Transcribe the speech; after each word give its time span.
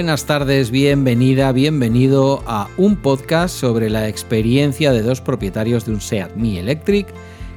buenas 0.00 0.24
tardes, 0.24 0.70
bienvenida, 0.70 1.52
bienvenido 1.52 2.42
a 2.46 2.70
un 2.78 2.96
podcast 2.96 3.54
sobre 3.54 3.90
la 3.90 4.08
experiencia 4.08 4.92
de 4.92 5.02
dos 5.02 5.20
propietarios 5.20 5.84
de 5.84 5.92
un 5.92 6.00
SEAT 6.00 6.36
Mi 6.36 6.56
Electric 6.56 7.06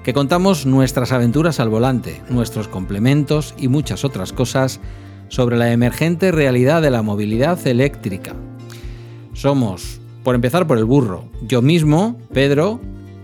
que 0.04 0.14
contamos 0.14 0.66
nuestras 0.66 1.14
aventuras 1.14 1.61
al 1.61 1.70
volante, 1.70 2.21
nuestros 2.28 2.68
complementos 2.68 3.56
y 3.57 3.69
muchas 3.69 4.04
otras 4.04 4.33
cosas 4.33 4.82
sobre 5.29 5.56
la 5.56 5.71
emergente 5.71 6.33
realidad 6.33 6.82
de 6.82 6.92
la 6.92 7.02
movilidad 7.02 7.66
eléctrica. 7.66 8.36
Somos, 9.32 10.02
por 10.25 10.36
empezar 10.36 10.68
por 10.68 10.78
el 10.78 10.83
burro, 10.83 11.30
yo 11.44 11.61
mismo, 11.61 12.19
Pedro, 12.33 12.82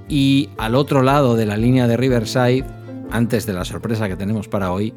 y 0.07 0.47
al 0.57 0.75
otro 0.75 1.01
lado 1.01 1.35
de 1.35 1.45
la 1.45 1.57
línea 1.57 1.89
de 1.89 1.97
Riverside, 1.97 2.63
antes 3.11 3.45
de 3.45 3.51
la 3.51 3.65
sorpresa 3.65 4.07
que 4.07 4.15
tenemos 4.15 4.47
para 4.47 4.71
hoy, 4.71 4.93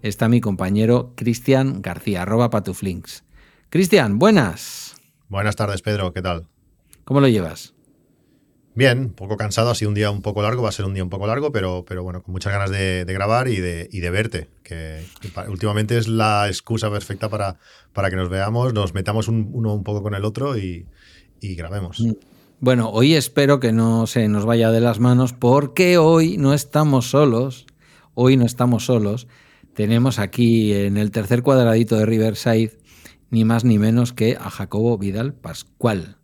está 0.00 0.26
mi 0.30 0.40
compañero 0.40 1.12
Cristian 1.16 1.82
García, 1.82 2.24
patuflinks. 2.24 3.27
Cristian, 3.70 4.18
buenas. 4.18 4.96
Buenas 5.28 5.54
tardes, 5.54 5.82
Pedro, 5.82 6.14
¿qué 6.14 6.22
tal? 6.22 6.46
¿Cómo 7.04 7.20
lo 7.20 7.28
llevas? 7.28 7.74
Bien, 8.74 8.98
un 8.98 9.12
poco 9.12 9.36
cansado, 9.36 9.68
ha 9.68 9.74
sido 9.74 9.90
un 9.90 9.94
día 9.94 10.10
un 10.10 10.22
poco 10.22 10.40
largo, 10.40 10.62
va 10.62 10.70
a 10.70 10.72
ser 10.72 10.86
un 10.86 10.94
día 10.94 11.04
un 11.04 11.10
poco 11.10 11.26
largo, 11.26 11.52
pero, 11.52 11.84
pero 11.86 12.02
bueno, 12.02 12.22
con 12.22 12.32
muchas 12.32 12.50
ganas 12.50 12.70
de, 12.70 13.04
grabar 13.06 13.48
y 13.48 13.56
de, 13.56 13.88
de, 13.92 14.10
verte, 14.10 14.48
que 14.62 15.04
últimamente 15.48 15.98
es 15.98 16.08
la 16.08 16.46
excusa 16.46 16.90
perfecta 16.90 17.28
para, 17.28 17.58
para 17.92 18.08
que 18.08 18.16
nos 18.16 18.30
veamos, 18.30 18.72
nos 18.72 18.94
metamos 18.94 19.28
uno 19.28 19.74
un 19.74 19.84
poco 19.84 20.02
con 20.02 20.14
el 20.14 20.24
otro 20.24 20.56
y, 20.56 20.86
y 21.38 21.54
grabemos. 21.54 22.00
Mm. 22.00 22.12
Bueno, 22.60 22.88
hoy 22.88 23.16
espero 23.16 23.60
que 23.60 23.72
no 23.72 24.06
se 24.06 24.28
nos 24.28 24.46
vaya 24.46 24.70
de 24.70 24.80
las 24.80 24.98
manos 24.98 25.34
porque 25.34 25.98
hoy 25.98 26.38
no 26.38 26.54
estamos 26.54 27.10
solos, 27.10 27.66
hoy 28.14 28.38
no 28.38 28.46
estamos 28.46 28.86
solos, 28.86 29.28
tenemos 29.74 30.18
aquí 30.18 30.72
en 30.72 30.96
el 30.96 31.10
tercer 31.10 31.42
cuadradito 31.42 31.98
de 31.98 32.06
Riverside 32.06 32.78
ni 33.30 33.44
más 33.44 33.64
ni 33.64 33.78
menos 33.78 34.12
que 34.12 34.36
a 34.36 34.50
Jacobo 34.50 34.98
Vidal 34.98 35.34
Pascual. 35.34 36.18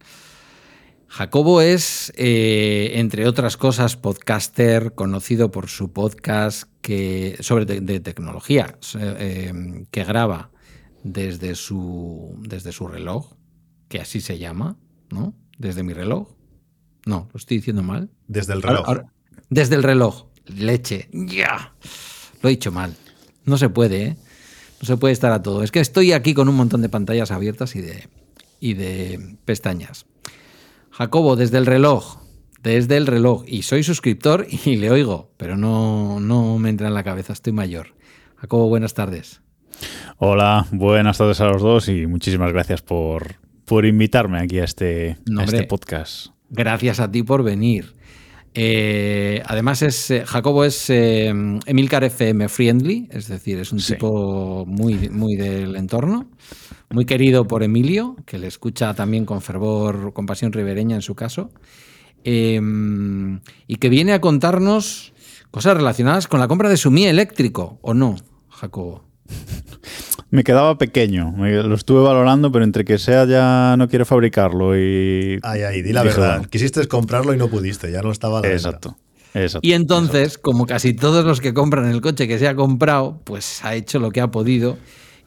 Jacobo 1.09 1.61
es, 1.61 2.13
eh, 2.17 2.93
entre 2.95 3.29
otras 3.29 3.57
cosas, 3.57 3.97
podcaster, 3.97 4.95
conocido 4.95 5.53
por 5.53 5.69
su 5.69 5.93
podcast 5.93 6.65
que, 6.81 7.37
sobre 7.39 7.67
de, 7.67 8.01
tecnología, 8.01 8.77
eh, 8.99 9.53
que 9.93 10.05
graba 10.05 10.51
desde 11.05 11.55
su, 11.55 12.35
desde 12.41 12.73
su 12.73 12.89
reloj, 12.89 13.35
que 13.89 14.01
así 14.01 14.21
se 14.21 14.39
llama, 14.39 14.77
¿no? 15.11 15.37
Desde 15.57 15.85
mi 15.85 15.93
reloj. 15.93 16.35
No, 17.07 17.29
lo 17.33 17.39
estoy 17.39 17.59
diciendo 17.59 17.85
mal. 17.85 18.11
Desde 18.27 18.55
el 18.55 18.63
reloj. 18.63 19.03
desde 19.51 19.77
el 19.77 19.85
reloj. 19.85 20.27
Leche. 20.47 21.09
Ya. 21.13 21.75
Lo 22.43 22.49
he 22.49 22.53
dicho 22.53 22.73
mal. 22.73 22.97
No 23.45 23.57
se 23.57 23.69
puede, 23.69 24.03
¿eh? 24.03 24.17
No 24.81 24.87
se 24.87 24.97
puede 24.97 25.13
estar 25.13 25.33
a 25.33 25.43
todo. 25.43 25.63
Es 25.63 25.71
que 25.71 25.81
estoy 25.81 26.13
aquí 26.13 26.35
con 26.35 26.49
un 26.49 26.57
montón 26.57 26.83
de 26.83 26.89
pantallas 26.89 27.31
abiertas 27.31 27.77
y 27.77 27.81
de, 27.81 28.09
y 28.61 28.75
de 28.75 29.37
pestañas. 29.45 30.07
Jacobo, 30.91 31.37
desde 31.37 31.59
el 31.59 31.67
reloj, 31.67 32.19
desde 32.63 32.97
el 32.97 33.07
reloj. 33.07 33.45
Y 33.47 33.63
soy 33.63 33.83
suscriptor 33.83 34.47
y 34.65 34.77
le 34.77 34.91
oigo, 34.91 35.31
pero 35.37 35.57
no, 35.57 36.21
no 36.21 36.59
me 36.59 36.71
entra 36.71 36.89
en 36.89 36.95
la 36.95 37.05
cabeza, 37.05 37.33
estoy 37.33 37.53
mayor. 37.53 37.95
Jacobo, 38.37 38.69
buenas 38.69 38.95
tardes. 38.95 39.41
Hola, 40.19 40.67
buenas 40.71 41.19
tardes 41.19 41.41
a 41.41 41.47
los 41.47 41.63
dos 41.63 41.89
y 41.89 42.07
muchísimas 42.07 42.53
gracias 42.53 42.83
por, 42.83 43.37
por 43.65 43.85
invitarme 43.85 44.39
aquí 44.39 44.59
a 44.59 44.65
este, 44.65 45.19
este 45.43 45.65
podcast. 45.65 46.29
Gracias 46.51 47.01
a 47.01 47.11
ti 47.11 47.23
por 47.23 47.43
venir. 47.43 47.94
Eh, 48.55 49.43
además, 49.45 49.83
es, 49.83 50.11
eh, 50.13 50.25
Jacobo 50.25 50.65
es 50.65 50.89
eh, 50.89 51.29
Emilcar 51.67 52.05
FM 52.05 52.49
friendly, 52.49 53.09
es 53.11 53.27
decir, 53.27 53.59
es 53.59 53.73
un 53.73 53.81
tipo 53.81 54.65
muy, 54.67 55.11
muy 55.11 55.35
del 55.35 55.75
entorno 55.75 56.29
muy 56.91 57.05
querido 57.05 57.47
por 57.47 57.63
Emilio, 57.63 58.17
que 58.25 58.39
le 58.39 58.47
escucha 58.47 58.95
también 58.95 59.27
con 59.27 59.43
fervor, 59.43 60.13
con 60.13 60.27
pasión 60.27 60.53
ribereña 60.53 60.95
en 60.95 61.03
su 61.03 61.15
caso, 61.15 61.51
em, 62.23 63.41
y 63.67 63.77
que 63.77 63.89
viene 63.89 64.13
a 64.13 64.21
contarnos 64.21 65.13
cosas 65.51 65.77
relacionadas 65.77 66.29
con 66.29 66.41
la 66.41 66.49
compra 66.49 66.69
de 66.69 66.77
su 66.77 66.91
Mi 66.91 67.07
eléctrico, 67.07 67.79
¿o 67.83 67.95
no, 67.95 68.17
Jacobo? 68.49 69.14
Me 70.31 70.43
quedaba 70.43 70.77
pequeño, 70.79 71.35
lo 71.37 71.75
estuve 71.75 72.03
valorando, 72.03 72.51
pero 72.51 72.65
entre 72.65 72.85
que 72.85 72.99
sea 72.99 73.25
ya 73.25 73.77
no 73.79 73.89
quiere 73.89 74.05
fabricarlo 74.05 74.77
y... 74.77 75.39
Ay, 75.43 75.63
ay, 75.63 75.83
di 75.83 75.93
la 75.93 76.03
verdad. 76.03 76.45
Quisiste 76.47 76.87
comprarlo 76.89 77.33
y 77.35 77.37
no 77.37 77.49
pudiste, 77.49 77.93
ya 77.93 78.03
no 78.03 78.11
estaba 78.11 78.41
la 78.41 78.49
Exacto. 78.49 78.97
Y 79.63 79.73
entonces, 79.73 80.39
como 80.39 80.65
casi 80.65 80.95
todos 80.95 81.25
los 81.25 81.41
que 81.41 81.55
compran 81.55 81.91
el 81.91 82.01
coche 82.01 82.29
que 82.29 82.39
se 82.39 82.47
ha 82.47 82.55
comprado, 82.55 83.21
pues 83.25 83.65
ha 83.65 83.75
hecho 83.75 83.99
lo 83.99 84.11
que 84.11 84.21
ha 84.21 84.29
podido 84.29 84.77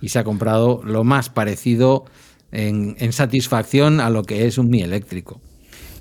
y 0.01 0.09
se 0.09 0.19
ha 0.19 0.23
comprado 0.23 0.81
lo 0.83 1.03
más 1.03 1.29
parecido 1.29 2.05
en, 2.51 3.11
satisfacción 3.11 3.99
a 3.99 4.09
lo 4.09 4.23
que 4.23 4.45
es 4.45 4.57
un 4.57 4.69
Mi 4.69 4.81
eléctrico. 4.81 5.41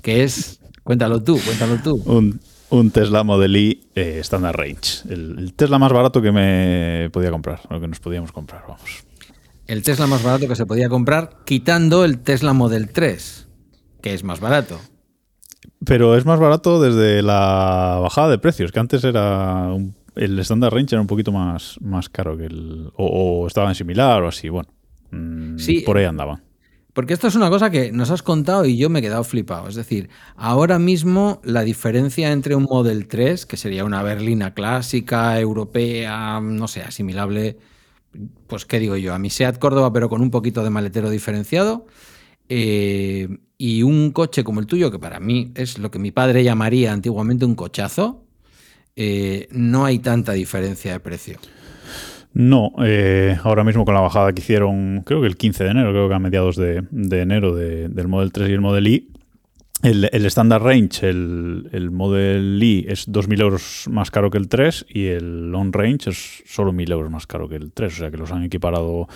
Que 0.01 0.23
es, 0.23 0.59
cuéntalo 0.83 1.21
tú, 1.21 1.37
cuéntalo 1.43 1.81
tú. 1.83 2.01
Un, 2.05 2.39
Tesla 2.91 3.23
Model 3.23 3.55
Y 3.55 3.87
eh, 3.95 4.19
Standard 4.19 4.55
Range. 4.55 5.13
El, 5.13 5.53
Tesla 5.55 5.79
más 5.79 5.91
barato 5.91 6.21
que 6.21 6.31
me 6.31 7.09
podía 7.11 7.31
comprar, 7.31 7.61
lo 7.69 7.79
que 7.79 7.87
nos 7.87 7.99
podíamos 7.99 8.31
comprar, 8.31 8.63
vamos. 8.67 9.05
El 9.67 9.83
Tesla 9.83 10.07
más 10.07 10.23
barato 10.23 10.47
que 10.47 10.55
se 10.55 10.65
podía 10.65 10.89
comprar, 10.89 11.39
quitando 11.45 12.05
el 12.05 12.19
Tesla 12.19 12.53
Model 12.53 12.89
3, 12.89 13.47
que 14.01 14.13
es 14.13 14.23
más 14.23 14.39
barato. 14.39 14.79
Pero 15.85 16.15
es 16.15 16.25
más 16.25 16.39
barato 16.39 16.81
desde 16.81 17.21
la 17.21 17.99
bajada 18.01 18.29
de 18.29 18.37
precios, 18.37 18.71
que 18.71 18.79
antes 18.79 19.03
era 19.03 19.73
un 19.73 19.95
el 20.17 20.39
Standard 20.39 20.73
Range 20.73 20.95
era 20.95 21.01
un 21.01 21.07
poquito 21.07 21.31
más, 21.31 21.77
más 21.81 22.09
caro 22.09 22.37
que 22.37 22.45
el. 22.45 22.91
O, 22.95 23.45
estaba 23.47 23.69
en 23.69 23.75
similar 23.75 24.23
o 24.23 24.27
así, 24.27 24.49
bueno. 24.49 24.69
Mm, 25.11 25.57
sí, 25.57 25.81
por 25.81 25.97
ahí 25.97 26.05
andaba. 26.05 26.41
Porque 26.97 27.13
esto 27.13 27.27
es 27.27 27.35
una 27.35 27.51
cosa 27.51 27.69
que 27.69 27.91
nos 27.91 28.09
has 28.09 28.23
contado 28.23 28.65
y 28.65 28.75
yo 28.75 28.89
me 28.89 28.97
he 28.97 29.01
quedado 29.03 29.23
flipado. 29.23 29.67
Es 29.67 29.75
decir, 29.75 30.09
ahora 30.35 30.79
mismo 30.79 31.39
la 31.43 31.61
diferencia 31.61 32.31
entre 32.31 32.55
un 32.55 32.63
Model 32.63 33.07
3, 33.07 33.45
que 33.45 33.55
sería 33.55 33.85
una 33.85 34.01
berlina 34.01 34.55
clásica, 34.55 35.39
europea, 35.39 36.39
no 36.41 36.67
sé, 36.67 36.81
asimilable, 36.81 37.59
pues 38.47 38.65
qué 38.65 38.79
digo 38.79 38.95
yo, 38.95 39.13
a 39.13 39.19
mi 39.19 39.29
SEAT 39.29 39.59
Córdoba, 39.59 39.93
pero 39.93 40.09
con 40.09 40.23
un 40.23 40.31
poquito 40.31 40.63
de 40.63 40.71
maletero 40.71 41.11
diferenciado, 41.11 41.85
eh, 42.49 43.27
y 43.59 43.83
un 43.83 44.09
coche 44.09 44.43
como 44.43 44.59
el 44.59 44.65
tuyo, 44.65 44.89
que 44.89 44.97
para 44.97 45.19
mí 45.19 45.51
es 45.53 45.77
lo 45.77 45.91
que 45.91 45.99
mi 45.99 46.09
padre 46.09 46.43
llamaría 46.43 46.93
antiguamente 46.93 47.45
un 47.45 47.53
cochazo, 47.53 48.23
eh, 48.95 49.47
no 49.51 49.85
hay 49.85 49.99
tanta 49.99 50.33
diferencia 50.33 50.93
de 50.93 50.99
precio. 50.99 51.37
No, 52.39 52.71
eh, 52.85 53.35
ahora 53.43 53.63
mismo 53.63 53.83
con 53.83 53.95
la 53.95 53.99
bajada 53.99 54.31
que 54.31 54.41
hicieron, 54.41 55.01
creo 55.03 55.21
que 55.21 55.27
el 55.27 55.37
15 55.37 55.63
de 55.63 55.69
enero, 55.71 55.89
creo 55.89 56.07
que 56.07 56.13
a 56.13 56.19
mediados 56.19 56.55
de, 56.55 56.83
enero 56.91 57.55
del 57.55 58.07
Model 58.07 58.31
3 58.31 58.49
y 58.51 58.53
el 58.53 58.61
Model 58.61 58.85
I, 58.85 59.07
el, 59.81 60.25
Standard 60.27 60.61
Range, 60.61 61.09
el, 61.09 61.67
el, 61.71 61.89
Model 61.89 62.61
I 62.61 62.85
es 62.89 63.07
2.000 63.11 63.41
euros 63.41 63.85
más 63.89 64.11
caro 64.11 64.29
que 64.29 64.37
el 64.37 64.49
3 64.49 64.85
y 64.87 65.07
el 65.07 65.49
Long 65.49 65.75
Range 65.75 66.11
es 66.11 66.43
solo 66.45 66.71
1.000 66.73 66.91
euros 66.91 67.09
más 67.09 67.25
caro 67.25 67.49
que 67.49 67.55
el 67.55 67.71
3. 67.71 67.91
O 67.91 67.97
sea 67.97 68.11
que 68.11 68.17
los 68.17 68.31
han 68.31 68.43
equiparado, 68.43 69.07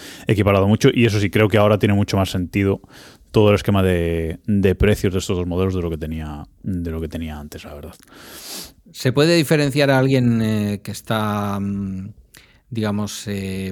mucho 0.68 0.90
y 0.92 1.06
eso 1.06 1.20
sí 1.20 1.30
creo 1.30 1.48
que 1.48 1.60
ahora 1.60 1.78
tiene 1.78 1.94
mucho 1.94 2.18
más 2.18 2.32
sentido 2.32 2.82
todo 3.30 3.50
el 3.50 3.56
esquema 3.56 3.84
de, 3.84 4.40
de 4.48 4.74
precios 4.74 5.14
de 5.14 5.20
estos 5.20 5.38
dos 5.38 5.46
modelos 5.46 5.76
de 5.76 5.82
lo 5.84 5.92
que 5.92 5.98
tenía, 5.98 6.44
de 6.64 6.90
lo 6.90 7.00
que 7.00 7.08
tenía 7.08 7.38
antes, 7.38 7.66
la 7.66 7.76
verdad. 7.76 7.94
¿Se 8.92 9.14
puede 9.14 9.36
diferenciar 9.36 9.92
a 9.92 10.00
alguien 10.00 10.42
eh, 10.42 10.82
que 10.84 10.92
está, 10.92 11.60
mm, 11.60 12.10
digamos, 12.72 13.28
eh, 13.28 13.72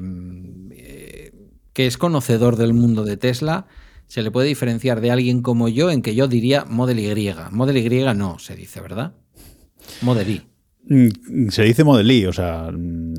eh, 0.71 1.31
que 1.73 1.87
es 1.87 1.97
conocedor 1.97 2.55
del 2.55 2.73
mundo 2.73 3.03
de 3.03 3.17
Tesla? 3.17 3.65
¿Se 4.05 4.21
le 4.21 4.31
puede 4.31 4.47
diferenciar 4.47 5.01
de 5.01 5.11
alguien 5.11 5.41
como 5.41 5.69
yo 5.69 5.89
en 5.89 6.01
que 6.01 6.13
yo 6.13 6.27
diría 6.27 6.65
Model 6.65 6.99
Y? 6.99 7.33
Model 7.51 7.77
Y 7.77 8.03
no 8.15 8.37
se 8.37 8.55
dice, 8.55 8.81
¿verdad? 8.81 9.13
Model 10.01 10.29
Y. 10.29 10.41
Mm, 10.87 11.49
se 11.49 11.63
dice 11.63 11.83
Model 11.83 12.11
Y, 12.11 12.25
o 12.25 12.33
sea, 12.33 12.71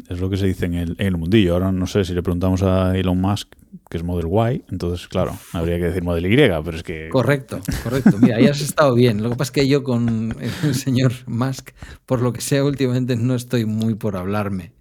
es 0.08 0.20
lo 0.20 0.30
que 0.30 0.36
se 0.36 0.46
dice 0.46 0.66
en 0.66 0.74
el, 0.74 0.96
en 0.98 1.06
el 1.06 1.16
mundillo. 1.16 1.54
Ahora 1.54 1.72
no 1.72 1.86
sé 1.86 2.04
si 2.04 2.14
le 2.14 2.22
preguntamos 2.22 2.62
a 2.62 2.96
Elon 2.96 3.20
Musk 3.20 3.54
que 3.88 3.96
es 3.96 4.04
Model 4.04 4.28
Y, 4.54 4.64
entonces, 4.70 5.08
claro, 5.08 5.36
habría 5.52 5.78
que 5.78 5.84
decir 5.84 6.02
Model 6.02 6.32
Y, 6.32 6.36
pero 6.36 6.76
es 6.76 6.82
que... 6.82 7.08
Correcto, 7.08 7.60
correcto. 7.82 8.18
Mira, 8.20 8.36
ahí 8.36 8.46
has 8.46 8.60
estado 8.60 8.94
bien. 8.94 9.22
Lo 9.22 9.30
que 9.30 9.36
pasa 9.36 9.48
es 9.48 9.52
que 9.52 9.68
yo 9.68 9.82
con 9.82 10.34
el 10.62 10.74
señor 10.74 11.12
Musk, 11.26 11.70
por 12.06 12.22
lo 12.22 12.32
que 12.32 12.40
sea, 12.40 12.64
últimamente 12.64 13.16
no 13.16 13.34
estoy 13.34 13.64
muy 13.64 13.94
por 13.94 14.16
hablarme. 14.16 14.72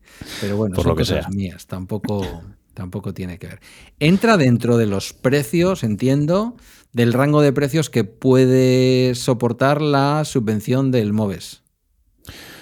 Pero 0.42 0.57
bueno, 0.57 0.75
por 0.75 0.83
son 0.83 0.89
lo 0.92 0.95
que 0.95 1.01
cosas 1.01 1.30
mías, 1.30 1.68
tampoco, 1.68 2.44
tampoco 2.74 3.13
tiene 3.13 3.38
que 3.38 3.48
ver. 3.48 3.60
Entra 4.00 4.38
dentro 4.38 4.77
de 4.77 4.86
los 4.86 5.13
precios, 5.13 5.83
entiendo, 5.83 6.56
del 6.94 7.13
rango 7.13 7.42
de 7.42 7.54
precios 7.54 7.89
que 7.89 8.04
puede 8.04 9.16
soportar 9.16 9.81
la 9.81 10.24
subvención 10.25 10.92
del 10.92 11.13
MOVES. 11.13 11.63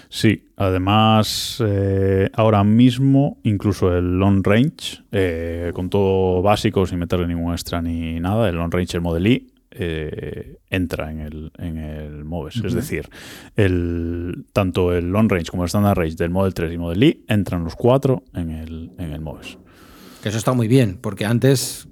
Sí, 0.09 0.51
además 0.55 1.61
eh, 1.65 2.29
ahora 2.33 2.63
mismo 2.63 3.39
incluso 3.43 3.95
el 3.95 4.17
long 4.17 4.41
range, 4.45 5.03
eh, 5.11 5.71
con 5.73 5.89
todo 5.89 6.41
básico, 6.41 6.85
sin 6.85 6.99
meterle 6.99 7.27
ningún 7.27 7.51
extra 7.51 7.81
ni 7.81 8.19
nada, 8.19 8.47
el 8.47 8.55
long 8.55 8.71
range, 8.71 8.95
el 8.95 9.01
Model 9.01 9.27
I, 9.27 9.51
eh, 9.79 10.57
entra 10.69 11.11
en 11.11 11.19
el, 11.19 11.51
en 11.57 11.77
el 11.77 12.25
MOVES. 12.25 12.63
Es 12.65 12.73
decir, 12.73 13.09
el, 13.55 14.45
tanto 14.53 14.93
el 14.93 15.09
long 15.09 15.29
range 15.29 15.49
como 15.51 15.63
el 15.63 15.67
standard 15.67 15.97
range 15.97 16.15
del 16.15 16.29
Model 16.29 16.53
3 16.53 16.73
y 16.73 16.77
Model 16.77 17.03
I 17.03 17.25
entran 17.27 17.63
los 17.63 17.75
cuatro 17.75 18.23
en 18.33 18.51
el, 18.51 18.91
en 18.97 19.11
el 19.11 19.21
MOVES. 19.21 19.57
Que 20.21 20.29
eso 20.29 20.37
está 20.37 20.53
muy 20.53 20.67
bien, 20.67 20.97
porque 20.99 21.25
antes 21.25 21.87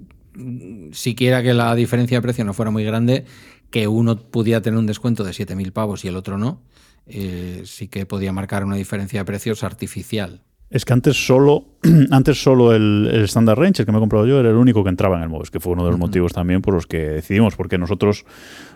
siquiera 0.92 1.42
que 1.42 1.54
la 1.54 1.74
diferencia 1.74 2.18
de 2.18 2.22
precio 2.22 2.44
no 2.44 2.52
fuera 2.52 2.70
muy 2.70 2.84
grande, 2.84 3.24
que 3.70 3.88
uno 3.88 4.16
pudiera 4.16 4.60
tener 4.60 4.78
un 4.78 4.86
descuento 4.86 5.24
de 5.24 5.32
7.000 5.32 5.72
pavos 5.72 6.04
y 6.04 6.08
el 6.08 6.16
otro 6.16 6.38
no, 6.38 6.62
eh, 7.06 7.62
sí 7.64 7.88
que 7.88 8.06
podía 8.06 8.32
marcar 8.32 8.64
una 8.64 8.76
diferencia 8.76 9.20
de 9.20 9.24
precios 9.24 9.62
artificial. 9.62 10.42
Es 10.68 10.84
que 10.84 10.92
antes 10.92 11.26
solo, 11.26 11.64
antes 12.10 12.42
solo 12.42 12.74
el, 12.74 13.08
el, 13.12 13.24
Standard 13.24 13.58
Range, 13.58 13.82
el 13.82 13.86
que 13.86 13.92
me 13.92 13.98
he 13.98 14.00
comprado 14.00 14.26
yo, 14.26 14.40
era 14.40 14.50
el 14.50 14.56
único 14.56 14.82
que 14.82 14.90
entraba 14.90 15.16
en 15.16 15.22
el 15.22 15.28
MOVES, 15.28 15.50
que 15.50 15.60
fue 15.60 15.72
uno 15.72 15.84
de 15.84 15.90
los 15.90 15.98
motivos 15.98 16.32
también 16.32 16.62
por 16.62 16.74
los 16.74 16.86
que 16.86 16.98
decidimos, 16.98 17.56
porque 17.56 17.78
nosotros 17.78 18.24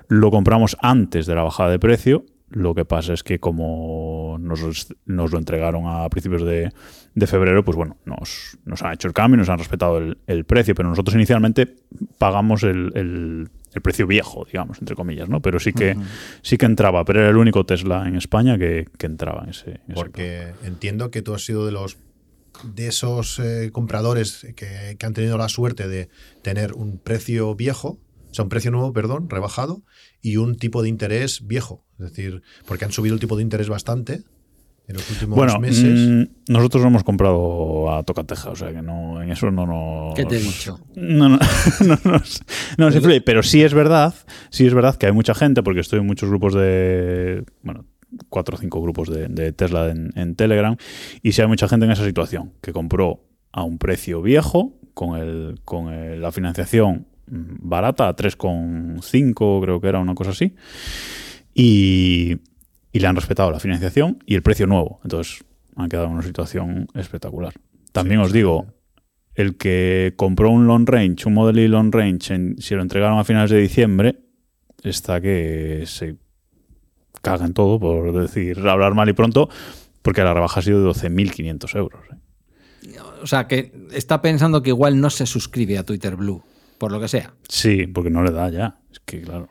lo 0.08 0.31
compramos 0.31 0.76
antes 0.81 1.26
de 1.26 1.34
la 1.34 1.42
bajada 1.42 1.70
de 1.70 1.78
precio. 1.78 2.25
Lo 2.48 2.75
que 2.75 2.84
pasa 2.84 3.12
es 3.12 3.22
que 3.22 3.38
como 3.38 4.37
nos, 4.40 4.88
nos 5.06 5.32
lo 5.32 5.38
entregaron 5.38 5.84
a 5.87 6.08
principios 6.08 6.42
de, 6.42 6.72
de, 7.14 7.26
febrero, 7.28 7.64
pues 7.64 7.76
bueno, 7.76 7.96
nos, 8.04 8.58
nos 8.64 8.82
han 8.82 8.94
hecho 8.94 9.06
el 9.06 9.14
cambio, 9.14 9.38
nos 9.38 9.48
han 9.48 9.58
respetado 9.58 9.98
el, 9.98 10.19
el 10.26 10.44
precio, 10.44 10.75
pero 10.75 10.88
nosotros 10.88 11.14
inicialmente 11.14 11.76
pagamos 12.19 12.64
el, 12.64 12.90
el 12.96 13.50
el 13.72 13.82
precio 13.82 14.06
viejo, 14.06 14.44
digamos, 14.44 14.78
entre 14.81 14.96
comillas, 14.96 15.28
¿no? 15.28 15.40
Pero 15.40 15.61
sí 15.61 15.72
que, 15.72 15.93
uh 15.93 16.00
-huh. 16.00 16.06
sí 16.43 16.56
que 16.56 16.67
entraba, 16.67 17.05
pero 17.05 17.20
era 17.20 17.31
el 17.31 17.37
único 17.37 17.64
Tesla 17.64 18.06
en 18.06 18.17
España 18.17 18.58
que, 18.58 18.88
que 18.99 19.06
entraba 19.06 19.44
en 19.44 19.50
ese, 19.50 19.81
en 19.88 19.94
Porque 19.94 20.50
ese 20.50 20.67
entiendo 20.67 21.11
que 21.11 21.22
tú 21.22 21.34
has 21.34 21.44
sido 21.44 21.67
de 21.67 21.72
los 21.72 21.99
de 22.64 22.88
esos 22.88 23.38
eh, 23.38 23.70
compradores 23.72 24.46
que, 24.56 24.96
que, 24.99 25.06
han 25.06 25.14
tenido 25.14 25.38
la 25.38 25.49
suerte 25.49 25.88
de 25.88 26.08
tener 26.43 26.75
un 26.75 26.99
precio 26.99 27.55
viejo, 27.55 28.00
o 28.31 28.34
sea, 28.34 28.43
un 28.43 28.49
precio 28.49 28.70
nuevo, 28.70 28.93
perdón, 28.93 29.31
rebajado, 29.31 29.82
y 30.20 30.37
un 30.37 30.56
tipo 30.56 30.82
de 30.82 30.88
interés 30.88 31.46
viejo. 31.46 31.84
Es 31.99 32.11
decir, 32.11 32.43
porque 32.66 32.84
han 32.84 32.93
subido 32.93 33.14
el 33.14 33.20
tipo 33.20 33.37
de 33.37 33.43
interés 33.43 33.69
bastante 33.69 34.25
en 34.90 34.96
los 34.96 35.08
últimos 35.08 35.37
bueno, 35.37 35.58
meses. 35.60 36.08
Mmm, 36.08 36.52
nosotros 36.52 36.82
lo 36.82 36.88
hemos 36.88 37.04
comprado 37.04 37.92
a 37.92 38.02
tocateja, 38.02 38.50
o 38.50 38.56
sea 38.56 38.72
que 38.72 38.82
no, 38.82 39.22
en 39.22 39.31
eso 39.31 39.50
no 39.52 39.64
nos. 39.64 40.14
¿Qué 40.14 40.25
te 40.25 40.37
he 40.37 40.40
dicho? 40.40 40.81
No, 40.96 41.28
no, 41.28 41.38
no, 41.87 41.98
no, 42.04 42.20
no 42.78 42.90
se 42.90 42.96
influye, 42.96 43.20
pero 43.20 43.44
sí 43.44 43.62
es 43.62 43.72
verdad, 43.72 44.14
sí 44.50 44.66
es 44.66 44.75
verdad 44.75 44.96
que 44.96 45.06
hay 45.06 45.12
mucha 45.12 45.34
gente, 45.34 45.62
porque 45.62 45.81
estoy 45.81 46.00
en 46.00 46.06
muchos 46.06 46.28
grupos 46.28 46.54
de. 46.54 47.44
Bueno, 47.62 47.84
cuatro 48.28 48.56
o 48.56 48.58
cinco 48.58 48.82
grupos 48.82 49.08
de, 49.08 49.28
de 49.28 49.52
Tesla 49.52 49.90
en, 49.90 50.10
en, 50.16 50.34
Telegram, 50.34 50.76
y 51.22 51.32
sí 51.32 51.40
hay 51.40 51.46
mucha 51.46 51.69
gente 51.69 51.87
en 51.87 51.92
esa 51.92 52.04
situación, 52.04 52.52
que 52.60 52.72
compró 52.72 53.22
a 53.52 53.62
un 53.62 53.78
precio 53.78 54.22
viejo, 54.22 54.75
con, 54.92 55.16
el, 55.20 55.60
con 55.64 55.92
el, 55.92 56.20
la 56.20 56.32
financiación 56.32 57.06
barata, 57.28 58.08
a 58.08 58.16
3,5 58.16 59.62
creo 59.62 59.81
que 59.81 59.87
era 59.87 60.00
una 60.00 60.16
cosa 60.16 60.31
así, 60.31 60.56
y, 61.54 62.38
y 62.92 63.00
le 63.00 63.06
han 63.06 63.16
respetado 63.16 63.50
la 63.50 63.60
financiación 63.60 64.22
y 64.26 64.34
el 64.34 64.42
precio 64.42 64.66
nuevo. 64.66 65.00
Entonces 65.04 65.44
han 65.76 65.88
quedado 65.88 66.06
en 66.06 66.12
una 66.12 66.22
situación 66.22 66.88
espectacular. 66.94 67.54
También 67.92 68.20
sí, 68.20 68.26
os 68.26 68.32
digo, 68.32 68.66
el 69.34 69.56
que 69.56 70.14
compró 70.16 70.50
un 70.50 70.66
long 70.66 70.87
range, 70.87 71.26
un 71.26 71.34
Model 71.34 71.58
Y 71.58 71.69
long 71.69 71.92
range, 71.92 72.34
en, 72.34 72.56
si 72.58 72.75
lo 72.75 72.82
entregaron 72.82 73.19
a 73.19 73.25
finales 73.25 73.50
de 73.50 73.58
diciembre, 73.58 74.16
está 74.82 75.20
que 75.20 75.84
se 75.87 76.16
caga 77.22 77.46
en 77.46 77.54
todo, 77.54 77.78
por 77.78 78.12
decir, 78.12 78.58
hablar 78.66 78.94
mal 78.94 79.08
y 79.08 79.12
pronto, 79.12 79.48
porque 80.02 80.22
la 80.22 80.34
rebaja 80.34 80.60
ha 80.60 80.62
sido 80.62 80.82
de 80.82 80.90
12.500 80.90 81.76
euros. 81.76 82.00
¿eh? 82.12 82.96
O 83.22 83.26
sea, 83.26 83.46
que 83.46 83.72
está 83.92 84.22
pensando 84.22 84.62
que 84.62 84.70
igual 84.70 85.00
no 85.00 85.10
se 85.10 85.26
suscribe 85.26 85.78
a 85.78 85.84
Twitter 85.84 86.16
Blue, 86.16 86.42
por 86.78 86.92
lo 86.92 87.00
que 87.00 87.08
sea. 87.08 87.34
Sí, 87.48 87.87
porque 87.87 88.10
no 88.10 88.22
le 88.22 88.31
da 88.31 88.48
ya. 88.48 88.81
Es 88.90 89.00
que, 89.00 89.20
claro. 89.20 89.48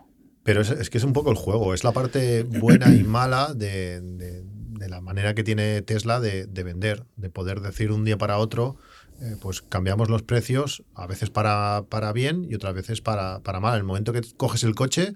Pero 0.49 0.61
es, 0.61 0.71
es, 0.71 0.89
que 0.89 0.97
es 0.97 1.03
un 1.03 1.13
poco 1.13 1.29
el 1.29 1.37
juego, 1.37 1.75
es 1.75 1.83
la 1.83 1.91
parte 1.91 2.41
buena 2.41 2.91
y 2.91 3.03
mala 3.03 3.53
de, 3.53 4.01
de, 4.01 4.41
de 4.41 4.89
la 4.89 4.99
manera 4.99 5.35
que 5.35 5.43
tiene 5.43 5.83
Tesla 5.83 6.19
de, 6.19 6.47
de, 6.47 6.63
vender, 6.63 7.03
de 7.17 7.29
poder 7.29 7.59
decir 7.59 7.91
un 7.91 8.03
día 8.03 8.17
para 8.17 8.39
otro, 8.39 8.75
eh, 9.21 9.35
pues 9.39 9.61
cambiamos 9.61 10.09
los 10.09 10.23
precios, 10.23 10.83
a 10.95 11.05
veces 11.05 11.29
para, 11.29 11.83
para 11.87 12.11
bien 12.13 12.47
y 12.49 12.55
otras 12.55 12.73
veces 12.73 12.99
para, 12.99 13.41
para, 13.41 13.59
mal. 13.59 13.75
En 13.75 13.81
el 13.81 13.83
momento 13.83 14.11
que 14.11 14.21
coges 14.37 14.63
el 14.63 14.73
coche, 14.73 15.13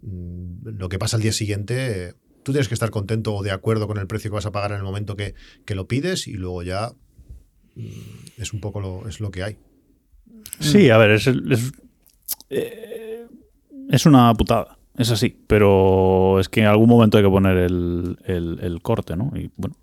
mmm, 0.00 0.66
lo 0.78 0.88
que 0.88 0.98
pasa 0.98 1.18
al 1.18 1.22
día 1.22 1.34
siguiente, 1.34 2.14
tú 2.42 2.52
tienes 2.52 2.68
que 2.68 2.74
estar 2.74 2.88
contento 2.88 3.34
o 3.34 3.42
de 3.42 3.50
acuerdo 3.50 3.86
con 3.86 3.98
el 3.98 4.06
precio 4.06 4.30
que 4.30 4.36
vas 4.36 4.46
a 4.46 4.52
pagar 4.52 4.70
en 4.70 4.78
el 4.78 4.84
momento 4.84 5.16
que, 5.16 5.34
que 5.66 5.74
lo 5.74 5.86
pides 5.86 6.26
y 6.26 6.32
luego 6.32 6.62
ya 6.62 6.92
mmm, 7.74 7.90
es 8.38 8.54
un 8.54 8.62
poco 8.62 8.80
lo, 8.80 9.06
es 9.06 9.20
lo 9.20 9.30
que 9.30 9.42
hay. 9.42 9.58
Sí, 10.60 10.88
a 10.88 10.96
ver, 10.96 11.10
es, 11.10 11.26
es 11.26 11.72
eh, 12.48 12.91
es 13.92 14.06
una 14.06 14.32
putada, 14.34 14.78
es 14.96 15.10
así, 15.10 15.36
pero 15.46 16.40
es 16.40 16.48
que 16.48 16.60
en 16.60 16.66
algún 16.66 16.88
momento 16.88 17.18
hay 17.18 17.24
que 17.24 17.30
poner 17.30 17.58
el, 17.58 18.18
el, 18.24 18.58
el 18.62 18.80
corte, 18.80 19.16
¿no? 19.16 19.30
Y 19.34 19.50
bueno, 19.56 19.76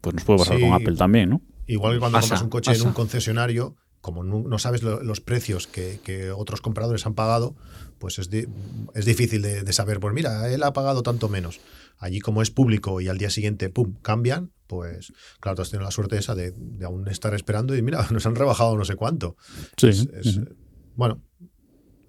pues 0.00 0.14
nos 0.14 0.24
puede 0.24 0.40
pasar 0.40 0.56
sí, 0.56 0.62
con 0.62 0.72
Apple 0.72 0.96
también, 0.96 1.30
¿no? 1.30 1.40
Igual 1.68 1.94
que 1.94 2.00
cuando 2.00 2.18
pasa, 2.18 2.30
compras 2.30 2.42
un 2.42 2.50
coche 2.50 2.70
pasa. 2.72 2.82
en 2.82 2.88
un 2.88 2.94
concesionario, 2.94 3.76
como 4.00 4.24
no, 4.24 4.42
no 4.42 4.58
sabes 4.58 4.82
lo, 4.82 5.02
los 5.04 5.20
precios 5.20 5.68
que, 5.68 6.00
que, 6.02 6.32
otros 6.32 6.60
compradores 6.60 7.06
han 7.06 7.14
pagado, 7.14 7.54
pues 8.00 8.18
es, 8.18 8.28
di, 8.28 8.44
es 8.92 9.04
difícil 9.04 9.40
de, 9.40 9.62
de, 9.62 9.72
saber, 9.72 10.00
pues 10.00 10.12
mira, 10.12 10.52
él 10.52 10.64
ha 10.64 10.72
pagado 10.72 11.04
tanto 11.04 11.28
menos. 11.28 11.60
Allí 11.98 12.18
como 12.18 12.42
es 12.42 12.50
público 12.50 13.00
y 13.00 13.06
al 13.06 13.18
día 13.18 13.30
siguiente, 13.30 13.70
¡pum!, 13.70 13.94
cambian, 14.02 14.50
pues 14.66 15.12
claro, 15.38 15.54
tú 15.54 15.62
has 15.62 15.70
tenido 15.70 15.84
la 15.84 15.92
suerte 15.92 16.18
esa 16.18 16.34
de, 16.34 16.50
de 16.50 16.84
aún 16.84 17.06
estar 17.06 17.34
esperando 17.34 17.76
y 17.76 17.82
mira, 17.82 18.04
nos 18.10 18.26
han 18.26 18.34
rebajado 18.34 18.76
no 18.76 18.84
sé 18.84 18.96
cuánto. 18.96 19.36
Sí. 19.76 19.90
Es, 19.90 20.08
es, 20.12 20.38
uh 20.38 20.40
-huh. 20.40 20.56
Bueno, 20.96 21.22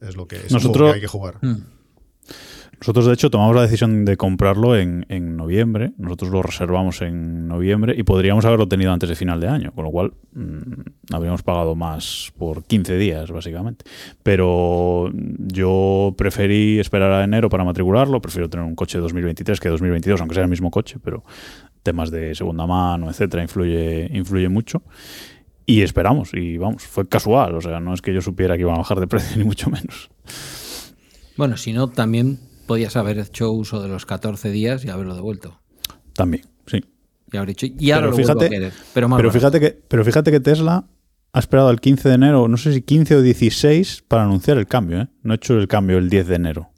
es 0.01 0.15
lo 0.15 0.27
que, 0.27 0.37
es 0.37 0.51
Nosotros, 0.51 0.91
que 0.91 0.95
hay 0.95 1.01
que 1.01 1.07
jugar. 1.07 1.37
Mm. 1.41 1.75
Nosotros, 2.79 3.05
de 3.05 3.13
hecho, 3.13 3.29
tomamos 3.29 3.55
la 3.55 3.61
decisión 3.61 4.03
de 4.05 4.17
comprarlo 4.17 4.77
en, 4.77 5.05
en, 5.09 5.37
noviembre. 5.37 5.93
Nosotros 5.97 6.31
lo 6.31 6.43
reservamos 6.43 7.01
en 7.01 7.47
noviembre 7.47 7.95
y 7.97 8.03
podríamos 8.03 8.43
haberlo 8.45 8.67
tenido 8.67 8.91
antes 8.91 9.09
de 9.09 9.15
final 9.15 9.39
de 9.39 9.47
año, 9.47 9.71
con 9.73 9.85
lo 9.85 9.91
cual 9.91 10.13
mmm, 10.33 11.13
habríamos 11.13 11.41
pagado 11.41 11.75
más 11.75 12.33
por 12.37 12.63
15 12.65 12.97
días, 12.97 13.31
básicamente. 13.31 13.85
Pero 14.23 15.09
yo 15.37 16.13
preferí 16.17 16.79
esperar 16.79 17.11
a 17.13 17.23
enero 17.23 17.49
para 17.49 17.63
matricularlo. 17.63 18.21
Prefiero 18.21 18.49
tener 18.49 18.65
un 18.65 18.75
coche 18.75 18.97
de 18.97 19.03
2023 19.03 19.59
que 19.59 19.69
2022, 19.69 20.19
aunque 20.19 20.35
sea 20.35 20.43
el 20.43 20.49
mismo 20.49 20.69
coche, 20.69 20.97
pero 21.01 21.23
temas 21.81 22.11
de 22.11 22.35
segunda 22.35 22.65
mano, 22.65 23.09
etcétera, 23.09 23.43
influye, 23.43 24.09
influye 24.11 24.49
mucho. 24.49 24.83
Y 25.65 25.81
esperamos, 25.81 26.31
y 26.33 26.57
vamos, 26.57 26.83
fue 26.83 27.07
casual, 27.07 27.55
o 27.55 27.61
sea, 27.61 27.79
no 27.79 27.93
es 27.93 28.01
que 28.01 28.13
yo 28.13 28.21
supiera 28.21 28.55
que 28.55 28.61
iban 28.61 28.75
a 28.75 28.79
bajar 28.79 28.99
de 28.99 29.07
precio, 29.07 29.37
ni 29.37 29.43
mucho 29.43 29.69
menos. 29.69 30.09
Bueno, 31.37 31.57
si 31.57 31.73
no, 31.73 31.89
también 31.89 32.39
podías 32.67 32.95
haber 32.95 33.19
hecho 33.19 33.51
uso 33.51 33.81
de 33.81 33.89
los 33.89 34.05
14 34.05 34.51
días 34.51 34.85
y 34.85 34.89
haberlo 34.89 35.15
devuelto. 35.15 35.59
También, 36.13 36.43
sí. 36.67 36.83
Y 37.31 37.37
haber 37.37 37.49
dicho, 37.49 37.65
y 37.65 37.91
ahora 37.91 38.07
pero 38.07 38.11
lo 38.11 38.17
fíjate, 38.17 38.45
a 38.45 38.49
querer, 38.49 38.73
pero, 38.93 39.09
pero 39.17 39.31
fíjate 39.31 39.59
que 39.59 39.71
Pero 39.87 40.05
fíjate 40.05 40.31
que 40.31 40.39
Tesla 40.39 40.85
ha 41.33 41.39
esperado 41.39 41.69
el 41.71 41.81
15 41.81 42.07
de 42.07 42.15
enero, 42.15 42.47
no 42.47 42.55
sé 42.57 42.71
si 42.71 42.81
15 42.81 43.15
o 43.15 43.21
16, 43.21 44.05
para 44.07 44.23
anunciar 44.23 44.57
el 44.57 44.67
cambio, 44.67 45.01
¿eh? 45.01 45.07
No 45.23 45.33
ha 45.33 45.35
hecho 45.35 45.57
el 45.57 45.67
cambio 45.67 45.97
el 45.97 46.09
10 46.09 46.27
de 46.27 46.35
enero. 46.35 46.69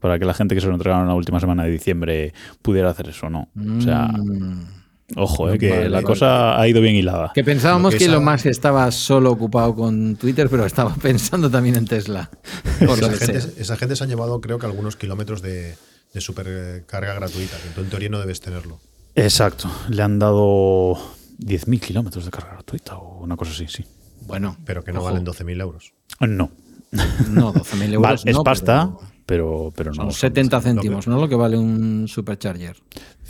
Para 0.00 0.18
que 0.18 0.26
la 0.26 0.34
gente 0.34 0.54
que 0.54 0.60
se 0.60 0.66
lo 0.66 0.74
entregaron 0.74 1.04
en 1.04 1.08
la 1.08 1.14
última 1.14 1.40
semana 1.40 1.64
de 1.64 1.70
diciembre 1.70 2.34
pudiera 2.60 2.90
hacer 2.90 3.08
eso, 3.08 3.30
¿no? 3.30 3.48
O 3.56 3.80
sea. 3.80 4.08
Mm. 4.08 4.83
Ojo, 5.16 5.50
eh, 5.50 5.58
que 5.58 5.70
vale, 5.70 5.88
la 5.88 5.96
vale. 5.98 6.06
cosa 6.06 6.58
ha 6.58 6.66
ido 6.66 6.80
bien 6.80 6.94
hilada. 6.94 7.30
Que 7.34 7.44
pensábamos 7.44 7.92
lo 7.92 7.98
que, 7.98 8.04
que 8.04 8.10
Elon 8.10 8.24
Musk 8.24 8.46
estaba 8.46 8.90
solo 8.90 9.30
ocupado 9.30 9.74
con 9.74 10.16
Twitter, 10.16 10.48
pero 10.48 10.64
estaba 10.64 10.94
pensando 11.02 11.50
también 11.50 11.76
en 11.76 11.84
Tesla. 11.84 12.30
esa, 12.80 13.10
gente, 13.10 13.52
esa, 13.58 13.76
gente, 13.76 13.96
se 13.96 14.04
han 14.04 14.10
llevado, 14.10 14.40
creo 14.40 14.58
que 14.58 14.66
algunos 14.66 14.96
kilómetros 14.96 15.42
de, 15.42 15.74
de 16.12 16.20
supercarga 16.20 17.14
gratuita, 17.14 17.56
que 17.74 17.80
en 17.80 17.90
teoría 17.90 18.08
no 18.08 18.18
debes 18.18 18.40
tenerlo. 18.40 18.80
Exacto, 19.14 19.70
le 19.90 20.02
han 20.02 20.18
dado 20.18 20.94
10.000 21.38 21.80
kilómetros 21.80 22.24
de 22.24 22.30
carga 22.30 22.52
gratuita 22.54 22.96
o 22.96 23.22
una 23.22 23.36
cosa 23.36 23.52
así, 23.52 23.66
sí. 23.68 23.84
Bueno, 24.26 24.56
pero 24.64 24.82
que 24.82 24.92
no 24.92 25.00
ojo. 25.00 25.10
valen 25.10 25.24
12.000 25.24 25.60
euros. 25.60 25.92
No. 26.20 26.50
No, 27.30 27.52
12.000 27.52 27.82
euros. 27.94 28.02
Vale, 28.02 28.20
es 28.24 28.36
no, 28.36 28.42
pasta, 28.42 28.90
pero, 29.26 29.72
pero, 29.76 29.92
pero 29.92 29.92
no. 29.92 30.10
Son 30.10 30.12
70 30.12 30.60
céntimos, 30.60 31.06
¿no? 31.06 31.20
Lo 31.20 31.28
que 31.28 31.34
vale 31.34 31.56
un 31.58 32.06
supercharger. 32.08 32.76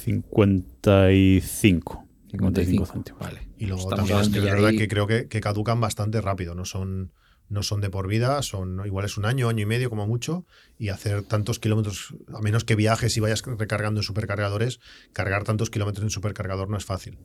55. 0.05 2.05
55 2.31 2.87
céntimos. 2.87 3.21
Vale. 3.21 3.49
Y 3.59 3.67
luego 3.67 3.83
Estamos 3.83 4.09
también 4.09 4.21
es 4.21 4.29
que 4.29 4.41
verdad 4.41 4.67
ahí... 4.67 4.77
que 4.77 4.89
creo 4.89 5.07
que, 5.07 5.29
que, 5.29 5.41
caducan 5.41 5.81
bastante 5.81 6.21
rápido, 6.21 6.55
no 6.55 6.65
son, 6.65 7.13
no 7.49 7.63
son 7.63 7.81
de 7.81 7.91
por 7.91 8.09
vida, 8.09 8.43
son 8.43 8.85
igual 8.85 9.07
es 9.07 9.17
un 9.17 9.25
año, 9.25 9.49
año 9.49 9.63
y 9.63 9.67
medio 9.67 9.89
como 9.89 10.07
mucho, 10.07 10.45
y 10.79 10.89
hacer 10.89 11.23
tantos 11.23 11.59
kilómetros, 11.59 12.15
a 12.35 12.41
menos 12.41 12.65
que 12.65 12.75
viajes 12.75 13.17
y 13.17 13.21
vayas 13.21 13.43
recargando 13.43 14.01
en 14.01 14.05
supercargadores, 14.05 14.81
cargar 15.13 15.45
tantos 15.45 15.71
kilómetros 15.71 16.05
en 16.05 16.11
supercargador 16.11 16.69
no 16.69 16.77
es 16.77 16.85
fácil. 16.85 17.19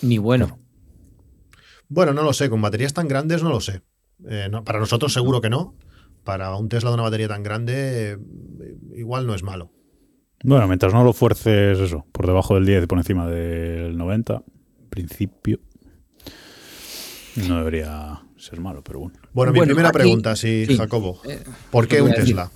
Ni 0.00 0.18
bueno. 0.18 0.58
Bueno, 1.88 2.12
no 2.12 2.22
lo 2.22 2.32
sé, 2.32 2.50
con 2.50 2.62
baterías 2.62 2.94
tan 2.94 3.06
grandes 3.06 3.42
no 3.42 3.50
lo 3.50 3.60
sé. 3.60 3.82
Eh, 4.26 4.48
no, 4.50 4.64
para 4.64 4.80
nosotros 4.80 5.12
seguro 5.12 5.40
que 5.40 5.50
no. 5.50 5.76
Para 6.24 6.54
un 6.56 6.68
Tesla 6.68 6.90
de 6.90 6.94
una 6.94 7.02
batería 7.02 7.28
tan 7.28 7.42
grande, 7.42 8.12
eh, 8.12 8.18
igual 8.96 9.26
no 9.26 9.34
es 9.34 9.42
malo. 9.42 9.72
Bueno, 10.44 10.66
mientras 10.66 10.92
no 10.92 11.04
lo 11.04 11.12
fuerces 11.12 11.78
eso, 11.78 12.04
por 12.12 12.26
debajo 12.26 12.54
del 12.54 12.66
10 12.66 12.84
y 12.84 12.86
por 12.86 12.98
encima 12.98 13.26
del 13.28 13.96
90, 13.96 14.34
en 14.34 14.88
principio 14.88 15.60
no 17.36 17.58
debería 17.58 18.20
ser 18.36 18.60
malo, 18.60 18.82
pero 18.82 19.00
bueno. 19.00 19.18
Bueno, 19.32 19.52
mi 19.52 19.58
bueno, 19.58 19.70
primera 19.70 19.88
aquí, 19.88 19.98
pregunta, 19.98 20.36
sí, 20.36 20.66
sí, 20.66 20.76
Jacobo. 20.76 21.20
Eh, 21.24 21.42
¿Por 21.70 21.88
qué 21.88 22.02
un 22.02 22.12
Tesla? 22.12 22.50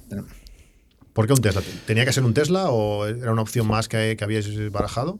¿Por 1.13 1.27
qué 1.27 1.33
un 1.33 1.41
Tesla? 1.41 1.63
¿Tenía 1.87 2.05
que 2.05 2.13
ser 2.13 2.25
un 2.25 2.35
Tesla 2.35 2.71
o 2.71 3.07
era 3.07 3.33
una 3.33 3.43
opción 3.43 3.67
más 3.67 3.89
que, 3.89 4.17
que 4.19 4.25
habíais 4.25 4.71
barajado? 4.71 5.19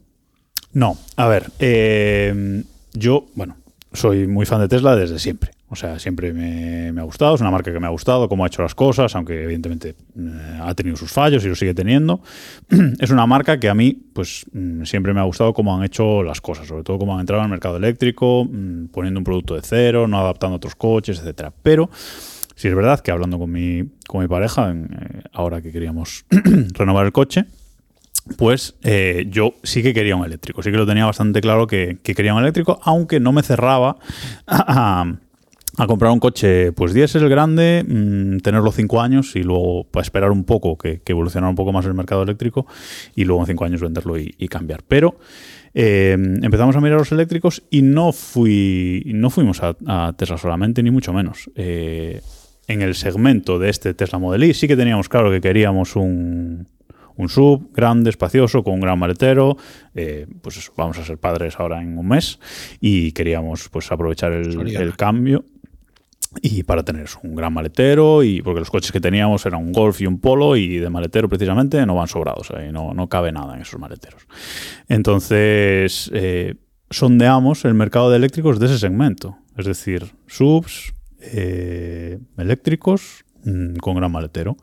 No, 0.73 0.97
a 1.15 1.27
ver, 1.27 1.51
eh, 1.59 2.63
yo, 2.93 3.27
bueno, 3.33 3.55
soy 3.93 4.27
muy 4.27 4.45
fan 4.45 4.59
de 4.59 4.67
Tesla 4.67 4.95
desde 4.95 5.17
siempre. 5.19 5.51
O 5.69 5.75
sea, 5.75 5.99
siempre 5.99 6.31
me, 6.31 6.97
ha 6.97 7.03
gustado, 7.03 7.35
es 7.35 7.41
una 7.41 7.51
marca 7.51 7.73
que 7.73 7.79
me 7.79 7.87
ha 7.87 7.89
gustado, 7.89 8.29
cómo 8.29 8.45
ha 8.45 8.47
hecho 8.47 8.61
las 8.61 8.73
cosas, 8.73 9.13
aunque 9.15 9.43
evidentemente 9.43 9.95
eh, 10.17 10.59
ha 10.61 10.73
tenido 10.75 10.95
sus 10.95 11.11
fallos 11.11 11.43
y 11.43 11.49
lo 11.49 11.55
sigue 11.55 11.73
teniendo. 11.73 12.21
es 12.99 13.11
una 13.11 13.25
marca 13.25 13.59
que 13.59 13.67
a 13.67 13.73
mí, 13.73 13.91
pues, 14.13 14.45
mm, 14.53 14.83
siempre 14.83 15.13
me 15.13 15.19
ha 15.19 15.23
gustado 15.23 15.53
cómo 15.53 15.75
han 15.75 15.83
hecho 15.83 16.23
las 16.23 16.39
cosas, 16.39 16.67
sobre 16.67 16.83
todo 16.83 16.97
cómo 16.97 17.15
han 17.15 17.19
entrado 17.19 17.41
en 17.41 17.47
el 17.47 17.51
mercado 17.51 17.75
eléctrico, 17.75 18.45
mm, 18.45 18.87
poniendo 18.87 19.19
un 19.19 19.25
producto 19.25 19.55
de 19.55 19.61
cero, 19.61 20.07
no 20.07 20.17
adaptando 20.19 20.53
a 20.53 20.57
otros 20.57 20.75
coches, 20.75 21.19
etcétera. 21.19 21.51
Pero 21.63 21.89
sí 22.55 22.69
es 22.69 22.75
verdad 22.75 23.01
que 23.01 23.11
hablando 23.11 23.37
con 23.37 23.51
mi, 23.51 23.83
con 24.07 24.21
mi 24.21 24.29
pareja, 24.29 24.69
en, 24.69 24.85
eh, 24.85 25.21
ahora 25.33 25.61
que 25.61 25.73
queríamos 25.73 26.25
renovar 26.75 27.05
el 27.05 27.11
coche, 27.11 27.43
pues 28.37 28.75
eh, 28.83 29.25
yo 29.29 29.55
sí 29.63 29.83
que 29.83 29.93
quería 29.93 30.15
un 30.15 30.25
eléctrico, 30.25 30.63
sí 30.63 30.71
que 30.71 30.77
lo 30.77 30.85
tenía 30.85 31.05
bastante 31.05 31.41
claro 31.41 31.67
que, 31.67 31.97
que 32.03 32.15
quería 32.15 32.33
un 32.33 32.41
eléctrico, 32.41 32.79
aunque 32.83 33.19
no 33.19 33.33
me 33.33 33.43
cerraba 33.43 33.97
a 35.77 35.85
comprar 35.85 36.11
un 36.11 36.19
coche, 36.19 36.71
pues 36.71 36.93
diésel 36.93 37.29
grande, 37.29 37.85
mm, 37.87 38.39
tenerlo 38.39 38.71
cinco 38.71 38.99
años 38.99 39.35
y 39.35 39.43
luego 39.43 39.83
para 39.85 40.01
esperar 40.01 40.31
un 40.31 40.43
poco, 40.43 40.77
que, 40.77 41.01
que 41.01 41.11
evolucionara 41.11 41.49
un 41.49 41.55
poco 41.55 41.71
más 41.71 41.85
el 41.85 41.93
mercado 41.93 42.23
eléctrico 42.23 42.65
y 43.15 43.25
luego 43.25 43.41
en 43.43 43.47
cinco 43.47 43.65
años 43.65 43.81
venderlo 43.81 44.17
y, 44.17 44.33
y 44.37 44.47
cambiar. 44.47 44.83
Pero 44.87 45.19
eh, 45.75 46.17
empezamos 46.41 46.75
a 46.75 46.81
mirar 46.81 46.97
los 46.97 47.11
eléctricos 47.11 47.63
y 47.69 47.83
no 47.83 48.11
fui 48.11 49.03
no 49.05 49.29
fuimos 49.29 49.61
a, 49.61 49.75
a 49.85 50.13
Tesla 50.17 50.37
solamente, 50.37 50.81
ni 50.81 50.89
mucho 50.89 51.13
menos. 51.13 51.49
Eh, 51.55 52.21
en 52.67 52.81
el 52.81 52.95
segmento 52.95 53.59
de 53.59 53.69
este 53.69 53.93
Tesla 53.93 54.19
Model 54.19 54.43
Y 54.43 54.53
sí 54.53 54.67
que 54.67 54.75
teníamos 54.75 55.07
claro 55.07 55.31
que 55.31 55.39
queríamos 55.39 55.95
un, 55.95 56.67
un 57.15 57.29
sub 57.29 57.71
grande, 57.73 58.09
espacioso, 58.09 58.63
con 58.63 58.73
un 58.73 58.79
gran 58.81 58.99
maletero. 58.99 59.55
eh, 59.95 60.27
pues 60.41 60.57
eso, 60.57 60.73
vamos 60.75 60.97
a 60.97 61.05
ser 61.05 61.17
padres 61.17 61.59
ahora 61.59 61.81
en 61.81 61.97
un 61.97 62.07
mes 62.07 62.39
y 62.81 63.11
queríamos 63.11 63.69
pues 63.69 63.91
aprovechar 63.91 64.33
el, 64.33 64.75
el 64.75 64.95
cambio 64.97 65.45
y 66.41 66.63
para 66.63 66.83
tener 66.83 67.07
un 67.23 67.35
gran 67.35 67.53
maletero 67.53 68.23
y 68.23 68.41
porque 68.41 68.59
los 68.59 68.69
coches 68.69 68.91
que 68.91 68.99
teníamos 68.99 69.45
eran 69.45 69.61
un 69.61 69.71
Golf 69.71 70.01
y 70.01 70.07
un 70.07 70.19
Polo 70.19 70.55
y 70.55 70.77
de 70.77 70.89
maletero 70.89 71.29
precisamente 71.29 71.85
no 71.85 71.95
van 71.95 72.07
sobrados, 72.07 72.51
no, 72.71 72.93
no 72.93 73.09
cabe 73.09 73.31
nada 73.31 73.55
en 73.55 73.61
esos 73.61 73.79
maleteros. 73.79 74.27
Entonces 74.87 76.09
eh, 76.13 76.55
sondeamos 76.89 77.65
el 77.65 77.73
mercado 77.73 78.09
de 78.09 78.17
eléctricos 78.17 78.59
de 78.59 78.67
ese 78.67 78.79
segmento, 78.79 79.37
es 79.57 79.65
decir, 79.65 80.13
subs, 80.27 80.93
eh, 81.19 82.19
eléctricos 82.37 83.25
mm, 83.43 83.75
con 83.77 83.95
gran 83.95 84.11
maletero. 84.11 84.57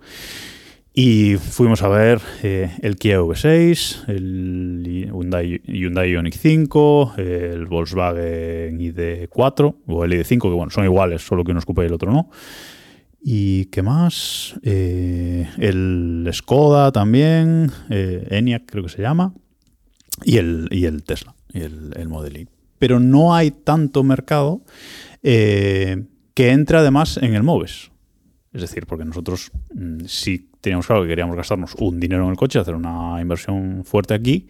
Y 0.97 1.35
fuimos 1.35 1.83
a 1.83 1.89
ver 1.89 2.23
eh, 2.45 2.71
el 2.81 2.95
Kia 2.95 3.21
V6, 3.21 4.09
el 4.09 4.85
Hyundai, 4.87 5.61
Hyundai 5.67 6.13
Ioniq 6.13 6.35
5, 6.35 7.15
el 7.17 7.67
Volkswagen 7.67 8.79
ID4 8.79 9.75
o 9.89 10.05
el 10.05 10.13
ID5, 10.13 10.41
que 10.41 10.49
bueno, 10.49 10.71
son 10.71 10.85
iguales, 10.85 11.23
solo 11.23 11.43
que 11.43 11.51
uno 11.51 11.59
es 11.59 11.67
coupe 11.67 11.83
y 11.83 11.87
el 11.87 11.95
otro 11.95 12.13
no. 12.13 12.31
¿Y 13.21 13.65
qué 13.67 13.83
más? 13.83 14.55
Eh, 14.63 15.49
el 15.59 16.31
Skoda 16.33 16.93
también, 16.93 17.73
eh, 17.91 18.29
ENIAC 18.31 18.65
creo 18.67 18.85
que 18.85 18.91
se 18.91 19.03
llama, 19.03 19.35
y 20.23 20.37
el, 20.37 20.69
y 20.71 20.85
el 20.85 21.03
Tesla, 21.03 21.35
el, 21.53 21.93
el 21.97 22.09
Model 22.09 22.37
Y. 22.37 22.49
Pero 22.79 23.01
no 23.01 23.35
hay 23.35 23.51
tanto 23.51 24.05
mercado 24.05 24.61
eh, 25.25 26.05
que 26.35 26.51
entra 26.51 26.81
además 26.81 27.17
en 27.17 27.35
el 27.35 27.43
MOVES. 27.43 27.91
Es 28.55 28.61
decir, 28.63 28.87
porque 28.87 29.05
nosotros 29.05 29.51
mm, 29.75 30.05
sí 30.07 30.49
teníamos 30.63 30.87
claro 30.87 31.03
que 31.03 31.09
queríamos 31.09 31.37
gastarnos 31.37 31.75
un 31.79 32.01
dinero 32.01 32.25
en 32.25 32.31
el 32.31 32.37
coche, 32.37 32.59
hacer 32.59 32.75
una 32.75 33.21
inversión 33.21 33.83
fuerte 33.85 34.15
aquí, 34.15 34.47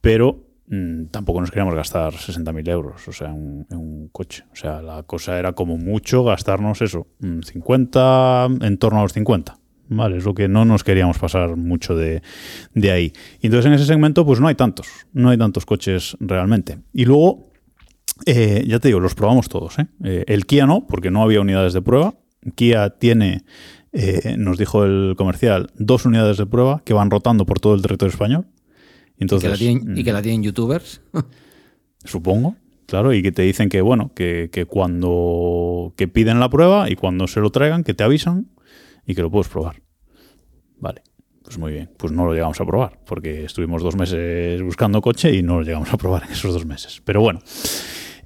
pero 0.00 0.46
mm, 0.68 1.06
tampoco 1.10 1.40
nos 1.40 1.50
queríamos 1.50 1.74
gastar 1.74 2.14
60.000 2.14 2.68
euros 2.70 3.06
o 3.08 3.12
sea, 3.12 3.28
en, 3.30 3.66
un- 3.70 4.08
coche. 4.12 4.44
O 4.52 4.56
sea, 4.56 4.80
la 4.80 5.02
cosa 5.02 5.38
era 5.38 5.52
como 5.52 5.76
mucho 5.76 6.22
gastarnos 6.24 6.80
eso, 6.80 7.08
mm, 7.18 7.40
50, 7.42 8.48
en 8.62 8.78
torno 8.78 9.00
a 9.00 9.02
los 9.02 9.12
50. 9.12 9.58
Vale, 9.88 10.16
es 10.16 10.24
lo 10.24 10.32
que 10.32 10.48
no 10.48 10.64
nos 10.64 10.82
queríamos 10.84 11.18
pasar 11.18 11.56
mucho 11.56 11.94
de, 11.94 12.22
de 12.72 12.90
ahí. 12.90 13.12
Y 13.42 13.48
entonces 13.48 13.66
en 13.66 13.74
ese 13.74 13.84
segmento, 13.84 14.24
pues 14.24 14.40
no 14.40 14.46
hay 14.48 14.54
tantos, 14.54 14.86
no 15.12 15.28
hay 15.28 15.36
tantos 15.36 15.66
coches 15.66 16.16
realmente. 16.20 16.78
Y 16.94 17.04
luego, 17.04 17.50
eh, 18.24 18.64
ya 18.66 18.78
te 18.78 18.88
digo, 18.88 19.00
los 19.00 19.14
probamos 19.14 19.48
todos. 19.50 19.78
¿eh? 19.80 19.86
Eh, 20.04 20.24
el 20.28 20.46
Kia 20.46 20.66
no, 20.66 20.86
porque 20.86 21.10
no 21.10 21.22
había 21.22 21.40
unidades 21.42 21.74
de 21.74 21.82
prueba. 21.82 22.14
Kia 22.54 22.90
tiene, 22.90 23.44
eh, 23.92 24.36
nos 24.38 24.58
dijo 24.58 24.84
el 24.84 25.14
comercial, 25.16 25.70
dos 25.76 26.04
unidades 26.04 26.36
de 26.36 26.46
prueba 26.46 26.82
que 26.84 26.94
van 26.94 27.10
rotando 27.10 27.46
por 27.46 27.60
todo 27.60 27.74
el 27.74 27.82
territorio 27.82 28.12
español. 28.12 28.46
Y 29.18 29.26
que, 29.26 29.48
la 29.48 29.56
tienen, 29.56 29.96
y 29.96 30.02
que 30.02 30.10
mm, 30.10 30.14
la 30.14 30.22
tienen 30.22 30.42
youtubers. 30.42 31.00
Supongo, 32.04 32.56
claro, 32.86 33.14
y 33.14 33.22
que 33.22 33.32
te 33.32 33.42
dicen 33.42 33.68
que, 33.68 33.80
bueno, 33.80 34.12
que, 34.14 34.50
que 34.52 34.66
cuando 34.66 35.94
que 35.96 36.08
piden 36.08 36.40
la 36.40 36.50
prueba 36.50 36.90
y 36.90 36.96
cuando 36.96 37.26
se 37.28 37.40
lo 37.40 37.50
traigan, 37.50 37.84
que 37.84 37.94
te 37.94 38.02
avisan 38.02 38.48
y 39.06 39.14
que 39.14 39.22
lo 39.22 39.30
puedes 39.30 39.48
probar. 39.48 39.80
Vale, 40.78 41.02
pues 41.42 41.58
muy 41.58 41.72
bien. 41.72 41.90
Pues 41.96 42.12
no 42.12 42.26
lo 42.26 42.34
llegamos 42.34 42.60
a 42.60 42.66
probar, 42.66 42.98
porque 43.06 43.44
estuvimos 43.44 43.82
dos 43.82 43.96
meses 43.96 44.60
buscando 44.62 45.00
coche 45.00 45.32
y 45.32 45.42
no 45.42 45.60
lo 45.60 45.62
llegamos 45.62 45.92
a 45.92 45.96
probar 45.96 46.24
en 46.24 46.32
esos 46.32 46.52
dos 46.52 46.66
meses. 46.66 47.00
Pero 47.04 47.20
bueno. 47.20 47.40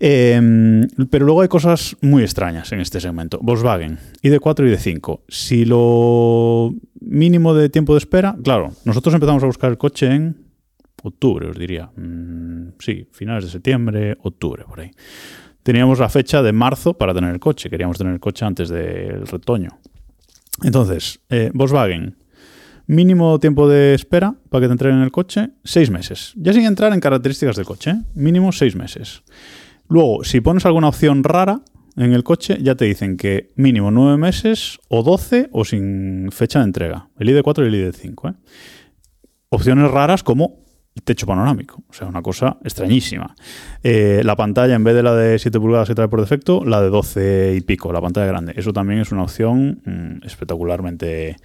Eh, 0.01 0.87
pero 1.11 1.27
luego 1.27 1.43
hay 1.43 1.49
cosas 1.49 1.97
muy 2.01 2.23
extrañas 2.23 2.71
en 2.73 2.81
este 2.81 3.01
segmento. 3.01 3.39
Volkswagen, 3.43 3.99
ID4 4.23 4.69
y 4.69 4.75
ID5. 4.75 5.21
Si 5.29 5.65
lo 5.65 6.75
mínimo 7.01 7.55
de 7.55 7.69
tiempo 7.69 7.95
de 7.95 7.99
espera, 7.99 8.37
claro, 8.43 8.73
nosotros 8.85 9.15
empezamos 9.15 9.43
a 9.43 9.47
buscar 9.47 9.71
el 9.71 9.79
coche 9.79 10.07
en 10.07 10.37
octubre, 11.03 11.49
os 11.49 11.59
diría. 11.59 11.91
Mm, 11.97 12.75
sí, 12.79 13.09
finales 13.13 13.45
de 13.45 13.51
septiembre, 13.51 14.17
octubre, 14.23 14.65
por 14.65 14.81
ahí. 14.81 14.91
Teníamos 15.63 15.99
la 15.99 16.09
fecha 16.09 16.43
de 16.43 16.53
marzo 16.53 16.95
para 16.95 17.13
tener 17.13 17.33
el 17.33 17.41
coche. 17.41 17.69
Queríamos 17.69 17.99
tener 17.99 18.13
el 18.13 18.21
coche 18.21 18.45
antes 18.45 18.69
del 18.69 19.27
retoño. 19.27 19.79
Entonces, 20.63 21.21
eh, 21.29 21.51
Volkswagen, 21.53 22.17
mínimo 22.87 23.39
tiempo 23.39 23.69
de 23.69 23.95
espera 23.95 24.35
para 24.49 24.63
que 24.63 24.67
te 24.69 24.73
entreguen 24.73 25.03
el 25.03 25.13
coche, 25.13 25.51
seis 25.63 25.91
meses. 25.91 26.33
Ya 26.37 26.53
sin 26.53 26.65
entrar 26.65 26.93
en 26.93 27.01
características 27.01 27.57
del 27.57 27.67
coche, 27.67 27.91
¿eh? 27.91 28.03
mínimo 28.15 28.51
seis 28.51 28.75
meses. 28.75 29.23
Luego, 29.89 30.25
si 30.25 30.41
pones 30.41 30.67
alguna 30.67 30.89
opción 30.89 31.25
rara 31.25 31.63
en 31.97 32.13
el 32.13 32.23
coche, 32.23 32.59
ya 32.63 32.75
te 32.75 32.85
dicen 32.85 33.17
que 33.17 33.51
mínimo 33.57 33.91
nueve 33.91 34.17
meses 34.19 34.79
o 34.89 35.03
12 35.03 35.49
o 35.53 35.65
sin 35.65 36.31
fecha 36.31 36.61
de 36.61 36.67
entrega. 36.67 37.09
El 37.19 37.29
ID4 37.29 37.65
y 37.65 37.75
el 37.75 37.93
ID5. 37.93 38.31
¿eh? 38.31 38.35
Opciones 39.49 39.91
raras 39.91 40.23
como 40.23 40.61
el 40.95 41.03
techo 41.03 41.27
panorámico. 41.27 41.83
O 41.89 41.93
sea, 41.93 42.07
una 42.07 42.23
cosa 42.23 42.59
extrañísima. 42.63 43.35
Eh, 43.83 44.21
la 44.25 44.37
pantalla, 44.37 44.75
en 44.75 44.85
vez 44.85 44.95
de 44.95 45.03
la 45.03 45.15
de 45.15 45.39
7 45.39 45.59
pulgadas 45.59 45.89
que 45.89 45.95
trae 45.95 46.09
por 46.09 46.21
defecto, 46.21 46.65
la 46.65 46.83
de 46.83 46.91
12 46.91 47.55
y 47.57 47.61
pico, 47.63 47.93
la 47.93 48.01
pantalla 48.01 48.27
grande. 48.27 48.53
Eso 48.57 48.73
también 48.73 49.01
es 49.01 49.11
una 49.11 49.23
opción 49.23 49.81
mm, 49.85 50.27
espectacularmente 50.27 51.37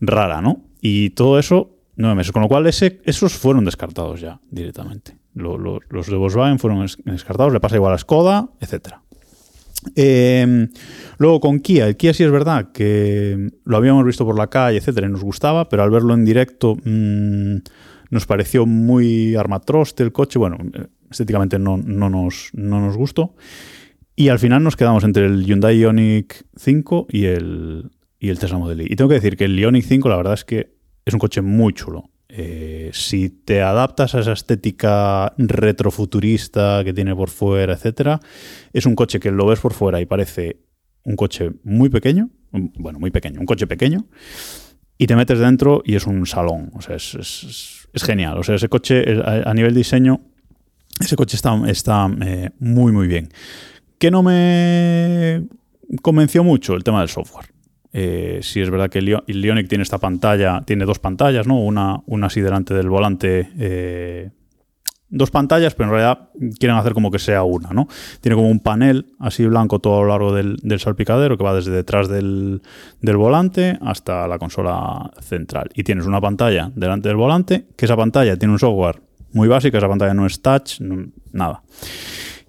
rara, 0.00 0.42
¿no? 0.42 0.64
Y 0.80 1.10
todo 1.10 1.38
eso, 1.38 1.78
nueve 1.96 2.16
meses. 2.16 2.32
Con 2.32 2.42
lo 2.42 2.48
cual, 2.48 2.66
ese, 2.66 3.00
esos 3.04 3.34
fueron 3.34 3.64
descartados 3.64 4.20
ya 4.20 4.40
directamente. 4.50 5.16
Lo- 5.34 5.58
lo- 5.58 5.80
los 5.90 6.06
de 6.08 6.16
Volkswagen 6.16 6.58
fueron 6.58 6.84
es- 6.84 6.98
descartados, 7.04 7.52
le 7.52 7.60
pasa 7.60 7.76
igual 7.76 7.92
a 7.94 7.98
Skoda, 7.98 8.48
etcétera. 8.60 9.02
Eh, 9.96 10.68
luego 11.18 11.40
con 11.40 11.60
Kia, 11.60 11.86
el 11.86 11.96
Kia 11.96 12.14
sí 12.14 12.24
es 12.24 12.30
verdad 12.30 12.72
que 12.72 13.50
lo 13.64 13.76
habíamos 13.76 14.04
visto 14.06 14.24
por 14.24 14.38
la 14.38 14.48
calle, 14.48 14.78
etcétera, 14.78 15.08
y 15.08 15.10
nos 15.10 15.22
gustaba, 15.22 15.68
pero 15.68 15.82
al 15.82 15.90
verlo 15.90 16.14
en 16.14 16.24
directo 16.24 16.76
mm, 16.82 17.56
nos 18.10 18.26
pareció 18.26 18.64
muy 18.64 19.34
armatroste 19.34 20.02
el 20.02 20.12
coche. 20.12 20.38
Bueno, 20.38 20.56
eh, 20.72 20.86
estéticamente 21.10 21.58
no, 21.58 21.76
no 21.76 22.08
nos, 22.08 22.50
no 22.54 22.80
nos 22.80 22.96
gustó. 22.96 23.34
Y 24.16 24.28
al 24.28 24.38
final 24.38 24.62
nos 24.62 24.76
quedamos 24.76 25.04
entre 25.04 25.26
el 25.26 25.44
Hyundai 25.44 25.78
Ioniq 25.80 26.44
5 26.56 27.08
y 27.10 27.24
el, 27.26 27.90
y 28.20 28.28
el 28.28 28.38
Tesla 28.38 28.58
Model 28.58 28.82
Y. 28.82 28.92
Y 28.92 28.96
tengo 28.96 29.08
que 29.08 29.16
decir 29.16 29.36
que 29.36 29.44
el 29.44 29.58
Ioniq 29.58 29.84
5 29.84 30.08
la 30.08 30.16
verdad 30.16 30.34
es 30.34 30.44
que 30.44 30.72
es 31.04 31.12
un 31.12 31.20
coche 31.20 31.42
muy 31.42 31.72
chulo. 31.74 32.04
Eh, 32.36 32.90
si 32.92 33.30
te 33.30 33.62
adaptas 33.62 34.16
a 34.16 34.18
esa 34.18 34.32
estética 34.32 35.32
retrofuturista 35.38 36.82
que 36.82 36.92
tiene 36.92 37.14
por 37.14 37.30
fuera, 37.30 37.74
etcétera, 37.74 38.18
es 38.72 38.86
un 38.86 38.96
coche 38.96 39.20
que 39.20 39.30
lo 39.30 39.46
ves 39.46 39.60
por 39.60 39.72
fuera 39.72 40.00
y 40.00 40.06
parece 40.06 40.56
un 41.04 41.14
coche 41.14 41.52
muy 41.62 41.90
pequeño, 41.90 42.30
bueno, 42.50 42.98
muy 42.98 43.12
pequeño, 43.12 43.38
un 43.38 43.46
coche 43.46 43.68
pequeño, 43.68 44.06
y 44.98 45.06
te 45.06 45.14
metes 45.14 45.38
dentro 45.38 45.82
y 45.84 45.94
es 45.94 46.08
un 46.08 46.26
salón. 46.26 46.72
O 46.74 46.82
sea, 46.82 46.96
es, 46.96 47.86
genial. 47.94 48.38
O 48.38 48.42
sea, 48.42 48.56
ese 48.56 48.68
coche 48.68 49.04
a, 49.24 49.54
nivel 49.54 49.72
diseño, 49.72 50.20
ese 50.98 51.14
coche 51.14 51.36
está, 51.36 52.10
eh, 52.20 52.50
muy, 52.58 52.90
muy 52.90 53.06
bien. 53.06 53.28
¿Qué 53.98 54.10
no 54.10 54.24
me 54.24 55.46
convenció 56.02 56.42
mucho? 56.42 56.74
El 56.74 56.82
tema 56.82 56.98
del 56.98 57.10
software. 57.10 57.53
Eh, 57.96 58.40
sí 58.42 58.60
es 58.60 58.70
verdad 58.70 58.90
que 58.90 58.98
el, 58.98 59.08
Ioniq 59.08 59.68
tiene 59.68 59.82
esta 59.82 59.98
pantalla, 59.98 60.64
tiene 60.66 60.84
dos 60.84 60.98
pantallas, 60.98 61.46
¿no? 61.46 61.60
Una, 61.60 62.02
una 62.06 62.26
así 62.26 62.40
delante 62.40 62.74
del 62.74 62.88
volante, 62.88 63.50
eh, 63.56 64.30
dos 65.08 65.30
pantallas, 65.30 65.76
pero 65.76 65.90
en 65.90 65.94
realidad 65.94 66.28
quieren 66.58 66.76
hacer 66.76 66.92
como 66.92 67.12
que 67.12 67.20
sea 67.20 67.44
una, 67.44 67.70
¿no? 67.70 67.86
Tiene 68.20 68.34
como 68.34 68.50
un 68.50 68.58
panel 68.58 69.14
así 69.20 69.46
blanco 69.46 69.78
todo 69.78 70.00
a 70.00 70.02
lo 70.02 70.08
largo 70.08 70.34
del, 70.34 70.56
del 70.56 70.80
salpicadero 70.80 71.38
que 71.38 71.44
va 71.44 71.54
desde 71.54 71.70
detrás 71.70 72.08
del, 72.08 72.62
del 73.00 73.16
volante 73.16 73.78
hasta 73.80 74.26
la 74.26 74.40
consola 74.40 75.12
central. 75.20 75.70
Y 75.76 75.84
tienes 75.84 76.04
una 76.04 76.20
pantalla 76.20 76.72
delante 76.74 77.06
del 77.06 77.16
volante, 77.16 77.66
que 77.76 77.84
esa 77.84 77.96
pantalla 77.96 78.36
tiene 78.36 78.50
un 78.54 78.58
software 78.58 79.02
muy 79.32 79.46
básico, 79.46 79.78
esa 79.78 79.88
pantalla 79.88 80.14
no 80.14 80.26
es 80.26 80.42
touch, 80.42 80.80
nada. 81.30 81.62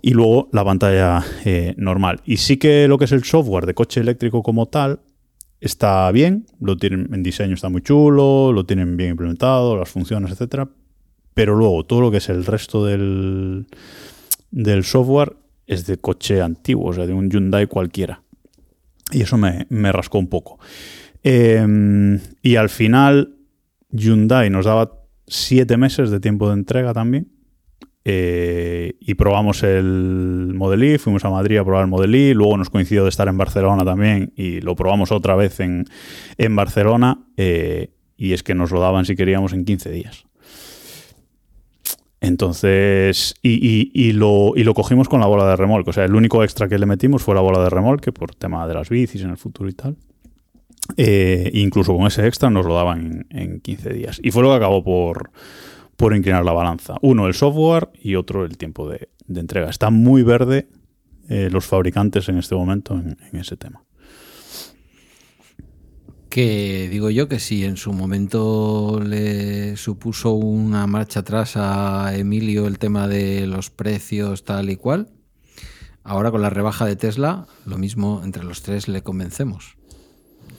y 0.02 0.12
luego 0.12 0.50
la 0.52 0.66
pantalla 0.66 1.24
eh, 1.46 1.76
normal. 1.78 2.22
Y 2.26 2.38
sí 2.38 2.58
que 2.58 2.88
lo 2.88 2.98
que 2.98 3.06
es 3.06 3.12
el 3.12 3.24
software 3.24 3.68
de 3.68 3.76
coche 3.76 4.02
eléctrico 4.02 4.42
como 4.42 4.66
tal 4.66 5.02
está 5.68 6.12
bien, 6.12 6.46
lo 6.60 6.78
tienen 6.78 7.10
en 7.14 7.24
diseño 7.24 7.54
está 7.54 7.70
muy 7.70 7.82
chulo, 7.82 8.52
lo 8.52 8.66
tienen 8.66 8.98
bien 8.98 9.12
implementado, 9.12 9.78
las 9.78 9.90
funciones, 9.90 10.32
etcétera, 10.32 10.70
pero 11.34 11.56
luego 11.56 11.84
todo 11.84 12.02
lo 12.02 12.12
que 12.12 12.18
es 12.18 12.30
el 12.30 12.46
resto 12.46 12.86
del, 12.86 13.68
del 14.52 14.84
software 14.84 15.36
es 15.68 15.86
de 15.86 15.98
coche 15.98 16.42
antiguo, 16.42 16.90
o 16.90 16.94
sea, 16.94 17.06
de 17.06 17.14
un 17.14 17.30
Hyundai 17.30 17.68
cualquiera. 17.68 18.22
Y 19.12 19.22
eso 19.22 19.38
me, 19.38 19.92
rascó 19.92 20.18
un 20.18 20.28
poco. 20.28 20.60
Em, 21.24 22.20
y 22.42 22.56
al 22.56 22.70
final, 22.70 23.36
Hyundai 23.92 24.50
nos 24.50 24.66
daba 24.66 24.92
siete 25.28 25.78
meses 25.78 26.10
de 26.10 26.20
tiempo 26.20 26.48
de 26.48 26.56
entrega 26.56 26.94
también. 26.94 27.28
Eh, 28.08 28.98
y 29.00 29.16
probamos 29.16 29.64
el 29.64 30.54
Model 30.56 30.84
I, 30.84 30.98
fuimos 31.00 31.26
a 31.26 31.32
Madrid 31.32 31.58
a 31.58 31.64
probar 31.64 31.86
el 31.86 31.90
Model 31.90 32.14
I, 32.14 32.36
luego 32.36 32.56
nos 32.56 32.70
coincidió 32.70 33.02
de 33.02 33.10
estar 33.10 33.28
en 33.28 33.36
Barcelona 33.36 33.84
también 33.84 34.32
y 34.36 34.62
lo 34.62 34.76
probamos 34.76 35.12
otra 35.12 35.36
vez 35.36 35.60
en, 35.60 35.86
Barcelona 36.56 37.26
eh, 37.36 37.90
y 38.16 38.34
es 38.34 38.44
que 38.44 38.54
nos 38.54 38.70
lo 38.70 38.80
daban 38.80 39.06
si 39.06 39.16
queríamos 39.16 39.54
en 39.54 39.66
15 39.66 39.90
días. 39.90 40.26
Entonces, 42.22 43.36
y, 43.42 44.12
lo, 44.14 44.54
y, 44.56 44.64
lo, 44.64 44.74
cogimos 44.74 45.10
con 45.10 45.20
la 45.20 45.28
bola 45.28 45.48
de 45.48 45.56
remolque. 45.56 45.92
O 45.92 45.94
sea, 45.94 46.06
el 46.06 46.16
único 46.16 46.44
extra 46.44 46.68
que 46.68 46.80
le 46.80 46.88
metimos 46.88 47.22
fue 47.22 47.36
la 47.36 47.42
bola 47.42 47.60
de 47.60 47.70
remolque 47.70 48.12
por 48.12 48.34
tema 48.34 48.68
de 48.68 48.74
las 48.74 48.90
bicis 48.90 49.22
en 49.22 49.30
el 49.30 49.38
futuro 49.38 49.70
y 49.70 49.74
tal. 49.74 49.96
Eh, 50.98 51.52
incluso 51.54 51.96
con 51.96 52.08
ese 52.08 52.28
extra 52.28 52.50
nos 52.50 52.66
lo 52.66 52.76
daban 52.76 53.28
en, 53.30 53.60
15 53.60 53.94
días. 53.94 54.20
Y 54.24 54.32
fue 54.32 54.44
lo 54.44 54.50
que 54.50 54.56
acabó 54.56 54.84
por, 54.84 55.32
por 55.96 56.16
inclinar 56.16 56.44
la 56.44 56.54
balanza. 56.54 56.96
Uno, 57.02 57.28
el 57.28 57.34
software 57.34 57.90
y 58.02 58.16
otro, 58.16 58.46
el 58.46 58.58
tiempo 58.58 58.90
de, 58.90 59.10
entrega. 59.34 59.70
Está 59.70 59.90
muy 59.90 60.24
verde 60.24 60.70
eh, 61.30 61.50
los 61.52 61.66
fabricantes 61.66 62.30
en 62.30 62.38
este 62.38 62.56
momento 62.56 62.94
en, 62.94 63.18
ese 63.34 63.58
tema. 63.58 63.84
Que 66.30 66.90
digo 66.92 67.10
yo 67.10 67.30
que 67.30 67.40
si 67.40 67.64
en 67.64 67.78
su 67.78 67.94
momento 67.94 69.00
le 69.02 69.78
supuso 69.78 70.34
una 70.34 70.86
marcha 70.86 71.22
atrás 71.22 71.54
a 71.56 72.14
Emilio 72.16 72.68
el 72.68 72.78
tema 72.78 73.08
de 73.08 73.48
los 73.48 73.70
precios 73.70 74.44
tal 74.44 74.70
y 74.70 74.76
cual, 74.76 75.10
ahora 76.04 76.32
con 76.32 76.42
la 76.42 76.50
rebaja 76.50 76.86
de 76.86 76.98
Tesla, 76.98 77.48
lo 77.66 77.78
mismo 77.78 78.22
entre 78.26 78.44
los 78.44 78.64
tres 78.64 78.90
le 78.90 79.02
convencemos. 79.02 79.78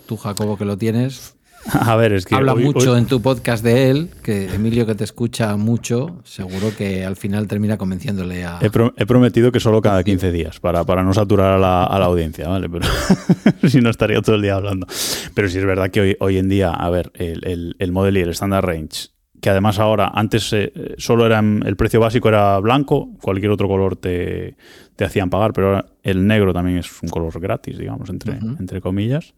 Tú, 0.07 0.17
Jacobo, 0.17 0.57
que 0.57 0.65
lo 0.65 0.79
tienes, 0.79 1.36
A 1.73 1.97
ver, 1.97 2.13
es 2.13 2.25
que. 2.25 2.35
Habla 2.35 2.55
mucho 2.55 2.97
en 2.97 3.07
tu 3.07 3.21
podcast 3.21 3.65
de 3.65 3.91
él, 3.91 4.11
que 4.23 4.55
Emilio, 4.55 4.87
que 4.87 4.95
te 4.95 5.05
escucha 5.05 5.57
mucho, 5.57 6.21
seguro 6.25 6.73
que 6.77 7.05
al 7.05 7.17
final 7.17 7.47
termina 7.49 7.77
convenciéndole 7.77 8.45
a. 8.45 8.59
He, 8.61 9.07
prometido 9.07 9.53
que 9.53 9.61
solo 9.61 9.83
cada 9.83 10.05
15 10.05 10.33
días, 10.33 10.61
para, 10.61 10.85
para 10.85 11.03
no 11.03 11.13
saturar 11.13 11.55
a 11.55 11.59
la, 11.59 12.05
audiencia, 12.05 12.49
¿vale? 12.49 12.69
Pero 12.69 12.87
si 13.69 13.81
no 13.81 13.91
estaría 13.91 14.21
todo 14.23 14.37
el 14.37 14.43
día 14.43 14.55
hablando. 14.55 14.87
Pero 15.35 15.49
sí 15.49 15.59
es 15.59 15.65
verdad 15.65 15.91
que 15.91 16.01
hoy, 16.01 16.17
hoy 16.21 16.39
en 16.39 16.49
día, 16.49 16.71
a 16.71 16.89
ver, 16.91 17.11
el, 17.15 17.75
el, 17.79 17.93
Model 17.93 18.17
y 18.19 18.21
el 18.21 18.31
Standard 18.31 18.65
Range, 18.65 19.09
que 19.41 19.51
además 19.51 19.79
ahora, 19.79 20.11
antes 20.15 20.53
eh, 20.53 20.73
solo 20.99 21.27
era 21.27 21.41
el 21.41 21.77
precio 21.77 22.01
básico 22.01 22.29
era 22.29 22.59
blanco, 22.61 23.11
cualquier 23.21 23.51
otro 23.51 23.69
color 23.69 23.97
te, 23.97 24.57
te 24.97 25.05
hacían 25.05 25.31
pagar, 25.31 25.53
pero 25.53 25.69
ahora 25.69 25.87
el 26.03 26.27
negro 26.27 26.53
también 26.53 26.79
es 26.79 27.03
un 27.03 27.09
color 27.09 27.39
gratis, 27.41 27.79
digamos, 27.79 28.09
entre, 28.11 28.35
entre 28.35 28.81
comillas. 28.81 29.35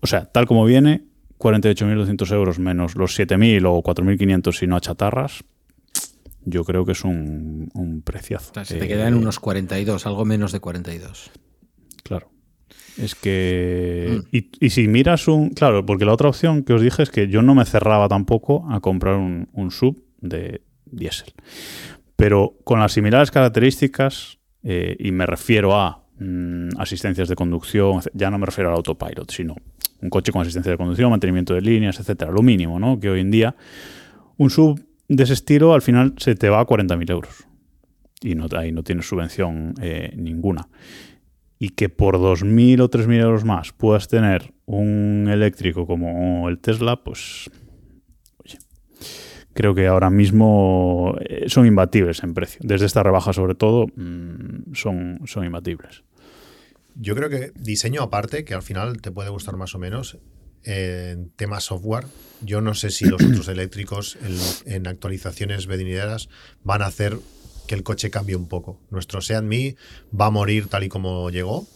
O 0.00 0.06
sea, 0.06 0.26
tal 0.26 0.46
como 0.46 0.64
viene, 0.64 1.04
48.200 1.38 2.32
euros 2.32 2.58
menos 2.58 2.96
los 2.96 3.18
7.000 3.18 3.66
o 3.66 3.82
4.500 3.82 4.52
si 4.52 4.66
no 4.66 4.76
a 4.76 4.80
chatarras, 4.80 5.44
yo 6.44 6.64
creo 6.64 6.84
que 6.84 6.92
es 6.92 7.04
un, 7.04 7.70
un 7.74 8.02
preciazo. 8.02 8.52
se 8.64 8.78
te 8.78 8.88
queda 8.88 9.08
en 9.08 9.14
unos 9.14 9.40
42, 9.40 10.06
algo 10.06 10.24
menos 10.24 10.52
de 10.52 10.60
42. 10.60 11.30
Claro. 12.04 12.30
Es 12.96 13.14
que. 13.14 14.22
Mm. 14.32 14.36
Y, 14.60 14.70
si 14.70 14.88
miras 14.88 15.28
un. 15.28 15.50
Claro, 15.50 15.84
porque 15.84 16.04
la 16.04 16.12
otra 16.12 16.28
opción 16.28 16.62
que 16.62 16.72
os 16.72 16.80
dije 16.80 17.02
es 17.02 17.10
que 17.10 17.28
yo 17.28 17.42
no 17.42 17.54
me 17.54 17.64
cerraba 17.64 18.08
tampoco 18.08 18.66
a 18.70 18.80
comprar 18.80 19.16
un, 19.16 19.70
sub 19.70 20.02
de 20.20 20.62
diésel. 20.86 21.34
Pero 22.16 22.54
con 22.64 22.80
las 22.80 22.92
similares 22.92 23.30
características, 23.30 24.38
eh, 24.62 24.96
y 24.98 25.12
me 25.12 25.26
refiero 25.26 25.76
a 25.78 26.04
mm, 26.18 26.70
asistencias 26.78 27.28
de 27.28 27.34
conducción, 27.34 28.00
ya 28.14 28.30
no 28.30 28.38
me 28.38 28.46
refiero 28.46 28.70
al 28.70 28.76
autopilot, 28.76 29.30
sino 29.30 29.56
un 30.00 30.10
coche 30.10 30.32
con 30.32 30.42
asistencia 30.42 30.72
de 30.72 30.78
conducción, 30.78 31.10
mantenimiento 31.10 31.54
de 31.54 31.60
líneas, 31.60 31.98
etcétera, 32.00 32.30
lo 32.30 32.42
mínimo, 32.42 32.78
¿no? 32.78 33.00
Que 33.00 33.10
hoy 33.10 33.20
en 33.20 33.30
día 33.30 33.56
un 34.36 34.50
sub 34.50 34.80
de 35.08 35.22
ese 35.22 35.32
estilo 35.32 35.74
al 35.74 35.82
final 35.82 36.14
se 36.18 36.34
te 36.34 36.48
va 36.48 36.60
a 36.60 36.66
40.000 36.66 37.10
euros 37.10 37.46
y 38.20 38.34
no, 38.34 38.46
ahí 38.56 38.72
no 38.72 38.82
tienes 38.82 39.08
subvención 39.08 39.74
eh, 39.80 40.12
ninguna. 40.16 40.68
Y 41.58 41.70
que 41.70 41.88
por 41.88 42.18
2.000 42.18 42.80
o 42.82 42.90
3.000 42.90 43.20
euros 43.20 43.44
más 43.44 43.72
puedas 43.72 44.08
tener 44.08 44.52
un 44.66 45.28
eléctrico 45.30 45.86
como 45.86 46.48
el 46.48 46.58
Tesla, 46.58 47.02
pues 47.02 47.50
oye, 48.44 48.58
creo 49.54 49.74
que 49.74 49.86
ahora 49.86 50.10
mismo 50.10 51.16
eh, 51.20 51.44
son 51.48 51.66
imbatibles 51.66 52.22
en 52.22 52.34
precio. 52.34 52.60
Desde 52.62 52.86
esta 52.86 53.02
rebaja 53.02 53.32
sobre 53.32 53.54
todo 53.54 53.86
mm, 53.96 54.74
son, 54.74 55.20
son 55.24 55.44
imbatibles. 55.44 56.04
Yo 56.98 57.14
creo 57.14 57.28
que 57.28 57.52
diseño 57.54 58.02
aparte, 58.02 58.44
que 58.44 58.54
al 58.54 58.62
final 58.62 59.00
te 59.00 59.10
puede 59.10 59.28
gustar 59.30 59.56
más 59.56 59.74
o 59.74 59.78
menos, 59.78 60.18
en 60.64 61.30
tema 61.30 61.60
software, 61.60 62.06
yo 62.42 62.60
no 62.60 62.74
sé 62.74 62.90
si 62.90 63.04
los 63.04 63.22
otros 63.30 63.48
eléctricos 63.48 64.18
en, 64.64 64.86
actualizaciones 64.86 65.66
venideras 65.66 66.28
van 66.64 66.82
a 66.82 66.86
hacer 66.86 67.18
que 67.68 67.74
el 67.74 67.82
coche 67.82 68.10
cambie 68.10 68.36
un 68.36 68.48
poco. 68.48 68.80
Nuestro 68.90 69.20
Seat 69.20 69.44
Me 69.44 69.76
va 70.18 70.26
a 70.26 70.30
morir 70.30 70.68
tal 70.68 70.84
y 70.84 70.88
como 70.88 71.30
llegó. 71.30 71.66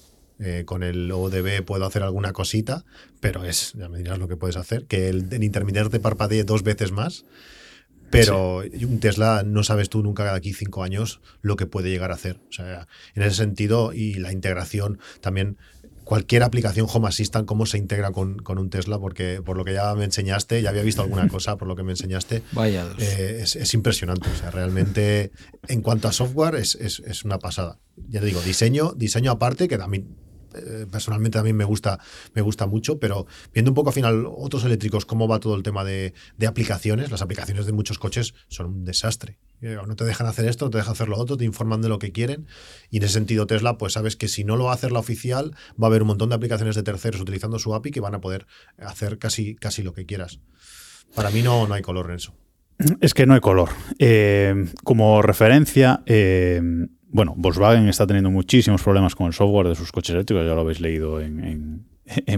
Eh, 0.42 0.64
con 0.64 0.83
el 0.83 1.12
ODB 1.12 1.62
puedo 1.66 1.85
hacer 1.85 2.02
alguna 2.02 2.33
cosita, 2.33 2.87
pero 3.20 3.44
es, 3.44 3.74
ya 3.74 3.90
me 3.90 3.98
dirás 3.98 4.18
lo 4.18 4.26
que 4.26 4.38
puedes 4.38 4.56
hacer, 4.56 4.87
que 4.87 5.11
el, 5.11 5.28
el 5.30 5.44
intermitente 5.44 5.90
te 5.90 6.00
parpadee 6.00 6.44
dos 6.44 6.62
veces 6.62 6.92
más 6.92 7.26
pero 8.11 8.59
un 8.59 9.01
Tesla 9.01 9.42
no 9.44 9.62
sabes 9.62 9.88
tú 9.88 10.03
nunca 10.03 10.25
de 10.25 10.31
aquí 10.31 10.53
cinco 10.53 10.83
años 10.83 11.20
lo 11.42 11.57
que 11.57 11.66
puede 11.66 11.90
llegar 11.90 12.11
a 12.11 12.14
hacer. 12.14 12.40
O 12.49 12.53
sea, 12.53 12.88
en 13.14 13.23
ese 13.23 13.37
sentido, 13.37 13.92
y 13.92 14.14
la 14.14 14.33
integración 14.33 14.99
también 15.20 15.57
cualquier 16.11 16.42
aplicación 16.42 16.88
Home 16.92 17.07
Assistant, 17.07 17.46
cómo 17.46 17.66
se 17.66 17.79
integra 17.79 18.11
con, 18.11 18.42
un 18.44 18.68
Tesla, 18.68 18.99
porque 18.99 19.42
por 19.44 19.57
lo 19.57 19.64
que 19.64 19.75
ya 19.75 19.94
me 19.94 20.05
enseñaste, 20.05 20.61
ya 20.61 20.70
había 20.70 20.83
visto 20.83 21.03
alguna 21.03 21.29
cosa 21.29 21.57
por 21.57 21.68
lo 21.68 21.77
que 21.77 21.85
me 21.85 21.92
enseñaste. 21.92 22.42
Vaya 22.51 22.85
eh, 22.99 23.44
es, 23.44 23.75
impresionante. 23.75 24.29
O 24.29 24.37
sea, 24.37 24.51
realmente, 24.51 25.31
en 25.68 25.83
cuanto 25.83 26.09
a 26.09 26.12
software, 26.12 26.57
es, 26.57 26.75
es, 26.75 27.25
una 27.25 27.38
pasada. 27.38 27.79
Ya 28.09 28.18
te 28.18 28.27
digo, 28.27 28.40
diseño, 28.42 28.92
diseño 28.96 29.31
aparte, 29.31 29.68
que 29.68 29.79
también 29.79 30.16
eh, 30.54 30.86
personalmente 30.90 31.38
también 31.38 31.56
me 31.56 31.64
gusta, 31.64 31.98
me 32.34 32.42
gusta 32.42 32.66
mucho, 32.66 32.98
pero 32.98 33.26
viendo 33.52 33.70
un 33.70 33.74
poco 33.74 33.90
al 33.90 33.94
final 33.94 34.26
otros 34.26 34.64
eléctricos, 34.64 35.06
cómo 35.06 35.28
va 35.28 35.40
todo 35.40 35.54
el 35.54 35.62
tema 35.62 35.84
de, 35.84 36.14
aplicaciones, 36.46 37.10
las 37.10 37.22
aplicaciones 37.22 37.66
de 37.66 37.72
muchos 37.72 37.98
coches 37.98 38.34
son 38.48 38.66
un 38.66 38.84
desastre. 38.84 39.38
Eh, 39.60 39.76
no 39.86 39.94
te 39.94 40.04
dejan 40.04 40.26
hacer 40.26 40.46
esto, 40.46 40.66
no 40.66 40.70
te 40.70 40.78
dejan 40.78 40.92
hacer 40.92 41.08
lo 41.08 41.18
otro, 41.18 41.36
te 41.36 41.44
informan 41.44 41.82
de 41.82 41.88
lo 41.88 41.98
que 41.98 42.12
quieren. 42.12 42.46
Y 42.90 42.98
en 42.98 43.04
ese 43.04 43.14
sentido, 43.14 43.46
Tesla, 43.46 43.78
pues 43.78 43.92
sabes 43.92 44.16
que 44.16 44.28
si 44.28 44.44
no 44.44 44.56
lo 44.56 44.64
va 44.64 44.74
a 44.74 44.88
la 44.88 44.98
oficial, 44.98 45.54
va 45.80 45.86
a 45.86 45.90
haber 45.90 46.02
un 46.02 46.08
montón 46.08 46.30
de 46.30 46.34
aplicaciones 46.34 46.74
de 46.74 46.82
terceros 46.82 47.20
utilizando 47.20 47.58
su 47.58 47.74
API 47.74 47.90
que 47.90 48.00
van 48.00 48.14
a 48.14 48.20
poder 48.20 48.46
hacer 48.78 49.18
casi, 49.18 49.54
casi 49.54 49.82
lo 49.82 49.92
que 49.92 50.06
quieras. 50.06 50.40
Para 51.14 51.30
mí 51.30 51.42
no, 51.42 51.66
no 51.66 51.74
hay 51.74 51.82
color 51.82 52.10
en 52.10 52.16
eso. 52.16 52.34
Es 53.00 53.14
que 53.14 53.26
no 53.26 53.34
hay 53.34 53.40
color. 53.40 53.68
Eh, 53.98 54.66
como 54.84 55.20
referencia, 55.22 56.02
bueno, 57.12 57.35
Volkswagen 57.37 57.88
está 57.88 58.07
teniendo 58.07 58.31
muchísimos 58.31 58.83
problemas 58.83 59.14
con 59.14 59.27
el 59.27 59.33
software 59.33 59.68
de 59.68 59.75
sus 59.75 59.92
coches 59.92 60.14
eléctricos, 60.14 60.46
ya 60.46 60.55
lo 60.55 60.61
habéis 60.61 60.81
leído 60.81 61.20
en, 61.20 61.87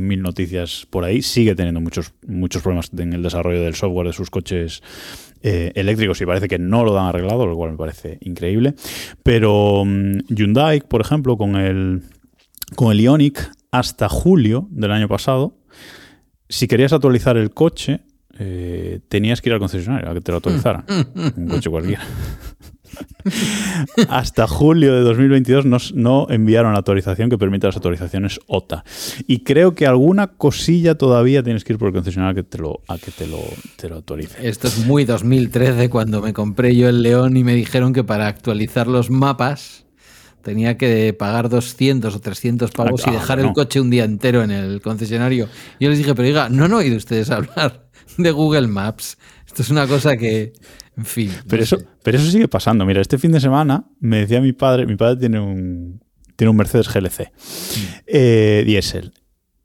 mil 0.01 0.23
noticias 0.23 0.87
por 0.91 1.05
ahí. 1.05 1.23
Sigue 1.23 1.55
teniendo 1.55 1.81
muchos, 1.81 2.13
muchos 2.27 2.63
problemas 2.63 2.91
en 2.97 3.13
el 3.13 3.23
desarrollo 3.23 3.63
del 3.63 3.75
software 3.75 4.09
de 4.09 4.13
sus 4.13 4.31
coches 4.31 4.83
eh, 5.43 5.73
eléctricos 5.75 6.21
y 6.21 6.27
parece 6.27 6.49
que 6.49 6.59
no 6.59 6.85
lo 6.85 6.99
han 6.99 7.07
arreglado, 7.07 7.47
lo 7.47 7.57
cual 7.57 7.73
me 7.73 7.77
parece 7.77 8.19
increíble. 8.21 8.75
Pero 9.23 9.85
mm, 9.85 10.21
Hyundai, 10.29 10.81
por 10.81 11.01
ejemplo, 11.01 11.37
con 11.37 11.57
el, 11.57 12.03
con 12.75 12.93
el 12.93 13.01
Ioniq, 13.01 13.41
hasta 13.71 14.09
julio 14.09 14.69
del 14.71 14.93
año 14.93 15.09
pasado, 15.09 15.57
si 16.49 16.69
querías 16.69 16.93
actualizar 16.93 17.39
el 17.39 17.51
coche, 17.51 18.01
eh, 18.39 19.01
tenías 19.09 19.41
que 19.41 19.49
ir 19.49 19.55
al 19.55 19.59
concesionario 19.59 20.11
a 20.11 20.15
que 20.15 20.21
te 20.21 20.31
lo 20.31 20.39
actualizaran. 20.39 20.85
Un 21.37 21.49
coche 21.49 21.71
cualquiera. 21.71 22.03
Hasta 24.09 24.46
julio 24.46 24.94
de 24.94 25.00
2022 25.02 25.94
no, 25.94 26.26
enviaron 26.31 26.72
la 26.72 26.78
autorización 26.78 27.31
que 27.31 27.38
permite 27.38 27.66
las 27.66 27.76
autorizaciones 27.76 28.40
OTA. 28.46 28.85
Y 29.26 29.40
creo 29.40 29.74
que 29.74 29.87
alguna 29.87 30.28
cosilla 30.28 30.96
todavía 30.96 31.42
tienes 31.42 31.64
que 31.64 31.72
ir 31.74 31.78
por 31.78 31.88
el 31.88 31.94
concesionario 31.94 32.33
a 32.33 32.35
que 32.35 32.48
te 32.48 32.59
lo, 32.59 32.81
a 32.88 32.98
que 32.98 33.11
te 33.11 33.26
lo, 33.26 33.40
te 33.76 33.88
lo 33.88 33.96
autorice. 33.96 34.46
Esto 34.46 34.68
es 34.68 34.87
muy 34.87 35.05
2013 35.05 35.88
cuando 35.90 36.22
me 36.22 36.33
compré 36.33 36.74
yo 36.74 36.88
el 36.88 37.02
León 37.02 37.37
y 37.37 37.44
me 37.44 37.55
dijeron 37.55 37.92
que 37.92 38.05
para 38.05 38.26
actualizar 38.26 38.87
los 38.87 39.11
mapas 39.11 39.85
tenía 40.42 40.76
que 40.76 41.14
pagar 41.14 41.48
200 41.48 42.14
o 42.14 42.20
300 42.20 42.70
pavos 42.72 43.02
y 43.07 43.11
ah, 43.11 43.12
dejar 43.12 43.40
el 43.40 43.52
coche 43.52 43.81
un 43.81 43.90
día 43.90 44.05
entero 44.05 44.42
en 44.42 44.50
el 44.50 44.83
concesionario. 44.83 45.48
Yo 45.81 45.88
les 45.88 45.98
dije, 45.98 46.14
pero 46.14 46.26
diga, 46.26 46.48
no 46.48 46.64
han 46.64 46.72
oído 46.72 46.96
ustedes 46.96 47.31
hablar 47.31 47.87
de 48.18 48.31
Google 48.31 48.66
Maps. 48.66 49.18
Esto 49.53 49.62
es 49.62 49.71
una 49.71 49.87
cosa 49.87 50.17
que, 50.17 50.55
en 50.97 51.05
fin. 51.05 51.29
no 51.29 51.43
Pero 51.47 51.62
eso, 51.62 51.79
sé. 51.79 51.87
pero 52.03 52.17
eso 52.17 52.31
sigue 52.31 52.49
pasando. 52.49 52.87
Mira, 52.87 53.03
este 53.03 53.19
fin 53.19 53.33
de 53.33 53.38
semana 53.41 53.85
me 54.01 54.21
decía 54.21 54.41
mi 54.41 54.55
padre, 54.55 54.87
mi 54.87 54.97
padre 54.97 55.21
tiene 55.21 55.38
un, 55.41 56.01
tiene 56.37 56.51
un 56.51 56.57
Mercedes 56.57 56.88
GLC 56.93 57.31
eh, 58.07 58.62
diésel. 58.67 59.12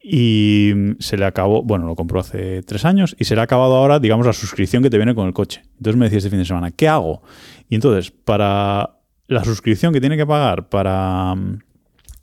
Y 0.03 0.73
se 0.99 1.17
le 1.17 1.23
acabó, 1.25 1.63
bueno, 1.63 1.85
lo 1.85 1.95
compró 1.95 2.19
hace 2.19 2.63
tres 2.63 2.83
años 2.83 3.15
y 3.17 3.23
se 3.23 3.35
le 3.35 3.41
ha 3.41 3.45
acabado 3.45 3.75
ahora, 3.77 3.99
digamos, 3.99 4.25
la 4.25 4.33
suscripción 4.33 4.83
que 4.83 4.89
te 4.89 4.97
viene 4.97 5.15
con 5.15 5.25
el 5.27 5.33
coche. 5.33 5.63
Entonces 5.77 5.97
me 5.97 6.05
decía 6.05 6.17
este 6.17 6.29
fin 6.29 6.39
de 6.39 6.45
semana, 6.45 6.71
¿qué 6.71 6.87
hago? 6.89 7.23
Y 7.69 7.75
entonces, 7.75 8.11
para 8.11 8.97
la 9.27 9.43
suscripción 9.45 9.93
que 9.93 10.01
tiene 10.01 10.17
que 10.17 10.25
pagar 10.25 10.67
para 10.69 11.33
mm, 11.35 11.59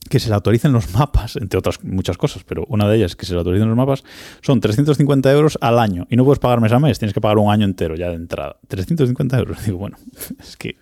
que 0.08 0.20
se 0.20 0.28
le 0.28 0.34
autoricen 0.34 0.72
los 0.72 0.92
mapas, 0.92 1.36
entre 1.36 1.58
otras 1.58 1.82
muchas 1.82 2.16
cosas, 2.18 2.44
pero 2.44 2.64
una 2.68 2.88
de 2.88 2.96
ellas 2.96 3.12
es 3.12 3.16
que 3.16 3.26
se 3.26 3.32
le 3.32 3.38
autoricen 3.38 3.68
los 3.68 3.76
mapas, 3.76 4.04
son 4.42 4.60
350 4.60 5.32
euros 5.32 5.58
al 5.60 5.78
año. 5.78 6.06
Y 6.10 6.16
no 6.16 6.24
puedes 6.24 6.38
pagar 6.38 6.60
mes 6.60 6.72
a 6.72 6.78
mes, 6.78 6.98
tienes 6.98 7.14
que 7.14 7.20
pagar 7.20 7.38
un 7.38 7.50
año 7.50 7.64
entero 7.64 7.94
ya 7.96 8.08
de 8.08 8.16
entrada. 8.16 8.56
350 8.68 9.38
euros. 9.38 9.64
Digo, 9.64 9.78
bueno, 9.78 9.96
es 10.38 10.56
que 10.56 10.76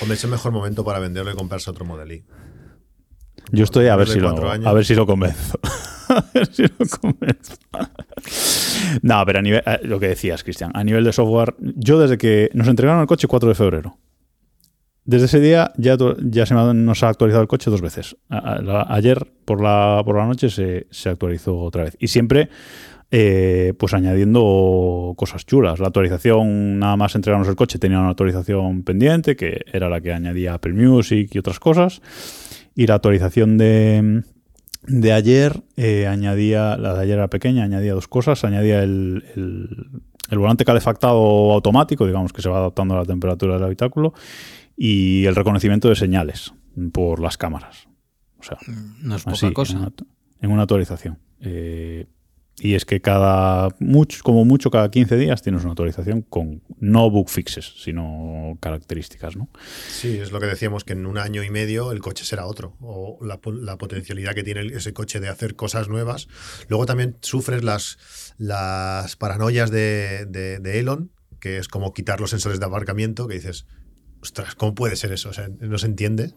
Hombre, 0.00 0.14
es 0.14 0.24
el 0.24 0.30
mejor 0.30 0.52
momento 0.52 0.84
para 0.84 0.98
venderlo 0.98 1.30
y 1.30 1.34
comprarse 1.34 1.70
otro 1.70 1.84
Model 1.84 2.10
I. 2.10 2.24
yo 3.52 3.64
estoy 3.64 3.88
a 3.88 3.96
ver, 3.96 4.08
si 4.08 4.18
lo, 4.18 4.30
a 4.30 4.72
ver 4.72 4.84
si 4.84 4.94
lo 4.94 5.06
convenzo. 5.06 5.58
a 6.08 6.24
ver 6.32 6.46
si 6.52 6.62
lo 6.62 6.86
convenzo. 7.00 7.54
no, 9.02 9.22
pero 9.26 9.38
a 9.38 9.42
nivel, 9.42 9.62
eh, 9.66 9.80
lo 9.82 10.00
que 10.00 10.08
decías, 10.08 10.42
Cristian, 10.42 10.70
a 10.74 10.82
nivel 10.82 11.04
de 11.04 11.12
software, 11.12 11.54
yo 11.58 11.98
desde 11.98 12.16
que 12.16 12.50
nos 12.54 12.68
entregaron 12.68 13.02
el 13.02 13.06
coche 13.06 13.28
4 13.28 13.48
de 13.48 13.54
febrero, 13.54 13.98
desde 15.04 15.26
ese 15.26 15.40
día 15.40 15.72
ya, 15.76 15.96
ya 16.22 16.46
se 16.46 16.54
nos 16.54 17.02
ha 17.02 17.08
actualizado 17.08 17.42
el 17.42 17.48
coche 17.48 17.70
dos 17.70 17.80
veces. 17.80 18.16
Ayer 18.28 19.26
por 19.44 19.60
la, 19.60 20.02
por 20.04 20.16
la 20.16 20.26
noche 20.26 20.48
se, 20.50 20.86
se 20.90 21.08
actualizó 21.10 21.58
otra 21.58 21.84
vez. 21.84 21.96
Y 22.00 22.08
siempre 22.08 22.48
eh, 23.10 23.74
pues 23.78 23.94
añadiendo 23.94 25.12
cosas 25.16 25.46
chulas. 25.46 25.78
La 25.78 25.88
actualización, 25.88 26.78
nada 26.78 26.96
más 26.96 27.14
entregarnos 27.14 27.48
el 27.48 27.54
coche, 27.54 27.78
tenía 27.78 28.00
una 28.00 28.10
actualización 28.10 28.82
pendiente, 28.82 29.36
que 29.36 29.60
era 29.72 29.88
la 29.88 30.00
que 30.00 30.12
añadía 30.12 30.54
Apple 30.54 30.72
Music 30.72 31.30
y 31.32 31.38
otras 31.38 31.60
cosas. 31.60 32.00
Y 32.74 32.86
la 32.86 32.94
actualización 32.94 33.56
de, 33.58 34.22
de 34.86 35.12
ayer 35.12 35.60
eh, 35.76 36.06
añadía, 36.08 36.76
la 36.76 36.94
de 36.94 37.02
ayer 37.02 37.18
era 37.18 37.28
pequeña, 37.28 37.62
añadía 37.64 37.92
dos 37.94 38.08
cosas. 38.08 38.42
Añadía 38.44 38.82
el, 38.82 39.24
el- 39.36 39.86
el 40.30 40.38
volante 40.38 40.64
calefactado 40.64 41.52
automático, 41.52 42.06
digamos 42.06 42.32
que 42.32 42.40
se 42.40 42.48
va 42.48 42.56
adaptando 42.56 42.94
a 42.94 43.00
la 43.00 43.04
temperatura 43.04 43.54
del 43.54 43.62
habitáculo, 43.64 44.14
y 44.76 45.24
el 45.26 45.34
reconocimiento 45.36 45.88
de 45.88 45.96
señales 45.96 46.52
por 46.92 47.20
las 47.20 47.36
cámaras. 47.36 47.86
O 48.38 48.42
sea, 48.42 48.58
No 49.02 49.16
es 49.16 49.22
poca 49.24 49.34
así, 49.36 49.52
cosa. 49.52 49.72
En, 49.74 49.78
una, 49.80 49.92
en 50.40 50.50
una 50.50 50.62
actualización. 50.62 51.18
Eh, 51.40 52.06
y 52.56 52.74
es 52.74 52.84
que 52.84 53.00
cada, 53.00 53.74
mucho, 53.80 54.22
como 54.22 54.44
mucho, 54.44 54.70
cada 54.70 54.88
15 54.88 55.16
días 55.16 55.42
tienes 55.42 55.62
una 55.62 55.72
actualización 55.72 56.22
con 56.22 56.62
no 56.78 57.10
bug 57.10 57.28
fixes, 57.28 57.72
sino 57.82 58.56
características, 58.60 59.34
¿no? 59.36 59.48
Sí, 59.88 60.18
es 60.18 60.30
lo 60.30 60.38
que 60.38 60.46
decíamos, 60.46 60.84
que 60.84 60.92
en 60.92 61.06
un 61.06 61.18
año 61.18 61.42
y 61.42 61.50
medio 61.50 61.90
el 61.90 61.98
coche 62.00 62.24
será 62.24 62.46
otro. 62.46 62.76
O 62.80 63.18
la, 63.24 63.40
po- 63.40 63.50
la 63.52 63.76
potencialidad 63.76 64.34
que 64.34 64.44
tiene 64.44 64.66
ese 64.66 64.92
coche 64.92 65.18
de 65.18 65.28
hacer 65.28 65.56
cosas 65.56 65.88
nuevas. 65.88 66.28
Luego 66.68 66.86
también 66.86 67.16
sufres 67.22 67.64
las, 67.64 67.98
las 68.38 69.16
paranoias 69.16 69.70
de, 69.72 70.26
de- 70.26 70.60
de 70.60 70.78
Elon, 70.78 71.10
que 71.40 71.58
es 71.58 71.66
como 71.66 71.92
quitar 71.92 72.20
los 72.20 72.30
sensores 72.30 72.60
de 72.60 72.66
aparcamiento, 72.66 73.26
que 73.26 73.34
dices, 73.34 73.66
ostras, 74.24 74.54
¿cómo 74.54 74.74
puede 74.74 74.96
ser 74.96 75.12
eso? 75.12 75.28
O 75.28 75.32
sea, 75.32 75.48
no 75.60 75.78
se 75.78 75.86
entiende. 75.86 76.34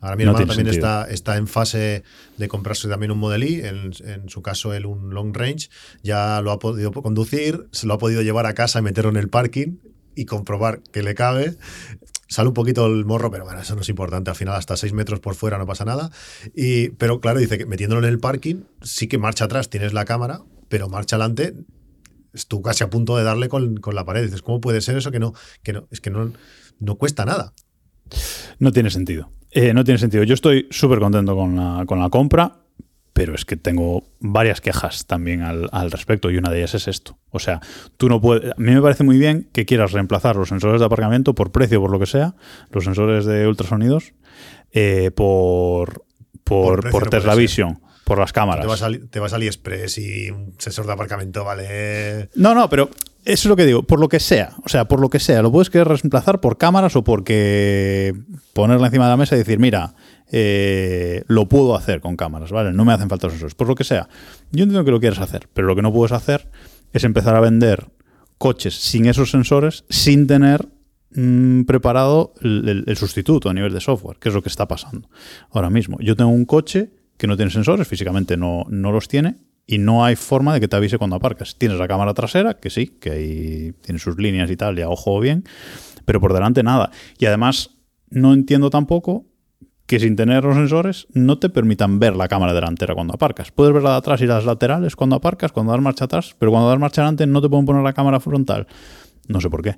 Ahora 0.00 0.16
mi 0.16 0.24
No 0.24 0.32
hermano 0.32 0.46
también 0.48 0.66
está, 0.68 1.06
está 1.08 1.36
en 1.36 1.46
fase 1.46 2.02
de 2.36 2.48
comprarse 2.48 2.88
también 2.88 3.12
un 3.12 3.18
Model 3.18 3.44
I, 3.44 3.60
en, 3.60 3.92
en 4.04 4.28
su 4.28 4.42
caso 4.42 4.74
él 4.74 4.84
un 4.84 5.14
long 5.14 5.34
range, 5.34 5.70
ya 6.02 6.40
lo 6.42 6.50
ha 6.50 6.58
podido 6.58 6.90
conducir, 6.92 7.68
se 7.70 7.86
lo 7.86 7.94
ha 7.94 7.98
podido 7.98 8.20
llevar 8.22 8.46
a 8.46 8.54
casa 8.54 8.80
y 8.80 8.82
meterlo 8.82 9.10
en 9.10 9.16
el 9.16 9.28
parking 9.28 9.76
y 10.14 10.24
comprobar 10.24 10.82
que 10.92 11.02
le 11.02 11.14
cabe. 11.14 11.56
Sale 12.28 12.48
un 12.48 12.54
poquito 12.54 12.86
el 12.86 13.04
morro, 13.04 13.30
pero 13.30 13.44
bueno, 13.44 13.60
eso 13.60 13.74
no 13.76 13.82
es 13.82 13.88
importante. 13.88 14.30
Al 14.30 14.36
final, 14.36 14.56
hasta 14.56 14.76
6 14.76 14.92
metros 14.92 15.20
por 15.20 15.34
fuera 15.34 15.56
no 15.58 15.66
pasa 15.66 15.84
nada. 15.84 16.10
Y, 16.54 16.90
pero 16.90 17.20
claro, 17.20 17.38
dice 17.38 17.56
que 17.58 17.66
metiéndolo 17.66 18.04
en 18.04 18.12
el 18.12 18.18
parking, 18.18 18.64
sí 18.80 19.06
que 19.06 19.18
marcha 19.18 19.44
atrás, 19.44 19.70
tienes 19.70 19.92
la 19.92 20.04
cámara, 20.04 20.42
pero 20.68 20.88
marcha 20.88 21.16
adelante, 21.16 21.54
tú 22.48 22.62
casi 22.62 22.84
a 22.84 22.90
punto 22.90 23.16
de 23.16 23.24
darle 23.24 23.48
con, 23.48 23.76
con 23.76 23.94
la 23.94 24.04
pared. 24.04 24.24
Dices, 24.24 24.42
¿cómo 24.42 24.60
puede 24.60 24.80
ser 24.80 24.96
eso 24.96 25.10
que 25.10 25.18
no? 25.18 25.34
Que 25.62 25.72
no 25.74 25.86
es 25.90 26.00
que 26.00 26.10
no, 26.10 26.32
no 26.82 26.96
cuesta 26.96 27.24
nada. 27.24 27.52
No 28.58 28.72
tiene 28.72 28.90
sentido. 28.90 29.30
Eh, 29.50 29.72
no 29.74 29.84
tiene 29.84 29.98
sentido. 29.98 30.24
Yo 30.24 30.34
estoy 30.34 30.66
súper 30.70 30.98
contento 30.98 31.36
con 31.36 31.56
la, 31.56 31.84
con 31.86 31.98
la 31.98 32.10
compra, 32.10 32.58
pero 33.12 33.34
es 33.34 33.44
que 33.44 33.56
tengo 33.56 34.04
varias 34.20 34.60
quejas 34.60 35.06
también 35.06 35.42
al, 35.42 35.68
al 35.72 35.90
respecto 35.90 36.30
y 36.30 36.38
una 36.38 36.50
de 36.50 36.58
ellas 36.58 36.74
es 36.74 36.88
esto. 36.88 37.18
O 37.30 37.38
sea, 37.38 37.60
tú 37.96 38.08
no 38.08 38.20
puedes... 38.20 38.52
A 38.52 38.54
mí 38.56 38.72
me 38.72 38.80
parece 38.80 39.04
muy 39.04 39.18
bien 39.18 39.48
que 39.52 39.66
quieras 39.66 39.92
reemplazar 39.92 40.36
los 40.36 40.48
sensores 40.48 40.80
de 40.80 40.86
aparcamiento 40.86 41.34
por 41.34 41.52
precio, 41.52 41.80
por 41.80 41.90
lo 41.90 41.98
que 41.98 42.06
sea, 42.06 42.34
los 42.70 42.84
sensores 42.84 43.24
de 43.26 43.46
ultrasonidos, 43.46 44.14
eh, 44.72 45.10
por, 45.14 46.04
Por 46.44 46.82
por, 46.82 46.90
por 46.90 47.10
Tesla. 47.10 47.34
Vision, 47.34 47.80
por 48.04 48.18
las 48.18 48.32
cámaras. 48.32 48.62
Te 48.62 48.68
vas, 48.68 48.82
a, 48.82 48.90
te 49.10 49.20
vas 49.20 49.32
a 49.32 49.36
AliExpress 49.36 49.98
y 49.98 50.30
un 50.30 50.54
sensor 50.58 50.86
de 50.86 50.92
aparcamiento 50.92 51.44
vale. 51.44 52.30
No, 52.34 52.54
no, 52.54 52.68
pero 52.70 52.88
eso 53.24 53.46
es 53.46 53.46
lo 53.50 53.56
que 53.56 53.66
digo, 53.66 53.82
por 53.84 54.00
lo 54.00 54.08
que 54.08 54.18
sea, 54.20 54.52
o 54.64 54.68
sea, 54.68 54.86
por 54.86 55.00
lo 55.00 55.08
que 55.10 55.20
sea, 55.20 55.42
lo 55.42 55.52
puedes 55.52 55.70
querer 55.70 55.88
reemplazar 55.88 56.40
por 56.40 56.58
cámaras 56.58 56.96
o 56.96 57.04
porque 57.04 58.14
ponerla 58.52 58.86
encima 58.88 59.04
de 59.04 59.10
la 59.10 59.16
mesa 59.16 59.34
y 59.36 59.38
decir, 59.38 59.58
mira, 59.58 59.94
eh, 60.30 61.22
lo 61.28 61.48
puedo 61.48 61.76
hacer 61.76 62.00
con 62.00 62.16
cámaras, 62.16 62.50
¿vale? 62.50 62.72
No 62.72 62.84
me 62.84 62.92
hacen 62.92 63.08
falta 63.08 63.28
sensores, 63.30 63.54
por 63.54 63.68
lo 63.68 63.74
que 63.74 63.84
sea. 63.84 64.08
Yo 64.50 64.64
entiendo 64.64 64.84
que 64.84 64.90
lo 64.90 65.00
quieres 65.00 65.18
hacer, 65.20 65.48
pero 65.54 65.66
lo 65.68 65.76
que 65.76 65.82
no 65.82 65.92
puedes 65.92 66.12
hacer 66.12 66.50
es 66.92 67.04
empezar 67.04 67.34
a 67.36 67.40
vender 67.40 67.88
coches 68.38 68.74
sin 68.74 69.06
esos 69.06 69.30
sensores, 69.30 69.84
sin 69.88 70.26
tener 70.26 70.68
mm, 71.14 71.62
preparado 71.62 72.34
el, 72.40 72.68
el- 72.68 72.84
el 72.86 72.96
sustituto 72.96 73.48
a 73.50 73.54
nivel 73.54 73.72
de 73.72 73.80
software, 73.80 74.16
que 74.18 74.30
es 74.30 74.34
lo 74.34 74.42
que 74.42 74.48
está 74.48 74.66
pasando 74.66 75.08
ahora 75.50 75.70
mismo. 75.70 75.96
Yo 76.00 76.16
tengo 76.16 76.30
un 76.30 76.44
coche 76.44 76.90
que 77.18 77.26
no 77.28 77.36
tiene 77.36 77.52
sensores, 77.52 77.86
físicamente 77.86 78.36
no, 78.36 78.64
no 78.68 78.90
los 78.90 79.06
tiene, 79.06 79.36
y 79.66 79.78
no 79.78 80.04
hay 80.04 80.16
forma 80.16 80.52
de 80.54 80.60
que 80.60 80.68
te 80.68 80.76
avise 80.76 80.98
cuando 80.98 81.16
aparcas. 81.16 81.56
Tienes 81.56 81.78
la 81.78 81.88
cámara 81.88 82.14
trasera, 82.14 82.54
que 82.54 82.68
sí, 82.70 82.86
que 83.00 83.10
ahí 83.10 83.72
tiene 83.82 83.98
sus 83.98 84.16
líneas 84.18 84.50
y 84.50 84.56
tal, 84.56 84.78
y 84.78 84.82
a 84.82 84.88
ojo 84.88 85.18
bien, 85.20 85.44
pero 86.04 86.20
por 86.20 86.32
delante 86.32 86.62
nada. 86.62 86.90
Y 87.18 87.26
además, 87.26 87.70
no 88.10 88.32
entiendo 88.34 88.70
tampoco 88.70 89.26
que 89.86 89.98
sin 90.00 90.16
tener 90.16 90.44
los 90.44 90.54
sensores 90.56 91.06
no 91.12 91.38
te 91.38 91.48
permitan 91.50 91.98
ver 91.98 92.16
la 92.16 92.28
cámara 92.28 92.54
delantera 92.54 92.94
cuando 92.94 93.14
aparcas. 93.14 93.50
Puedes 93.50 93.72
ver 93.74 93.82
la 93.82 93.90
de 93.92 93.96
atrás 93.96 94.20
y 94.22 94.26
las 94.26 94.44
laterales 94.44 94.96
cuando 94.96 95.16
aparcas, 95.16 95.52
cuando 95.52 95.72
das 95.72 95.82
marcha 95.82 96.04
atrás, 96.06 96.34
pero 96.38 96.50
cuando 96.50 96.68
das 96.68 96.78
marcha 96.78 97.02
adelante 97.02 97.26
no 97.26 97.40
te 97.42 97.48
pueden 97.48 97.66
poner 97.66 97.82
la 97.82 97.92
cámara 97.92 98.18
frontal. 98.20 98.66
No 99.28 99.40
sé 99.40 99.50
por 99.50 99.62
qué. 99.62 99.76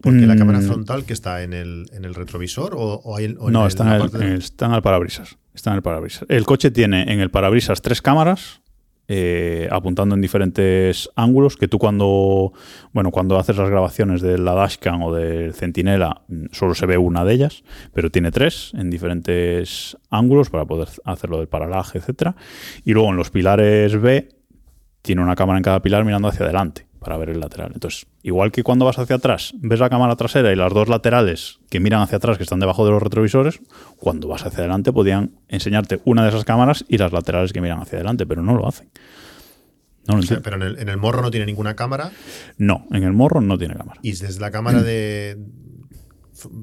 Porque 0.00 0.26
la 0.26 0.34
Mm, 0.34 0.38
cámara 0.38 0.60
frontal 0.62 1.04
que 1.04 1.12
está 1.12 1.42
en 1.42 1.52
el, 1.52 1.86
en 1.92 2.04
el 2.06 2.14
retrovisor 2.14 2.74
o, 2.74 2.80
o 3.04 3.16
hay 3.16 3.36
o 3.38 3.48
en 3.48 3.52
no, 3.52 3.62
el- 3.62 3.68
está 3.68 3.82
en, 3.82 3.88
la 3.90 3.96
el, 3.96 4.00
parte 4.02 4.18
de- 4.18 4.24
en 4.26 4.32
el- 4.32 4.38
está 4.38 4.66
en 4.66 4.72
el 4.72 4.82
parabrisas. 4.82 5.36
Está 5.54 5.70
en 5.70 5.76
el 5.76 5.82
parabrisas. 5.82 6.24
El 6.30 6.46
coche 6.46 6.70
tiene 6.70 7.02
en 7.12 7.20
el 7.20 7.30
parabrisas 7.30 7.82
tres 7.82 8.00
cámaras 8.00 8.62
eh, 9.12 9.66
apuntando 9.72 10.14
en 10.14 10.20
diferentes 10.20 11.10
ángulos 11.16 11.56
que 11.56 11.66
tú 11.66 11.80
cuando 11.80 12.52
bueno 12.92 13.10
cuando 13.10 13.40
haces 13.40 13.56
las 13.56 13.68
grabaciones 13.68 14.22
de 14.22 14.38
la 14.38 14.54
dashcam 14.54 15.02
o 15.02 15.12
del 15.12 15.52
centinela 15.52 16.22
mm, 16.28 16.44
solo 16.52 16.76
se 16.76 16.86
ve 16.86 16.96
una 16.96 17.24
de 17.24 17.34
ellas 17.34 17.64
pero 17.92 18.10
tiene 18.10 18.30
tres 18.30 18.70
en 18.74 18.88
diferentes 18.88 19.96
ángulos 20.10 20.48
para 20.48 20.64
poder 20.64 20.86
hacerlo 21.04 21.38
del 21.38 21.48
paralaje 21.48 21.98
etcétera. 21.98 22.36
Y 22.84 22.92
luego 22.92 23.10
en 23.10 23.16
los 23.16 23.30
pilares 23.30 24.00
B 24.00 24.28
tiene 25.02 25.22
una 25.22 25.34
cámara 25.34 25.58
en 25.58 25.64
cada 25.64 25.82
pilar 25.82 26.04
mirando 26.04 26.28
hacia 26.28 26.44
adelante 26.44 26.89
para 27.00 27.16
ver 27.16 27.30
el 27.30 27.40
lateral. 27.40 27.72
Entonces, 27.74 28.06
igual 28.22 28.52
que 28.52 28.62
cuando 28.62 28.84
vas 28.84 28.98
hacia 28.98 29.16
atrás, 29.16 29.52
ves 29.58 29.80
la 29.80 29.90
cámara 29.90 30.14
trasera 30.16 30.52
y 30.52 30.56
las 30.56 30.72
dos 30.72 30.88
laterales 30.88 31.58
que 31.70 31.80
miran 31.80 32.02
hacia 32.02 32.18
atrás, 32.18 32.36
que 32.36 32.44
están 32.44 32.60
debajo 32.60 32.84
de 32.84 32.92
los 32.92 33.02
retrovisores, 33.02 33.60
cuando 33.96 34.28
vas 34.28 34.44
hacia 34.46 34.60
adelante 34.60 34.92
podían 34.92 35.32
enseñarte 35.48 36.00
una 36.04 36.22
de 36.22 36.28
esas 36.28 36.44
cámaras 36.44 36.84
y 36.88 36.98
las 36.98 37.12
laterales 37.12 37.52
que 37.52 37.60
miran 37.60 37.80
hacia 37.80 37.96
adelante, 37.96 38.26
pero 38.26 38.42
no 38.42 38.54
lo 38.54 38.68
hacen. 38.68 38.90
No 40.06 40.14
lo 40.14 40.20
o 40.20 40.22
sea, 40.22 40.36
entiendo. 40.38 40.42
pero 40.42 40.56
en 40.56 40.62
el, 40.62 40.78
en 40.82 40.88
el 40.88 40.96
morro 40.96 41.22
no 41.22 41.30
tiene 41.30 41.44
ninguna 41.46 41.76
cámara 41.76 42.10
No, 42.56 42.86
en 42.90 43.02
el 43.04 43.12
morro 43.12 43.40
no 43.40 43.58
tiene 43.58 43.74
cámara. 43.74 44.00
y 44.02 44.12
desde 44.12 44.40
la 44.40 44.50
cámara 44.50 44.82
de 44.82 45.38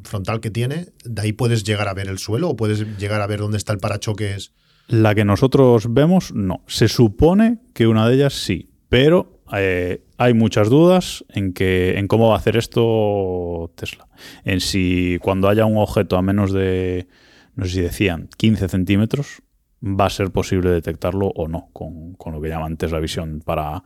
frontal 0.03 0.39
que 0.39 0.49
tiene, 0.49 0.87
de 1.05 1.21
ahí 1.21 1.33
puedes 1.33 1.63
llegar 1.63 1.87
a 1.87 1.93
ver 1.93 2.07
el 2.07 2.17
suelo 2.17 2.49
o 2.49 2.55
puedes 2.55 2.97
llegar 2.97 3.21
a 3.21 3.27
ver 3.27 3.39
dónde 3.39 3.57
está 3.57 3.73
el 3.73 3.79
parachoques. 3.79 4.53
La 4.87 5.13
que 5.15 5.25
nosotros 5.25 5.93
vemos, 5.93 6.33
no. 6.33 6.63
Se 6.67 6.87
supone 6.87 7.59
que 7.73 7.87
una 7.87 8.07
de 8.07 8.15
ellas 8.15 8.33
sí, 8.33 8.69
pero 8.89 9.41
eh, 9.53 10.03
hay 10.17 10.33
muchas 10.33 10.69
dudas 10.69 11.23
en, 11.29 11.53
que, 11.53 11.97
en 11.97 12.07
cómo 12.07 12.29
va 12.29 12.35
a 12.35 12.37
hacer 12.37 12.57
esto 12.57 13.71
Tesla. 13.75 14.07
En 14.43 14.59
si 14.61 15.17
cuando 15.21 15.47
haya 15.49 15.65
un 15.65 15.77
objeto 15.77 16.17
a 16.17 16.21
menos 16.21 16.51
de, 16.51 17.07
no 17.55 17.65
sé 17.65 17.71
si 17.71 17.81
decían, 17.81 18.29
15 18.37 18.67
centímetros, 18.67 19.41
va 19.83 20.05
a 20.07 20.09
ser 20.09 20.31
posible 20.31 20.71
detectarlo 20.71 21.27
o 21.27 21.47
no 21.47 21.69
con, 21.73 22.13
con 22.13 22.33
lo 22.33 22.41
que 22.41 22.49
llaman 22.49 22.77
Tesla 22.77 22.99
Vision 22.99 23.41
para, 23.45 23.83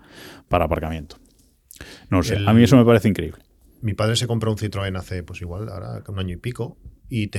para 0.47 0.65
aparcamiento. 0.65 1.17
No 2.09 2.17
lo 2.17 2.23
sé, 2.23 2.35
El- 2.35 2.47
a 2.47 2.53
mí 2.53 2.63
eso 2.63 2.77
me 2.77 2.85
parece 2.85 3.09
increíble. 3.09 3.43
Mi 3.81 3.93
padre 3.95 4.15
se 4.15 4.27
compró 4.27 4.51
un 4.51 4.57
Citroën 4.57 4.95
hace, 4.97 5.23
pues 5.23 5.41
igual, 5.41 5.67
ahora 5.69 6.03
un 6.07 6.19
año 6.19 6.35
y 6.35 6.37
pico. 6.37 6.77
Y 7.11 7.29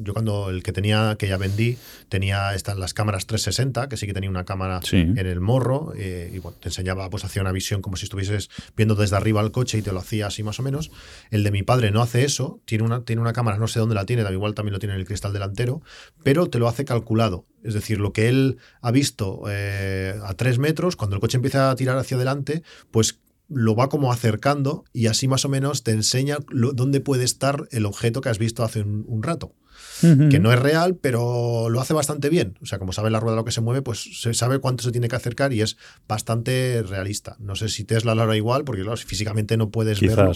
yo 0.00 0.12
cuando 0.12 0.48
el 0.48 0.62
que 0.62 0.72
tenía, 0.72 1.16
que 1.18 1.26
ya 1.26 1.36
vendí, 1.36 1.76
tenía 2.08 2.54
estas 2.54 2.78
las 2.78 2.94
cámaras 2.94 3.26
360, 3.26 3.88
que 3.88 3.96
sí 3.96 4.06
que 4.06 4.14
tenía 4.14 4.30
una 4.30 4.44
cámara 4.44 4.80
en 4.92 5.18
el 5.18 5.40
morro, 5.40 5.92
eh, 5.96 6.30
y 6.32 6.38
bueno, 6.38 6.56
te 6.60 6.68
enseñaba, 6.68 7.10
pues 7.10 7.24
hacía 7.24 7.42
una 7.42 7.50
visión 7.50 7.82
como 7.82 7.96
si 7.96 8.04
estuvieses 8.04 8.48
viendo 8.76 8.94
desde 8.94 9.16
arriba 9.16 9.40
el 9.40 9.50
coche 9.50 9.78
y 9.78 9.82
te 9.82 9.90
lo 9.90 9.98
hacía 9.98 10.28
así 10.28 10.44
más 10.44 10.60
o 10.60 10.62
menos. 10.62 10.92
El 11.32 11.42
de 11.42 11.50
mi 11.50 11.64
padre 11.64 11.90
no 11.90 12.00
hace 12.00 12.24
eso, 12.24 12.60
tiene 12.64 12.84
una, 12.84 13.04
tiene 13.04 13.20
una 13.20 13.32
cámara, 13.32 13.58
no 13.58 13.66
sé 13.66 13.80
dónde 13.80 13.96
la 13.96 14.06
tiene, 14.06 14.22
igual 14.30 14.54
también 14.54 14.74
lo 14.74 14.78
tiene 14.78 14.94
en 14.94 15.00
el 15.00 15.06
cristal 15.06 15.32
delantero, 15.32 15.82
pero 16.22 16.48
te 16.48 16.60
lo 16.60 16.68
hace 16.68 16.84
calculado. 16.84 17.44
Es 17.64 17.74
decir, 17.74 17.98
lo 17.98 18.12
que 18.12 18.28
él 18.28 18.58
ha 18.80 18.92
visto 18.92 19.42
eh, 19.48 20.14
a 20.22 20.34
tres 20.34 20.60
metros, 20.60 20.94
cuando 20.94 21.16
el 21.16 21.20
coche 21.20 21.38
empieza 21.38 21.72
a 21.72 21.74
tirar 21.74 21.98
hacia 21.98 22.16
adelante, 22.16 22.62
pues 22.92 23.18
lo 23.48 23.74
va 23.74 23.88
como 23.88 24.12
acercando 24.12 24.84
y 24.92 25.06
así 25.06 25.26
más 25.26 25.44
o 25.44 25.48
menos 25.48 25.82
te 25.82 25.92
enseña 25.92 26.38
dónde 26.50 27.00
puede 27.00 27.24
estar 27.24 27.66
el 27.70 27.86
objeto 27.86 28.20
que 28.20 28.28
has 28.28 28.38
visto 28.38 28.62
hace 28.62 28.82
un, 28.82 29.22
rato. 29.22 29.54
Que 30.00 30.38
no 30.38 30.52
es 30.52 30.58
real, 30.60 30.96
pero 30.96 31.68
lo 31.70 31.80
hace 31.80 31.92
bastante 31.92 32.28
bien. 32.28 32.56
O 32.62 32.66
sea, 32.66 32.78
como 32.78 32.92
sabe 32.92 33.10
la 33.10 33.18
rueda 33.18 33.36
lo 33.36 33.44
que 33.44 33.50
se 33.50 33.60
mueve, 33.60 33.82
pues 33.82 34.20
se 34.20 34.32
sabe 34.32 34.60
cuánto 34.60 34.84
se 34.84 34.92
tiene 34.92 35.08
que 35.08 35.16
acercar 35.16 35.52
y 35.52 35.60
es 35.60 35.76
bastante 36.06 36.84
realista. 36.84 37.36
No 37.40 37.56
sé 37.56 37.68
si 37.68 37.82
Tesla 37.82 38.14
lo 38.14 38.22
hará 38.22 38.36
igual, 38.36 38.64
porque 38.64 38.82
claro, 38.82 38.96
si 38.96 39.06
físicamente 39.06 39.56
no 39.56 39.70
puedes 39.70 40.00
verlo, 40.00 40.32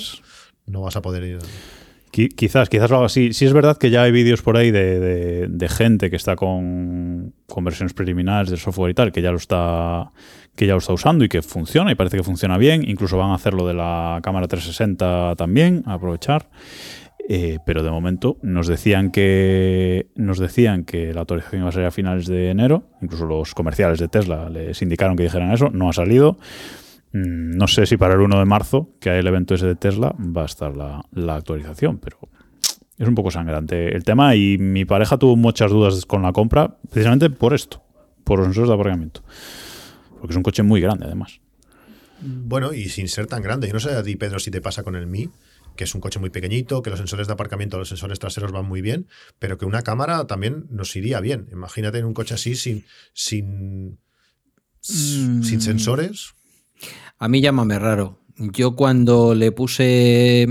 no 0.66 0.81
vas 0.81 0.96
a 0.96 1.03
poder 1.03 1.22
ir. 1.25 1.38
Quizás, 2.12 2.68
quizás 2.68 2.90
lo 2.90 2.98
haga 2.98 3.07
así. 3.07 3.33
Sí 3.33 3.46
es 3.46 3.55
verdad 3.55 3.79
que 3.79 3.88
ya 3.88 4.03
hay 4.03 4.12
vídeos 4.12 4.42
por 4.42 4.59
ahí 4.59 4.70
de, 4.70 5.68
gente 5.70 6.11
que 6.11 6.16
está 6.16 6.37
con, 6.37 7.33
versiones 7.62 7.94
preliminares 7.94 8.51
del 8.51 8.59
software 8.59 8.90
y 8.90 8.94
tal, 8.94 9.12
que 9.12 9.22
ya 9.22 9.31
lo 9.31 9.38
está 9.38 10.12
que 10.55 10.66
ya 10.66 10.75
lo 10.75 10.81
está 10.81 10.92
usando 10.92 11.25
y 11.25 11.31
que 11.31 11.40
funciona 11.40 11.90
y 11.90 11.94
parece 11.94 12.18
que 12.18 12.22
funciona 12.22 12.59
bien. 12.59 12.87
Incluso 12.87 13.16
van 13.16 13.31
a 13.31 13.37
hacer 13.37 13.55
lo 13.55 13.66
de 13.66 13.72
la 13.72 14.20
cámara 14.22 14.46
360 14.46 15.37
también, 15.37 15.85
a 15.87 15.94
aprovechar. 15.94 16.51
Eh, 17.31 17.59
pero 17.64 17.83
de 17.83 17.90
momento 17.90 18.37
nos 18.42 18.66
decían 18.66 19.11
que 19.11 20.09
nos 20.14 20.38
decían 20.38 20.85
que 20.85 21.14
la 21.14 21.20
autorización 21.20 21.62
iba 21.62 21.70
a 21.70 21.72
ser 21.72 21.87
a 21.87 21.90
finales 21.90 22.27
de 22.27 22.51
enero. 22.51 22.90
Incluso 23.01 23.25
los 23.25 23.55
comerciales 23.55 23.98
de 23.98 24.09
Tesla 24.09 24.51
les 24.51 24.83
indicaron 24.83 25.16
que 25.16 25.22
dijeran 25.22 25.51
eso. 25.51 25.70
No 25.70 25.88
ha 25.88 25.94
salido. 25.94 26.37
Mm, 27.12 27.57
no 27.57 27.68
sé 27.68 27.87
si 27.87 27.96
para 27.96 28.14
el 28.14 28.20
1 28.20 28.38
de 28.38 28.44
marzo, 28.44 28.90
que 29.01 29.11
hay 29.11 29.18
el 29.18 29.27
evento 29.27 29.55
ese 29.55 29.66
de 29.66 29.75
Tesla, 29.77 30.14
va 30.18 30.42
a 30.42 30.46
estar 30.46 30.75
la, 30.77 31.35
actualización, 31.35 31.98
pero 31.98 32.18
es 32.98 33.09
un 33.09 33.14
poco 33.14 33.31
sangrante 33.31 33.94
el 33.94 34.05
tema 34.05 34.35
y 34.35 34.59
mi 34.59 34.85
pareja 34.85 35.18
tuvo 35.18 35.37
muchas 35.37 35.70
dudas 35.70 36.07
con 36.07 36.22
la 36.22 36.33
compra 36.33 36.77
precisamente 36.90 37.31
por 37.31 37.55
esto, 37.55 37.83
por 38.25 38.38
los 38.38 38.46
sensores 38.46 38.68
de 38.68 38.75
aparcamiento. 38.75 39.22
Porque 40.20 40.33
es 40.33 40.37
un 40.37 40.42
coche 40.42 40.62
muy 40.62 40.81
grande 40.81 41.07
además. 41.07 41.40
Bueno, 42.20 42.72
y 42.72 42.88
sin 42.88 43.09
ser 43.09 43.27
tan 43.27 43.42
grande. 43.42 43.66
Yo 43.66 43.72
no 43.72 43.81
sé 43.81 43.90
a 43.90 44.03
ti, 44.03 44.14
Pedro, 44.14 44.38
si 44.38 44.53
te 44.53 44.61
pasa 44.61 44.85
con 44.85 44.94
el 44.94 45.09
Mi, 45.09 45.29
que 45.75 45.85
es 45.85 45.94
un 45.94 46.01
coche 46.01 46.20
muy 46.20 46.31
pequeñito, 46.31 46.81
que 46.81 46.90
los 46.90 46.98
sensores 47.01 47.27
de 47.27 47.33
aparcamiento, 47.33 47.79
los 47.79 47.88
sensores 47.88 48.20
traseros 48.20 48.53
van 48.53 48.64
muy 48.64 48.81
bien, 48.81 49.09
pero 49.40 49.59
que 49.59 49.64
una 49.64 49.83
cámara 49.83 50.25
también 50.29 50.66
nos 50.70 50.94
iría 50.94 51.20
bien. 51.20 51.48
Imagínate 51.51 51.98
en 51.98 52.05
un 52.05 52.14
coche 52.14 52.35
así 52.35 52.55
sin, 52.55 52.85
sin, 53.12 53.98
sin 54.81 55.40
mm. 55.40 55.61
sensores. 55.61 56.35
A 57.22 57.28
mí 57.28 57.40
llámame 57.40 57.78
raro. 57.78 58.18
Yo 58.37 58.74
cuando 58.74 59.37
le 59.37 59.52
puse 59.52 60.48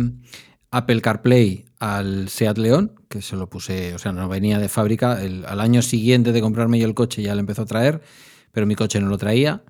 Apple 0.71 1.01
CarPlay 1.01 1.65
al 1.79 2.29
Seat 2.29 2.57
León, 2.57 2.93
que 3.10 3.21
se 3.21 3.36
lo 3.36 3.49
puse, 3.49 3.93
o 3.93 3.99
sea, 3.99 4.13
no 4.13 4.29
venía 4.29 4.57
de 4.57 4.69
fábrica, 4.69 5.19
al 5.19 5.60
año 5.60 5.81
siguiente 5.81 6.31
de 6.31 6.39
comprarme 6.39 6.79
yo 6.79 6.88
el 6.88 6.93
coche 6.93 7.23
ya 7.23 7.36
le 7.36 7.41
empezó 7.41 7.63
a 7.63 7.65
traer, 7.65 8.01
pero 8.53 8.65
mi 8.65 8.75
coche 8.75 9.01
no 9.01 9.10
lo 9.10 9.17
traía. 9.17 9.65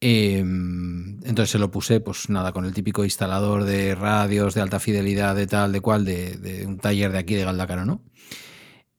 Em, 0.00 1.18
entonces 1.24 1.50
se 1.50 1.58
lo 1.58 1.72
puse, 1.72 1.98
pues 1.98 2.30
nada, 2.30 2.52
con 2.52 2.64
el 2.64 2.74
típico 2.74 3.02
instalador 3.02 3.64
de 3.64 3.96
radios 3.96 4.54
de 4.54 4.60
alta 4.60 4.78
fidelidad, 4.78 5.34
de 5.34 5.48
tal, 5.48 5.72
de 5.72 5.80
cual, 5.80 6.04
de, 6.04 6.64
un 6.64 6.78
taller 6.78 7.10
de 7.10 7.18
aquí 7.18 7.34
de 7.34 7.44
Galdacano, 7.44 7.84
¿no? 7.84 8.04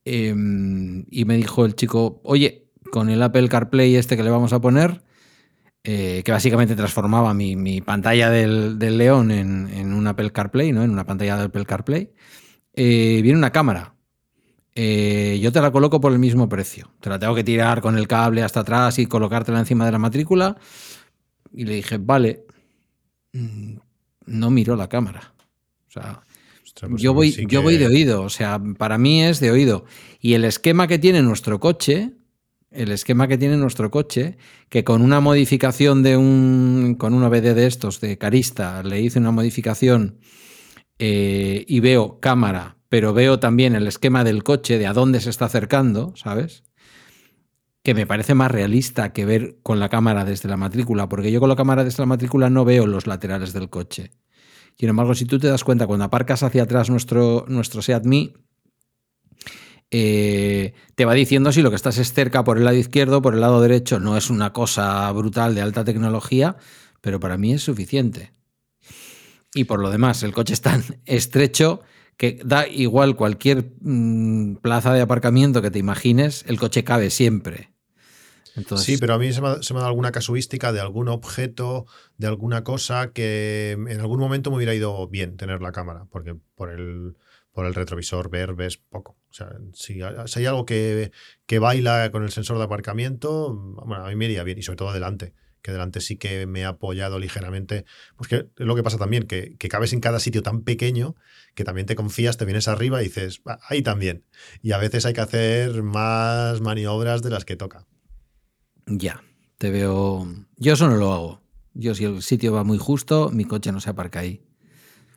Em, 0.03 1.05
y 1.09 1.23
me 1.23 1.37
dijo 1.37 1.63
el 1.63 1.75
chico, 1.75 2.19
oye, 2.25 2.67
con 2.91 3.09
el 3.09 3.23
Apple 3.23 3.47
CarPlay 3.47 3.95
este 3.95 4.17
que 4.17 4.23
le 4.23 4.31
vamos 4.31 4.51
a 4.51 4.59
poner, 4.59 5.01
eh, 5.83 6.21
que 6.23 6.31
básicamente 6.31 6.75
transformaba 6.75 7.33
mi, 7.33 7.81
pantalla 7.81 8.29
del, 8.29 8.77
León 8.77 9.31
en, 9.31 9.93
un 9.93 10.05
Apple 10.05 10.31
CarPlay, 10.31 10.71
¿no? 10.71 10.83
En 10.83 10.91
una 10.91 11.05
pantalla 11.05 11.37
de 11.37 11.43
Apple 11.45 11.65
CarPlay. 11.65 12.11
Eh, 12.73 13.19
viene 13.23 13.37
una 13.37 13.51
cámara. 13.51 13.95
Eh, 14.75 15.39
yo 15.41 15.51
te 15.51 15.59
la 15.59 15.71
coloco 15.71 15.99
por 15.99 16.13
el 16.13 16.19
mismo 16.19 16.47
precio. 16.47 16.91
Te 16.99 17.09
la 17.09 17.17
tengo 17.17 17.33
que 17.33 17.43
tirar 17.43 17.81
con 17.81 17.97
el 17.97 18.07
cable 18.07 18.43
hasta 18.43 18.59
atrás 18.59 18.99
y 18.99 19.07
colocártela 19.07 19.59
encima 19.59 19.85
de 19.85 19.91
la 19.91 19.97
matrícula. 19.97 20.55
Y 21.51 21.65
le 21.65 21.75
dije, 21.75 21.97
vale. 21.97 22.45
Mm, 23.33 23.77
no 24.27 24.51
miro 24.51 24.75
la 24.75 24.87
cámara. 24.87 25.33
O 25.87 25.91
sea, 25.91 26.21
pues 26.79 27.01
yo, 27.01 27.13
voy, 27.13 27.31
yo 27.47 27.63
voy 27.63 27.77
de 27.77 27.87
oído. 27.87 28.21
O 28.21 28.29
sea, 28.29 28.61
para 28.77 28.99
mí 28.99 29.23
es 29.23 29.39
de 29.39 29.49
oído. 29.49 29.85
Y 30.19 30.35
el 30.35 30.45
esquema 30.45 30.87
que 30.87 30.99
tiene 30.99 31.23
nuestro 31.23 31.59
coche 31.59 32.13
el 32.71 32.91
esquema 32.91 33.27
que 33.27 33.38
tiene 33.38 33.57
nuestro 33.57 33.91
coche, 33.91 34.38
que 34.69 34.84
con 34.84 35.01
una 35.01 35.19
modificación 35.19 36.03
de 36.03 36.17
un, 36.17 36.95
con 36.97 37.13
un 37.13 37.23
OBD 37.23 37.53
de 37.53 37.67
estos, 37.67 37.99
de 37.99 38.17
Carista, 38.17 38.81
le 38.84 39.01
hice 39.01 39.19
una 39.19 39.31
modificación 39.31 40.19
eh, 40.97 41.65
y 41.67 41.79
veo 41.81 42.19
cámara, 42.19 42.77
pero 42.88 43.13
veo 43.13 43.39
también 43.39 43.75
el 43.75 43.88
esquema 43.88 44.23
del 44.23 44.43
coche, 44.43 44.77
de 44.77 44.88
a 44.88 44.93
dónde 44.93 45.19
se 45.19 45.29
está 45.29 45.45
acercando, 45.45 46.13
¿sabes? 46.15 46.63
Que 47.84 47.93
me 47.93 48.07
parece 48.07 48.36
más 48.36 48.51
realista 48.51 49.12
que 49.12 49.25
ver 49.25 49.57
con 49.63 49.79
la 49.79 49.89
cámara 49.89 50.23
desde 50.23 50.47
la 50.47 50.57
matrícula, 50.57 51.10
porque 51.10 51.31
yo 51.31 51.39
con 51.39 51.49
la 51.49 51.55
cámara 51.55 51.84
desde 51.84 52.03
la 52.03 52.07
matrícula 52.07 52.49
no 52.49 52.63
veo 52.63 52.88
los 52.88 53.05
laterales 53.05 53.53
del 53.53 53.69
coche. 53.69 54.12
Sin 54.79 54.89
embargo, 54.89 55.13
si 55.13 55.25
tú 55.25 55.39
te 55.39 55.47
das 55.47 55.63
cuenta, 55.63 55.88
cuando 55.88 56.05
aparcas 56.05 56.43
hacia 56.43 56.63
atrás 56.63 56.89
nuestro, 56.89 57.45
nuestro 57.47 57.81
Seat 57.81 58.05
Me, 58.05 58.34
eh, 59.91 60.73
te 60.95 61.06
va 61.06 61.13
diciendo 61.13 61.51
si 61.51 61.62
lo 61.62 61.69
que 61.69 61.75
estás 61.75 61.97
es 61.97 62.13
cerca 62.13 62.43
por 62.43 62.58
el 62.58 62.63
lado 62.63 62.77
izquierdo, 62.77 63.21
por 63.21 63.34
el 63.34 63.41
lado 63.41 63.62
derecho. 63.62 63.99
No 63.99 64.17
es 64.17 64.30
una 64.30 64.54
cosa 64.54 65.12
brutal 65.12 65.54
de 65.54 65.62
alta 65.62 65.84
tecnología, 65.84 66.56
pero 67.01 67.19
para 67.19 67.38
mí 67.38 67.54
es 67.54 67.63
suficiente. 67.63 68.34
Y 69.54 69.65
por 69.65 69.82
lo 69.82 69.89
demás, 69.89 70.23
el 70.23 70.32
coche 70.32 70.54
es 70.54 70.62
tan 70.62 70.84
estrecho 71.06 71.82
que 72.17 72.39
da 72.43 72.67
igual 72.67 73.15
cualquier 73.15 73.73
mm, 73.82 74.58
plaza 74.58 74.93
de 74.93 75.01
aparcamiento 75.01 75.62
que 75.62 75.71
te 75.71 75.80
imagines, 75.80 76.45
el 76.47 76.60
coche 76.60 76.84
cabe 76.84 77.10
siempre. 77.10 77.71
Sí, 78.75 78.97
pero 78.97 79.13
a 79.13 79.17
mí 79.17 79.32
se 79.32 79.41
me, 79.41 79.47
ha, 79.47 79.60
dado 79.60 79.88
alguna 79.88 80.12
casuística 80.12 80.73
de 80.73 80.82
algún 80.82 81.08
objeto, 81.08 81.86
de 82.17 82.27
alguna 82.27 82.63
cosa 82.63 83.12
que 83.13 83.71
en 83.71 83.99
algún 83.99 84.19
momento 84.19 84.51
me 84.51 84.58
hubiera 84.58 84.75
ido 84.75 85.08
bien 85.08 85.38
tener 85.38 85.62
la 85.62 85.71
cámara, 85.71 86.06
porque 86.12 86.36
por 86.56 86.69
el, 86.69 87.15
por 87.54 87.65
el 87.65 87.73
retrovisor 87.73 88.30
ver, 88.30 88.54
ves 88.54 88.77
poco. 88.77 89.20
O 89.31 89.33
sea, 89.33 89.49
si, 89.73 90.01
hay 90.01 90.45
algo 90.45 90.65
que, 90.65 91.11
que, 91.45 91.59
baila 91.59 92.11
con 92.11 92.23
el 92.23 92.31
sensor 92.31 92.57
de 92.57 92.65
aparcamiento, 92.65 93.55
bueno, 93.55 94.05
a 94.05 94.09
mí 94.09 94.15
me 94.15 94.25
iría 94.25 94.43
bien, 94.43 94.59
y 94.59 94.61
sobre 94.61 94.75
todo 94.75 94.89
adelante, 94.89 95.33
que 95.61 95.71
delante 95.71 96.01
sí 96.01 96.17
que 96.17 96.45
me 96.47 96.65
ha 96.65 96.69
apoyado 96.69 97.17
ligeramente. 97.17 97.85
Pues 98.17 98.27
que 98.27 98.35
es 98.35 98.45
lo 98.57 98.75
que 98.75 98.83
pasa 98.83 98.97
también, 98.97 99.23
que, 99.23 99.55
que 99.57 99.69
cabes 99.69 99.93
en 99.93 100.01
cada 100.01 100.19
sitio 100.19 100.43
tan 100.43 100.63
pequeño 100.63 101.15
que 101.55 101.63
también 101.63 101.87
te 101.87 101.95
confías, 101.95 102.37
te 102.37 102.45
vienes 102.45 102.67
arriba 102.67 103.01
y 103.01 103.05
dices, 103.05 103.41
ahí 103.69 103.81
también. 103.81 104.25
Y 104.61 104.73
a 104.73 104.77
veces 104.77 105.05
hay 105.05 105.13
que 105.13 105.21
hacer 105.21 105.81
más 105.83 106.61
maniobras 106.61 107.21
de 107.21 107.29
las 107.29 107.45
que 107.45 107.55
toca. 107.55 107.87
Ya, 108.85 109.23
te 109.57 109.69
veo. 109.69 110.27
Yo 110.57 110.73
eso 110.73 110.89
no 110.89 110.97
lo 110.97 111.13
hago. 111.13 111.41
Yo, 111.73 111.95
si 111.95 112.03
el 112.03 112.21
sitio 112.21 112.51
va 112.51 112.63
muy 112.63 112.77
justo, 112.77 113.29
mi 113.29 113.45
coche 113.45 113.71
no 113.71 113.79
se 113.79 113.89
aparca 113.89 114.19
ahí. 114.19 114.43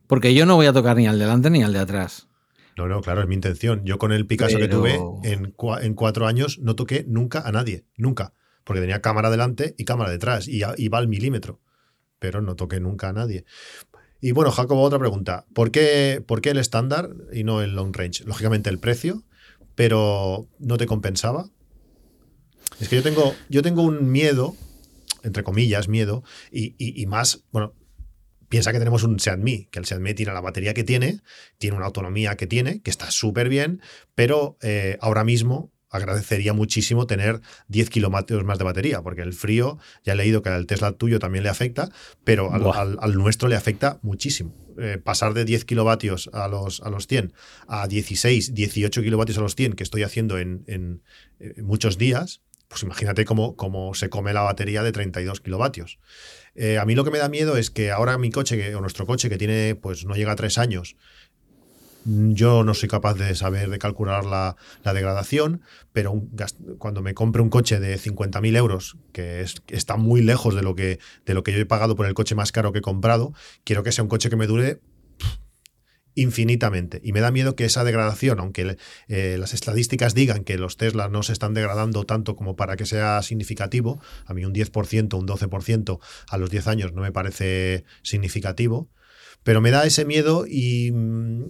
Porque 0.07 0.35
yo 0.35 0.46
no 0.46 0.57
voy 0.57 0.66
a 0.66 0.72
tocar 0.72 0.96
ni 0.96 1.07
al 1.07 1.18
delante 1.18 1.50
ni 1.50 1.62
al 1.62 1.72
de 1.72 1.81
atrás. 1.81 2.29
No, 2.77 2.89
no, 2.89 3.01
claro, 3.01 3.23
es 3.23 3.29
mi 3.29 3.35
intención. 3.35 3.85
Yo 3.85 3.99
con 3.99 4.13
el 4.13 4.27
Picasso 4.27 4.59
que 4.59 4.69
tuve 4.69 5.01
en, 5.23 5.55
en, 5.83 5.95
cuatro 5.95 6.27
años 6.27 6.59
no 6.59 6.75
toqué 6.75 7.05
nunca 7.07 7.41
a 7.41 7.53
nadie, 7.53 7.85
nunca. 7.97 8.33
Porque 8.65 8.81
tenía 8.81 9.01
cámara 9.01 9.31
delante 9.31 9.75
y 9.79 9.85
cámara 9.85 10.11
detrás 10.11 10.49
y 10.49 10.63
iba 10.79 10.99
al 10.99 11.09
milímetro. 11.09 11.61
Pero 12.19 12.41
no 12.41 12.57
toqué 12.57 12.81
nunca 12.81 13.11
a 13.11 13.13
nadie. 13.13 13.45
Y 14.21 14.33
bueno, 14.33 14.51
Jacobo, 14.51 14.83
otra 14.83 14.99
pregunta. 14.99 15.47
¿Por 15.55 15.71
qué, 15.71 16.25
¿Por 16.27 16.41
qué 16.41 16.51
el 16.51 16.59
estándar 16.59 17.11
y 17.33 17.45
no 17.45 17.61
el 17.61 17.75
long 17.75 17.95
range? 17.95 18.25
Lógicamente 18.25 18.71
el 18.71 18.79
precio, 18.79 19.23
pero 19.75 20.49
¿no 20.59 20.79
te 20.79 20.87
compensaba? 20.87 21.51
Es 22.81 22.89
que 22.89 22.97
yo 22.97 23.03
tengo, 23.03 23.35
yo 23.51 23.63
tengo 23.63 23.83
un 23.83 24.11
miedo, 24.11 24.57
entre 25.23 25.45
comillas, 25.45 25.89
miedo, 25.89 26.25
y, 26.51 26.75
y 26.79 27.07
más, 27.07 27.45
bueno, 27.53 27.75
Piensa 28.49 28.73
que 28.73 28.79
tenemos 28.79 29.03
un 29.03 29.19
Seat 29.21 29.41
que 29.71 29.79
el 29.79 29.85
Seat 29.85 30.03
tiene 30.15 30.33
la 30.33 30.41
batería 30.41 30.75
que 30.75 30.85
tiene, 30.85 31.21
tiene 31.59 31.77
una 31.77 31.87
autonomía 31.87 32.37
que 32.37 32.47
tiene, 32.47 32.83
que 32.83 32.91
está 32.91 33.11
súper 33.11 33.49
bien, 33.49 33.81
pero 34.15 34.57
eh, 34.63 34.99
ahora 35.01 35.25
mismo 35.25 35.73
agradecería 35.95 36.53
muchísimo 36.53 37.07
tener 37.07 37.41
10 37.69 37.89
kilómetros 37.89 38.43
más 38.45 38.59
de 38.59 38.65
batería, 38.65 39.01
porque 39.03 39.23
el 39.23 39.33
frío, 39.33 39.79
ya 40.03 40.15
he 40.15 40.17
leído 40.17 40.43
que 40.43 40.49
al 40.49 40.67
Tesla 40.67 40.91
tuyo 40.91 41.21
también 41.21 41.45
le 41.45 41.51
afecta, 41.51 41.89
pero 42.25 42.53
al, 42.53 43.15
nuestro 43.15 43.49
le 43.49 43.55
afecta 43.55 44.01
muchísimo. 44.03 44.53
Eh, 44.77 44.99
pasar 44.99 45.35
de 45.35 45.45
10 45.45 45.65
kilovatios 45.65 46.31
a 46.33 46.49
los, 46.49 46.81
a 46.81 46.91
los 46.91 47.07
100 47.07 47.33
a 47.69 47.87
16, 47.87 48.55
18 48.55 49.03
kilovatios 49.03 49.39
a 49.39 49.43
los 49.43 49.55
100, 49.55 49.75
que 49.75 49.85
estoy 49.85 50.03
haciendo 50.03 50.39
en, 50.39 50.65
en 50.67 51.03
eh, 51.39 51.63
muchos 51.63 51.97
días, 51.97 52.43
pues 52.67 52.83
imagínate 52.83 53.25
cómo, 53.25 53.55
cómo, 53.55 53.95
se 53.95 54.09
come 54.09 54.33
la 54.33 54.43
batería 54.43 54.83
de 54.83 54.91
32 54.91 55.41
kilovatios. 55.41 56.01
Eh, 56.55 56.79
a 56.79 56.85
mí 56.85 56.95
lo 56.95 57.05
que 57.05 57.11
me 57.11 57.19
da 57.19 57.29
miedo 57.29 57.57
es 57.57 57.71
que 57.71 57.90
ahora 57.90 58.17
mi 58.19 58.31
coche, 58.31 58.75
o 58.75 58.81
nuestro 58.81 59.07
coche, 59.07 59.29
que 59.29 59.38
tiene, 59.38 59.75
pues 59.75 60.05
no 60.05 60.14
llega 60.14 60.33
a 60.33 60.37
tres 60.37 60.59
años, 60.59 60.97
Yo 62.05 62.64
no 62.64 62.75
soy 62.75 62.88
capaz 62.88 63.14
de 63.14 63.35
saber, 63.35 63.71
de 63.71 63.79
calcular 63.79 64.27
la, 64.27 64.57
degradación, 64.85 65.62
pero 65.93 66.23
cuando 66.79 67.01
me 67.01 67.14
compre 67.14 67.40
un 67.40 67.49
coche 67.49 67.81
de 67.81 67.99
50.000 67.99 68.57
euros, 68.57 68.99
que 69.12 69.40
es, 69.40 69.62
está 69.69 69.97
muy 69.97 70.21
lejos 70.21 70.55
de 70.55 70.62
lo, 70.62 70.75
que, 70.75 70.99
de 71.25 71.35
lo 71.35 71.43
que 71.43 71.53
yo 71.53 71.59
he 71.59 71.67
pagado 71.67 71.97
por 71.97 72.07
el 72.07 72.12
coche 72.12 72.35
más 72.35 72.53
caro 72.53 72.73
que 72.73 72.81
he 72.81 72.83
comprado, 72.83 73.33
quiero 73.64 73.83
que 73.83 73.90
sea 73.90 74.05
un 74.05 74.11
coche 74.11 74.29
que 74.29 74.37
me 74.37 74.47
dure 74.47 74.81
infinitamente. 76.14 77.00
Y 77.03 77.12
me 77.12 77.20
da 77.20 77.31
miedo 77.31 77.57
que 77.57 77.64
esa 77.64 77.85
degradación, 77.85 78.38
aunque 78.40 78.77
eh, 79.09 79.37
las 79.38 79.55
estadísticas 79.55 80.14
digan 80.14 80.44
que 80.44 80.59
los 80.59 80.77
Tesla 80.77 81.09
no 81.09 81.22
se 81.22 81.33
están 81.33 81.55
degradando 81.55 82.05
tanto 82.05 82.37
como 82.37 82.57
para 82.57 82.77
que 82.77 82.87
sea 82.87 83.22
significativo, 83.22 84.00
a 84.27 84.35
mí 84.35 84.44
un 84.44 84.55
10%, 84.55 85.18
un 85.18 85.27
12% 85.27 85.98
a 86.29 86.38
los 86.38 86.50
10 86.50 86.66
años 86.68 86.92
no 86.92 87.03
me 87.03 87.12
parece 87.12 87.85
significativo, 88.03 88.88
pero 89.42 89.61
me 89.61 89.70
da 89.70 89.85
ese 89.85 90.05
miedo 90.05 90.46
y 90.48 90.90
mm, 90.92 91.44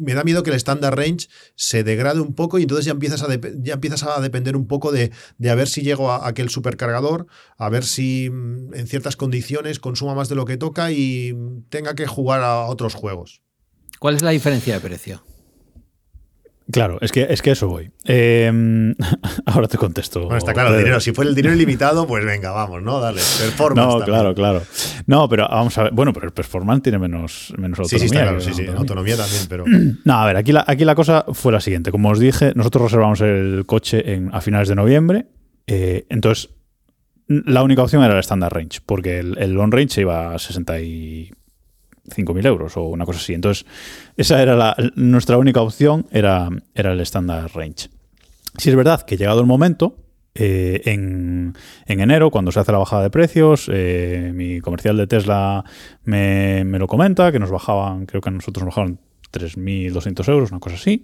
me 0.00 0.14
da 0.14 0.24
miedo 0.24 0.42
que 0.42 0.50
el 0.50 0.56
standard 0.56 0.94
range 0.94 1.28
se 1.54 1.84
degrade 1.84 2.20
un 2.20 2.34
poco 2.34 2.58
y 2.58 2.62
entonces 2.62 2.86
ya 2.86 2.92
empiezas 2.92 3.22
a, 3.22 3.28
ya 3.58 3.74
empiezas 3.74 4.02
a 4.02 4.20
depender 4.20 4.56
un 4.56 4.66
poco 4.66 4.92
de, 4.92 5.10
a 5.48 5.54
ver 5.54 5.68
si 5.68 5.82
llego 5.82 6.10
a 6.10 6.26
aquel 6.26 6.48
supercargador, 6.48 7.26
a 7.56 7.68
ver 7.68 7.84
si 7.84 8.30
mm, 8.30 8.74
en 8.74 8.86
ciertas 8.86 9.16
condiciones 9.16 9.78
consuma 9.78 10.14
más 10.14 10.28
de 10.28 10.34
lo 10.36 10.44
que 10.44 10.56
toca 10.56 10.90
y 10.90 11.34
tenga 11.68 11.94
que 11.94 12.06
jugar 12.06 12.42
a 12.42 12.64
otros 12.66 12.94
juegos. 12.94 13.42
¿Cuál 13.98 14.16
es 14.16 14.22
la 14.22 14.30
diferencia 14.30 14.74
de 14.74 14.80
precio? 14.80 15.22
Claro, 16.70 16.96
es 17.02 17.12
que, 17.12 17.26
es 17.28 17.42
que 17.42 17.50
eso 17.50 17.68
voy. 17.68 17.90
Em, 18.04 18.94
ahora 19.46 19.68
te 19.68 19.76
contesto. 19.76 20.20
Bueno, 20.20 20.38
está 20.38 20.54
claro, 20.54 20.70
el 20.70 20.78
dinero. 20.78 20.98
Si 20.98 21.12
fuera 21.12 21.28
el 21.28 21.34
dinero 21.34 21.54
ilimitado, 21.56 22.06
pues 22.06 22.24
venga, 22.24 22.52
vamos, 22.52 22.82
¿no? 22.82 23.00
Dale, 23.00 23.20
performance. 23.38 23.98
No, 23.98 24.04
claro, 24.04 24.34
claro. 24.34 24.62
No, 25.06 25.28
pero 25.28 25.46
vamos 25.48 25.76
a 25.76 25.84
ver. 25.84 25.92
Bueno, 25.92 26.12
pero 26.14 26.26
el 26.26 26.32
performance 26.32 26.82
tiene 26.82 26.98
menos, 26.98 27.52
menos 27.58 27.78
autonomía. 27.80 27.98
Sí, 27.98 28.08
sí, 28.08 28.14
está 28.14 28.22
claro, 28.22 28.40
sí, 28.40 28.54
sí. 28.54 28.66
Autonomía. 28.66 29.16
también, 29.16 29.42
pero. 29.48 29.64
No, 30.04 30.14
a 30.14 30.26
ver, 30.26 30.36
aquí 30.36 30.52
la, 30.52 30.64
aquí 30.66 30.84
la 30.84 30.94
cosa 30.94 31.26
fue 31.32 31.52
la 31.52 31.60
siguiente. 31.60 31.90
Como 31.90 32.08
os 32.08 32.18
dije, 32.18 32.52
nosotros 32.54 32.84
reservamos 32.84 33.20
el 33.20 33.64
coche 33.66 34.14
en, 34.14 34.34
a 34.34 34.40
finales 34.40 34.68
de 34.68 34.74
noviembre. 34.74 35.26
Eh, 35.66 36.06
entonces, 36.08 36.50
la 37.26 37.62
única 37.62 37.82
opción 37.82 38.02
era 38.02 38.14
el 38.14 38.20
standard 38.20 38.52
range, 38.52 38.80
porque 38.84 39.18
el, 39.18 39.36
el 39.38 39.52
long 39.52 39.72
range 39.72 40.00
iba 40.00 40.34
a 40.34 40.38
60 40.38 40.80
y 40.80 41.30
5.000 42.08 42.46
euros 42.46 42.76
o 42.76 42.82
una 42.84 43.04
cosa 43.04 43.18
así. 43.18 43.34
Entonces, 43.34 43.66
esa 44.16 44.42
era 44.42 44.56
la, 44.56 44.76
nuestra 44.94 45.38
única 45.38 45.60
opción, 45.60 46.06
era, 46.10 46.48
era 46.74 46.92
el 46.92 47.00
standard 47.00 47.50
range. 47.54 47.88
Si 48.58 48.70
es 48.70 48.76
verdad 48.76 49.02
que 49.02 49.16
llegado 49.16 49.40
el 49.40 49.46
momento, 49.46 49.96
eh, 50.34 50.82
en, 50.86 51.54
enero, 51.86 52.30
cuando 52.30 52.50
se 52.50 52.60
hace 52.60 52.72
la 52.72 52.78
bajada 52.78 53.02
de 53.02 53.10
precios, 53.10 53.70
eh, 53.72 54.32
mi 54.34 54.60
comercial 54.60 54.96
de 54.96 55.06
Tesla 55.06 55.64
me, 56.04 56.64
lo 56.64 56.86
comenta, 56.86 57.30
que 57.32 57.38
nos 57.38 57.50
bajaban, 57.50 58.06
creo 58.06 58.20
que 58.20 58.28
a 58.28 58.32
nosotros 58.32 58.64
nos 58.64 58.74
bajaron 58.74 59.00
3.200 59.32 60.28
euros, 60.28 60.50
una 60.50 60.60
cosa 60.60 60.76
así, 60.76 61.02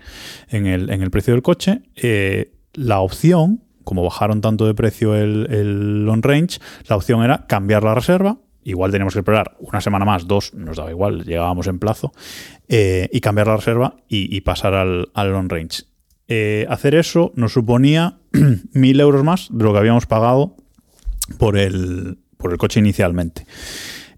en 0.49 0.67
el, 0.67 0.91
en 0.91 1.03
el 1.03 1.11
precio 1.11 1.33
del 1.33 1.43
coche. 1.43 1.83
Eh, 1.97 2.53
la 2.75 3.01
opción, 3.01 3.63
como 3.85 4.03
bajaron 4.03 4.41
tanto 4.41 4.67
de 4.67 4.75
precio 4.75 5.17
el, 5.17 5.47
el 5.51 6.05
long 6.05 6.25
range, 6.25 6.59
la 6.89 6.97
opción 6.97 7.23
era 7.23 7.47
cambiar 7.47 7.83
la 7.83 7.95
reserva 7.95 8.39
igual 8.65 8.91
teníamos 8.91 9.15
que 9.15 9.21
esperar 9.21 9.57
una 9.61 9.81
semana 9.81 10.05
más, 10.05 10.27
dos, 10.27 10.55
nos 10.55 10.77
daba 10.77 10.91
igual, 10.91 11.25
llegábamos 11.25 11.67
en 11.67 11.79
plazo, 11.79 12.13
eh, 12.69 13.09
y 13.13 13.21
cambiar 13.21 13.47
la 13.47 13.57
reserva 13.57 13.97
y, 14.09 14.41
pasar 14.43 14.75
al, 14.75 15.09
long 15.15 15.49
range. 15.49 15.85
Eh, 16.29 16.67
hacer 16.69 16.95
eso 16.95 17.33
nos 17.35 17.53
suponía 17.53 18.19
mil 18.73 19.01
euros 19.01 19.25
más 19.25 19.49
de 19.51 19.65
lo 19.65 19.73
que 19.73 19.79
habíamos 19.79 20.07
pagado 20.07 20.57
por 21.39 21.59
el, 21.59 22.19
por 22.37 22.53
el 22.53 22.59
coche 22.59 22.81
inicialmente. 22.81 23.47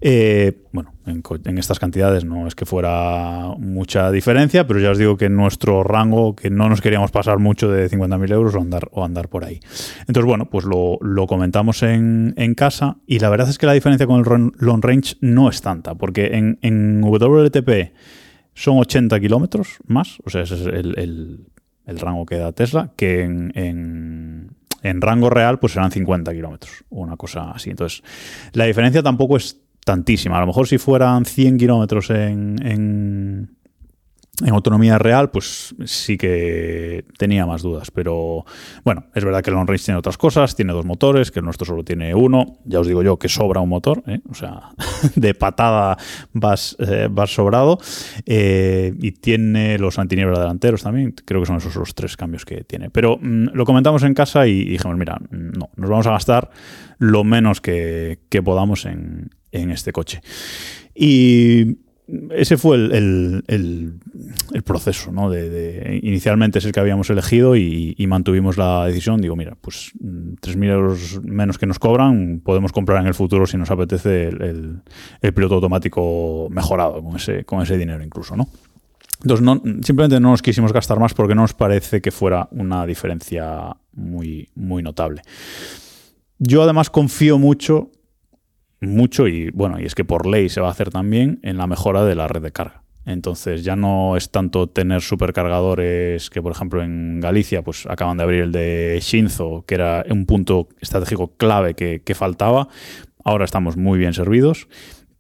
Eh, 0.05 0.65
bueno, 0.73 0.95
en, 1.07 1.59
estas 1.59 1.79
cantidades 1.79 2.25
no 2.25 2.49
es 2.49 2.57
que 2.57 2.67
fuera 2.67 3.55
mucha 3.57 4.11
diferencia, 4.11 4.67
pero 4.67 4.81
ya 4.81 4.91
os 4.91 4.99
digo 4.99 5.17
que 5.17 5.27
en 5.27 5.37
nuestro 5.37 5.85
rango, 5.85 6.35
que 6.35 6.51
no 6.51 6.69
nos 6.69 6.81
queríamos 6.81 7.13
pasar 7.13 7.39
mucho 7.39 7.71
de 7.71 7.89
50.000 7.89 8.33
euros 8.33 8.57
o 8.57 8.61
andar, 8.61 8.89
o 8.91 9.05
andar 9.05 9.29
por 9.29 9.45
ahí. 9.45 9.61
Entonces, 10.01 10.25
bueno, 10.25 10.47
pues 10.51 10.65
lo, 10.65 10.99
comentamos 11.29 11.85
en, 11.85 12.35
casa 12.57 12.97
y 13.07 13.21
la 13.21 13.31
verdad 13.31 13.49
es 13.49 13.59
que 13.59 13.67
la 13.67 13.75
diferencia 13.75 14.09
con 14.09 14.21
el 14.21 14.53
long 14.59 14.85
range 14.85 15.15
no 15.21 15.49
es 15.49 15.63
tanta, 15.63 15.95
porque 15.95 16.33
en, 16.61 17.01
WLTP 17.01 17.93
son 18.55 18.79
80 18.79 19.21
kilómetros 19.21 19.79
más, 19.87 20.19
o 20.25 20.31
sea, 20.31 20.43
ese 20.43 20.57
es 20.57 20.67
el, 20.67 21.47
rango 21.87 22.27
que 22.27 22.39
da 22.39 22.51
Tesla, 22.51 22.91
que 22.97 23.23
en, 23.23 23.53
en, 24.83 25.01
rango 25.01 25.31
real 25.31 25.61
pues 25.61 25.75
serán 25.75 25.93
50 25.93 26.33
kilómetros, 26.33 26.85
una 26.91 27.17
cosa 27.17 27.53
así. 27.53 27.71
Entonces, 27.71 28.03
la 28.53 28.65
diferencia 28.65 29.01
tampoco 29.01 29.37
es 29.37 29.63
tantísima. 29.85 30.37
A 30.37 30.41
lo 30.41 30.47
mejor 30.47 30.69
si 30.69 30.79
fueran 30.79 31.25
100 31.25 31.59
kilómetros 31.59 32.11
en, 32.11 32.57
en, 32.65 33.57
autonomía 34.51 34.99
real, 34.99 35.31
pues 35.31 35.75
sí 35.85 36.17
que 36.17 37.05
tenía 37.17 37.47
más 37.47 37.63
dudas. 37.63 37.91
Pero 37.91 38.45
bueno, 38.85 39.05
es 39.15 39.25
verdad 39.25 39.43
que 39.43 39.51
el 39.51 39.57
long 39.57 39.69
range 39.69 39.85
tiene 39.85 39.99
otras 39.99 40.19
cosas, 40.19 40.57
tiene 40.57 40.73
dos 40.73 40.85
motores, 40.85 41.31
que 41.31 41.39
el 41.41 41.45
nuestro 41.45 41.67
solo 41.67 41.85
tiene 41.85 42.15
uno. 42.15 42.59
Ya 42.65 42.81
os 42.81 42.87
digo 42.87 43.03
yo 43.03 43.19
que 43.19 43.29
sobra 43.29 43.61
un 43.61 43.69
motor, 43.69 44.03
¿eh? 44.07 44.21
o 44.29 44.35
sea, 44.35 44.71
de 45.15 45.35
patada 45.35 45.97
vas, 46.33 46.77
eh, 46.81 47.09
sobrado. 47.27 47.79
Eh, 48.27 48.95
y 49.01 49.13
tiene 49.13 49.79
los 49.79 49.99
antiniebla 49.99 50.41
delanteros 50.41 50.83
también, 50.83 51.15
creo 51.25 51.41
que 51.41 51.47
son 51.47 51.57
esos 51.57 51.77
los 51.77 51.95
tres 51.95 52.17
cambios 52.17 52.45
que 52.45 52.65
tiene. 52.65 52.91
Pero 52.91 53.19
mm, 53.21 53.51
lo 53.53 53.65
comentamos 53.65 54.03
en 54.03 54.15
casa 54.15 54.47
y, 54.47 54.65
dijimos, 54.65 54.97
mira, 54.97 55.21
no, 55.31 55.71
nos 55.77 55.91
vamos 55.91 56.07
a 56.07 56.13
gastar 56.13 56.51
lo 56.99 57.23
menos 57.23 57.61
que 57.61 58.19
podamos 58.45 58.87
en, 58.87 59.31
en 59.53 59.71
este 59.71 59.93
coche. 59.93 60.21
Y 60.95 61.77
ese 62.31 62.57
fue 62.57 62.77
el, 62.77 63.95
proceso, 64.65 65.13
¿no? 65.13 65.31
De, 65.31 66.01
inicialmente 66.03 66.59
es 66.59 66.65
el 66.65 66.73
que 66.73 66.81
habíamos 66.81 67.09
elegido 67.11 67.57
y, 67.57 68.05
mantuvimos 68.09 68.59
la 68.59 68.85
decisión. 68.87 69.21
Digo, 69.21 69.37
mira, 69.37 69.57
pues 69.61 69.93
3.000 70.01 70.65
euros 70.71 71.21
menos 71.23 71.59
que 71.59 71.67
nos 71.67 71.79
cobran, 71.79 72.41
podemos 72.45 72.73
comprar 72.73 73.01
en 73.01 73.07
el 73.07 73.15
futuro 73.15 73.47
si 73.47 73.57
nos 73.57 73.71
apetece 73.71 74.29
el, 74.29 74.83
piloto 75.33 75.55
automático 75.55 76.49
mejorado 76.51 77.03
con 77.03 77.17
ese, 77.17 77.45
con 77.45 77.63
ese 77.63 77.79
dinero 77.79 78.03
incluso, 78.03 78.37
¿no? 78.37 78.49
Entonces, 79.23 79.47
simplemente 79.87 80.19
no 80.19 80.31
nos 80.31 80.43
quisimos 80.43 80.73
gastar 80.73 80.99
más 80.99 81.15
porque 81.15 81.35
no 81.35 81.43
nos 81.43 81.55
parece 81.55 82.01
que 82.01 82.11
fuera 82.11 82.49
una 82.51 82.85
diferencia 82.85 83.77
muy, 83.93 84.49
muy 84.57 84.83
notable. 84.83 85.23
Yo 86.39 86.65
además 86.65 86.91
confío 86.91 87.39
mucho 87.39 87.91
mucho 88.83 89.29
y 89.29 89.51
bueno, 89.51 89.81
y 89.81 89.85
es 89.85 89.95
que 89.95 90.05
por 90.05 90.27
ley 90.27 90.49
se 90.49 90.61
va 90.61 90.69
a 90.69 90.73
hacer 90.73 90.91
también 90.91 91.39
en 91.43 91.57
la 91.57 91.67
mejora 91.67 92.05
de 92.05 92.15
la 92.15 92.29
red 92.29 92.43
de 92.43 92.53
carga. 92.53 92.83
Entonces 93.05 93.65
ya 93.65 93.75
no 93.75 94.17
es 94.17 94.31
tanto 94.31 94.69
tener 94.69 95.01
supercargadores 95.01 96.31
que, 96.31 96.41
por 96.41 96.53
ejemplo, 96.53 96.83
en 96.83 97.21
Galicia 97.21 97.63
pues 97.63 97.87
acaban 97.87 98.17
de 98.17 98.23
abrir 98.23 98.43
el 98.43 98.53
de 98.53 98.99
Shinzo, 99.03 99.65
que 99.67 99.75
era 99.75 100.05
un 100.09 100.25
punto 100.27 100.69
estratégico 100.81 101.37
clave 101.37 101.75
que, 101.75 102.15
faltaba. 102.15 102.69
Ahora 103.25 103.45
estamos 103.45 103.77
muy 103.77 103.99
bien 103.99 104.13
servidos, 104.15 104.69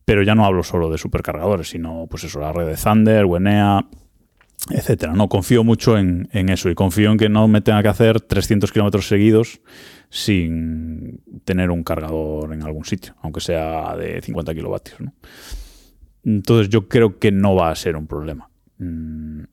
pero 0.05 0.23
ya 0.23 0.35
no 0.35 0.45
hablo 0.45 0.63
solo 0.63 0.91
de 0.91 0.99
supercargadores, 0.99 1.71
sino 1.71 2.07
pues 2.09 2.25
eso, 2.25 2.39
la 2.39 2.53
red 2.53 2.67
de 2.67 2.77
Thunder, 2.77 3.25
Wenea, 3.25 3.87
etcétera. 4.71 5.15
No 5.15 5.29
confío 5.29 5.65
mucho 5.65 5.99
en, 5.99 6.29
en, 6.33 6.51
eso 6.51 6.71
y 6.71 6.75
confío 6.75 7.11
en 7.11 7.19
que 7.19 7.29
no 7.29 7.49
me 7.49 7.63
tenga 7.63 7.83
que 7.83 7.89
hacer 7.89 8.21
300 8.21 8.71
kilómetros 8.71 9.09
seguidos 9.09 9.61
sin 10.13 11.23
tener 11.47 11.71
un 11.71 11.83
cargador 11.83 12.53
en 12.53 12.63
algún 12.63 12.85
sitio, 12.85 13.15
aunque 13.23 13.41
sea 13.41 13.97
de 13.97 14.21
50 14.21 14.55
kilovatios. 14.55 14.99
Entonces 16.23 16.69
yo 16.69 16.87
creo 16.87 17.19
que 17.19 17.33
no 17.33 17.55
va 17.55 17.71
a 17.71 17.75
ser 17.75 17.97
un 17.97 18.07
problema. 18.07 18.51
Mm, 18.77 19.45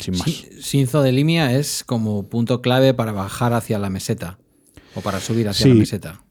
sin 0.00 0.16
más. 0.16 0.46
Sinzo 0.62 1.02
de 1.02 1.12
línea 1.12 1.54
es 1.54 1.84
como 1.84 2.30
punto 2.30 2.62
clave 2.62 2.94
para 2.94 3.12
bajar 3.12 3.52
hacia 3.52 3.78
la 3.78 3.90
meseta 3.90 4.38
o 4.94 5.02
para 5.02 5.20
subir 5.20 5.50
hacia 5.50 5.68
la 5.68 5.74
meseta. 5.74 6.22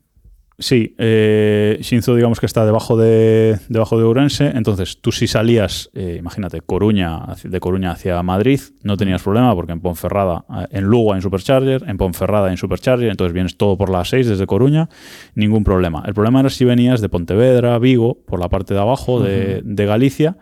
Sí, 0.61 0.93
eh, 0.99 1.79
Shinzo 1.81 2.13
digamos 2.15 2.39
que 2.39 2.45
está 2.45 2.63
debajo 2.65 2.95
de, 2.95 3.57
debajo 3.67 3.97
de 3.97 4.03
Ourense, 4.03 4.51
entonces 4.53 5.01
tú 5.01 5.11
si 5.11 5.25
salías, 5.25 5.89
eh, 5.95 6.17
imagínate, 6.19 6.61
Coruña, 6.61 7.19
de 7.43 7.59
Coruña 7.59 7.89
hacia 7.89 8.21
Madrid, 8.21 8.59
no 8.83 8.95
tenías 8.95 9.23
problema 9.23 9.55
porque 9.55 9.71
en 9.71 9.79
Ponferrada, 9.79 10.45
eh, 10.55 10.67
en 10.69 10.83
Lugo 10.83 11.13
hay 11.13 11.17
un 11.17 11.23
Supercharger, 11.23 11.83
en 11.87 11.97
Ponferrada 11.97 12.45
hay 12.45 12.51
un 12.51 12.57
Supercharger, 12.57 13.09
entonces 13.09 13.33
vienes 13.33 13.57
todo 13.57 13.75
por 13.75 13.89
las 13.89 14.09
6 14.09 14.27
desde 14.27 14.45
Coruña, 14.45 14.87
ningún 15.33 15.63
problema. 15.63 16.03
El 16.05 16.13
problema 16.13 16.41
era 16.41 16.51
si 16.51 16.63
venías 16.63 17.01
de 17.01 17.09
Pontevedra, 17.09 17.79
Vigo, 17.79 18.19
por 18.27 18.39
la 18.39 18.47
parte 18.47 18.75
de 18.75 18.81
abajo 18.81 19.19
de, 19.19 19.63
Galicia, 19.65 20.37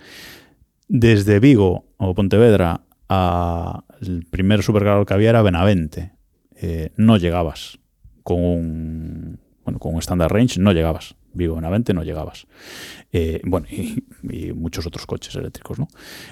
desde 0.89 1.39
Vigo 1.39 1.85
o 1.95 2.13
Pontevedra 2.13 2.81
al 3.07 4.25
primer 4.29 4.63
supercargador 4.63 5.05
que 5.05 5.13
había 5.13 5.29
era 5.29 5.41
Benavente. 5.43 6.11
Eh, 6.61 6.91
no 6.97 7.15
llegabas 7.15 7.79
con 8.23 8.43
un 8.43 9.48
bueno, 9.69 9.79
con 9.79 9.93
un 9.93 9.99
standard 9.99 10.31
range 10.31 10.59
no 10.59 10.71
llegabas. 10.71 11.15
Vigo 11.31 11.55
Benavente 11.55 11.93
no 11.93 12.03
llegabas. 12.03 12.47
Eh, 13.11 13.39
bueno, 13.43 13.67
y, 13.69 14.51
muchos 14.53 14.87
otros 14.87 15.05
coches 15.05 15.35
eléctricos, 15.35 15.77
¿no? 15.77 15.87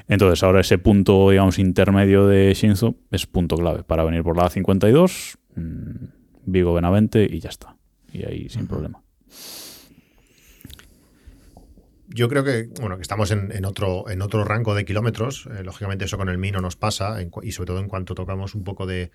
Entonces, 0.08 0.42
ahora 0.42 0.62
ese 0.62 0.80
punto, 0.80 1.30
digamos, 1.30 1.60
intermedio 1.60 2.26
de 2.26 2.52
Shinzo 2.56 2.96
es 3.12 3.28
punto 3.28 3.56
clave 3.56 3.84
para 3.84 4.04
venir 4.04 4.24
por 4.24 4.36
la 4.36 4.50
A52, 4.50 5.38
mm, 5.56 6.06
Vigo 6.46 6.74
Benavente 6.74 7.28
y 7.30 7.40
ya 7.40 7.50
está. 7.50 7.76
Y 8.12 8.26
ahí 8.26 8.50
sin 8.50 8.66
problema. 8.66 9.04
Yo 12.18 12.28
creo 12.30 12.44
que, 12.44 12.68
bueno, 12.82 12.96
que 12.96 13.04
estamos 13.04 13.30
en, 13.30 13.64
otro, 13.64 14.10
en 14.10 14.24
otro 14.24 14.44
rango 14.44 14.74
de 14.74 14.86
kilómetros. 14.86 15.48
Eh, 15.56 15.64
lógicamente 15.64 16.06
eso 16.06 16.18
con 16.18 16.30
el 16.30 16.40
Mino 16.40 16.60
nos 16.62 16.76
pasa, 16.76 17.20
y 17.44 17.52
sobre 17.52 17.68
todo 17.68 17.80
en 17.80 17.88
cuanto 17.88 18.16
tocamos 18.16 18.56
un 18.56 18.64
poco 18.64 18.88
de, 18.88 19.12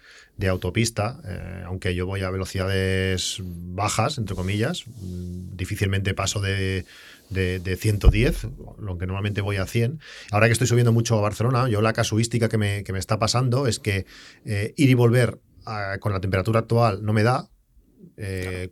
autopista, 0.49 1.21
eh, 1.27 1.65
aunque 1.67 1.97
yo 1.97 2.07
voy 2.07 2.23
a 2.23 2.31
velocidades 2.31 3.39
bajas, 3.43 4.19
entre 4.19 4.37
comillas, 4.37 4.85
mm, 4.87 5.57
difícilmente 5.57 6.15
paso 6.15 6.41
de, 6.41 6.85
de, 7.29 7.77
110, 7.77 8.47
lo 8.79 8.97
que 8.99 9.07
normalmente 9.07 9.41
voy 9.41 9.57
a 9.57 9.67
100. 9.67 9.99
Ahora 10.31 10.47
que 10.47 10.53
estoy 10.53 10.69
subiendo 10.69 10.93
mucho 10.93 11.19
a 11.19 11.21
Barcelona, 11.21 11.69
yo 11.69 11.83
la 11.83 11.93
casuística 11.93 12.49
que 12.49 12.59
me, 12.59 12.85
que 12.85 12.93
me 12.93 13.01
está 13.01 13.19
pasando 13.19 13.67
es 13.67 13.81
que 13.81 14.07
eh, 14.45 14.75
ir 14.77 14.91
y 14.91 14.95
volver 14.95 15.41
con 16.01 16.13
la 16.13 16.21
temperatura 16.21 16.61
actual 16.61 17.05
no 17.05 17.13
me 17.13 17.25
da. 17.25 17.49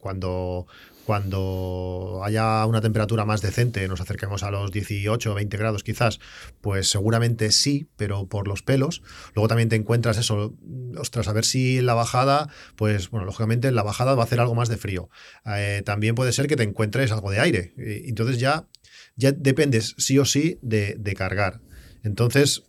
Cuando 0.01 0.67
cuando 1.05 2.21
haya 2.25 2.65
una 2.67 2.81
temperatura 2.81 3.25
más 3.25 3.43
decente, 3.43 3.87
nos 3.89 4.01
acerquemos 4.01 4.43
a 4.43 4.51
los 4.51 4.71
18 4.71 5.33
o 5.33 5.35
20 5.35 5.57
grados 5.57 5.83
quizás, 5.83 6.21
pues 6.61 6.89
seguramente 6.89 7.51
sí, 7.53 7.89
pero 7.97 8.27
por 8.27 8.47
los 8.47 8.63
pelos. 8.63 9.03
Luego 9.35 9.49
también 9.49 9.69
te 9.69 9.77
encuentras 9.77 10.19
eso, 10.19 10.55
ostras, 10.97 11.29
a 11.29 11.33
ver 11.33 11.45
si 11.45 11.79
en 11.79 11.87
la 11.87 11.95
bajada, 11.95 12.49
pues 12.77 13.11
bueno, 13.11 13.27
lógicamente 13.27 13.69
en 13.69 13.75
la 13.75 13.83
bajada 13.83 14.15
va 14.15 14.23
a 14.23 14.27
hacer 14.27 14.41
algo 14.41 14.55
más 14.55 14.69
de 14.69 14.77
frío. 14.77 15.11
Eh, 15.47 15.83
también 15.85 16.15
puede 16.15 16.33
ser 16.33 16.47
que 16.47 16.57
te 16.57 16.63
encuentres 16.63 17.13
algo 17.13 17.31
de 17.31 17.41
aire. 17.41 17.75
Entonces 17.77 18.39
ya, 18.39 18.69
ya 19.17 19.33
dependes 19.33 19.95
sí 19.99 20.19
o 20.19 20.25
sí 20.25 20.59
de, 20.63 20.97
de 20.99 21.15
cargar. 21.15 21.61
Entonces, 22.03 22.65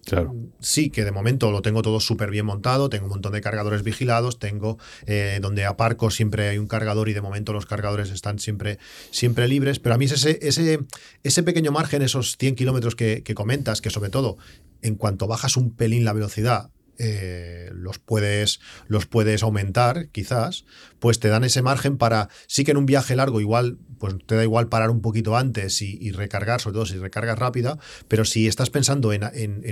sí 0.59 0.89
que 0.89 1.05
de 1.05 1.11
momento 1.11 1.51
lo 1.51 1.61
tengo 1.61 1.81
todo 1.81 1.99
súper 1.99 2.29
bien 2.29 2.45
montado, 2.45 2.89
tengo 2.89 3.05
un 3.05 3.11
montón 3.11 3.31
de 3.31 3.41
cargadores 3.41 3.83
vigilados, 3.83 4.39
tengo 4.39 4.77
eh, 5.05 5.39
donde 5.41 5.65
aparco 5.65 6.11
siempre 6.11 6.49
hay 6.49 6.57
un 6.57 6.67
cargador 6.67 7.07
y 7.09 7.13
de 7.13 7.21
momento 7.21 7.53
los 7.53 7.65
cargadores 7.65 8.09
están 8.11 8.39
siempre, 8.39 8.77
siempre 9.11 9.47
libres, 9.47 9.79
pero 9.79 9.95
a 9.95 9.97
mí 9.97 10.05
es 10.05 10.11
ese, 10.11 10.39
ese, 10.41 10.79
ese 11.23 11.43
pequeño 11.43 11.71
margen, 11.71 12.01
esos 12.01 12.37
100 12.37 12.55
kilómetros 12.55 12.95
que, 12.95 13.23
que 13.23 13.33
comentas, 13.33 13.81
que 13.81 13.89
sobre 13.89 14.09
todo 14.09 14.37
en 14.81 14.95
cuanto 14.95 15.27
bajas 15.27 15.57
un 15.57 15.75
pelín 15.75 16.05
la 16.05 16.13
velocidad, 16.13 16.71
eh, 17.03 17.71
los, 17.73 17.97
puedes, 17.97 18.59
los 18.87 19.07
puedes 19.07 19.41
aumentar, 19.41 20.09
quizás, 20.09 20.65
pues 20.99 21.19
te 21.19 21.29
dan 21.29 21.43
ese 21.43 21.63
margen 21.63 21.97
para, 21.97 22.29
sí 22.45 22.63
que 22.63 22.71
en 22.71 22.77
un 22.77 22.85
viaje 22.85 23.15
largo 23.15 23.41
igual, 23.41 23.79
pues 23.97 24.15
te 24.27 24.35
da 24.35 24.43
igual 24.43 24.67
parar 24.67 24.91
un 24.91 25.01
poquito 25.01 25.35
antes 25.35 25.81
y, 25.81 26.11
recargar, 26.11 26.61
sobre 26.61 26.75
todo 26.75 26.85
si 26.85 26.99
recargas 26.99 27.39
rápida, 27.39 27.79
pero 28.07 28.23
si 28.23 28.47
estás 28.47 28.69
pensando 28.69 29.13
en, 29.13 29.23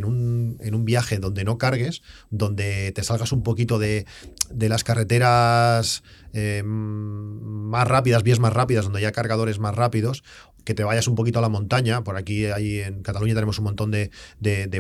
un, 0.06 0.86
viaje 0.86 1.20
donde 1.20 1.44
no 1.44 1.60
cargues, 1.60 2.02
donde 2.32 2.92
te 2.94 3.04
salgas 3.04 3.32
un 3.32 3.44
poquito 3.44 3.78
de, 3.78 4.08
las 4.50 4.84
carreteras 4.84 6.02
eh, 6.34 6.64
más 6.66 7.88
rápidas, 7.88 8.24
vías 8.24 8.40
más 8.40 8.54
rápidas, 8.54 8.86
donde 8.86 9.00
haya 9.00 9.12
cargadores 9.12 9.60
más 9.60 9.76
rápidos, 9.76 10.24
que 10.70 10.76
te 10.76 10.84
vayas 10.84 11.08
un 11.08 11.16
poquito 11.16 11.40
a 11.40 11.42
la 11.42 11.50
montaña. 11.50 12.04
Por 12.04 12.16
aquí, 12.16 12.46
ahí 12.46 12.80
en 12.80 13.02
Cataluña 13.02 13.34
tenemos 13.34 13.58
un 13.58 13.66
montón 13.66 13.90
de, 13.90 14.12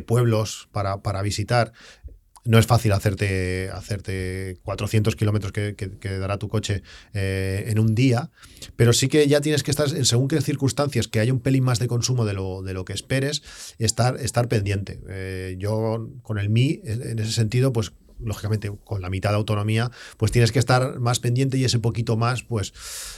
pueblos 0.05 0.69
para, 0.71 1.01
para, 1.01 1.23
visitar 1.23 1.73
no 2.49 2.57
es 2.57 2.65
fácil 2.65 2.93
hacerte, 2.93 3.69
hacerte 3.71 4.57
400 4.63 5.15
kilómetros 5.15 5.51
que, 5.51 6.17
dará 6.19 6.39
tu 6.39 6.47
coche 6.47 6.81
eh, 7.13 7.65
en 7.67 7.77
un 7.77 7.93
día, 7.93 8.31
pero 8.75 8.91
sí 8.91 9.07
que 9.07 9.27
ya 9.27 9.39
tienes 9.39 9.61
que 9.61 9.69
estar, 9.69 9.87
según 9.87 10.27
qué 10.27 10.41
circunstancias, 10.41 11.07
que 11.07 11.19
haya 11.19 11.31
un 11.31 11.41
pelín 11.41 11.63
más 11.63 11.77
de 11.77 11.87
consumo 11.87 12.25
de 12.25 12.33
lo, 12.33 12.63
de 12.63 12.73
lo 12.73 12.85
que 12.85 12.93
esperes, 12.93 13.43
estar, 13.77 14.19
estar 14.19 14.47
pendiente. 14.47 14.99
Eh, 15.09 15.57
yo 15.59 16.09
con 16.23 16.39
el 16.39 16.49
Mi, 16.49 16.81
en 16.85 17.19
ese 17.19 17.33
sentido, 17.33 17.71
pues 17.71 17.91
lógicamente 18.23 18.71
con 18.83 19.01
la 19.01 19.09
mitad 19.09 19.31
de 19.31 19.37
autonomía, 19.37 19.91
pues 20.17 20.31
tienes 20.31 20.51
que 20.51 20.59
estar 20.59 20.99
más 20.99 21.19
pendiente 21.19 21.57
y 21.57 21.63
ese 21.63 21.79
poquito 21.79 22.17
más, 22.17 22.43
pues, 22.43 22.73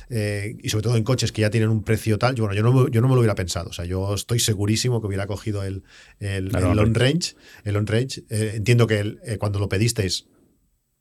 eh, 0.09 0.57
y 0.61 0.69
sobre 0.69 0.83
todo 0.83 0.97
en 0.97 1.03
coches 1.03 1.31
que 1.31 1.41
ya 1.41 1.49
tienen 1.49 1.69
un 1.69 1.83
precio 1.83 2.17
tal, 2.17 2.35
yo, 2.35 2.45
bueno, 2.45 2.55
yo 2.55 2.63
no, 2.63 2.87
yo 2.89 3.01
no 3.01 3.07
me 3.07 3.15
lo 3.15 3.21
hubiera 3.21 3.35
pensado, 3.35 3.69
o 3.69 3.73
sea, 3.73 3.85
yo 3.85 4.13
estoy 4.13 4.39
segurísimo 4.39 5.01
que 5.01 5.07
hubiera 5.07 5.27
cogido 5.27 5.63
el, 5.63 5.83
el, 6.19 6.49
long 6.49 6.95
range, 6.95 7.35
el 7.63 7.73
long 7.73 7.87
range, 7.87 8.23
eh, 8.29 8.53
entiendo 8.55 8.87
que 8.87 9.17
eh, 9.23 9.37
cuando 9.37 9.59
lo 9.59 9.69
pedisteis 9.69 10.27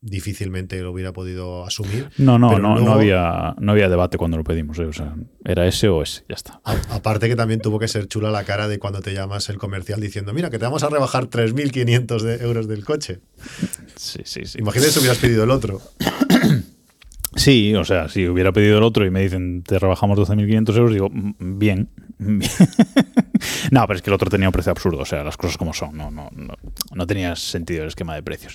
difícilmente 0.03 0.81
lo 0.81 0.93
hubiera 0.93 1.13
podido 1.13 1.65
asumir. 1.65 2.11
No, 2.17 2.39
no, 2.39 2.59
no, 2.59 2.79
no, 2.81 2.93
había, 2.93 3.55
no 3.59 3.73
había 3.73 3.89
debate 3.89 4.17
cuando 4.19 4.37
lo 4.37 4.45
pedimos. 4.45 4.79
¿eh? 4.79 4.85
O 4.85 4.93
sea, 4.93 5.15
era 5.45 5.67
ese 5.67 5.89
o 5.89 6.03
ese, 6.03 6.25
ya 6.29 6.35
está. 6.35 6.61
aparte 6.91 7.29
que 7.29 7.37
también 7.37 7.61
tuvo 7.61 7.79
que 7.79 7.89
ser 7.89 8.07
chula 8.09 8.31
la 8.31 8.45
cara 8.45 8.69
de 8.69 8.79
cuando 8.79 9.01
te 9.01 9.13
llamas 9.13 9.49
el 9.49 9.59
comercial 9.59 10.01
diciendo, 10.01 10.33
mira, 10.33 10.51
que 10.51 10.59
te 10.59 10.65
vamos 10.65 10.83
a 10.83 10.89
rebajar 10.89 11.29
3.500 11.29 12.23
de 12.23 12.45
euros 12.45 12.69
del 12.69 12.85
coche. 12.85 13.21
Sí, 13.97 14.21
sí, 14.25 14.47
sí. 14.47 14.59
Imagínate 14.59 14.93
si 14.93 14.99
hubieras 15.01 15.19
pedido 15.19 15.45
el 15.45 15.51
otro. 15.51 15.81
Sí, 17.37 17.75
o 17.75 17.85
sea, 17.85 18.09
si 18.09 18.27
hubiera 18.27 18.51
pedido 18.53 18.79
el 18.79 18.85
otro 18.85 19.07
y 19.07 19.11
me 19.11 19.21
dicen 19.21 19.63
te 19.63 19.79
rebajamos 19.79 20.19
12.500 20.19 20.77
euros, 20.77 20.93
digo, 20.93 21.09
mm, 21.11 21.35
bien. 21.59 21.89
no, 23.71 23.87
pero 23.87 23.97
es 23.97 24.03
que 24.03 24.11
el 24.11 24.15
otro 24.15 24.29
tenía 24.29 24.49
un 24.49 24.53
precio 24.53 24.73
absurdo, 24.73 25.03
o 25.03 25.05
sea, 25.05 25.23
las 25.23 25.37
cosas 25.37 25.57
como 25.57 25.73
son, 25.73 25.97
no, 25.97 26.11
no, 26.11 26.29
no, 26.31 27.07
tenía 27.07 27.37
sentido 27.37 27.83
el 27.83 27.89
esquema 27.89 28.15
de 28.15 28.23
precios. 28.23 28.55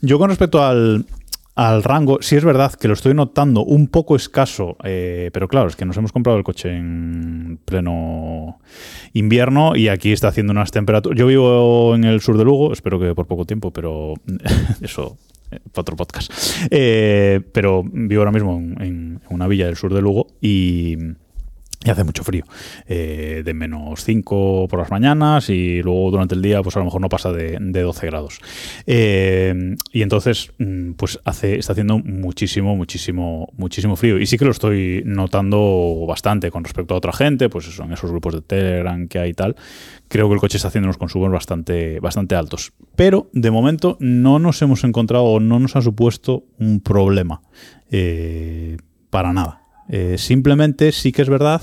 Yo 0.00 0.18
con 0.18 0.30
respecto 0.30 0.64
al, 0.64 1.06
rango, 1.54 2.18
sí 2.22 2.34
es 2.34 2.44
verdad 2.44 2.72
que 2.72 2.88
lo 2.88 2.94
estoy 2.94 3.14
notando 3.14 3.62
un 3.62 3.88
poco 3.88 4.16
escaso, 4.16 4.76
eh, 4.82 5.30
pero 5.32 5.46
claro, 5.46 5.68
es 5.68 5.76
que 5.76 5.84
nos 5.84 5.96
hemos 5.96 6.10
comprado 6.10 6.38
el 6.38 6.44
coche 6.44 6.76
en 6.76 7.60
pleno 7.64 8.58
invierno 9.12 9.76
y 9.76 9.88
aquí 9.88 10.12
está 10.12 10.28
haciendo 10.28 10.52
unas 10.52 10.72
temperaturas. 10.72 11.16
Yo 11.16 11.26
vivo 11.26 11.94
en 11.94 12.04
el 12.04 12.20
sur 12.20 12.38
de 12.38 12.44
Lugo, 12.44 12.72
espero 12.72 12.98
que 12.98 13.14
por 13.14 13.26
poco 13.26 13.44
tiempo, 13.44 13.70
pero 13.70 14.14
eso 14.80 15.18
otro 15.74 15.96
podcast. 15.96 16.32
Eh, 16.70 17.40
pero 17.52 17.82
vivo 17.84 18.20
ahora 18.20 18.32
mismo 18.32 18.56
en, 18.80 19.20
una 19.30 19.48
villa 19.48 19.66
del 19.66 19.76
sur 19.76 19.92
de 19.92 20.02
Lugo 20.02 20.28
y, 20.40 20.96
hace 21.86 22.04
mucho 22.04 22.24
frío, 22.24 22.44
eh, 22.86 23.42
de 23.44 23.54
menos 23.54 24.04
5 24.04 24.68
por 24.68 24.78
las 24.78 24.90
mañanas 24.90 25.50
y 25.50 25.82
luego 25.82 26.10
durante 26.10 26.34
el 26.34 26.42
día 26.42 26.62
pues 26.62 26.76
a 26.76 26.78
lo 26.78 26.86
mejor 26.86 27.00
no 27.00 27.08
pasa 27.08 27.32
de, 27.32 27.58
12 27.58 28.06
grados. 28.06 28.40
Eh, 28.86 29.76
y 29.92 30.02
entonces 30.02 30.52
mm, 30.58 30.92
pues 30.92 31.20
hace, 31.24 31.58
está 31.58 31.72
haciendo 31.72 31.98
muchísimo, 31.98 32.76
muchísimo, 32.76 33.48
muchísimo 33.56 33.96
frío. 33.96 34.18
Y 34.18 34.26
sí 34.26 34.38
que 34.38 34.44
lo 34.44 34.50
estoy 34.50 35.02
notando 35.04 36.04
bastante 36.08 36.50
con 36.50 36.64
respecto 36.64 36.94
a 36.94 36.98
otra 36.98 37.12
gente, 37.12 37.48
pues 37.48 37.68
eso, 37.68 37.84
en 37.84 37.92
esos 37.92 38.10
grupos 38.10 38.34
de 38.34 38.40
Telegram 38.42 39.06
que 39.08 39.18
hay 39.18 39.30
y 39.30 39.34
tal, 39.34 39.56
creo 40.08 40.28
que 40.28 40.34
el 40.34 40.40
coche 40.40 40.56
está 40.56 40.68
haciendo 40.68 40.86
unos 40.86 40.98
consumos 40.98 41.30
bastante, 41.30 42.00
bastante 42.00 42.34
altos. 42.34 42.72
Pero 42.96 43.28
de 43.32 43.50
momento 43.50 43.96
no 44.00 44.38
nos 44.38 44.62
hemos 44.62 44.84
encontrado 44.84 45.24
o 45.24 45.40
no 45.40 45.58
nos 45.58 45.76
ha 45.76 45.82
supuesto 45.82 46.44
un 46.58 46.80
problema 46.80 47.42
eh, 47.90 48.76
para 49.10 49.32
nada. 49.32 49.63
Eh, 49.88 50.16
simplemente 50.18 50.92
sí 50.92 51.12
que 51.12 51.22
es 51.22 51.28
verdad 51.28 51.62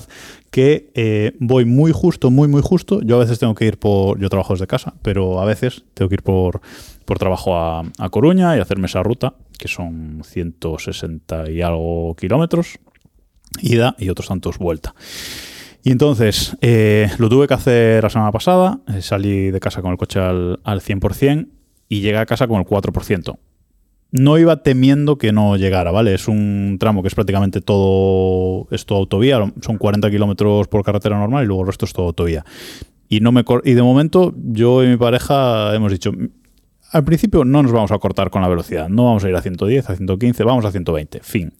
que 0.50 0.90
eh, 0.94 1.32
voy 1.40 1.64
muy 1.64 1.92
justo, 1.92 2.30
muy, 2.30 2.48
muy 2.48 2.62
justo. 2.62 3.00
Yo 3.02 3.16
a 3.16 3.20
veces 3.20 3.38
tengo 3.38 3.54
que 3.54 3.66
ir 3.66 3.78
por. 3.78 4.18
Yo 4.18 4.28
trabajo 4.28 4.54
desde 4.54 4.66
casa, 4.66 4.94
pero 5.02 5.40
a 5.40 5.44
veces 5.44 5.84
tengo 5.94 6.08
que 6.08 6.16
ir 6.16 6.22
por, 6.22 6.60
por 7.04 7.18
trabajo 7.18 7.56
a, 7.56 7.82
a 7.98 8.08
Coruña 8.10 8.56
y 8.56 8.60
hacerme 8.60 8.86
esa 8.86 9.02
ruta, 9.02 9.34
que 9.58 9.68
son 9.68 10.22
160 10.24 11.50
y 11.50 11.62
algo 11.62 12.14
kilómetros, 12.14 12.78
ida 13.60 13.96
y 13.98 14.08
otros 14.08 14.28
tantos 14.28 14.58
vuelta. 14.58 14.94
Y 15.84 15.90
entonces 15.90 16.56
eh, 16.60 17.10
lo 17.18 17.28
tuve 17.28 17.48
que 17.48 17.54
hacer 17.54 18.04
la 18.04 18.10
semana 18.10 18.30
pasada, 18.30 18.80
salí 19.00 19.50
de 19.50 19.58
casa 19.58 19.82
con 19.82 19.90
el 19.90 19.96
coche 19.96 20.20
al, 20.20 20.60
al 20.62 20.80
100% 20.80 21.48
y 21.88 22.00
llegué 22.00 22.18
a 22.18 22.26
casa 22.26 22.46
con 22.46 22.60
el 22.60 22.66
4%. 22.66 23.36
No 24.12 24.38
iba 24.38 24.62
temiendo 24.62 25.18
que 25.18 25.32
no 25.32 25.56
llegara, 25.56 25.90
¿vale? 25.90 26.14
Es 26.14 26.28
un 26.28 26.76
tramo 26.78 27.02
que 27.02 27.08
es 27.08 27.14
prácticamente 27.14 27.60
todo, 27.60 28.68
es 28.70 28.86
todo 28.86 28.98
autovía, 28.98 29.52
son 29.62 29.78
40 29.78 30.10
kilómetros 30.10 30.68
por 30.68 30.84
carretera 30.84 31.18
normal 31.18 31.44
y 31.44 31.46
luego 31.46 31.62
el 31.62 31.66
resto 31.66 31.86
es 31.86 31.92
todo 31.92 32.06
autovía. 32.06 32.44
Y, 33.08 33.20
no 33.20 33.32
me, 33.32 33.44
y 33.64 33.72
de 33.72 33.82
momento 33.82 34.34
yo 34.36 34.84
y 34.84 34.86
mi 34.86 34.96
pareja 34.96 35.74
hemos 35.74 35.90
dicho, 35.90 36.12
al 36.92 37.04
principio 37.04 37.44
no 37.44 37.62
nos 37.62 37.72
vamos 37.72 37.90
a 37.90 37.98
cortar 37.98 38.30
con 38.30 38.42
la 38.42 38.48
velocidad, 38.48 38.88
no 38.88 39.06
vamos 39.06 39.24
a 39.24 39.28
ir 39.28 39.34
a 39.34 39.42
110, 39.42 39.90
a 39.90 39.96
115, 39.96 40.44
vamos 40.44 40.64
a 40.64 40.70
120, 40.70 41.20
fin. 41.20 41.52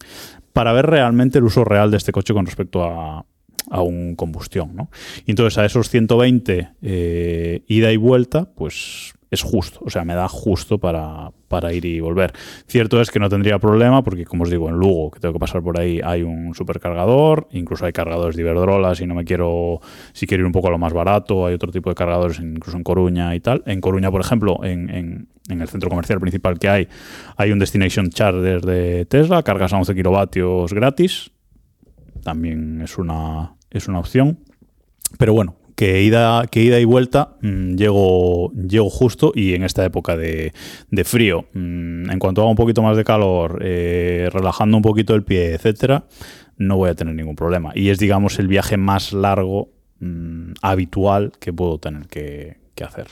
Para 0.53 0.71
ver 0.73 0.85
realmente 0.85 1.39
el 1.39 1.43
uso 1.43 1.65
real 1.65 1.89
de 1.89 1.97
este 1.97 2.11
coche 2.11 2.33
con 2.33 2.45
respecto 2.45 2.83
a, 2.83 3.25
a 3.69 3.81
un 3.81 4.15
combustión. 4.15 4.75
¿no? 4.75 4.89
Y 5.25 5.31
entonces 5.31 5.57
a 5.57 5.65
esos 5.65 5.89
120 5.89 6.69
eh, 6.81 7.63
ida 7.67 7.91
y 7.91 7.97
vuelta, 7.97 8.49
pues 8.55 9.12
es 9.33 9.41
justo, 9.41 9.79
o 9.83 9.89
sea, 9.89 10.05
me 10.05 10.13
da 10.13 10.27
justo 10.27 10.77
para, 10.77 11.31
para, 11.47 11.73
ir 11.73 11.85
y 11.85 11.99
volver. 11.99 12.33
Cierto 12.67 13.01
es 13.01 13.09
que 13.09 13.19
no 13.19 13.29
tendría 13.29 13.57
problema 13.57 14.03
porque, 14.03 14.25
como 14.25 14.43
os 14.43 14.49
digo, 14.51 14.69
en 14.69 14.75
Lugo, 14.75 15.09
que 15.09 15.19
tengo 15.19 15.33
que 15.33 15.39
pasar 15.39 15.63
por 15.63 15.79
ahí, 15.79 15.99
hay 16.03 16.21
un 16.21 16.53
supercargador, 16.53 17.47
incluso 17.51 17.85
hay 17.85 17.93
cargadores 17.93 18.35
de 18.35 18.43
Iberdrola, 18.43 18.93
si 18.93 19.07
no 19.07 19.15
me 19.15 19.25
quiero, 19.25 19.81
si 20.13 20.27
quiero 20.27 20.41
ir 20.41 20.45
un 20.45 20.51
poco 20.51 20.67
a 20.67 20.71
lo 20.71 20.77
más 20.77 20.93
barato, 20.93 21.47
hay 21.47 21.55
otro 21.55 21.71
tipo 21.71 21.89
de 21.89 21.95
cargadores, 21.95 22.39
incluso 22.39 22.77
en 22.77 22.83
Coruña 22.83 23.33
y 23.33 23.39
tal. 23.39 23.63
En 23.65 23.81
Coruña, 23.81 24.11
por 24.11 24.21
ejemplo, 24.21 24.63
en, 24.63 24.89
en, 24.91 25.27
el 25.61 25.67
centro 25.67 25.89
comercial 25.89 26.19
principal 26.19 26.59
que 26.59 26.69
hay, 26.69 26.87
hay 27.35 27.51
un 27.51 27.57
Destination 27.57 28.09
Charger 28.09 28.61
de 28.61 29.05
Tesla, 29.05 29.41
cargas 29.41 29.73
a 29.73 29.77
11 29.77 29.95
kilovatios 29.95 30.71
gratis, 30.73 31.31
también 32.23 32.81
es 32.81 32.99
una, 32.99 33.55
es 33.71 33.87
una 33.87 33.99
opción. 33.99 34.39
Pero 35.17 35.33
bueno, 35.33 35.55
que 35.75 36.01
ida, 36.03 36.45
que 36.47 36.61
ida 36.61 36.79
y 36.79 36.85
vuelta 36.85 37.35
mm, 37.41 37.75
llego, 37.75 38.51
llego, 38.53 38.89
justo 38.89 39.31
y 39.35 39.53
en 39.53 39.63
esta 39.63 39.85
época 39.85 40.15
de, 40.17 40.53
frío, 41.03 41.45
mm, 41.53 42.09
en 42.09 42.19
cuanto 42.19 42.41
haga 42.41 42.49
un 42.49 42.55
poquito 42.55 42.81
más 42.81 42.97
de 42.97 43.03
calor, 43.03 43.59
eh, 43.63 44.29
relajando 44.31 44.77
un 44.77 44.83
poquito 44.83 45.15
el 45.15 45.23
pie, 45.23 45.53
etcétera, 45.53 46.05
no 46.57 46.77
voy 46.77 46.89
a 46.89 46.95
tener 46.95 47.15
ningún 47.15 47.35
problema. 47.35 47.71
Y 47.75 47.89
es, 47.89 47.99
digamos, 47.99 48.39
el 48.39 48.47
viaje 48.47 48.77
más 48.77 49.13
largo 49.13 49.69
mm, 49.99 50.53
habitual 50.61 51.31
que 51.39 51.53
puedo 51.53 51.77
tener 51.79 52.07
que, 52.07 52.61
hacer. 52.83 53.07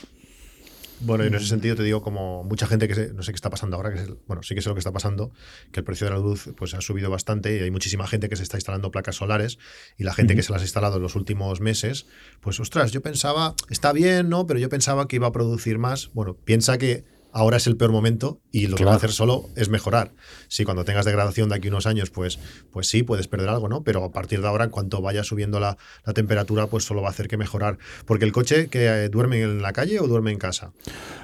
Bueno, 1.04 1.24
y 1.24 1.26
en 1.26 1.34
ese 1.34 1.46
sentido 1.46 1.74
te 1.74 1.82
digo, 1.82 2.00
como 2.00 2.44
mucha 2.44 2.66
gente 2.66 2.86
que 2.86 2.94
no 3.12 3.24
sé 3.24 3.32
qué 3.32 3.36
está 3.36 3.50
pasando 3.50 3.76
ahora, 3.76 3.92
que 3.92 4.14
bueno, 4.28 4.44
sí 4.44 4.54
que 4.54 4.62
sé 4.62 4.68
lo 4.68 4.76
que 4.76 4.78
está 4.78 4.92
pasando, 4.92 5.32
que 5.72 5.80
el 5.80 5.84
precio 5.84 6.06
de 6.06 6.12
la 6.12 6.18
luz 6.18 6.50
pues 6.56 6.74
ha 6.74 6.80
subido 6.80 7.10
bastante 7.10 7.56
y 7.56 7.60
hay 7.60 7.72
muchísima 7.72 8.06
gente 8.06 8.28
que 8.28 8.36
se 8.36 8.44
está 8.44 8.56
instalando 8.56 8.92
placas 8.92 9.16
solares 9.16 9.58
y 9.98 10.04
la 10.04 10.14
gente 10.14 10.36
que 10.36 10.42
se 10.44 10.52
las 10.52 10.62
ha 10.62 10.64
instalado 10.64 10.96
en 10.96 11.02
los 11.02 11.16
últimos 11.16 11.60
meses, 11.60 12.06
pues 12.40 12.60
ostras, 12.60 12.92
yo 12.92 13.02
pensaba, 13.02 13.56
está 13.68 13.92
bien, 13.92 14.28
¿no? 14.28 14.46
Pero 14.46 14.60
yo 14.60 14.68
pensaba 14.68 15.08
que 15.08 15.16
iba 15.16 15.26
a 15.26 15.32
producir 15.32 15.78
más. 15.78 16.10
Bueno, 16.14 16.34
piensa 16.34 16.78
que 16.78 17.04
ahora 17.32 17.56
es 17.56 17.66
el 17.66 17.76
peor 17.76 17.92
momento 17.92 18.40
y 18.50 18.66
lo 18.66 18.76
que 18.76 18.84
va 18.84 18.92
a 18.92 18.96
hacer 18.96 19.10
solo 19.10 19.48
es 19.56 19.68
mejorar. 19.68 20.12
Si 20.48 20.64
cuando 20.64 20.84
tengas 20.84 21.04
degradación 21.04 21.48
de 21.48 21.56
aquí 21.56 21.68
unos 21.68 21.86
años, 21.86 22.10
pues, 22.10 22.38
pues 22.70 22.88
sí, 22.88 23.02
puedes 23.02 23.28
perder 23.28 23.48
algo, 23.48 23.68
¿no? 23.68 23.82
Pero 23.82 24.04
a 24.04 24.12
partir 24.12 24.42
de 24.42 24.48
ahora, 24.48 24.64
en 24.64 24.70
cuanto 24.70 25.00
vaya 25.00 25.24
subiendo 25.24 25.58
la, 25.60 25.76
temperatura, 26.14 26.66
pues 26.66 26.84
solo 26.84 27.02
va 27.02 27.08
a 27.08 27.10
hacer 27.10 27.28
que 27.28 27.36
mejorar. 27.36 27.78
Porque 28.04 28.24
el 28.24 28.32
coche 28.32 28.68
que 28.68 28.86
eh, 28.86 29.08
duerme 29.08 29.42
en 29.42 29.62
la 29.62 29.72
calle 29.72 29.98
o 30.00 30.06
duerme 30.06 30.30
en 30.30 30.38
casa. 30.38 30.72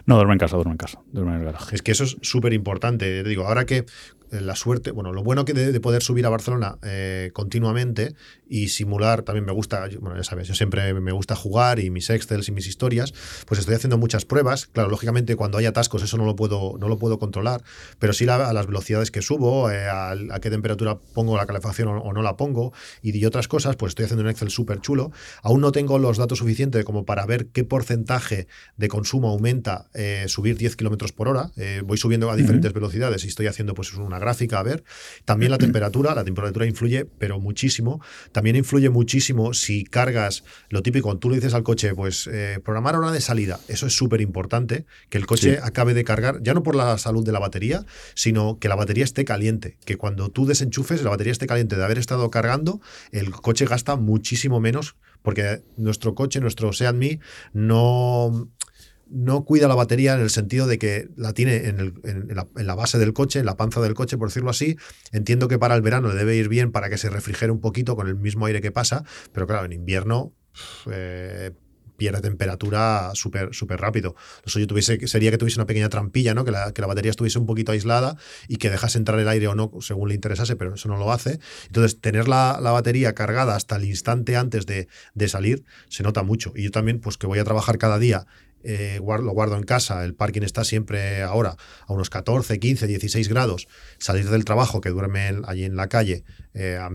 No, 0.07 0.17
duerme 0.17 0.35
en 0.35 0.39
casa, 0.39 0.57
duerme 0.57 0.73
en 0.73 0.79
casa, 0.79 1.01
duerme 1.13 1.33
en 1.33 1.39
el 1.41 1.45
garaje. 1.45 1.75
Es 1.75 1.83
que 1.83 1.93
eso 1.93 2.05
es 2.05 2.17
súper 2.23 2.53
importante. 2.53 3.23
Digo, 3.23 3.47
ahora 3.47 3.67
que 3.67 3.79
eh, 3.79 3.85
la 4.31 4.57
suerte, 4.57 4.91
bueno, 4.91 5.13
lo 5.13 5.23
bueno 5.23 5.45
que 5.45 5.55
de, 5.55 5.81
poder 5.81 6.03
subir 6.03 6.27
a 6.27 6.29
Barcelona 6.29 6.79
eh, 6.83 7.31
continuamente 7.33 8.15
y 8.49 8.69
simular, 8.69 9.23
también 9.23 9.45
me 9.45 9.53
gusta, 9.53 9.89
bueno, 10.01 10.17
ya 10.17 10.25
sabes, 10.25 10.49
yo 10.49 10.55
siempre 10.55 10.95
me 10.95 11.13
gusta 11.13 11.37
jugar 11.37 11.79
y 11.79 11.91
mis 11.91 12.11
Excels 12.11 12.49
y 12.49 12.53
mis 12.53 12.67
historias, 12.67 13.13
pues 13.47 13.61
estoy 13.61 13.75
haciendo 13.75 13.99
muchas 13.99 14.25
pruebas. 14.25 14.67
Claro, 14.67 14.89
lógicamente 14.89 15.37
cuando 15.37 15.59
hay 15.59 15.67
atascos 15.67 16.03
eso 16.03 16.17
no 16.17 16.25
lo 16.25 16.37
puedo, 16.37 16.77
no 16.79 16.89
lo 16.89 16.99
puedo 16.99 17.19
controlar, 17.19 17.63
pero 17.99 18.13
sí 18.13 18.29
a 18.29 18.53
las 18.53 18.67
velocidades 18.67 19.11
que 19.11 19.23
subo, 19.23 19.71
eh, 19.71 19.89
a, 19.89 20.17
qué 20.41 20.51
temperatura 20.51 20.99
pongo 21.15 21.37
la 21.37 21.47
calefacción 21.47 21.89
o, 21.89 22.13
no 22.13 22.23
la 22.23 22.37
pongo 22.37 22.73
y, 23.03 23.25
otras 23.25 23.49
cosas, 23.49 23.77
pues 23.77 23.91
estoy 23.91 24.05
haciendo 24.05 24.23
un 24.23 24.31
Excel 24.31 24.51
súper 24.51 24.81
chulo. 24.81 25.11
Aún 25.43 25.61
no 25.61 25.73
tengo 25.73 25.99
los 25.99 26.19
datos 26.19 26.39
suficientes 26.39 26.85
como 26.85 27.05
para 27.05 27.27
ver 27.27 27.47
qué 27.47 27.65
porcentaje 27.65 28.47
de 28.77 28.89
consumo 28.89 29.29
aumenta 29.31 29.89
subir 30.27 30.57
10 30.57 30.77
kilómetros 30.77 31.13
por 31.13 31.29
hora. 31.29 31.51
voy 31.85 31.99
subiendo 31.99 32.31
a 32.31 32.37
diferentes 32.37 32.73
velocidades 32.73 33.25
y 33.25 33.29
estoy 33.29 33.47
haciendo 33.47 33.75
pues 33.75 33.93
una 33.95 34.18
gráfica 34.19 34.59
a 34.59 34.63
ver. 34.63 34.85
También 35.25 35.51
la 35.51 35.59
temperatura, 35.59 36.15
la 36.15 36.25
temperatura 36.25 36.67
influye, 36.67 37.05
pero 37.05 37.41
muchísimo. 37.41 38.01
También 38.33 38.57
influye 38.57 38.91
muchísimo 38.91 39.55
si 39.55 39.85
cargas 39.85 40.45
lo 40.69 40.83
típico, 40.83 41.17
tú 41.19 41.31
le 41.31 41.37
dices 41.37 41.55
al 41.55 41.63
coche, 41.63 41.95
pues 41.95 42.29
eh, 42.33 42.61
programar 42.65 42.97
hora 42.97 43.13
de 43.13 43.21
salida. 43.21 43.61
Eso 43.69 43.87
es 43.87 43.97
súper 43.97 44.21
importante, 44.21 44.87
que 45.09 45.19
el 45.19 45.27
coche 45.27 45.59
acabe 45.63 45.95
de 45.95 46.05
cargar, 46.05 46.43
ya 46.43 46.55
no 46.55 46.63
por 46.63 46.75
la 46.75 46.99
salud 46.99 47.25
de 47.25 47.33
la 47.33 47.39
batería, 47.39 47.85
sino 48.15 48.59
que 48.59 48.69
la 48.69 48.77
batería 48.77 49.05
esté 49.05 49.25
caliente, 49.25 49.77
que 49.85 49.97
cuando 49.97 50.31
tú 50.31 50.47
desenchufes, 50.47 51.03
la 51.03 51.11
batería 51.11 51.33
esté 51.33 51.47
caliente 51.47 51.77
de 51.77 51.85
haber 51.85 51.99
estado 51.99 52.31
cargando, 52.31 52.81
el 53.13 53.31
coche 53.31 53.67
gasta 53.67 53.97
muchísimo 53.97 54.61
menos 54.61 54.97
porque 55.23 55.63
nuestro 55.77 56.15
coche, 56.15 56.41
nuestro 56.41 56.73
Seat 56.73 56.95
Me, 56.95 57.21
no, 57.53 58.49
no 59.11 59.45
cuida 59.45 59.69
la 59.69 59.75
batería 59.75 60.15
en 60.15 60.21
el 60.21 60.31
sentido 60.31 60.67
de 60.67 60.79
que 60.79 61.09
la 61.17 61.33
tiene 61.33 61.67
en, 61.67 61.95
la, 62.35 62.75
base 62.75 62.99
del 62.99 63.13
coche, 63.13 63.39
en 63.41 63.47
la 63.47 63.57
panza 63.57 63.81
del 63.81 63.95
coche, 63.95 64.19
por 64.19 64.29
decirlo 64.29 64.51
así. 64.51 64.77
Entiendo 65.13 65.49
que 65.49 65.59
para 65.59 65.75
el 65.75 65.83
verano 65.83 66.09
le 66.09 66.15
debe 66.15 66.37
ir 66.37 66.49
bien 66.49 66.73
para 66.73 66.91
que 66.91 66.99
se 66.99 67.11
refrigere 67.11 67.53
un 67.53 67.61
poquito 67.61 67.97
con 67.97 68.09
el 68.09 68.17
mismo 68.17 68.47
aire 68.47 68.61
que 68.61 68.73
pasa, 68.73 69.05
pero 69.33 69.47
claro, 69.47 69.65
en 69.65 69.73
invierno 69.73 70.33
eh, 70.91 71.53
pierde 71.99 72.21
temperatura 72.21 73.11
súper 73.15 73.51
rápido. 73.81 74.15
Lo 74.45 74.51
suyo 74.51 74.67
tuviese, 74.67 75.05
sería 75.09 75.31
que 75.31 75.37
tuviese 75.37 75.59
una 75.59 75.67
pequeña 75.67 75.89
trampilla, 75.89 76.33
¿no? 76.33 76.45
que, 76.45 76.53
la, 76.53 76.73
que 76.73 76.81
la 76.81 76.87
batería 76.87 77.11
estuviese 77.11 77.39
un 77.39 77.47
poquito 77.47 77.73
aislada 77.73 78.17
y 78.47 78.57
que 78.57 78.71
dejase 78.71 78.99
entrar 78.99 79.19
el 79.19 79.29
aire 79.29 79.49
o 79.49 79.55
no, 79.55 79.73
según 79.81 80.09
le 80.09 80.15
interesase, 80.15 80.55
pero 80.55 80.75
eso 80.75 80.89
no 80.89 80.97
lo 80.97 81.13
hace. 81.13 81.41
Entonces, 81.67 82.01
tener 82.01 82.29
la, 82.29 82.59
batería 82.61 83.15
cargada 83.15 83.57
hasta 83.57 83.77
el 83.77 83.85
instante 83.85 84.37
antes 84.37 84.65
de, 84.65 84.89
de 85.15 85.29
salir 85.29 85.65
se 85.89 86.05
nota 86.05 86.23
mucho. 86.23 86.53
Y 86.55 86.63
yo 86.63 86.71
también, 86.71 87.01
pues 87.01 87.19
que 87.19 87.27
voy 87.27 87.41
a 87.41 87.45
trabajar 87.45 87.79
cada 87.79 87.99
día 87.99 88.27
eh, 88.63 89.01
lo 89.01 89.33
guardo 89.33 89.57
en 89.57 89.63
casa, 89.63 90.05
el 90.05 90.15
parking 90.15 90.43
está 90.43 90.65
siempre 90.65 91.23
ahora 91.23 91.57
a 91.87 91.93
unos 91.93 92.11
14, 92.11 92.59
15, 92.59 92.87
16 92.87 93.29
grados, 93.29 93.69
salir 93.99 94.29
del 94.29 94.45
trabajo 94.45 94.81
que 94.81 94.91
duerme 94.91 95.41
allí 95.45 95.65
en 95.65 95.77
la 95.77 95.89
calle 95.89 96.25
eh, 96.55 96.77
a, 96.81 96.91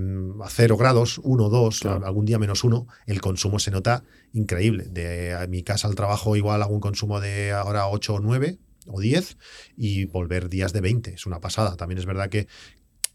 0 0.49 0.78
grados, 0.78 1.20
1, 1.24 1.49
2, 1.49 1.86
algún 1.86 2.26
día 2.26 2.39
menos 2.39 2.64
1, 2.64 2.88
el 3.07 3.22
consumo 3.22 3.59
se 3.59 3.72
nota 3.72 4.03
increíble. 4.34 4.86
De 4.89 5.36
mi 5.49 5.64
casa 5.64 5.88
al 5.88 5.95
trabajo 5.95 6.36
igual 6.36 6.61
hago 6.61 6.74
un 6.74 6.82
consumo 6.82 7.20
de 7.20 7.51
ahora 7.51 7.88
8 7.88 8.16
o 8.16 8.20
9 8.20 8.59
o 8.88 8.99
10 8.99 9.38
y 9.78 10.05
volver 10.05 10.49
días 10.49 10.74
de 10.74 10.82
20, 10.82 11.14
es 11.14 11.26
una 11.26 11.39
pasada. 11.39 11.76
También 11.78 11.99
es 11.99 12.05
verdad 12.05 12.30
que 12.30 12.47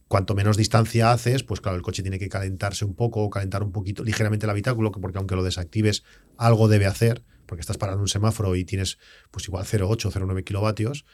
cuanto 0.08 0.34
menos 0.34 0.56
distancia 0.56 1.12
haces, 1.12 1.44
pues 1.44 1.60
claro, 1.60 1.76
el 1.76 1.82
coche 1.82 2.02
tiene 2.02 2.18
que 2.18 2.28
calentarse 2.28 2.84
un 2.84 2.94
poco 2.94 3.22
o 3.22 3.30
calentar 3.30 3.62
un 3.62 3.72
poquito 3.72 4.02
ligeramente 4.02 4.46
el 4.46 4.50
habitáculo, 4.50 4.90
porque 4.90 5.18
aunque 5.18 5.36
lo 5.36 5.44
desactives, 5.44 6.02
algo 6.36 6.68
debe 6.68 6.86
hacer 6.86 7.22
porque 7.48 7.62
estás 7.62 7.78
parando 7.78 8.02
un 8.02 8.08
semáforo 8.08 8.54
y 8.54 8.64
tienes 8.64 8.98
pues 9.32 9.48
igual 9.48 9.64
0,8, 9.64 10.12
0,9 10.12 10.44
kilovatios, 10.44 11.04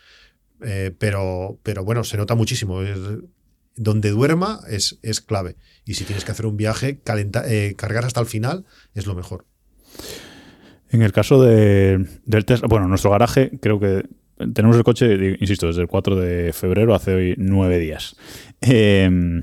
eh, 0.61 0.95
pero, 0.99 1.59
pero 1.63 1.85
bueno, 1.85 2.05
se 2.05 2.19
nota 2.19 2.35
muchísimo. 2.35 2.81
donde 3.77 4.11
duerma 4.11 4.61
es, 4.69 4.99
es 5.03 5.21
clave. 5.21 5.57
Y 5.85 5.95
si 5.95 6.05
tienes 6.05 6.25
que 6.25 6.33
hacer 6.33 6.47
un 6.47 6.57
viaje, 6.57 7.01
eh, 7.47 7.75
cargar 7.77 8.05
hasta 8.05 8.21
el 8.21 8.27
final 8.27 8.67
es 8.95 9.07
lo 9.07 9.15
mejor. 9.15 9.47
En 10.91 11.03
el 11.03 11.13
caso 11.13 11.43
de, 11.43 12.07
del 12.27 12.45
Tesla, 12.45 12.69
bueno, 12.69 12.89
nuestro 12.89 13.11
garaje 13.11 13.53
creo 13.61 13.81
que 13.81 14.05
tenemos 14.53 14.77
el 14.77 14.85
coche, 14.85 15.37
insisto, 15.41 15.69
desde 15.69 15.83
el 15.83 15.89
4 15.89 16.17
de 16.17 16.53
febrero, 16.53 16.95
hace 16.95 17.15
hoy 17.15 17.35
nueve 17.39 17.79
días. 17.79 18.17
Eh, 18.61 19.43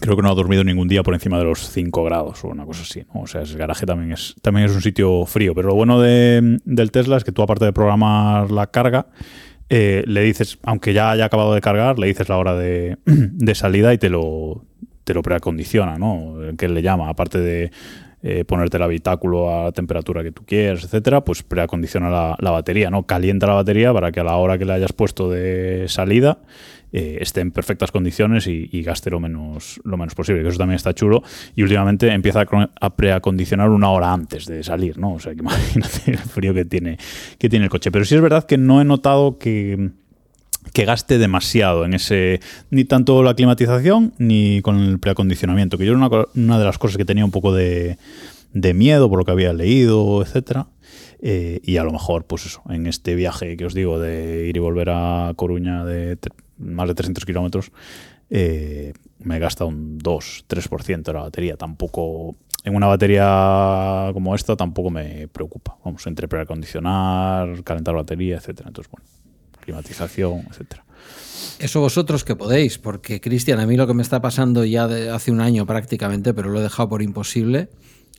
creo 0.00 0.16
que 0.16 0.22
no 0.22 0.30
ha 0.30 0.34
dormido 0.34 0.64
ningún 0.64 0.88
día 0.88 1.02
por 1.02 1.14
encima 1.14 1.38
de 1.38 1.44
los 1.44 1.68
5 1.70 2.04
grados 2.04 2.44
o 2.44 2.48
una 2.48 2.64
cosa 2.64 2.82
así. 2.82 3.04
O 3.12 3.26
sea, 3.26 3.42
el 3.42 3.56
garaje 3.56 3.86
también 3.86 4.12
es, 4.12 4.34
también 4.40 4.66
es 4.66 4.74
un 4.74 4.80
sitio 4.80 5.26
frío. 5.26 5.54
Pero 5.54 5.68
lo 5.68 5.74
bueno 5.74 6.00
de, 6.00 6.58
del 6.64 6.90
Tesla 6.90 7.16
es 7.16 7.24
que 7.24 7.32
tú, 7.32 7.42
aparte 7.42 7.64
de 7.64 7.72
programar 7.72 8.50
la 8.50 8.68
carga, 8.68 9.06
eh, 9.68 10.02
le 10.06 10.22
dices, 10.22 10.58
aunque 10.62 10.92
ya 10.92 11.10
haya 11.10 11.26
acabado 11.26 11.54
de 11.54 11.60
cargar, 11.60 11.98
le 11.98 12.06
dices 12.06 12.28
la 12.28 12.38
hora 12.38 12.54
de, 12.54 12.96
salida 13.54 13.92
y 13.92 13.98
te 13.98 14.08
lo, 14.08 14.64
te 15.04 15.14
lo 15.14 15.22
preacondiciona, 15.22 15.98
¿no? 15.98 16.36
Que 16.56 16.68
le 16.68 16.82
llama, 16.82 17.08
aparte 17.08 17.38
de 17.38 17.70
eh, 18.22 18.44
ponerte 18.44 18.76
el 18.78 18.82
habitáculo 18.84 19.54
a 19.54 19.64
la 19.64 19.72
temperatura 19.72 20.22
que 20.22 20.32
tú 20.32 20.44
quieras, 20.46 20.84
etcétera, 20.84 21.22
pues 21.22 21.42
preacondiciona 21.42 22.08
la, 22.08 22.36
la 22.38 22.50
batería, 22.50 22.90
¿no? 22.90 23.04
Calienta 23.04 23.46
la 23.46 23.54
batería 23.54 23.92
para 23.92 24.12
que 24.12 24.20
a 24.20 24.24
la 24.24 24.36
hora 24.36 24.58
que 24.58 24.64
le 24.64 24.72
hayas 24.72 24.92
puesto 24.92 25.30
de 25.30 25.86
salida 25.88 26.38
eh, 26.92 27.18
esté 27.20 27.40
en 27.40 27.50
perfectas 27.50 27.90
condiciones 27.90 28.46
y, 28.46 28.82
gaste 28.82 29.10
lo 29.10 29.20
menos, 29.20 29.80
lo 29.84 29.96
menos 29.96 30.14
posible, 30.14 30.42
que 30.42 30.48
eso 30.48 30.58
también 30.58 30.76
está 30.76 30.94
chulo. 30.94 31.22
Y 31.56 31.62
últimamente 31.62 32.08
empieza 32.12 32.44
a, 32.80 32.96
preacondicionar 32.96 33.70
una 33.70 33.90
hora 33.90 34.12
antes 34.12 34.46
de 34.46 34.62
salir, 34.62 34.98
¿no? 34.98 35.14
O 35.14 35.20
sea, 35.20 35.32
que 35.34 35.38
imagínate 35.40 36.10
el 36.10 36.18
frío 36.18 36.52
que 36.52 36.64
tiene, 36.64 36.98
que 37.38 37.48
tiene 37.48 37.64
el 37.64 37.70
coche. 37.70 37.90
Pero 37.90 38.04
sí 38.04 38.14
es 38.14 38.20
verdad 38.20 38.44
que 38.44 38.58
no 38.58 38.80
he 38.80 38.84
notado 38.84 39.38
que 39.38 39.90
que 40.72 40.84
gaste 40.84 41.18
demasiado 41.18 41.84
en 41.84 41.92
ese, 41.92 42.40
ni 42.70 42.84
tanto 42.84 43.22
la 43.24 43.34
climatización 43.34 44.14
ni 44.18 44.62
con 44.62 44.78
el 44.78 45.00
preacondicionamiento, 45.00 45.76
que 45.76 45.84
yo 45.84 45.92
era 45.92 46.26
una, 46.34 46.58
de 46.58 46.64
las 46.64 46.78
cosas 46.78 46.96
que 46.96 47.04
tenía 47.04 47.24
un 47.24 47.32
poco 47.32 47.52
de, 47.52 47.98
de 48.52 48.72
miedo 48.72 49.10
por 49.10 49.18
lo 49.18 49.24
que 49.24 49.32
había 49.32 49.52
leído, 49.52 50.22
etcétera. 50.22 50.68
Eh, 51.20 51.60
y 51.62 51.76
a 51.76 51.84
lo 51.84 51.92
mejor, 51.92 52.24
pues 52.24 52.46
eso, 52.46 52.62
en 52.68 52.86
este 52.86 53.14
viaje 53.14 53.56
que 53.56 53.64
os 53.64 53.74
digo 53.74 54.00
de 54.00 54.46
ir 54.48 54.56
y 54.56 54.60
volver 54.60 54.90
a 54.90 55.32
Coruña 55.36 55.84
de 55.84 56.16
más 56.62 56.88
de 56.88 56.94
300 56.94 57.24
kilómetros, 57.24 57.72
eh, 58.30 58.92
me 59.18 59.38
gasta 59.38 59.64
un 59.64 59.98
2-3% 59.98 61.02
de 61.02 61.12
la 61.12 61.22
batería. 61.22 61.56
Tampoco, 61.56 62.36
en 62.64 62.74
una 62.74 62.86
batería 62.86 64.10
como 64.12 64.34
esta, 64.34 64.56
tampoco 64.56 64.90
me 64.90 65.28
preocupa. 65.28 65.76
Vamos, 65.84 66.06
entre 66.06 66.28
preacondicionar, 66.28 67.62
calentar 67.64 67.94
batería, 67.94 68.36
etcétera. 68.36 68.68
Entonces, 68.68 68.90
bueno, 68.90 69.06
climatización, 69.60 70.46
etcétera. 70.50 70.84
Eso 71.58 71.80
vosotros 71.80 72.24
que 72.24 72.36
podéis, 72.36 72.78
porque 72.78 73.20
Cristian, 73.20 73.60
a 73.60 73.66
mí 73.66 73.76
lo 73.76 73.86
que 73.86 73.94
me 73.94 74.02
está 74.02 74.20
pasando 74.20 74.64
ya 74.64 74.88
de 74.88 75.10
hace 75.10 75.30
un 75.30 75.40
año 75.40 75.66
prácticamente, 75.66 76.34
pero 76.34 76.50
lo 76.50 76.60
he 76.60 76.62
dejado 76.62 76.88
por 76.88 77.02
imposible, 77.02 77.68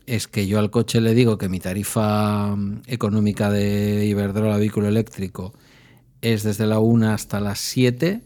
es 0.05 0.27
que 0.27 0.47
yo 0.47 0.59
al 0.59 0.69
coche 0.69 1.01
le 1.01 1.13
digo 1.13 1.37
que 1.37 1.49
mi 1.49 1.59
tarifa 1.59 2.55
mm, 2.55 2.83
económica 2.87 3.49
de 3.49 4.05
Iberdrola 4.05 4.57
vehículo 4.57 4.87
eléctrico 4.87 5.53
es 6.21 6.43
desde 6.43 6.67
la 6.67 6.79
1 6.79 7.11
hasta 7.11 7.39
las 7.39 7.59
7. 7.59 8.21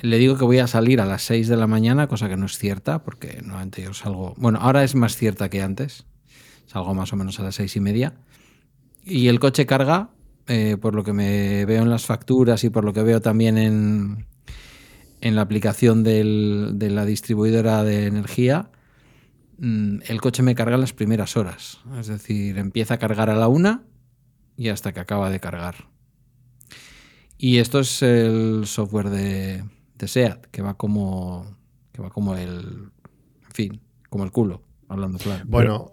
Le 0.00 0.18
digo 0.18 0.36
que 0.36 0.44
voy 0.44 0.58
a 0.58 0.66
salir 0.66 1.00
a 1.00 1.06
las 1.06 1.22
6 1.22 1.48
de 1.48 1.56
la 1.56 1.66
mañana, 1.66 2.08
cosa 2.08 2.28
que 2.28 2.36
no 2.36 2.46
es 2.46 2.58
cierta, 2.58 3.02
porque 3.02 3.40
normalmente 3.42 3.82
yo 3.82 3.94
salgo. 3.94 4.34
Bueno, 4.38 4.58
ahora 4.60 4.84
es 4.84 4.94
más 4.94 5.16
cierta 5.16 5.48
que 5.50 5.62
antes. 5.62 6.06
Salgo 6.66 6.94
más 6.94 7.12
o 7.12 7.16
menos 7.16 7.38
a 7.40 7.42
las 7.42 7.56
6 7.56 7.76
y 7.76 7.80
media. 7.80 8.14
Y 9.04 9.28
el 9.28 9.38
coche 9.38 9.66
carga, 9.66 10.10
eh, 10.46 10.76
por 10.80 10.94
lo 10.94 11.04
que 11.04 11.12
me 11.12 11.64
veo 11.66 11.82
en 11.82 11.90
las 11.90 12.06
facturas 12.06 12.64
y 12.64 12.70
por 12.70 12.84
lo 12.84 12.92
que 12.92 13.02
veo 13.02 13.20
también 13.20 13.58
en, 13.58 14.26
en 15.20 15.36
la 15.36 15.42
aplicación 15.42 16.02
de 16.02 16.88
la 16.90 17.04
distribuidora 17.04 17.84
de 17.84 18.06
energía, 18.06 18.70
Mm, 19.62 20.00
el 20.08 20.20
coche 20.20 20.42
me 20.42 20.56
carga 20.56 20.74
en 20.74 20.80
las 20.80 20.92
primeras 20.92 21.36
horas. 21.36 21.78
Es 21.96 22.08
decir, 22.08 22.58
empieza 22.58 22.94
a 22.94 22.98
cargar 22.98 23.30
a 23.30 23.36
la 23.36 23.46
una 23.46 23.84
y 24.56 24.68
hasta 24.70 24.92
que 24.92 24.98
acaba 24.98 25.30
de 25.30 25.38
cargar. 25.38 25.86
Y 27.38 27.58
esto 27.58 27.78
es 27.78 28.02
el 28.02 28.66
software 28.66 29.10
de, 29.10 29.64
SEAT, 30.08 30.46
que 30.46 30.62
va 30.62 30.74
como. 30.74 31.56
que 31.92 32.02
va 32.02 32.10
como 32.10 32.36
el. 32.36 32.90
En 33.46 33.52
fin, 33.52 33.80
como 34.08 34.24
el 34.24 34.30
culo, 34.30 34.62
hablando 34.88 35.18
claro. 35.18 35.44
Bueno. 35.46 35.92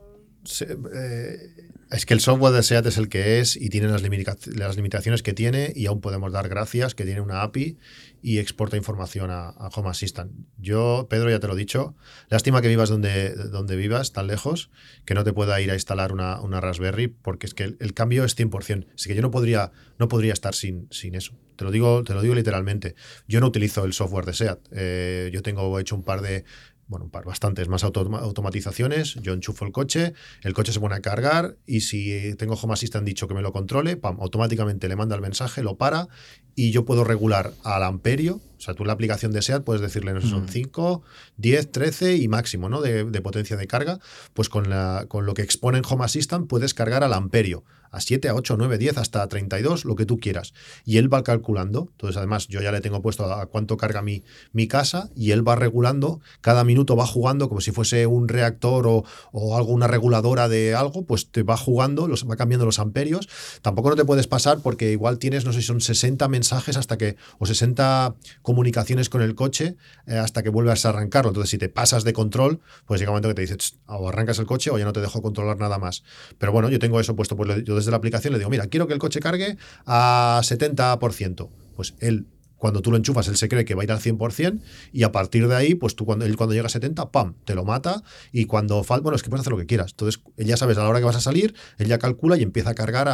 eh, 0.62 1.70
es 1.92 2.06
que 2.06 2.14
el 2.14 2.20
software 2.20 2.54
de 2.54 2.64
SEAT 2.64 2.86
es 2.86 2.98
el 2.98 3.10
que 3.10 3.40
es 3.40 3.56
y 3.56 3.70
tiene 3.70 3.88
las, 3.88 4.04
las, 4.48 4.76
limitaciones 4.76 5.24
que 5.24 5.34
tiene 5.34 5.74
y 5.76 5.88
aún 5.88 6.02
podemos 6.02 6.32
dar 6.32 6.48
gracias 6.48 6.96
que 6.96 7.04
tiene 7.04 7.22
una 7.22 7.42
API 7.42 7.78
y 8.22 8.40
exporta 8.40 8.78
información 8.78 9.32
a, 9.32 9.50
Home 9.76 9.90
Assistant. 9.90 10.32
Yo, 10.58 11.08
Pedro, 11.10 11.30
ya 11.30 11.40
te 11.40 11.48
lo 11.48 11.54
he 11.54 11.58
dicho, 11.58 11.96
lástima 12.30 12.62
que 12.62 12.68
vivas 12.68 12.90
donde, 12.90 13.34
donde 13.36 13.76
vivas, 13.76 14.14
tan 14.14 14.28
lejos, 14.28 14.70
que 15.06 15.14
no 15.14 15.24
te 15.24 15.34
pueda 15.34 15.60
ir 15.62 15.72
a 15.72 15.74
instalar 15.74 16.12
una, 16.12 16.42
una 16.42 16.62
Raspberry, 16.62 17.08
porque 17.08 17.46
es 17.46 17.54
que 17.54 17.76
el, 17.80 17.94
cambio 17.94 18.24
es 18.26 18.38
100%. 18.38 18.88
Así 18.96 19.10
que 19.10 19.16
yo 19.16 19.22
no 19.22 19.32
podría, 19.32 19.72
no 19.98 20.08
podría 20.08 20.34
estar 20.34 20.56
sin, 20.56 20.88
sin 20.92 21.16
eso. 21.16 21.34
Te 21.56 21.66
lo, 21.66 21.72
digo, 21.72 22.06
te 22.06 22.14
lo 22.14 22.22
digo 22.22 22.36
literalmente. 22.36 22.96
Yo 23.28 23.42
no 23.42 23.48
utilizo 23.48 23.84
el 23.84 23.92
software 23.92 24.26
de 24.26 24.34
SEAT. 24.34 24.60
Eh, 24.72 25.30
yo 25.34 25.42
tengo 25.42 25.78
hecho 25.78 25.94
un 25.94 26.04
par 26.04 26.22
de 26.22 26.46
bueno, 26.90 27.10
bastantes 27.10 27.70
más 27.70 27.84
automatizaciones. 27.84 29.14
Yo 29.22 29.34
enchufo 29.34 29.64
el 29.64 29.72
coche, 29.72 30.14
el 30.42 30.54
coche 30.54 30.74
se 30.74 30.80
pone 30.80 30.96
a 30.96 31.02
cargar 31.02 31.56
y 31.66 31.82
si 31.82 32.36
tengo 32.36 32.56
Home 32.56 32.74
Assistant 32.74 33.06
dicho 33.06 33.28
que 33.28 33.36
me 33.36 33.42
lo 33.42 33.54
controle, 33.54 33.96
pam, 33.96 34.18
automáticamente 34.20 34.90
le 34.90 34.96
manda 34.96 35.16
el 35.16 35.22
mensaje, 35.22 35.64
lo 35.64 35.78
para 35.78 36.08
y 36.56 36.72
yo 36.72 36.86
puedo 36.86 37.04
regular 37.04 37.54
al 37.64 37.84
amperio. 37.84 38.42
O 38.60 38.62
sea, 38.62 38.74
tú 38.74 38.84
la 38.84 38.92
aplicación 38.92 39.32
de 39.32 39.42
SEAT 39.42 39.64
puedes 39.64 39.82
decirle, 39.82 40.14
no 40.14 40.20
sé, 40.20 40.28
son 40.28 40.50
5, 40.50 41.02
10, 41.38 41.72
13 41.72 42.18
y 42.18 42.28
máximo 42.28 42.68
¿no? 42.68 42.82
de, 42.82 43.22
potencia 43.22 43.56
de 43.56 43.68
carga. 43.68 44.00
Pues 44.34 44.50
con, 44.50 44.70
la, 44.70 45.06
con 45.08 45.26
lo 45.26 45.34
que 45.34 45.44
expone 45.44 45.78
en 45.78 45.86
Home 45.90 46.04
Assistant 46.04 46.48
puedes 46.48 46.74
cargar 46.74 47.04
al 47.06 47.14
amperio 47.14 47.64
a 47.92 48.02
7, 48.02 48.30
a 48.30 48.36
8, 48.36 48.56
9, 48.58 48.78
10, 48.78 48.98
hasta 48.98 49.28
32, 49.28 49.86
lo 49.86 49.96
que 49.96 50.06
tú 50.06 50.20
quieras. 50.20 50.54
Y 50.86 50.98
él 50.98 51.12
va 51.12 51.24
calculando. 51.24 51.90
Entonces, 51.92 52.18
además, 52.18 52.48
yo 52.48 52.62
ya 52.62 52.72
le 52.72 52.82
tengo 52.82 53.02
puesto 53.02 53.26
a 53.32 53.46
cuánto 53.48 53.78
carga 53.78 54.02
mi, 54.02 54.24
mi 54.52 54.68
casa 54.68 55.10
y 55.16 55.32
él 55.32 55.48
va 55.48 55.56
regulando. 55.56 56.20
Cada 56.42 56.64
minuto 56.64 56.96
va 56.96 57.06
jugando 57.06 57.50
como 57.50 57.62
si 57.62 57.72
fuese 57.72 58.06
un 58.06 58.28
reactor 58.28 58.88
o, 58.88 59.06
o 59.32 59.58
alguna 59.58 59.88
reguladora 59.88 60.48
de 60.48 60.76
algo, 60.76 61.04
pues 61.06 61.32
te 61.32 61.44
va 61.44 61.58
jugando, 61.58 62.08
los, 62.08 62.30
va 62.30 62.36
cambiando 62.36 62.66
los 62.66 62.80
amperios. 62.80 63.28
Tampoco 63.62 63.90
no 63.90 63.96
te 63.96 64.06
puedes 64.06 64.28
pasar 64.28 64.60
porque 64.62 64.92
igual 64.92 65.18
tienes, 65.18 65.46
no 65.46 65.54
sé 65.54 65.62
si 65.62 65.68
son 65.68 65.82
60 65.82 66.28
mensajes 66.28 66.78
hasta 66.78 66.98
que, 66.98 67.16
o 67.40 67.46
60 67.46 68.16
comunicaciones 68.50 69.10
con 69.10 69.22
el 69.22 69.36
coche 69.36 69.76
eh, 70.08 70.18
hasta 70.18 70.42
que 70.42 70.50
vuelvas 70.50 70.84
a 70.84 70.90
arrancarlo. 70.90 71.30
Entonces, 71.30 71.52
si 71.52 71.60
te 71.60 71.70
pasas 71.70 72.04
de 72.04 72.14
control, 72.14 72.62
pues 72.88 73.00
llega 73.00 73.12
un 73.12 73.14
momento 73.14 73.30
que 73.30 73.36
te 73.36 73.42
dices, 73.42 73.78
o 73.86 74.10
arrancas 74.10 74.40
el 74.40 74.48
coche 74.48 74.72
o 74.72 74.80
ya 74.80 74.86
no 74.86 74.92
te 74.92 75.02
dejo 75.02 75.22
controlar 75.22 75.60
nada 75.60 75.78
más. 75.78 76.02
Pero 76.40 76.52
bueno, 76.52 76.68
yo 76.68 76.80
tengo 76.80 77.00
eso 77.00 77.16
puesto, 77.16 77.36
pues 77.36 77.64
yo 77.64 77.76
desde 77.76 77.92
la 77.92 77.98
aplicación 77.98 78.34
le 78.34 78.40
digo, 78.40 78.50
mira, 78.50 78.66
quiero 78.66 78.88
que 78.88 78.94
el 78.94 79.00
coche 79.00 79.20
cargue 79.20 79.56
a 79.86 80.42
70%. 80.42 81.48
Pues 81.76 81.94
él 82.00 82.26
cuando 82.60 82.82
tú 82.82 82.92
lo 82.92 82.98
enchufas, 82.98 83.28
él 83.30 83.38
se 83.38 83.50
cree 83.50 83.66
que 83.66 83.74
va 83.74 83.82
a 83.82 83.86
ir 83.86 83.92
al 83.92 84.00
100% 84.00 84.62
y 84.92 85.04
a 85.04 85.12
partir 85.12 85.48
de 85.48 85.56
ahí, 85.56 85.76
pues 85.76 85.96
tú 85.96 86.06
cuando, 86.06 86.26
él 86.26 86.38
cuando 86.38 86.54
llega 86.54 86.68
a 86.68 86.70
70, 86.70 87.12
¡pam!, 87.12 87.34
te 87.46 87.56
lo 87.56 87.66
mata 87.66 88.04
y 88.32 88.46
cuando 88.46 88.84
falta, 88.84 89.04
bueno, 89.04 89.16
es 89.16 89.24
que 89.24 89.30
puedes 89.30 89.42
hacer 89.42 89.52
lo 89.52 89.58
que 89.58 89.66
quieras. 89.66 89.92
Entonces, 89.92 90.22
él 90.38 90.46
ya 90.46 90.58
sabes 90.58 90.78
a 90.78 90.84
la 90.84 90.90
hora 90.90 91.00
que 91.00 91.06
vas 91.06 91.16
a 91.16 91.22
salir, 91.22 91.56
él 91.78 91.88
ya 91.88 91.98
calcula 91.98 92.38
y 92.38 92.44
empieza 92.44 92.72
a 92.72 92.76
cargar 92.76 93.10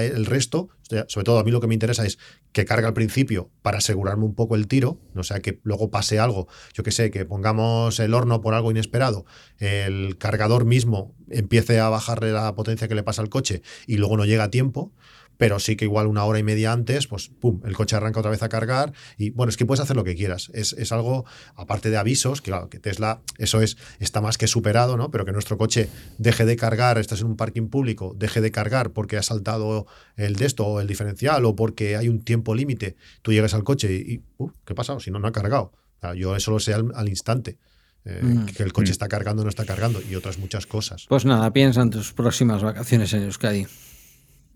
el 0.00 0.26
resto. 0.26 0.68
Sobre 1.06 1.24
todo 1.24 1.38
a 1.38 1.44
mí 1.44 1.50
lo 1.50 1.60
que 1.60 1.68
me 1.68 1.74
interesa 1.74 2.04
es 2.04 2.18
que 2.52 2.64
cargue 2.64 2.86
al 2.86 2.94
principio 2.94 3.50
para 3.62 3.78
asegurarme 3.78 4.24
un 4.24 4.34
poco 4.34 4.56
el 4.56 4.66
tiro, 4.66 5.00
no 5.14 5.22
sea 5.22 5.40
que 5.40 5.60
luego 5.62 5.90
pase 5.90 6.18
algo, 6.18 6.48
yo 6.74 6.82
que 6.82 6.90
sé, 6.90 7.10
que 7.10 7.24
pongamos 7.24 8.00
el 8.00 8.12
horno 8.12 8.40
por 8.40 8.54
algo 8.54 8.72
inesperado, 8.72 9.24
el 9.58 10.18
cargador 10.18 10.64
mismo 10.64 11.14
empiece 11.28 11.78
a 11.78 11.88
bajarle 11.88 12.32
la 12.32 12.54
potencia 12.56 12.88
que 12.88 12.96
le 12.96 13.04
pasa 13.04 13.22
al 13.22 13.28
coche 13.28 13.62
y 13.86 13.98
luego 13.98 14.16
no 14.16 14.24
llega 14.24 14.44
a 14.44 14.50
tiempo 14.50 14.92
pero 15.40 15.58
sí 15.58 15.74
que 15.74 15.86
igual 15.86 16.06
una 16.06 16.22
hora 16.26 16.38
y 16.38 16.42
media 16.42 16.70
antes, 16.70 17.06
pues 17.06 17.30
pum, 17.30 17.62
el 17.64 17.74
coche 17.74 17.96
arranca 17.96 18.20
otra 18.20 18.30
vez 18.30 18.42
a 18.42 18.50
cargar 18.50 18.92
y 19.16 19.30
bueno, 19.30 19.48
es 19.48 19.56
que 19.56 19.64
puedes 19.64 19.80
hacer 19.80 19.96
lo 19.96 20.04
que 20.04 20.14
quieras. 20.14 20.50
Es, 20.52 20.92
algo, 20.92 21.24
aparte 21.54 21.88
de 21.88 21.96
avisos, 21.96 22.42
que 22.42 22.50
claro, 22.50 22.68
que 22.68 22.78
Tesla, 22.78 23.22
eso 23.38 23.62
es, 23.62 23.78
está 24.00 24.20
más 24.20 24.36
que 24.36 24.46
superado, 24.46 24.98
¿no? 24.98 25.10
Pero 25.10 25.24
que 25.24 25.32
nuestro 25.32 25.56
coche 25.56 25.88
deje 26.18 26.44
de 26.44 26.56
cargar, 26.56 26.98
estás 26.98 27.22
en 27.22 27.28
un 27.28 27.36
parking 27.38 27.68
público, 27.68 28.14
deje 28.18 28.42
de 28.42 28.50
cargar 28.50 28.90
porque 28.90 29.16
ha 29.16 29.22
saltado 29.22 29.86
el 30.16 30.36
de 30.36 30.44
esto 30.44 30.66
o 30.66 30.78
el 30.78 30.86
diferencial 30.86 31.42
o 31.46 31.56
porque 31.56 31.96
hay 31.96 32.10
un 32.10 32.20
tiempo 32.20 32.54
límite, 32.54 32.96
tú 33.22 33.32
llegas 33.32 33.54
al 33.54 33.64
coche 33.64 33.90
y, 33.94 34.22
uh, 34.36 34.50
¿qué 34.66 34.74
pasa? 34.74 35.00
Si 35.00 35.10
no, 35.10 35.20
no 35.20 35.28
ha 35.28 35.32
cargado. 35.32 35.72
yo 36.16 36.36
eso 36.36 36.50
lo 36.50 36.60
sé 36.60 36.74
al, 36.74 37.08
instante. 37.08 37.56
Eh, 38.04 38.20
mm. 38.22 38.46
que 38.46 38.62
el 38.62 38.74
coche 38.74 38.90
mm. 38.90 38.92
está 38.92 39.08
cargando 39.08 39.40
o 39.40 39.44
no 39.44 39.48
está 39.48 39.64
cargando 39.64 40.02
y 40.02 40.16
otras 40.16 40.36
muchas 40.36 40.66
cosas. 40.66 41.06
Pues 41.08 41.24
nada, 41.24 41.50
piensa 41.50 41.80
en 41.80 41.88
tus 41.88 42.12
próximas 42.12 42.62
vacaciones 42.62 43.14
en 43.14 43.22
Euskadi. 43.22 43.66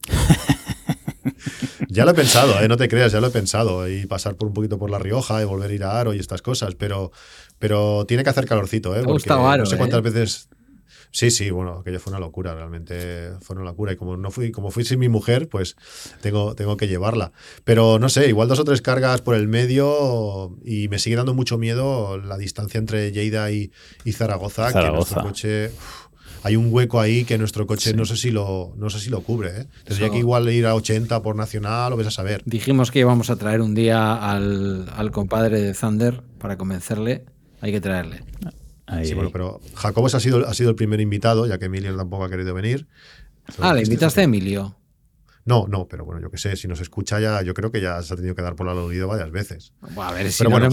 Ya 1.94 2.04
lo 2.04 2.10
he 2.10 2.14
pensado, 2.14 2.60
¿eh? 2.60 2.66
no 2.66 2.76
te 2.76 2.88
creas, 2.88 3.12
ya 3.12 3.20
lo 3.20 3.28
he 3.28 3.30
pensado. 3.30 3.88
Y 3.88 4.06
pasar 4.06 4.34
por 4.34 4.48
un 4.48 4.54
poquito 4.54 4.78
por 4.78 4.90
La 4.90 4.98
Rioja 4.98 5.40
y 5.40 5.44
volver 5.44 5.70
a 5.70 5.74
ir 5.74 5.84
a 5.84 6.00
Aro 6.00 6.12
y 6.12 6.18
estas 6.18 6.42
cosas. 6.42 6.74
Pero, 6.74 7.12
pero 7.58 8.04
tiene 8.06 8.24
que 8.24 8.30
hacer 8.30 8.46
calorcito, 8.46 8.96
¿eh? 8.96 9.02
Porque 9.04 9.28
no 9.28 9.66
sé 9.66 9.76
cuántas 9.76 10.00
¿eh? 10.00 10.02
veces. 10.02 10.48
Sí, 11.12 11.30
sí, 11.30 11.50
bueno, 11.50 11.78
aquello 11.78 12.00
fue 12.00 12.10
una 12.10 12.18
locura, 12.18 12.56
realmente 12.56 13.30
fue 13.40 13.54
una 13.54 13.64
locura. 13.64 13.92
Y 13.92 13.96
como 13.96 14.16
no 14.16 14.32
fui, 14.32 14.50
como 14.50 14.72
fui 14.72 14.84
sin 14.84 14.98
mi 14.98 15.08
mujer, 15.08 15.48
pues 15.48 15.76
tengo, 16.20 16.56
tengo 16.56 16.76
que 16.76 16.88
llevarla. 16.88 17.30
Pero 17.62 18.00
no 18.00 18.08
sé, 18.08 18.28
igual 18.28 18.48
dos 18.48 18.58
o 18.58 18.64
tres 18.64 18.82
cargas 18.82 19.20
por 19.20 19.36
el 19.36 19.46
medio 19.46 20.58
y 20.64 20.88
me 20.88 20.98
sigue 20.98 21.14
dando 21.14 21.32
mucho 21.32 21.56
miedo 21.58 22.18
la 22.18 22.36
distancia 22.36 22.78
entre 22.78 23.12
Lleida 23.12 23.52
y, 23.52 23.70
Zaragoza, 24.12 24.72
que 24.72 24.90
nuestro 24.90 25.22
coche 25.22 25.70
hay 26.44 26.56
un 26.56 26.68
hueco 26.70 27.00
ahí 27.00 27.24
que 27.24 27.38
nuestro 27.38 27.66
coche 27.66 27.94
no 27.94 28.04
sé 28.04 28.18
si 28.18 28.30
lo 28.30 28.74
no 28.76 28.90
sé 28.90 29.00
si 29.00 29.08
lo 29.08 29.22
cubre. 29.22 29.62
¿eh? 29.62 29.66
Tendría 29.84 30.10
que 30.10 30.18
igual 30.18 30.46
ir 30.50 30.66
a 30.66 30.74
80 30.74 31.22
por 31.22 31.36
nacional, 31.36 31.90
lo 31.90 31.96
ves 31.96 32.08
a 32.08 32.10
saber. 32.10 32.42
Dijimos 32.44 32.90
que 32.90 32.98
íbamos 32.98 33.30
a 33.30 33.36
traer 33.36 33.62
un 33.62 33.74
día 33.74 34.14
al, 34.14 35.10
compadre 35.10 35.62
de 35.62 35.72
Thunder 35.72 36.22
para 36.38 36.58
convencerle. 36.58 37.24
Hay 37.62 37.72
que 37.72 37.80
traerle. 37.80 38.24
sí, 39.04 39.14
bueno, 39.14 39.30
pero 39.32 39.58
Jacobos 39.74 40.14
ha 40.14 40.20
sido, 40.20 40.46
ha 40.46 40.52
sido 40.52 40.68
el 40.68 40.76
primer 40.76 41.00
invitado, 41.00 41.46
ya 41.46 41.56
que 41.56 41.64
Emilio 41.64 41.96
tampoco 41.96 42.24
ha 42.24 42.28
querido 42.28 42.52
venir. 42.52 42.86
ah, 43.60 43.72
le 43.72 43.80
invitaste 43.80 44.20
a 44.20 44.24
Emilio. 44.24 44.76
No, 45.46 45.66
no, 45.68 45.86
pero 45.86 46.06
bueno, 46.06 46.22
yo 46.22 46.30
qué 46.30 46.38
sé, 46.38 46.56
si 46.56 46.68
nos 46.68 46.80
escucha 46.80 47.20
ya, 47.20 47.42
yo 47.42 47.52
creo 47.52 47.70
que 47.70 47.80
ya 47.80 48.00
se 48.02 48.14
ha 48.14 48.16
tenido 48.16 48.34
que 48.34 48.40
dar 48.40 48.56
por 48.56 48.66
aludido 48.68 49.08
varias 49.08 49.30
veces. 49.30 49.74
a 49.96 50.12
ver, 50.12 50.32
si 50.32 50.44
bueno, 50.44 50.70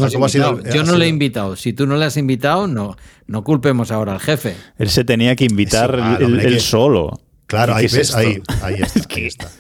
yo 0.74 0.84
no 0.84 0.98
le 0.98 1.06
he 1.06 1.10
invitado. 1.10 1.58
Si 1.58 1.74
tú 1.74 1.86
no 1.86 1.98
le 1.98 2.06
has 2.06 2.16
invitado, 2.16 2.68
no, 2.68 2.96
no 3.28 3.44
culpemos 3.44 3.92
ahora 3.92 4.14
al 4.14 4.22
jefe. 4.22 4.56
Él 4.78 4.90
se 4.90 5.04
tenía 5.04 5.36
que 5.36 5.44
invitar 5.44 6.18
él, 6.22 6.62
solo. 6.62 7.20
Claro, 7.48 7.76
ahí 7.76 7.88
ves, 7.92 8.16
ahí, 8.16 8.42
ahí 8.62 8.76
está, 9.26 9.52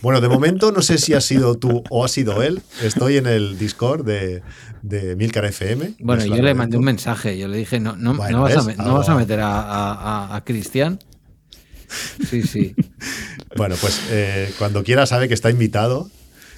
Bueno, 0.00 0.22
de 0.22 0.30
momento 0.30 0.72
no 0.72 0.80
sé 0.80 0.96
si 0.96 1.12
has 1.12 1.24
sido 1.24 1.56
tú 1.56 1.84
o 1.90 2.02
ha 2.02 2.08
sido 2.08 2.42
él. 2.42 2.62
Estoy 2.82 3.18
en 3.18 3.26
el 3.26 3.58
Discord 3.58 4.06
de, 4.06 4.40
de 4.80 5.14
Milcar 5.14 5.44
FM. 5.44 5.96
Bueno, 6.00 6.24
yo 6.24 6.42
le 6.42 6.54
mandé 6.54 6.78
un 6.78 6.84
mensaje. 6.84 7.36
Yo 7.36 7.48
le 7.48 7.58
dije, 7.58 7.80
no, 7.80 7.96
no, 7.96 8.14
no, 8.14 8.40
vas, 8.40 8.56
a, 9.10 9.14
meter 9.14 9.40
a, 9.40 10.34
a 10.34 10.42
Cristian. 10.42 10.98
Sí, 12.30 12.42
sí. 12.42 12.74
bueno, 13.56 13.76
pues 13.80 14.00
eh, 14.10 14.52
cuando 14.58 14.82
quiera 14.82 15.06
sabe 15.06 15.28
que 15.28 15.34
está 15.34 15.50
invitado. 15.50 16.08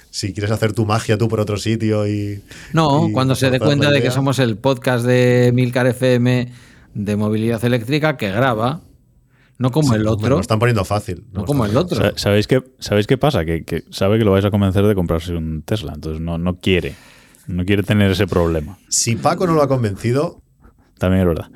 Si 0.09 0.33
quieres 0.33 0.51
hacer 0.51 0.71
tu 0.73 0.85
magia 0.85 1.17
tú 1.17 1.27
por 1.27 1.39
otro 1.39 1.57
sitio 1.57 2.07
y. 2.07 2.41
No, 2.73 3.09
cuando 3.11 3.35
se 3.35 3.51
dé 3.51 3.59
cuenta 3.59 3.91
de 3.91 4.01
que 4.01 4.09
somos 4.09 4.39
el 4.39 4.57
podcast 4.57 5.05
de 5.05 5.51
Milcar 5.53 5.85
FM 5.85 6.51
de 6.93 7.15
movilidad 7.15 7.63
eléctrica 7.63 8.17
que 8.17 8.31
graba. 8.31 8.81
No 9.59 9.71
como 9.71 9.95
el 9.95 10.07
otro. 10.07 10.29
Lo 10.29 10.39
están 10.39 10.59
poniendo 10.59 10.85
fácil. 10.85 11.25
No, 11.33 11.45
como 11.45 11.65
el 11.65 11.75
otro. 11.75 12.13
¿Sabéis 12.15 12.45
qué, 12.45 12.63
¿Sabéis 12.79 13.07
qué 13.07 13.17
pasa? 13.17 13.43
Que, 13.43 13.83
sabe 13.89 14.19
que 14.19 14.23
lo 14.23 14.31
vais 14.31 14.45
a 14.45 14.51
convencer 14.51 14.85
de 14.85 14.93
comprarse 14.93 15.33
un 15.33 15.63
Tesla. 15.63 15.93
Entonces 15.95 16.21
no, 16.21 16.37
no 16.37 16.59
quiere. 16.59 16.95
No 17.47 17.65
quiere 17.65 17.81
tener 17.81 18.11
ese 18.11 18.27
problema. 18.27 18.77
Si 18.89 19.15
Paco 19.15 19.47
no 19.47 19.53
lo 19.53 19.63
ha 19.63 19.67
convencido, 19.67 20.41
también 20.97 21.21
es 21.21 21.27
verdad. 21.27 21.51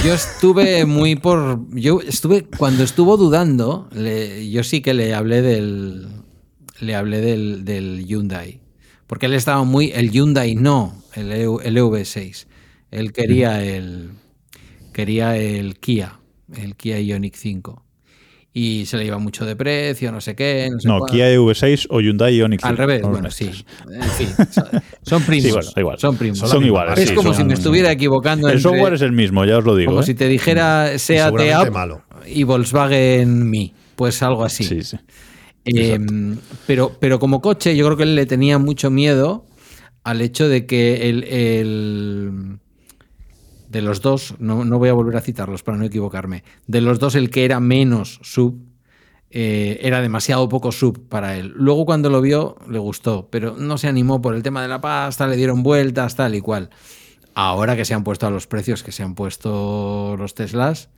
Yo 0.04 0.14
estuve 0.14 0.84
muy 0.84 1.16
por. 1.16 1.60
Yo 1.70 2.00
estuve. 2.00 2.44
Cuando 2.44 2.82
estuvo 2.82 3.16
dudando, 3.16 3.88
yo 3.92 4.64
sí 4.64 4.80
que 4.80 4.94
le 4.94 5.14
hablé 5.14 5.42
del. 5.42 6.08
Le 6.80 6.94
hablé 6.94 7.20
del, 7.20 7.64
del, 7.64 8.06
Hyundai. 8.06 8.60
Porque 9.06 9.26
él 9.26 9.34
estaba 9.34 9.64
muy. 9.64 9.92
El 9.92 10.10
Hyundai 10.10 10.54
no, 10.54 11.02
el, 11.14 11.32
e 11.32 11.42
el 11.42 11.76
EV6. 11.76 12.46
Él 12.90 13.12
quería 13.12 13.62
el. 13.62 14.10
Quería 14.92 15.36
el 15.36 15.78
Kia, 15.78 16.20
el 16.54 16.74
Kia 16.76 17.00
Ioniq 17.00 17.34
5 17.34 17.85
y 18.58 18.86
se 18.86 18.96
le 18.96 19.04
iba 19.04 19.18
mucho 19.18 19.44
de 19.44 19.54
precio, 19.54 20.10
no 20.10 20.22
sé 20.22 20.34
qué. 20.34 20.70
No, 20.86 21.00
Kia 21.04 21.30
EV6 21.30 21.88
o 21.90 22.00
Hyundai 22.00 22.38
Ioniq 22.38 22.60
5. 22.62 22.66
Al 22.66 22.78
revés, 22.78 23.02
bueno, 23.02 23.30
sí. 23.30 23.50
En 23.92 24.02
fin, 24.02 24.28
son 25.02 25.22
primos. 25.24 25.74
igual. 25.76 25.98
Son 25.98 26.16
primos. 26.16 26.38
Son, 26.38 26.64
iguales. 26.64 26.98
Es 26.98 27.12
como 27.12 27.34
si 27.34 27.44
me 27.44 27.52
estuviera 27.52 27.92
equivocando. 27.92 28.48
El 28.48 28.58
software 28.62 28.94
es 28.94 29.02
el 29.02 29.12
mismo, 29.12 29.44
ya 29.44 29.58
os 29.58 29.64
lo 29.66 29.76
digo. 29.76 29.90
Como 29.90 30.00
¿eh? 30.00 30.06
si 30.06 30.14
te 30.14 30.26
dijera 30.26 30.98
SEAT 30.98 31.34
Up 31.34 32.00
y 32.26 32.44
Volkswagen 32.44 33.50
Mi. 33.50 33.74
Pues 33.94 34.22
algo 34.22 34.42
así. 34.42 34.64
Sí, 34.64 34.82
sí. 34.82 34.96
Pero, 36.66 36.92
pero 36.98 37.18
como 37.18 37.42
coche, 37.42 37.76
yo 37.76 37.84
creo 37.84 37.98
que 37.98 38.04
él 38.04 38.14
le 38.14 38.24
tenía 38.24 38.58
mucho 38.58 38.90
miedo 38.90 39.44
al 40.02 40.22
hecho 40.22 40.48
de 40.48 40.64
que 40.64 41.10
el 41.10 42.58
de 43.68 43.82
los 43.82 44.00
dos, 44.00 44.34
no, 44.38 44.64
voy 44.78 44.88
a 44.88 44.92
volver 44.92 45.16
a 45.16 45.20
citarlos 45.20 45.62
para 45.62 45.78
no 45.78 45.84
equivocarme, 45.84 46.44
de 46.66 46.80
los 46.80 46.98
dos 46.98 47.14
el 47.14 47.30
que 47.30 47.44
era 47.44 47.60
menos 47.60 48.20
sub 48.22 48.60
eh, 49.30 49.80
era 49.82 50.00
demasiado 50.00 50.48
poco 50.48 50.70
sub 50.70 51.08
para 51.08 51.36
él. 51.36 51.52
Luego 51.56 51.84
cuando 51.84 52.08
lo 52.10 52.20
vio 52.20 52.56
le 52.70 52.78
gustó, 52.78 53.28
pero 53.30 53.56
no 53.56 53.76
se 53.76 53.88
animó 53.88 54.22
por 54.22 54.34
el 54.34 54.42
tema 54.42 54.62
de 54.62 54.68
la 54.68 54.80
pasta, 54.80 55.26
le 55.26 55.36
dieron 55.36 55.62
vueltas, 55.62 56.14
tal 56.14 56.34
y 56.34 56.40
cual. 56.40 56.70
Ahora 57.34 57.76
que 57.76 57.84
se 57.84 57.92
han 57.92 58.04
puesto 58.04 58.26
a 58.26 58.30
los 58.30 58.46
precios 58.46 58.82
que 58.82 58.92
se 58.92 59.02
han 59.02 59.14
puesto 59.14 60.16
los 60.16 60.34
Teslas, 60.34 60.90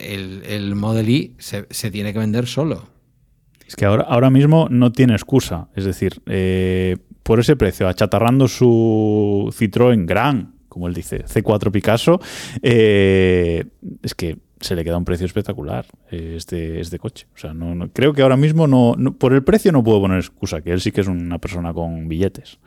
el, 0.00 0.42
el 0.46 0.74
Model 0.74 1.08
I 1.08 1.34
se, 1.38 1.66
se 1.70 1.90
tiene 1.90 2.12
que 2.12 2.18
vender 2.18 2.46
solo. 2.46 2.88
Es 3.66 3.76
que 3.76 3.84
ahora, 3.84 4.04
ahora 4.04 4.30
mismo 4.30 4.68
no 4.68 4.92
tiene 4.92 5.14
excusa. 5.14 5.68
Es 5.76 5.84
decir, 5.84 6.20
eh, 6.26 6.96
por 7.22 7.38
ese 7.38 7.54
precio, 7.54 7.88
achatarrando 7.88 8.48
su 8.48 9.54
Citroën 9.56 10.06
Gran, 10.06 10.54
como 10.70 10.88
él 10.88 10.94
dice, 10.94 11.24
C4 11.26 11.70
Picasso, 11.70 12.18
eh, 12.62 13.64
es 14.02 14.14
que 14.14 14.38
se 14.60 14.74
le 14.74 14.84
queda 14.84 14.96
un 14.96 15.04
precio 15.04 15.26
espectacular 15.26 15.84
eh, 16.10 16.34
este, 16.36 16.80
este 16.80 16.98
coche. 16.98 17.26
O 17.34 17.38
sea, 17.38 17.52
no, 17.52 17.74
no- 17.74 17.90
creo 17.92 18.12
que 18.14 18.22
ahora 18.22 18.36
mismo 18.38 18.66
no, 18.66 18.94
no- 18.96 19.12
por 19.14 19.34
el 19.34 19.42
precio 19.42 19.72
no 19.72 19.84
puedo 19.84 20.00
poner 20.00 20.18
excusa, 20.18 20.60
que 20.62 20.70
él 20.72 20.80
sí 20.80 20.92
que 20.92 21.00
es 21.02 21.06
una 21.06 21.38
persona 21.38 21.72
con 21.74 22.08
billetes. 22.08 22.58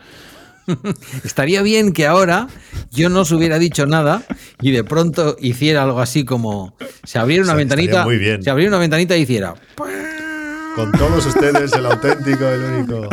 Estaría 1.23 1.61
bien 1.61 1.91
que 1.93 2.05
ahora 2.07 2.47
yo 2.91 3.09
no 3.09 3.21
os 3.21 3.31
hubiera 3.31 3.59
dicho 3.59 3.85
nada 3.85 4.23
y 4.61 4.71
de 4.71 4.83
pronto 4.83 5.35
hiciera 5.39 5.83
algo 5.83 5.99
así 5.99 6.23
como 6.25 6.75
se 7.03 7.19
abriera 7.19 7.43
una 7.43 7.53
ventanita, 7.53 8.05
muy 8.05 8.17
bien. 8.17 8.41
se 8.41 8.49
abriera 8.49 8.69
una 8.69 8.79
ventanita 8.79 9.17
y 9.17 9.21
hiciera. 9.23 9.55
Con 10.75 10.91
todos 10.93 11.25
ustedes, 11.27 11.73
el 11.73 11.85
auténtico, 11.85 12.47
el 12.47 12.61
único. 12.63 13.09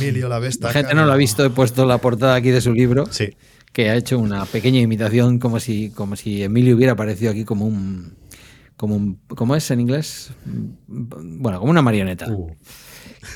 Emilio 0.00 0.28
la 0.28 0.38
Vesta. 0.38 0.68
La 0.68 0.72
gente 0.72 0.94
no 0.94 1.06
lo 1.06 1.12
ha 1.12 1.16
visto, 1.16 1.44
he 1.44 1.50
puesto 1.50 1.84
la 1.86 1.98
portada 1.98 2.34
aquí 2.34 2.50
de 2.50 2.60
su 2.60 2.72
libro, 2.72 3.06
Sí. 3.10 3.30
que 3.72 3.90
ha 3.90 3.96
hecho 3.96 4.18
una 4.18 4.44
pequeña 4.46 4.80
imitación 4.80 5.38
como 5.38 5.60
si, 5.60 5.90
como 5.90 6.16
si 6.16 6.42
Emilio 6.42 6.76
hubiera 6.76 6.92
aparecido 6.92 7.30
aquí 7.30 7.44
como 7.44 7.66
un, 7.66 8.14
como 8.76 8.94
un, 8.96 9.20
¿cómo 9.28 9.56
es 9.56 9.70
en 9.70 9.80
inglés? 9.80 10.30
Bueno, 10.86 11.58
como 11.60 11.70
una 11.70 11.82
marioneta. 11.82 12.28
Uh, 12.30 12.50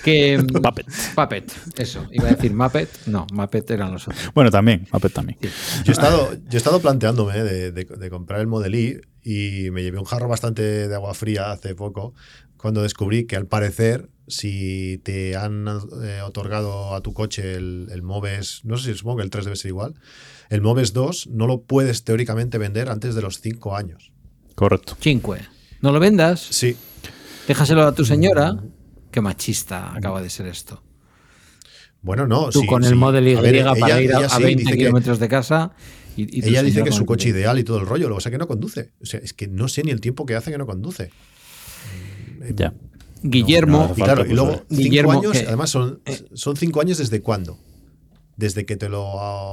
Que, 0.05 0.39
Puppet. 0.63 0.87
Puppet, 1.17 1.53
eso. 1.79 2.07
Iba 2.13 2.29
a 2.29 2.33
decir 2.35 2.55
Muppet. 2.55 2.89
No, 3.07 3.27
Muppet 3.33 3.69
eran 3.73 3.91
los 3.93 4.07
otros. 4.07 4.31
Bueno, 4.35 4.51
también, 4.51 4.87
Muppet 4.93 5.13
también. 5.13 5.39
Yo 5.43 5.49
he 5.89 5.93
estado, 5.93 6.33
yo 6.35 6.39
he 6.53 6.57
estado 6.57 6.81
planteándome 6.81 7.43
de, 7.43 7.73
de- 7.73 7.85
de 7.85 8.11
comprar 8.11 8.41
el 8.41 8.47
Model 8.47 8.75
I 8.75 9.01
y 9.23 9.71
me 9.73 9.83
llevé 9.83 9.99
un 9.99 10.05
jarro 10.05 10.29
bastante 10.29 10.63
de 10.89 10.95
agua 10.95 11.13
fría 11.15 11.51
hace 11.51 11.75
poco 11.75 12.15
cuando 12.61 12.83
descubrí 12.83 13.27
que 13.27 13.37
al 13.37 13.47
parecer 13.47 14.09
si 14.29 14.99
te 15.03 15.37
han 15.37 15.67
eh, 16.05 16.21
otorgado 16.25 16.95
a 16.95 17.01
tu 17.01 17.13
coche 17.13 17.55
el, 17.55 17.89
el 17.91 18.03
Moves, 18.03 18.61
no 18.65 18.77
sé 18.77 18.93
si 18.93 18.99
supongo 18.99 19.19
que 19.19 19.23
el 19.25 19.31
3 19.31 19.45
debe 19.47 19.57
ser 19.57 19.71
igual, 19.71 19.95
el 20.51 20.61
Moves 20.61 20.93
2 20.93 21.29
no 21.33 21.47
lo 21.47 21.63
puedes 21.63 22.05
teóricamente 22.05 22.57
vender 22.59 22.89
antes 22.91 23.15
de 23.15 23.23
los 23.23 23.41
5 23.41 23.77
años. 23.77 24.13
Correcto. 24.55 24.97
Cinque. 25.01 25.41
No 25.81 25.91
lo 25.93 25.99
vendas, 26.01 26.41
Sí, 26.41 26.77
déjaselo 27.49 27.83
a 27.87 27.95
tu 27.95 28.05
señora. 28.05 28.63
Qué 29.11 29.21
machista 29.21 29.93
acaba 29.95 30.23
de 30.23 30.31
ser 30.31 30.47
esto. 30.47 30.83
bueno, 32.03 32.27
no. 32.27 32.51
Tú 32.51 32.61
sí, 32.61 32.67
con 32.67 32.83
sí. 32.83 32.89
el 32.91 32.95
Model 32.97 33.27
Y 33.29 33.35
A 33.35 33.41
ver, 33.41 33.65
para 33.65 33.77
ella- 33.77 34.01
ir 34.03 34.15
a, 34.15 34.19
ella 34.19 34.27
a 34.27 34.37
sí 34.37 34.43
20 34.43 34.61
dice 34.63 34.73
que- 34.73 34.79
kilómetros 34.79 35.19
de 35.19 35.29
casa. 35.29 35.73
Y, 36.17 36.39
y 36.41 36.49
Ella 36.49 36.63
dice 36.63 36.83
que 36.83 36.91
es 36.91 36.95
su 36.95 37.07
coche 37.07 37.25
coche. 37.25 37.39
ideal 37.39 37.59
y 37.59 37.65
todo 37.65 37.79
el 37.79 37.87
rollo, 37.87 38.09
lo 38.09 38.15
que 38.17 38.19
pasa 38.19 38.29
es 38.29 38.33
que 38.33 38.39
no 38.39 38.47
conduce. 38.49 38.93
O 39.01 39.07
sea, 39.07 39.21
es 39.21 39.33
que 39.33 39.49
no 39.49 39.69
sé 39.69 39.83
ni 39.85 39.91
el 39.91 40.01
tiempo 40.01 40.27
que 40.27 40.35
hace 40.35 40.51
que 40.51 40.59
no 40.59 40.67
conduce. 40.67 41.11
Ya. 42.57 42.73
Guillermo, 43.23 43.79
No, 43.79 43.83
no 43.85 43.89
Y 43.91 43.93
hace 43.93 44.03
claro, 44.03 44.25
y 44.27 44.33
luego 44.35 44.51
pues, 44.53 44.63
cinco 44.71 44.83
Guillermo, 44.83 45.13
años, 45.13 45.33
que- 45.33 45.47
además 45.47 45.71
son, 45.71 46.01
son 46.33 46.57
cinco 46.57 46.81
años 46.81 46.99
desde 46.99 47.21
cuándo? 47.21 47.59
Desde 48.37 48.65
que 48.65 48.77
te 48.77 48.89
lo 48.89 49.03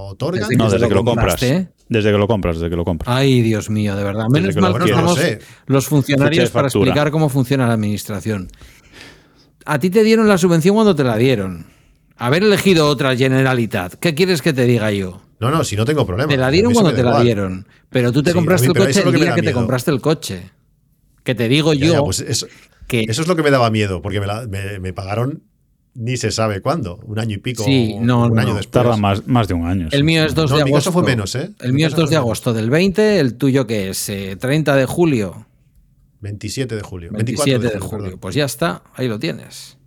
otorgan. 0.07 0.43
Desde 0.47 0.55
No, 0.55 0.67
que 0.67 0.71
desde 0.73 0.85
lo 0.85 0.89
que 0.89 0.95
lo 0.95 1.03
compras. 1.03 1.33
compraste. 1.33 1.69
Desde 1.89 2.11
que 2.11 2.17
lo 2.17 2.27
compras, 2.27 2.55
desde 2.55 2.69
que 2.69 2.75
lo 2.77 2.85
compras. 2.85 3.13
Ay, 3.13 3.41
Dios 3.41 3.69
mío, 3.69 3.95
de 3.97 4.03
verdad. 4.03 4.27
Menos 4.29 4.55
que 4.55 4.61
lo 4.61 4.61
mal 4.61 4.71
que 4.73 4.77
adquieres. 4.91 4.99
estamos 4.99 5.17
No 5.17 5.21
lo 5.23 5.29
sé. 5.29 5.39
los 5.65 5.85
funcionarios 5.87 6.49
para 6.51 6.67
explicar 6.69 7.11
cómo 7.11 7.27
funciona 7.27 7.67
la 7.67 7.73
administración. 7.73 8.47
A 9.65 9.79
ti 9.79 9.89
te 9.89 10.03
dieron 10.03 10.27
la 10.29 10.37
subvención 10.37 10.75
cuando 10.75 10.95
te 10.95 11.03
la 11.03 11.17
dieron. 11.17 11.65
Haber 12.15 12.43
elegido 12.43 12.87
otra 12.87 13.15
Generalitat. 13.17 13.95
¿Qué 13.95 14.15
quieres 14.15 14.41
que 14.41 14.53
te 14.53 14.63
diga 14.65 14.91
yo? 14.91 15.21
No, 15.39 15.51
no, 15.51 15.63
si 15.65 15.75
no 15.75 15.83
tengo 15.85 16.05
problema. 16.05 16.29
Te 16.29 16.37
la 16.37 16.49
dieron 16.49 16.71
cuando 16.73 16.93
te 16.93 17.03
la 17.03 17.09
igual. 17.09 17.23
dieron. 17.25 17.67
Pero 17.89 18.11
tú 18.13 18.23
te 18.23 18.31
Sí, 18.31 18.35
compraste 18.35 18.67
mí, 18.69 18.73
el 18.75 18.85
coche 18.85 18.99
el 19.03 19.11
que 19.11 19.17
día 19.19 19.35
que 19.35 19.41
te 19.43 19.51
compraste 19.53 19.91
el 19.91 19.99
coche. 20.01 20.49
Que 21.23 21.35
te 21.35 21.49
digo 21.49 21.73
Ya, 21.73 21.85
yo 21.87 21.93
ya, 21.93 22.01
pues 22.01 22.21
eso, 22.21 22.47
que 22.87 23.05
eso 23.07 23.21
es 23.21 23.27
lo 23.27 23.35
que 23.35 23.43
me 23.43 23.51
daba 23.51 23.69
miedo, 23.69 24.01
porque 24.01 24.19
me, 24.19 24.27
la- 24.27 24.47
me- 24.47 24.79
me 24.79 24.93
pagaron 24.93 25.43
ni 25.99 26.15
se 26.15 26.29
sabe 26.31 26.61
cuándo, 26.61 26.99
un 27.05 27.17
año 27.19 27.35
y 27.35 27.39
pico, 27.39 27.63
Sí, 27.63 27.95
no, 27.99 28.25
un 28.27 28.33
no. 28.35 28.41
año 28.41 28.53
después. 28.55 28.69
Tarda 28.71 28.97
más, 28.97 29.25
más 29.27 29.47
de 29.47 29.55
un 29.55 29.65
año. 29.65 29.87
el 29.91 29.99
sí. 29.99 30.03
mío 30.03 30.23
es 30.25 30.35
2 30.35 30.51
No, 30.51 30.57
de 30.57 30.61
agosto. 30.63 30.75
caso 30.77 30.91
fue 30.91 31.03
menos, 31.03 31.33
¿eh? 31.35 31.49
El 31.59 31.73
mío 31.73 31.87
es 31.87 31.93
caso 31.93 32.01
2 32.03 32.09
de 32.11 32.15
menos. 32.17 32.25
agosto 32.25 32.53
del 32.53 32.69
20, 32.69 33.19
el 33.19 33.35
tuyo 33.35 33.65
que 33.65 33.89
es 33.89 34.07
Eh, 34.09 34.35
30 34.39 34.75
de 34.75 34.85
julio. 34.85 35.47
27 36.21 36.75
de 36.75 36.81
julio. 36.81 37.09
24 37.11 37.45
27 37.59 37.73
de 37.75 37.79
julio. 37.79 38.03
perdón. 38.05 38.19
Pues 38.19 38.35
ya 38.35 38.45
está, 38.45 38.83
ahí 38.95 39.07
lo 39.07 39.17
tienes. 39.19 39.77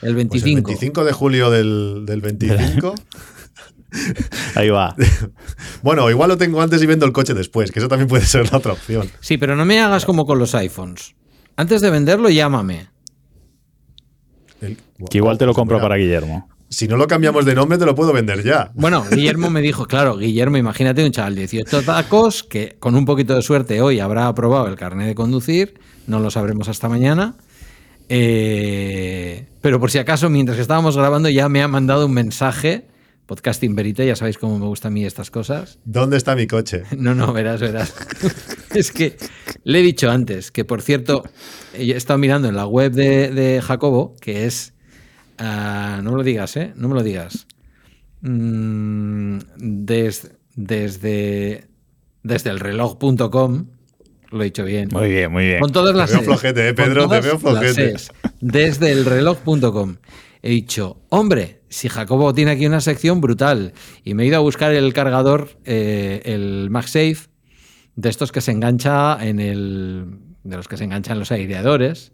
Pues 0.00 0.10
el 0.10 0.14
25. 0.16 0.66
25 0.68 1.04
de 1.04 1.12
julio 1.12 1.50
del, 1.50 2.04
del 2.06 2.20
25. 2.20 2.94
Ahí 4.54 4.68
va. 4.70 4.94
bueno, 5.82 6.08
igual 6.10 6.28
lo 6.30 6.36
tengo 6.38 6.60
antes 6.62 6.82
y 6.82 6.86
vendo 6.86 7.04
el 7.06 7.12
coche 7.12 7.34
después, 7.34 7.70
que 7.70 7.78
eso 7.78 7.88
también 7.88 8.08
puede 8.08 8.24
ser 8.24 8.50
la 8.50 8.58
otra 8.58 8.72
opción. 8.72 9.08
Sí, 9.20 9.36
pero 9.38 9.54
no 9.56 9.64
me 9.64 9.80
hagas 9.80 10.04
como 10.06 10.24
con 10.24 10.38
los 10.38 10.54
iPhones. 10.54 11.14
Antes 11.56 11.80
de 11.80 11.90
venderlo, 11.90 12.28
llámame. 12.30 12.88
El- 14.60 14.78
Que 15.10 15.18
igual 15.18 15.38
te 15.38 15.46
lo 15.46 15.54
compro 15.54 15.80
para 15.80 15.96
Guillermo. 15.96 16.48
Si 16.68 16.88
no 16.88 16.96
lo 16.96 17.06
cambiamos 17.06 17.44
de 17.44 17.54
nombre, 17.54 17.76
te 17.76 17.84
lo 17.84 17.94
puedo 17.94 18.12
vender 18.14 18.42
ya. 18.42 18.70
Bueno, 18.74 19.04
Guillermo 19.10 19.50
me 19.50 19.60
dijo, 19.60 19.86
claro, 19.86 20.16
Guillermo, 20.16 20.56
imagínate 20.56 21.04
un 21.04 21.10
chaval 21.12 21.34
de 21.34 21.42
18 21.42 21.82
tacos 21.82 22.42
que 22.42 22.76
con 22.78 22.94
un 22.94 23.04
poquito 23.04 23.34
de 23.34 23.42
suerte 23.42 23.80
hoy 23.82 24.00
habrá 24.00 24.26
aprobado 24.28 24.66
el 24.68 24.76
carnet 24.76 25.06
de 25.08 25.14
conducir, 25.14 25.74
no 26.06 26.18
lo 26.20 26.30
sabremos 26.30 26.68
hasta 26.68 26.88
mañana. 26.88 27.34
Eh, 28.08 29.46
pero 29.60 29.80
por 29.80 29.90
si 29.90 29.98
acaso, 29.98 30.30
mientras 30.30 30.56
que 30.56 30.62
estábamos 30.62 30.96
grabando, 30.96 31.28
ya 31.28 31.48
me 31.48 31.62
ha 31.62 31.68
mandado 31.68 32.06
un 32.06 32.12
mensaje, 32.14 32.86
podcasting 33.26 33.74
verite, 33.74 34.06
ya 34.06 34.16
sabéis 34.16 34.36
cómo 34.38 34.58
me 34.58 34.66
gustan 34.66 34.92
a 34.92 34.94
mí 34.94 35.04
estas 35.04 35.30
cosas. 35.30 35.78
¿Dónde 35.84 36.16
está 36.16 36.34
mi 36.36 36.46
coche? 36.46 36.82
No, 36.96 37.14
no, 37.14 37.32
verás, 37.32 37.60
verás. 37.60 37.94
es 38.74 38.90
que 38.92 39.16
le 39.64 39.80
he 39.80 39.82
dicho 39.82 40.10
antes 40.10 40.50
que, 40.50 40.64
por 40.64 40.82
cierto, 40.82 41.22
he 41.74 41.90
estado 41.92 42.18
mirando 42.18 42.48
en 42.48 42.56
la 42.56 42.66
web 42.66 42.92
de, 42.92 43.30
de 43.30 43.60
Jacobo, 43.62 44.14
que 44.20 44.46
es. 44.46 44.74
ah, 45.38 46.00
no 46.02 46.10
me 46.12 46.16
lo 46.18 46.22
digas, 46.22 46.56
¿eh? 46.56 46.72
No 46.76 46.88
me 46.88 46.94
lo 46.94 47.02
digas. 47.02 47.46
Mm, 48.20 49.38
des- 49.56 50.30
desde, 50.54 51.66
desde 52.22 52.50
el 52.50 52.60
reloj.com, 52.60 53.66
lo 54.30 54.40
he 54.40 54.44
dicho 54.44 54.64
bien. 54.64 54.88
Muy 54.92 55.08
bien, 55.10 55.32
muy 55.32 55.44
bien. 55.46 55.60
Con 55.60 55.72
todas 55.72 55.94
las 55.94 56.10
veo 56.10 56.20
Cs. 56.20 56.24
flojete, 56.26 56.68
eh, 56.68 56.74
Pedro, 56.74 57.08
te 57.08 57.20
veo 57.20 57.38
flojete. 57.38 57.94
Desde 58.40 58.92
el 58.92 59.04
reloj.com. 59.04 59.96
He 60.42 60.50
dicho, 60.50 61.02
hombre, 61.08 61.60
si 61.68 61.88
Jacobo 61.88 62.34
tiene 62.34 62.50
aquí 62.52 62.66
una 62.66 62.80
sección 62.80 63.20
brutal. 63.20 63.72
Y 64.04 64.14
me 64.14 64.24
he 64.24 64.26
ido 64.26 64.36
a 64.36 64.40
buscar 64.40 64.72
el 64.72 64.92
cargador, 64.92 65.50
eh, 65.64 66.20
el 66.24 66.68
MagSafe, 66.70 67.28
de 67.94 68.08
estos 68.08 68.32
que 68.32 68.40
se 68.40 68.50
engancha 68.52 69.18
en 69.24 69.38
el. 69.38 70.06
de 70.44 70.56
los 70.56 70.66
que 70.68 70.76
se 70.76 70.84
enganchan 70.84 71.18
los 71.18 71.30
aireadores. 71.30 72.12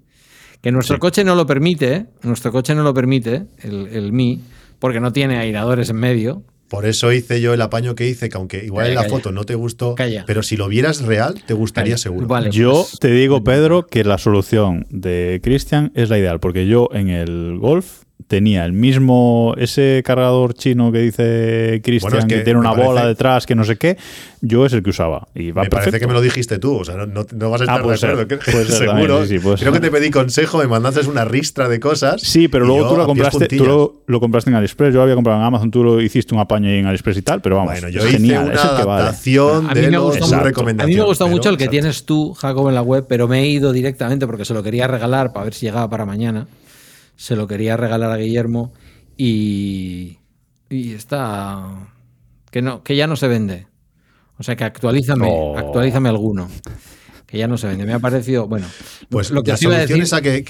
Que 0.60 0.72
nuestro 0.72 0.98
coche 0.98 1.22
no 1.24 1.36
lo 1.36 1.46
permite, 1.46 2.06
nuestro 2.22 2.50
coche 2.52 2.74
no 2.74 2.82
lo 2.82 2.92
permite, 2.92 3.46
el, 3.62 3.86
el 3.92 4.12
Mi, 4.12 4.40
porque 4.80 4.98
no 5.00 5.12
tiene 5.12 5.38
aireadores 5.38 5.88
en 5.90 5.96
medio. 5.96 6.42
Por 6.68 6.84
eso 6.84 7.12
hice 7.12 7.40
yo 7.40 7.54
el 7.54 7.62
apaño 7.62 7.94
que 7.94 8.06
hice, 8.08 8.28
que 8.28 8.36
aunque 8.36 8.64
igual 8.64 8.82
Calla, 8.86 8.88
en 8.90 8.94
la 8.96 9.02
calla. 9.02 9.14
foto 9.14 9.32
no 9.32 9.44
te 9.44 9.54
gustó, 9.54 9.94
Calla. 9.94 10.24
pero 10.26 10.42
si 10.42 10.56
lo 10.58 10.68
vieras 10.68 11.00
real, 11.02 11.42
te 11.46 11.54
gustaría 11.54 11.96
seguro. 11.96 12.26
Vale, 12.26 12.50
Yo 12.50 12.72
pues- 12.72 12.98
te 12.98 13.10
digo, 13.10 13.42
Pedro, 13.44 13.86
que 13.86 14.02
la 14.04 14.18
solución 14.18 14.84
de 14.90 15.40
Cristian 15.42 15.92
es 15.94 16.10
la 16.10 16.18
ideal, 16.18 16.40
porque 16.40 16.66
yo 16.66 16.88
en 16.92 17.08
el 17.08 17.56
Golf 17.58 18.02
tenía 18.28 18.64
el 18.64 18.72
mismo, 18.72 19.54
ese 19.58 20.02
cargador 20.04 20.54
chino 20.54 20.92
que 20.92 20.98
dice 21.00 21.80
Cristian, 21.82 22.10
Bueno, 22.12 22.18
es 22.26 22.32
que, 22.32 22.38
que 22.38 22.44
tiene 22.44 22.60
me 22.60 22.66
una 22.68 22.76
bola 22.76 23.06
detrás, 23.06 23.46
que 23.46 23.54
no 23.54 23.64
sé 23.64 23.76
qué, 23.76 23.96
yo 24.42 24.66
es 24.66 24.72
el 24.74 24.82
que 24.82 24.90
usaba. 24.90 25.26
Y 25.34 25.50
va 25.50 25.62
me 25.64 25.70
parece 25.70 25.98
que 25.98 26.06
me 26.06 26.12
lo 26.12 26.20
dijiste 26.20 26.58
tú, 26.58 26.76
o 26.76 26.84
sea, 26.84 26.94
no, 26.96 27.06
no- 27.06 27.26
no 27.34 27.50
vas 27.50 27.62
a 27.62 27.64
Ah, 27.64 27.66
estar 27.66 27.78
de 27.78 27.84
puede 27.84 27.96
ser, 27.98 28.10
acuerdo. 28.10 28.28
que- 28.28 28.36
puede 28.52 28.64
ser 28.66 28.76
seguro. 28.86 28.94
también, 29.00 29.22
sí, 29.22 29.28
sí, 29.28 29.38
puede 29.42 29.56
Creo 29.56 29.72
ser. 29.72 29.80
que 29.80 29.88
te 29.88 29.90
pedí 29.90 30.10
consejo, 30.10 30.58
me 30.58 30.66
mandaste 30.68 31.08
una 31.08 31.24
ristra 31.24 31.68
de 31.68 31.80
cosas. 31.80 32.20
Sí, 32.20 32.48
pero 32.48 32.66
luego 32.66 32.88
tú 32.90 32.96
lo 32.96 33.06
compraste, 33.06 33.48
tú 33.48 33.64
lo, 33.64 34.02
lo 34.06 34.20
compraste 34.20 34.50
en 34.50 34.56
AliExpress, 34.56 34.92
yo 34.92 34.98
lo 34.98 35.02
había 35.04 35.14
comprado 35.14 35.40
en 35.40 35.46
Amazon, 35.46 35.70
tú 35.70 35.82
lo 35.82 36.00
hiciste 36.00 36.34
un 36.34 36.40
apaño 36.40 36.68
ahí 36.68 36.76
en 36.80 36.86
AliExpress 36.86 37.16
y 37.16 37.22
tal, 37.22 37.40
pero 37.40 37.56
vamos, 37.56 37.72
Bueno, 37.72 37.88
yo 37.88 38.00
es 38.00 38.06
hice 38.08 38.16
genial, 38.18 38.44
una 38.44 38.54
es 38.54 38.62
el 38.62 38.68
que 38.76 38.84
vale. 38.84 39.02
adaptación 39.02 39.70
A 39.70 39.74
mí 39.74 39.80
de 39.80 39.86
me 39.86 39.92
lo- 39.92 40.02
gustó 40.04 40.24
su 40.26 40.34
mucho- 40.34 40.44
recomendación. 40.44 40.84
A 40.84 40.94
mí 40.94 40.96
me 41.00 41.06
gustó 41.06 41.24
pero- 41.24 41.36
mucho 41.36 41.48
el 41.48 41.56
que 41.56 41.64
exacto. 41.64 41.70
tienes 41.80 42.04
tú, 42.04 42.34
Jacob, 42.34 42.68
en 42.68 42.74
la 42.74 42.82
web, 42.82 43.06
pero 43.08 43.26
me 43.26 43.40
he 43.40 43.46
ido 43.48 43.72
directamente 43.72 44.26
porque 44.26 44.44
se 44.44 44.52
lo 44.52 44.62
quería 44.62 44.86
regalar 44.86 45.32
para 45.32 45.44
ver 45.44 45.54
si 45.54 45.64
llegaba 45.66 45.88
para 45.88 46.04
mañana. 46.04 46.46
Se 47.18 47.34
lo 47.34 47.48
quería 47.48 47.76
regalar 47.76 48.12
a 48.12 48.16
Guillermo 48.16 48.72
y, 49.16 50.18
y 50.70 50.92
está 50.94 51.92
que 52.52 52.62
no 52.62 52.82
que 52.84 52.94
ya 52.96 53.06
no 53.08 53.16
se 53.16 53.26
vende. 53.28 53.66
O 54.38 54.44
sea 54.44 54.54
que 54.54 54.62
actualízame, 54.64 55.26
Oh. 55.28 55.58
actualízame 55.58 56.08
alguno. 56.08 56.48
Que 57.26 57.36
ya 57.38 57.48
no 57.48 57.58
se 57.58 57.66
vende. 57.66 57.84
Me 57.84 57.92
ha 57.92 57.98
parecido, 57.98 58.46
bueno, 58.46 58.66
Pues 59.10 59.30
lo 59.32 59.42
que 59.42 59.50
la 59.50 59.56
solución, 59.56 59.80
decir 59.88 60.02
esa 60.02 60.22
que, 60.22 60.44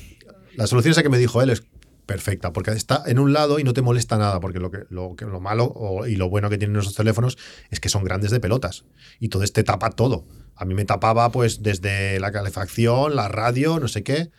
la 0.56 0.66
solución 0.66 0.92
esa 0.92 1.02
que 1.02 1.08
me 1.08 1.16
dijo 1.18 1.40
él 1.42 1.50
es 1.50 1.62
perfecta, 2.04 2.52
porque 2.52 2.70
está 2.72 3.02
en 3.06 3.18
un 3.18 3.32
lado 3.32 3.58
y 3.58 3.64
no 3.64 3.72
te 3.72 3.80
molesta 3.82 4.16
nada, 4.18 4.38
porque 4.40 4.60
lo, 4.60 4.70
que, 4.70 4.80
lo, 4.90 5.16
que- 5.16 5.24
lo 5.24 5.40
malo 5.40 5.64
o- 5.64 6.06
y 6.06 6.16
lo 6.16 6.28
bueno 6.28 6.48
que 6.50 6.58
tienen 6.58 6.74
nuestros 6.74 6.94
teléfonos 6.96 7.36
es 7.70 7.80
que 7.80 7.88
son 7.88 8.04
grandes 8.04 8.30
de 8.30 8.40
pelotas 8.40 8.84
y 9.18 9.28
todo 9.30 9.42
este 9.42 9.64
tapa 9.64 9.90
todo. 9.90 10.26
A 10.54 10.64
mí 10.66 10.74
me 10.74 10.84
tapaba 10.84 11.30
pues 11.32 11.62
desde 11.62 12.20
la 12.20 12.30
calefacción, 12.30 13.16
la 13.16 13.28
radio, 13.28 13.80
no 13.80 13.88
sé 13.88 14.02
qué. 14.04 14.30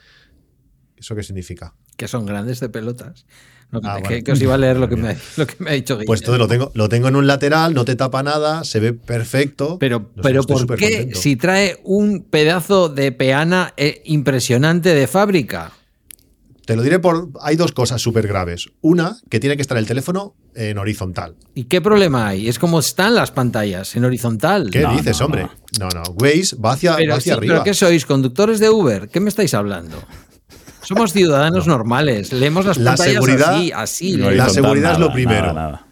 ¿Eso 0.95 1.15
qué 1.15 1.23
significa? 1.23 1.73
Que 1.99 2.07
son 2.07 2.25
grandes 2.25 2.59
de 2.59 2.69
pelotas. 2.69 3.25
No, 3.71 3.81
Ah, 3.83 3.97
que, 4.01 4.07
bueno. 4.07 4.23
que 4.23 4.31
os 4.31 4.41
iba 4.41 4.55
a 4.55 4.57
leer 4.57 4.77
lo 4.77 4.89
que 4.89 4.95
me, 4.95 5.09
ha- 5.09 5.17
lo 5.37 5.45
que 5.45 5.55
me 5.59 5.69
ha 5.69 5.73
dicho 5.73 5.95
Guille. 5.95 6.07
Pues 6.07 6.21
entonces 6.21 6.39
lo 6.39 6.47
tengo, 6.47 6.71
lo 6.73 6.89
tengo 6.89 7.07
en 7.09 7.15
un 7.15 7.27
lateral, 7.27 7.75
no 7.75 7.85
te 7.85 7.95
tapa 7.95 8.23
nada, 8.23 8.63
se 8.63 8.79
ve 8.79 8.93
perfecto. 8.93 9.77
Pero, 9.79 10.09
No 10.15 10.23
pero 10.23 10.41
¿por 10.43 10.65
qué 10.75 10.89
contento. 10.89 11.19
si 11.19 11.35
trae 11.35 11.79
un 11.83 12.23
pedazo 12.23 12.89
de 12.89 13.11
peana 13.11 13.73
eh, 13.77 14.01
impresionante 14.05 14.95
de 14.95 15.05
fábrica? 15.05 15.73
Te 16.65 16.75
lo 16.75 16.81
diré 16.83 16.99
por. 16.99 17.29
Hay 17.41 17.55
dos 17.55 17.71
cosas 17.71 17.99
súper 18.01 18.27
graves. 18.27 18.69
Una, 18.81 19.17
que 19.29 19.39
tiene 19.39 19.55
que 19.55 19.61
estar 19.63 19.77
el 19.77 19.87
teléfono 19.87 20.35
en 20.55 20.77
horizontal. 20.77 21.35
¿Y 21.55 21.63
qué 21.65 21.81
problema 21.81 22.27
hay? 22.27 22.47
Es 22.47 22.59
como 22.59 22.79
están 22.79 23.15
las 23.15 23.31
pantallas, 23.31 23.95
en 23.95 24.05
horizontal. 24.05 24.69
¿Qué 24.71 24.81
No, 24.81 24.93
dices, 24.95 25.19
no, 25.19 25.25
hombre? 25.25 25.47
No, 25.79 25.89
no. 25.89 26.03
Waze 26.15 26.55
va 26.63 26.73
hacia, 26.73 26.95
Pero, 26.95 27.11
va 27.13 27.17
hacia 27.17 27.33
sí, 27.33 27.37
arriba. 27.37 27.53
¿pero 27.55 27.63
qué 27.63 27.73
sois? 27.73 28.05
¿Conductores 28.05 28.59
de 28.59 28.69
Uber? 28.69 29.09
¿Qué 29.09 29.19
me 29.19 29.29
estáis 29.29 29.53
hablando? 29.55 29.97
Somos 30.89 31.13
ciudadanos 31.13 31.67
normales. 31.67 32.33
Leemos 32.33 32.65
las 32.65 32.77
La 32.77 32.91
pantallas 32.91 33.13
seguridad- 33.23 33.55
así, 33.55 33.71
así. 33.71 34.17
No. 34.17 34.31
La 34.31 34.49
seguridad 34.49 34.93
es 34.93 34.99
lo 34.99 35.13
primero. 35.13 35.47
nada, 35.53 35.53
nada. 35.53 35.85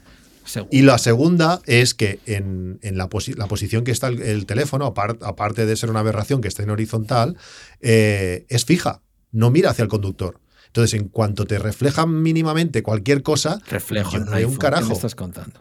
Seguro. 0.44 0.70
Y 0.72 0.82
la 0.82 0.98
segunda 0.98 1.62
es 1.66 1.94
que 1.94 2.20
en, 2.26 2.80
en 2.82 2.98
la, 2.98 3.10
posi- 3.10 3.36
la 3.36 3.48
posición 3.48 3.84
que 3.84 3.92
está 3.92 4.08
el, 4.08 4.22
el 4.22 4.46
teléfono, 4.46 4.92
apar- 4.94 5.18
aparte 5.22 5.66
de 5.66 5.76
ser 5.76 5.90
una 5.90 6.00
aberración 6.00 6.42
que 6.42 6.48
esté 6.48 6.64
en 6.64 6.70
horizontal, 6.72 7.38
eh, 7.82 8.46
es 8.50 8.66
fija, 8.66 9.02
no 9.32 9.52
mira 9.52 9.70
hacia 9.72 9.84
el 9.84 9.90
conductor. 9.90 10.40
Entonces, 10.68 11.00
en 11.00 11.10
cuanto 11.10 11.46
te 11.46 11.60
refleja 11.60 12.06
mínimamente 12.06 12.82
cualquier 12.82 13.22
cosa, 13.24 13.60
Reflejo 13.70 14.18
en 14.18 14.26
no 14.26 14.34
hay 14.34 14.46
un. 14.46 14.54
¿Qué 14.54 14.58
carajo. 14.58 14.88
me 14.88 14.94
estás 14.94 15.16
contando? 15.16 15.60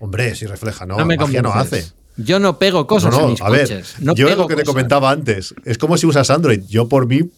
hombre, 0.00 0.34
si 0.34 0.46
refleja, 0.46 0.84
no, 0.84 0.96
No 0.98 1.06
me 1.06 1.16
magia 1.16 1.40
no 1.42 1.52
hace. 1.54 1.86
Yo 2.16 2.38
no 2.40 2.58
pego 2.58 2.86
cosas 2.86 3.12
no, 3.12 3.16
en 3.18 3.22
no, 3.24 3.30
mis 3.30 3.40
a 3.40 3.48
ver. 3.48 3.84
No 4.00 4.14
yo 4.14 4.28
es 4.28 4.36
lo 4.36 4.46
que 4.46 4.56
te 4.56 4.64
comentaba 4.64 5.10
antes. 5.10 5.54
Es 5.64 5.78
como 5.78 5.96
si 5.96 6.06
usas 6.06 6.28
Android. 6.28 6.60
Yo 6.68 6.88
por 6.88 7.06
mí, 7.06 7.30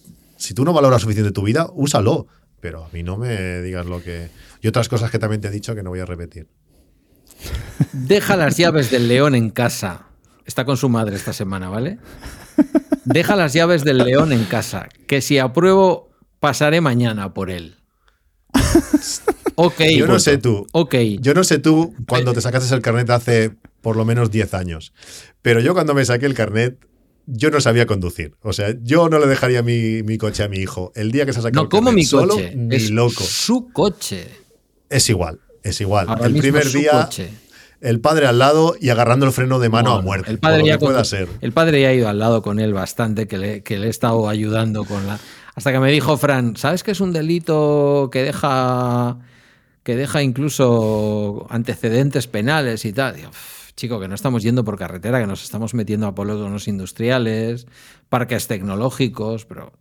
si 0.44 0.52
tú 0.52 0.64
no 0.64 0.74
valoras 0.74 1.00
suficiente 1.00 1.32
tu 1.32 1.42
vida, 1.42 1.68
úsalo. 1.72 2.26
Pero 2.60 2.84
a 2.84 2.88
mí 2.90 3.02
no 3.02 3.16
me 3.16 3.62
digas 3.62 3.86
lo 3.86 4.02
que... 4.02 4.28
Y 4.60 4.68
otras 4.68 4.88
cosas 4.88 5.10
que 5.10 5.18
también 5.18 5.40
te 5.40 5.48
he 5.48 5.50
dicho 5.50 5.74
que 5.74 5.82
no 5.82 5.90
voy 5.90 6.00
a 6.00 6.06
repetir. 6.06 6.48
Deja 7.92 8.36
las 8.36 8.56
llaves 8.56 8.90
del 8.90 9.08
león 9.08 9.34
en 9.34 9.50
casa. 9.50 10.06
Está 10.44 10.66
con 10.66 10.76
su 10.76 10.88
madre 10.90 11.16
esta 11.16 11.32
semana, 11.32 11.70
¿vale? 11.70 11.98
Deja 13.04 13.36
las 13.36 13.54
llaves 13.54 13.84
del 13.84 13.98
león 13.98 14.32
en 14.32 14.44
casa. 14.44 14.88
Que 15.06 15.22
si 15.22 15.38
apruebo, 15.38 16.10
pasaré 16.40 16.82
mañana 16.82 17.32
por 17.32 17.50
él. 17.50 17.76
Ok. 19.54 19.80
Yo 19.96 20.06
no 20.06 20.18
sé 20.18 20.36
tú. 20.36 20.66
Ok. 20.72 20.94
Yo 21.20 21.32
no 21.32 21.44
sé 21.44 21.58
tú 21.58 21.94
cuando 22.06 22.34
te 22.34 22.42
sacaste 22.42 22.74
el 22.74 22.82
carnet 22.82 23.08
hace 23.10 23.56
por 23.80 23.96
lo 23.96 24.04
menos 24.04 24.30
10 24.30 24.52
años. 24.54 24.92
Pero 25.40 25.60
yo 25.60 25.72
cuando 25.72 25.94
me 25.94 26.04
saqué 26.04 26.26
el 26.26 26.34
carnet, 26.34 26.78
yo 27.26 27.50
no 27.50 27.60
sabía 27.60 27.86
conducir. 27.86 28.34
O 28.42 28.52
sea, 28.52 28.74
yo 28.82 29.08
no 29.08 29.18
le 29.18 29.26
dejaría 29.26 29.62
mi, 29.62 30.02
mi 30.02 30.18
coche 30.18 30.42
a 30.42 30.48
mi 30.48 30.58
hijo. 30.58 30.92
El 30.94 31.10
día 31.12 31.24
que 31.26 31.32
se 31.32 31.38
ha 31.40 31.42
sacado 31.42 31.62
No 31.62 31.64
el 31.64 31.68
como 31.70 31.92
mi 31.92 32.04
solo, 32.04 32.34
coche. 32.34 32.52
ni 32.56 32.76
es 32.76 32.90
loco. 32.90 33.22
su 33.24 33.70
coche. 33.72 34.28
Es 34.90 35.08
igual, 35.08 35.40
es 35.62 35.80
igual. 35.80 36.08
Ahora 36.08 36.26
el 36.26 36.34
primer 36.36 36.70
día, 36.70 37.04
coche. 37.04 37.30
el 37.80 38.00
padre 38.00 38.26
al 38.26 38.38
lado 38.38 38.76
y 38.80 38.90
agarrando 38.90 39.26
el 39.26 39.32
freno 39.32 39.58
de 39.58 39.68
mano 39.68 39.90
No, 39.90 39.96
a 39.96 40.02
muerte. 40.02 40.30
El 40.30 40.38
padre, 40.38 40.64
ya 40.66 40.78
pueda 40.78 41.02
ser. 41.04 41.28
el 41.40 41.52
padre 41.52 41.80
ya 41.80 41.88
ha 41.88 41.92
ido 41.94 42.08
al 42.08 42.18
lado 42.18 42.42
con 42.42 42.60
él 42.60 42.72
bastante, 42.74 43.26
que 43.26 43.38
le, 43.38 43.62
que 43.62 43.78
le 43.78 43.86
he 43.86 43.90
estado 43.90 44.28
ayudando 44.28 44.84
con 44.84 45.06
la. 45.06 45.18
Hasta 45.54 45.72
que 45.72 45.78
me 45.78 45.90
dijo 45.90 46.16
Fran, 46.16 46.56
¿sabes 46.56 46.82
que 46.82 46.90
es 46.90 47.00
un 47.00 47.12
delito 47.12 48.08
que 48.12 48.22
deja 48.24 49.18
que 49.84 49.96
deja 49.96 50.22
incluso 50.22 51.46
antecedentes 51.50 52.26
penales 52.26 52.84
y 52.84 52.92
tal? 52.92 53.16
Digo, 53.16 53.28
"Uf, 53.30 53.63
chico, 53.76 53.98
que 54.00 54.08
no 54.08 54.14
estamos 54.14 54.42
yendo 54.42 54.64
por 54.64 54.78
carretera, 54.78 55.20
que 55.20 55.26
nos 55.26 55.42
estamos 55.42 55.74
metiendo 55.74 56.06
a 56.06 56.14
polígonos 56.14 56.68
industriales, 56.68 57.66
parques 58.08 58.46
tecnológicos, 58.46 59.44
pero 59.46 59.72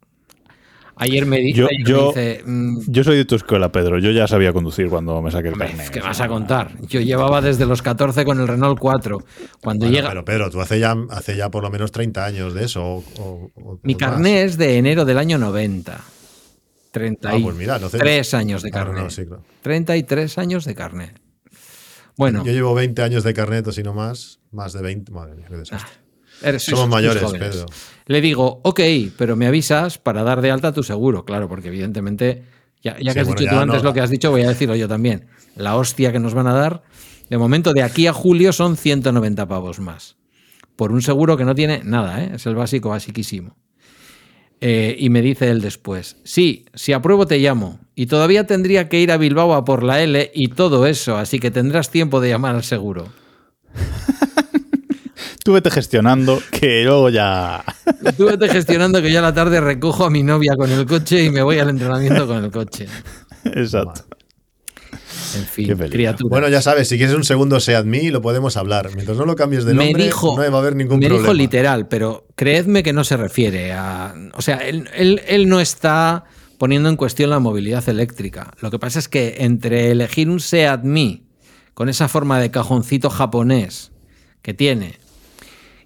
ayer 0.96 1.26
me, 1.26 1.38
di- 1.40 1.54
Yo- 1.54 1.68
ayer 1.68 1.80
me 1.84 1.90
yo- 1.90 2.08
dice, 2.10 2.44
mm, 2.46 2.80
Yo 2.88 3.04
soy 3.04 3.18
de 3.18 3.26
tu 3.26 3.36
escuela, 3.36 3.72
Pedro. 3.72 4.00
Yo 4.00 4.12
ya 4.12 4.28
sabía 4.28 4.52
conducir 4.54 4.90
cuando 4.90 5.22
me 5.22 5.32
saqué 5.32 5.50
el 5.50 5.58
carnet. 5.58 5.90
¿qué 5.90 6.00
vas 6.02 6.22
a 6.22 6.28
contar? 6.28 6.72
Yo 6.88 7.02
llevaba 7.02 7.42
desde 7.42 7.66
los 7.66 7.82
14 7.82 8.26
con 8.26 8.40
el 8.40 8.48
Renault 8.48 8.80
4. 8.80 9.20
Cuando 9.62 9.86
Bueno, 9.86 9.96
llega, 9.96 10.10
Pero 10.10 10.26
Pedro, 10.26 10.50
tú 10.50 10.62
hace 10.62 10.80
ya, 10.80 10.96
hace 11.10 11.36
ya 11.36 11.50
por 11.50 11.64
lo 11.64 11.70
menos 11.70 11.92
30 11.92 12.26
años 12.26 12.54
de 12.54 12.66
eso. 12.66 12.84
o- 12.84 13.04
o- 13.20 13.52
o- 13.56 13.80
Mi 13.84 13.94
más. 13.94 14.00
carné 14.00 14.44
es 14.44 14.58
de 14.58 14.78
enero 14.78 15.06
del 15.06 15.18
año 15.18 15.38
90. 15.38 15.98
Ah, 16.00 16.04
33 16.92 17.42
pues 17.44 17.56
mira, 17.56 17.80
no 17.80 17.90
sé. 17.90 17.98
años 18.38 18.62
de 18.62 18.70
Ah, 18.70 18.72
carné. 18.72 19.02
no, 19.02 19.10
sí, 19.10 19.26
claro. 19.26 19.44
33 19.64 20.38
años 20.38 20.64
de 20.66 20.76
carné. 20.76 21.14
Bueno, 22.18 22.44
Yo 22.46 22.52
llevo 22.52 22.74
20 22.76 23.02
años 23.02 23.24
de 23.24 23.34
carnet 23.34 23.66
o 23.68 23.72
si 23.72 23.84
no 23.84 23.94
más. 23.94 24.40
Más 24.52 24.74
de 24.74 24.82
20. 24.82 25.12
Madre 25.12 25.36
mía, 25.36 25.48
qué 25.50 25.58
desastre. 25.58 25.92
eres- 26.44 26.64
sois- 26.68 26.76
Somos 26.78 26.80
sois 26.82 26.90
mayores. 26.90 27.24
Pedro. 27.54 27.66
Le 28.06 28.22
digo, 28.22 28.60
ok, 28.64 28.80
pero 29.18 29.36
me 29.36 29.48
avisas 29.48 29.98
para 29.98 30.24
dar 30.24 30.42
de 30.42 30.52
alta 30.52 30.72
tu 30.74 30.84
seguro, 30.84 31.26
claro, 31.26 31.48
porque 31.50 31.70
evidentemente, 31.70 32.44
ya, 32.84 32.98
ya 33.00 33.14
que 33.14 33.22
has 33.22 33.28
bueno, 33.28 33.40
dicho 33.40 33.52
tú 33.52 33.60
antes 33.60 33.78
no- 33.84 33.90
lo 33.90 33.94
que 33.94 34.02
has 34.02 34.10
dicho, 34.10 34.30
voy 34.32 34.42
a 34.44 34.50
decirlo 34.50 34.76
yo 34.76 34.88
también. 34.88 35.28
La 35.56 35.76
hostia 35.78 36.12
que 36.12 36.20
nos 36.20 36.34
van 36.34 36.48
a 36.48 36.54
dar, 36.54 36.84
de 37.30 37.38
momento, 37.38 37.74
de 37.74 37.82
aquí 37.84 38.06
a 38.08 38.14
julio 38.14 38.52
son 38.54 38.78
190 38.78 39.48
pavos 39.48 39.80
más. 39.80 40.18
Por 40.76 40.92
un 40.92 41.02
seguro 41.02 41.38
que 41.38 41.46
no 41.46 41.56
tiene 41.56 41.82
nada, 41.84 42.24
¿eh? 42.24 42.32
es 42.36 42.46
el 42.46 42.56
básico, 42.56 42.90
basiquísimo. 42.90 43.56
Eh, 44.66 44.96
y 44.98 45.10
me 45.10 45.22
dice 45.22 45.50
él 45.50 45.60
después, 45.60 46.16
sí, 46.24 46.64
si 46.74 46.94
apruebo 46.94 47.28
te 47.28 47.38
llamo. 47.38 47.80
Y 47.96 48.06
todavía 48.06 48.48
tendría 48.48 48.88
que 48.88 48.98
ir 48.98 49.12
a 49.12 49.18
Bilbao 49.18 49.56
a 49.56 49.66
por 49.66 49.84
la 49.84 50.02
L 50.02 50.32
y 50.34 50.48
todo 50.48 50.88
eso, 50.88 51.18
así 51.18 51.38
que 51.38 51.52
tendrás 51.52 51.90
tiempo 51.90 52.22
de 52.22 52.30
llamar 52.30 52.56
al 52.56 52.64
seguro. 52.64 53.10
Tú 55.44 55.52
vete 55.52 55.70
gestionando, 55.70 56.42
que 56.50 56.86
luego 56.86 57.10
ya. 57.10 57.62
Tú 58.18 58.28
vete 58.28 58.48
gestionando 58.48 59.02
que 59.02 59.12
yo 59.12 59.20
a 59.20 59.24
la 59.24 59.34
tarde 59.34 59.60
recojo 59.60 60.06
a 60.06 60.10
mi 60.10 60.24
novia 60.24 60.54
con 60.56 60.72
el 60.72 60.86
coche 60.86 61.26
y 61.26 61.30
me 61.30 61.44
voy 61.44 61.60
al 61.60 61.70
entrenamiento 61.70 62.26
con 62.26 62.42
el 62.42 62.50
coche. 62.50 62.88
Exacto. 63.44 64.06
En 65.36 65.46
fin, 65.46 65.76
criatura. 65.90 66.30
Bueno, 66.30 66.50
ya 66.50 66.62
sabes, 66.62 66.88
si 66.88 66.98
quieres 66.98 67.16
un 67.16 67.24
segundo 67.24 67.60
Seat 67.60 67.86
Me, 67.86 68.10
lo 68.12 68.22
podemos 68.22 68.58
hablar. 68.58 68.90
Mientras 68.96 69.18
no 69.18 69.26
lo 69.26 69.36
cambies 69.36 69.66
de 69.66 69.74
me 69.74 69.86
nombre, 69.86 70.06
dijo, 70.06 70.36
no 70.38 70.52
va 70.52 70.58
a 70.58 70.62
haber 70.62 70.76
ningún 70.76 71.00
me 71.00 71.08
problema. 71.08 71.24
dijo 71.28 71.34
literal, 71.34 71.88
pero 71.88 72.28
creedme 72.36 72.84
que 72.84 72.94
no 72.94 73.04
se 73.04 73.18
refiere 73.18 73.74
a. 73.74 74.14
O 74.36 74.42
sea, 74.42 74.58
él, 74.58 74.90
él- 74.96 75.22
él 75.28 75.48
no 75.50 75.60
está 75.60 76.26
poniendo 76.58 76.90
en 76.90 76.96
cuestión 76.96 77.30
la 77.30 77.40
movilidad 77.40 77.88
eléctrica. 77.90 78.54
Lo 78.62 78.72
que 78.72 78.80
pasa 78.80 79.00
es 79.00 79.08
que 79.10 79.36
entre 79.40 79.92
elegir 79.92 80.30
un 80.30 80.40
Seat 80.40 80.84
Me 80.84 81.24
con 81.74 81.90
esa 81.90 82.08
forma 82.08 82.40
de 82.40 82.52
cajoncito 82.52 83.10
japonés 83.10 83.92
que 84.42 84.54
tiene 84.54 85.00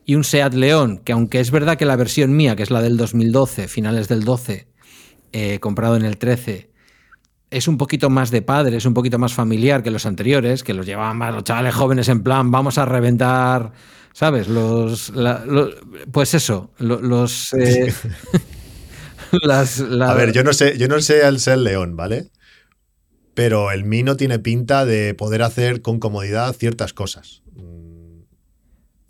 y 0.06 0.16
un 0.16 0.24
Seat 0.24 0.54
León, 0.54 1.02
que 1.04 1.14
aunque 1.14 1.40
es 1.40 1.52
verdad 1.52 1.78
que 1.78 1.86
la 1.86 1.96
versión 1.96 2.36
mía, 2.36 2.56
que 2.56 2.64
es 2.64 2.72
la 2.72 2.82
del 2.82 2.96
2012, 2.98 3.68
finales 3.68 4.08
del 4.08 4.24
12, 4.24 4.68
eh, 5.34 5.60
comprado 5.60 5.96
en 5.98 6.04
el 6.06 6.18
13, 6.18 6.67
es 7.50 7.68
un 7.68 7.78
poquito 7.78 8.10
más 8.10 8.30
de 8.32 8.42
padre, 8.42 8.78
es 8.78 8.86
un 8.86 8.94
poquito 8.94 9.18
más 9.20 9.34
familiar 9.34 9.84
que 9.84 9.92
los 9.92 10.06
anteriores, 10.06 10.64
que 10.64 10.74
los 10.74 10.86
llevaban 10.86 11.18
más 11.18 11.34
los 11.34 11.44
chavales 11.44 11.74
jóvenes 11.76 12.10
en 12.10 12.24
plan, 12.24 12.52
vamos 12.52 12.78
a 12.78 12.86
reventar, 12.86 13.72
¿sabes? 14.14 14.48
Los, 14.48 15.10
la- 15.12 15.44
pues 16.12 16.34
eso, 16.34 16.72
lo- 16.80 17.00
los... 17.02 17.54
eh, 17.54 17.94
las, 19.44 19.80
A 19.82 20.14
ver, 20.14 20.32
yo 20.34 20.44
no 20.44 20.54
sé, 20.54 20.78
yo 20.78 20.88
no 20.88 21.00
sé 21.02 21.26
el 21.28 21.40
ser 21.40 21.60
león, 21.60 21.96
¿vale? 21.96 22.30
Pero 23.34 23.72
el 23.72 23.84
Mi 23.86 24.02
no 24.04 24.18
tiene 24.18 24.40
pinta 24.40 24.86
de 24.86 25.14
poder 25.14 25.44
hacer 25.44 25.82
con 25.82 26.00
comodidad 26.00 26.54
ciertas 26.54 26.94
cosas. 26.94 27.44
Mm, 27.56 28.22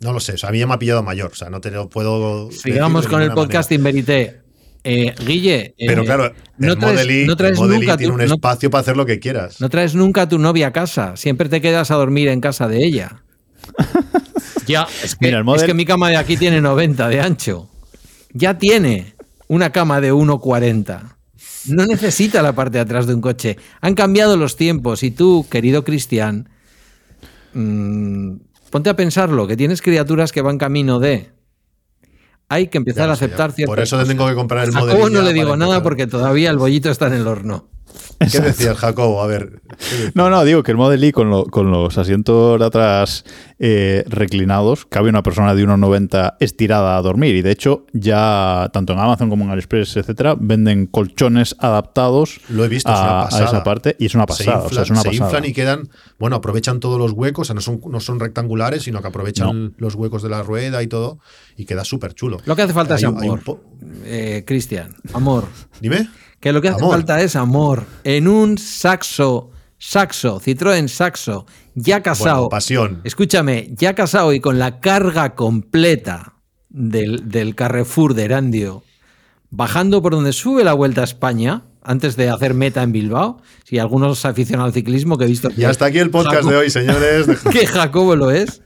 No 0.00 0.12
lo 0.12 0.20
sé, 0.20 0.32
o 0.34 0.38
sea, 0.38 0.50
a 0.50 0.52
mí 0.52 0.58
ya 0.58 0.66
me 0.66 0.74
ha 0.74 0.78
pillado 0.78 1.02
mayor, 1.02 1.32
o 1.32 1.34
sea, 1.34 1.48
no 1.50 1.60
te 1.60 1.70
lo 1.70 1.88
puedo. 1.88 2.50
Sigamos 2.52 3.06
con 3.06 3.22
el 3.22 3.32
podcast. 3.32 3.72
Inverité. 3.72 4.42
Eh, 4.90 5.14
Guille, 5.26 5.74
eh, 5.76 5.86
Pero 5.86 6.02
claro, 6.04 6.32
no 6.56 6.72
el 6.72 6.78
traes- 6.78 6.92
Model 6.94 7.10
I, 7.10 7.26
no 7.26 7.36
traes 7.36 7.52
el 7.52 7.58
Model 7.58 7.76
I 7.76 7.80
nunca 7.80 7.96
tiene 7.98 8.10
tu- 8.14 8.20
un 8.22 8.26
no- 8.28 8.34
espacio 8.34 8.70
para 8.70 8.80
hacer 8.80 8.96
lo 8.96 9.04
que 9.04 9.18
quieras. 9.20 9.60
No 9.60 9.68
traes 9.68 9.94
nunca 9.94 10.22
a 10.22 10.28
tu 10.28 10.38
novia 10.38 10.68
a 10.68 10.72
casa, 10.72 11.16
siempre 11.16 11.48
te 11.50 11.60
quedas 11.60 11.90
a 11.90 11.96
dormir 11.96 12.28
en 12.28 12.40
casa 12.40 12.68
de 12.68 12.84
ella. 12.86 13.22
ya, 14.66 14.86
es 15.04 15.14
que, 15.14 15.26
Mira, 15.26 15.38
el 15.38 15.42
es 15.42 15.46
Model- 15.46 15.66
que 15.66 15.74
mi 15.74 15.84
cama 15.84 16.08
de 16.08 16.16
aquí 16.16 16.36
tiene 16.38 16.60
90 16.62 17.08
de 17.08 17.20
ancho. 17.20 17.68
Ya 18.32 18.56
tiene 18.58 19.14
una 19.46 19.72
cama 19.72 20.00
de 20.00 20.12
1,40. 20.12 21.16
No 21.66 21.84
necesita 21.86 22.40
la 22.40 22.54
parte 22.54 22.78
de 22.78 22.82
atrás 22.82 23.06
de 23.06 23.14
un 23.14 23.20
coche. 23.20 23.58
Han 23.82 23.94
cambiado 23.94 24.36
los 24.38 24.56
tiempos 24.56 25.02
y 25.02 25.10
tú, 25.10 25.46
querido 25.50 25.84
Cristian, 25.84 26.48
mm, 27.52 28.36
ponte 28.70 28.90
a 28.90 28.96
pensarlo, 28.96 29.46
que 29.46 29.56
tienes 29.56 29.82
criaturas 29.82 30.32
que 30.32 30.40
van 30.42 30.58
camino 30.58 30.98
de... 30.98 31.30
Hay 32.48 32.68
que 32.68 32.78
empezar 32.78 33.06
Ya 33.06 33.10
a 33.10 33.14
aceptar 33.14 33.52
ciertas 33.52 33.74
Por 33.74 33.82
eso 33.82 33.98
te 33.98 34.06
tengo 34.06 34.26
que 34.26 34.34
comprar 34.34 34.64
el 34.64 34.74
a 34.74 34.80
Model 34.80 34.96
Jacobo 34.96 35.10
I 35.10 35.12
no 35.12 35.22
le 35.22 35.32
digo 35.32 35.56
nada 35.56 35.82
porque 35.82 36.06
todavía 36.06 36.50
el 36.50 36.56
bollito 36.56 36.90
está 36.90 37.06
en 37.08 37.14
el 37.14 37.26
horno. 37.26 37.68
¿Qué 38.32 38.40
decías, 38.40 38.76
Jacobo? 38.76 39.22
A 39.22 39.26
ver. 39.28 39.62
No, 40.14 40.28
no, 40.28 40.42
digo 40.44 40.62
que 40.64 40.72
el 40.72 40.76
Model 40.76 41.04
I 41.04 41.12
con, 41.12 41.30
lo- 41.30 41.44
con 41.44 41.70
los 41.70 41.96
asientos 41.98 42.58
de 42.58 42.66
atrás 42.66 43.24
eh, 43.60 44.04
reclinados, 44.08 44.86
cabe 44.86 45.08
una 45.08 45.22
persona 45.22 45.54
de 45.54 45.64
1,90 45.64 46.34
estirada 46.40 46.96
a 46.96 47.02
dormir. 47.02 47.36
Y 47.36 47.42
de 47.42 47.52
hecho, 47.52 47.86
ya 47.92 48.70
tanto 48.72 48.92
en 48.92 48.98
Amazon 48.98 49.30
como 49.30 49.44
en 49.44 49.50
AliExpress, 49.50 49.98
etcétera, 49.98 50.34
venden 50.38 50.86
colchones 50.86 51.54
adaptados 51.60 52.40
Lo 52.48 52.64
he 52.64 52.68
visto, 52.68 52.90
es 52.92 52.98
a, 52.98 53.02
una 53.02 53.20
a 53.20 53.24
pasada. 53.26 53.44
esa 53.44 53.62
parte. 53.64 53.96
Y 54.00 54.06
es 54.06 54.14
una 54.16 54.24
Se 54.24 54.44
pasada. 54.44 54.64
o 54.66 54.70
sea, 54.70 54.82
es 54.82 54.90
una 54.90 55.00
se 55.02 55.08
pasada. 55.10 55.26
inflan 55.26 55.44
y 55.44 55.52
quedan, 55.52 55.88
bueno, 56.18 56.34
aprovechan 56.36 56.80
todos 56.80 56.98
los 56.98 57.12
huecos, 57.12 57.42
o 57.42 57.44
sea, 57.46 57.54
no 57.54 57.60
son, 57.60 57.80
no 57.88 58.00
son 58.00 58.18
rectangulares, 58.18 58.82
sino 58.82 59.00
que 59.00 59.06
aprovechan 59.08 59.74
los 59.78 59.94
huecos 59.94 60.22
de 60.24 60.28
la 60.28 60.42
rueda 60.42 60.82
y 60.82 60.88
todo, 60.88 61.20
y 61.56 61.66
queda 61.66 61.84
súper 61.84 62.14
chulo. 62.14 62.38
Lo 62.46 62.56
que 62.56 62.62
hace 62.62 62.72
falta 62.72 62.96
es 62.96 63.04
Hay 63.04 63.08
amor. 63.08 63.40
Eh, 64.04 64.42
Cristian, 64.44 64.94
amor. 65.14 65.44
Dime. 65.80 66.08
Que 66.40 66.52
lo 66.52 66.60
que 66.60 66.68
hace 66.68 66.78
Amor. 66.80 66.92
falta 66.92 67.20
es 67.20 67.34
amor. 67.36 67.84
En 68.04 68.28
un 68.28 68.58
saxo, 68.58 69.50
saxo, 69.76 70.40
Citroën 70.40 70.86
saxo, 70.88 71.46
ya 71.74 72.02
casado. 72.02 72.36
Bueno, 72.42 72.48
pasión. 72.50 73.00
Escúchame, 73.04 73.70
ya 73.76 73.94
casado 73.94 74.32
y 74.32 74.40
con 74.40 74.58
la 74.58 74.78
carga 74.80 75.34
completa 75.34 76.34
del, 76.68 77.28
del 77.28 77.54
Carrefour 77.56 78.14
de 78.14 78.24
Erandio, 78.24 78.84
bajando 79.50 80.00
por 80.00 80.12
donde 80.12 80.32
sube 80.32 80.62
la 80.62 80.74
Vuelta 80.74 81.00
a 81.00 81.04
España, 81.04 81.64
antes 81.82 82.16
de 82.16 82.28
hacer 82.28 82.54
meta 82.54 82.82
en 82.82 82.92
Bilbao, 82.92 83.40
si 83.64 83.78
algunos 83.78 84.24
aficionados 84.24 84.68
al 84.68 84.74
ciclismo 84.74 85.16
que 85.18 85.24
he 85.24 85.28
visto... 85.28 85.48
Y 85.56 85.64
hasta 85.64 85.86
aquí 85.86 85.98
el 85.98 86.10
podcast 86.10 86.42
Jacobo- 86.42 86.50
de 86.50 86.56
hoy, 86.56 86.70
señores. 86.70 87.26
que 87.50 87.66
Jacobo 87.66 88.14
lo 88.14 88.30
es. 88.30 88.62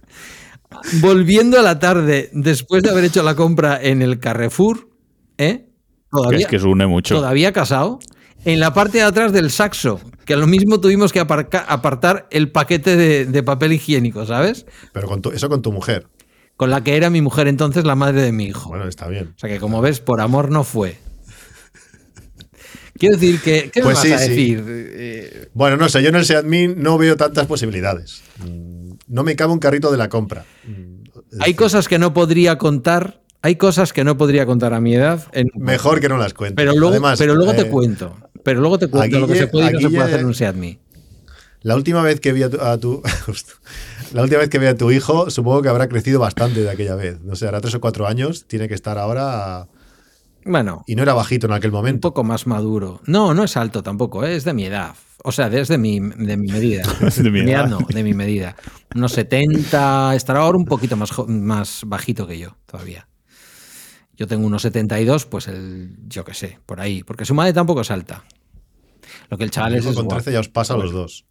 Volviendo 1.00 1.58
a 1.58 1.62
la 1.62 1.78
tarde, 1.78 2.30
después 2.32 2.82
de 2.82 2.90
haber 2.90 3.04
hecho 3.04 3.22
la 3.22 3.34
compra 3.36 3.78
en 3.80 4.02
el 4.02 4.18
Carrefour, 4.18 4.88
¿eh? 5.38 5.68
Que 6.12 6.18
Todavía, 6.18 6.38
es 6.40 6.46
que 6.46 6.58
se 6.58 6.66
une 6.66 6.86
mucho. 6.86 7.14
todavía 7.14 7.52
casado, 7.52 7.98
en 8.44 8.60
la 8.60 8.74
parte 8.74 8.98
de 8.98 9.04
atrás 9.04 9.32
del 9.32 9.50
saxo, 9.50 9.98
que 10.26 10.34
a 10.34 10.36
lo 10.36 10.46
mismo 10.46 10.78
tuvimos 10.78 11.10
que 11.12 11.20
aparca- 11.20 11.64
apartar 11.66 12.26
el 12.30 12.50
paquete 12.52 12.96
de, 12.96 13.24
de 13.24 13.42
papel 13.42 13.72
higiénico, 13.72 14.26
¿sabes? 14.26 14.66
Pero 14.92 15.08
con 15.08 15.22
tu- 15.22 15.30
eso 15.30 15.48
con 15.48 15.62
tu 15.62 15.72
mujer. 15.72 16.06
Con 16.56 16.68
la 16.68 16.84
que 16.84 16.96
era 16.96 17.08
mi 17.08 17.22
mujer 17.22 17.48
entonces, 17.48 17.84
la 17.84 17.94
madre 17.94 18.20
de 18.20 18.30
mi 18.30 18.44
hijo. 18.44 18.68
Bueno, 18.68 18.86
está 18.86 19.08
bien. 19.08 19.32
O 19.34 19.38
sea 19.38 19.48
que 19.48 19.58
como 19.58 19.80
ves, 19.80 20.00
por 20.00 20.20
amor 20.20 20.50
no 20.50 20.64
fue. 20.64 20.98
Quiero 22.98 23.16
decir 23.16 23.40
que, 23.40 23.70
¿qué 23.72 23.80
me 23.80 23.84
Pues 23.84 23.96
vas 23.96 24.06
sí, 24.06 24.12
a 24.12 24.18
sí. 24.18 24.28
decir? 24.28 24.64
Eh, 24.68 25.48
Bueno, 25.54 25.76
no 25.78 25.88
sé, 25.88 26.02
yo 26.02 26.10
en 26.10 26.16
el 26.16 26.24
SeatMe 26.26 26.68
no 26.76 26.98
veo 26.98 27.16
tantas 27.16 27.46
posibilidades. 27.46 28.22
Mm, 28.38 28.92
No 29.08 29.24
me 29.24 29.34
cabe 29.34 29.52
un 29.54 29.58
carrito 29.58 29.90
de 29.90 29.96
la 29.96 30.08
compra. 30.10 30.44
Mm, 30.66 31.02
es 31.04 31.22
hay 31.32 31.38
decir, 31.38 31.56
cosas 31.56 31.88
que 31.88 31.98
no 31.98 32.12
podría 32.12 32.58
contar, 32.58 33.21
hay 33.42 33.56
cosas 33.56 33.92
que 33.92 34.04
no 34.04 34.16
podría 34.16 34.46
contar 34.46 34.72
a 34.74 34.80
mi 34.80 34.94
edad. 34.94 35.26
en- 35.32 35.48
Mejor 35.54 36.00
que 36.00 36.08
no 36.08 36.16
las 36.16 36.32
cuente. 36.34 36.54
Pero 36.56 36.72
luego, 36.72 36.88
Además, 36.92 37.18
pero 37.18 37.34
luego 37.34 37.52
eh, 37.52 37.56
te 37.56 37.68
cuento. 37.70 38.16
Pero 38.44 38.60
luego 38.60 38.78
te 38.78 38.88
cuento 38.88 39.18
lo 39.20 39.26
que 39.26 39.36
se 39.36 39.46
puede 39.48 39.70
y 39.70 39.72
no 39.74 39.80
se 39.80 39.88
puede 39.90 40.02
hacer 40.04 40.20
en 40.20 40.26
un 40.26 40.34
Seat 40.34 40.54
Me. 40.56 40.78
La 41.62 41.76
última 41.76 42.02
vez 42.02 42.18
que 42.20 42.32
vi 42.32 42.42
a 42.42 42.50
tu, 42.50 42.60
a 42.60 42.76
tu- 42.78 43.02
justo. 43.26 43.52
la 44.12 44.22
última 44.22 44.40
vez 44.40 44.48
que 44.50 44.58
vi 44.58 44.66
a 44.66 44.76
tu 44.76 44.90
hijo, 44.90 45.30
supongo 45.30 45.62
que 45.62 45.68
habrá 45.68 45.88
crecido 45.88 46.18
bastante 46.18 46.60
de 46.60 46.70
aquella 46.70 46.96
vez. 46.96 47.20
No 47.22 47.36
sé, 47.36 47.46
hará 47.46 47.60
tres 47.60 47.74
o 47.76 47.80
cuatro 47.80 48.06
años, 48.08 48.46
tiene 48.46 48.66
que 48.68 48.74
estar 48.74 48.98
ahora. 48.98 49.68
Bueno, 50.44 50.82
Y 50.88 50.96
no 50.96 51.04
era 51.04 51.14
bajito 51.14 51.46
en 51.46 51.52
aquel 51.52 51.70
un 51.70 51.76
momento. 51.76 52.00
poco 52.00 52.24
más 52.24 52.48
maduro. 52.48 53.00
No, 53.06 53.32
no 53.32 53.44
es 53.44 53.56
alto 53.56 53.84
tampoco, 53.84 54.24
¿eh? 54.24 54.34
es 54.34 54.42
de 54.44 54.52
mi 54.54 54.64
edad. 54.64 54.94
O 55.22 55.30
sea, 55.30 55.48
desde 55.48 55.78
mi, 55.78 56.00
de 56.00 56.36
mi 56.36 56.48
medida. 56.50 56.82
De 57.16 57.30
mi 57.30 57.40
edad. 57.48 57.68
no, 57.68 57.78
de 57.88 58.02
mi 58.02 58.12
medida. 58.12 58.56
Unos 58.96 59.12
70, 59.12 60.16
estará 60.16 60.40
ahora 60.40 60.58
un 60.58 60.64
poquito 60.64 60.96
más, 60.96 61.10
más 61.28 61.82
bajito 61.86 62.26
que 62.26 62.40
yo 62.40 62.56
todavía. 62.66 63.06
Yo 64.22 64.28
tengo 64.28 64.46
unos 64.46 64.62
72, 64.62 65.26
pues 65.26 65.48
el, 65.48 65.96
yo 66.06 66.24
qué 66.24 66.32
sé, 66.32 66.60
por 66.64 66.80
ahí. 66.80 67.02
Porque 67.02 67.24
su 67.24 67.34
madre 67.34 67.52
tampoco 67.52 67.80
es 67.80 67.90
alta. 67.90 68.22
Lo 69.28 69.36
que 69.36 69.42
el 69.42 69.50
chaval 69.50 69.74
es, 69.74 69.84
con 69.84 69.94
guapo. 69.94 70.10
13 70.14 70.30
ya 70.32 70.38
os 70.38 70.48
pasa 70.48 70.74
a 70.74 70.76
los 70.76 70.92
dos. 70.92 71.24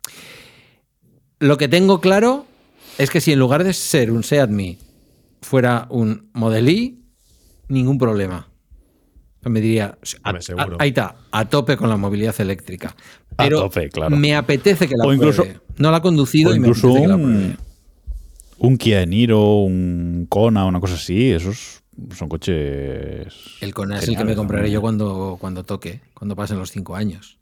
Lo 1.40 1.58
que 1.58 1.70
tengo 1.70 2.02
claro 2.02 2.46
es 2.98 3.10
que 3.10 3.22
si 3.22 3.32
en 3.32 3.40
lugar 3.40 3.64
de 3.64 3.72
ser 3.72 4.12
un 4.12 4.24
Seat 4.26 4.50
Me 4.50 4.78
fuera 5.42 5.88
un 5.90 6.30
Model 6.34 6.68
I, 6.68 7.00
ningún 7.70 7.98
problema. 7.98 8.50
Me 9.46 9.62
diría, 9.62 9.98
a- 10.24 10.30
a- 10.32 10.68
ahí 10.80 10.90
está, 10.90 11.16
a 11.32 11.46
tope 11.48 11.78
con 11.78 11.88
la 11.88 11.96
movilidad 11.96 12.36
eléctrica. 12.42 12.94
A 13.38 13.44
Pero 13.46 13.62
tope, 13.62 13.88
claro. 13.88 14.18
me 14.18 14.36
apetece 14.36 14.86
que 14.90 14.96
la 14.98 15.06
O 15.06 15.14
incluso- 15.14 15.44
pruebe. 15.44 15.62
No 15.78 15.92
la 15.92 16.00
he 16.00 16.02
conducido 16.02 16.52
o 16.52 16.56
y 16.56 16.60
me 16.60 16.68
incluso 16.68 16.90
apetece 16.90 17.04
que 17.04 17.08
la 17.08 17.16
un, 17.16 17.22
pruebe. 17.24 17.58
un 18.58 18.78
Kia 18.78 19.06
Niro, 19.06 19.60
un 19.62 20.26
Kona, 20.30 20.66
una 20.66 20.82
cosa 20.82 20.96
así, 20.96 21.32
esos 21.32 21.81
son 22.16 22.30
coches. 22.30 23.34
El 23.62 23.74
Kona 23.74 24.00
es 24.00 24.08
el 24.08 24.18
que 24.18 24.24
me 24.26 24.36
compraré 24.36 24.64
también. 24.64 24.74
yo 24.74 24.82
cuando, 24.82 25.38
cuando 25.40 25.64
toque, 25.64 26.02
cuando 26.14 26.36
pasen 26.36 26.58
los 26.58 26.72
cinco 26.72 26.96
años. 26.96 27.38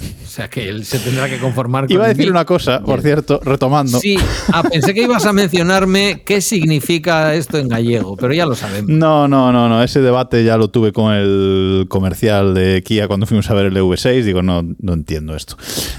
O 0.00 0.30
sea 0.30 0.48
que 0.48 0.68
él 0.68 0.84
se 0.84 1.00
tendrá 1.00 1.28
que 1.28 1.38
conformar 1.38 1.86
con 1.86 1.92
Iba 1.92 2.04
a 2.04 2.08
decir 2.08 2.30
una 2.30 2.44
cosa, 2.44 2.80
por 2.84 3.02
cierto, 3.02 3.40
retomando. 3.42 3.98
Sí, 3.98 4.16
ah, 4.52 4.62
pensé 4.62 4.94
que 4.94 5.02
ibas 5.02 5.26
a 5.26 5.32
mencionarme 5.32 6.22
qué 6.24 6.40
significa 6.40 7.34
esto 7.34 7.58
en 7.58 7.66
gallego, 7.66 8.16
pero 8.16 8.32
ya 8.32 8.46
lo 8.46 8.54
sabemos. 8.54 8.90
No, 8.90 9.26
no, 9.26 9.50
no, 9.50 9.68
no. 9.68 9.82
Ese 9.82 10.00
debate 10.00 10.44
ya 10.44 10.56
lo 10.56 10.68
tuve 10.68 10.92
con 10.92 11.12
el 11.14 11.86
comercial 11.88 12.54
de 12.54 12.82
Kia 12.84 13.08
cuando 13.08 13.26
fuimos 13.26 13.50
a 13.50 13.54
ver 13.54 13.66
el 13.66 13.76
EV6. 13.76 14.22
Digo, 14.22 14.40
no, 14.42 14.62
no 14.78 14.92
entiendo 14.92 15.34
esto. 15.34 15.56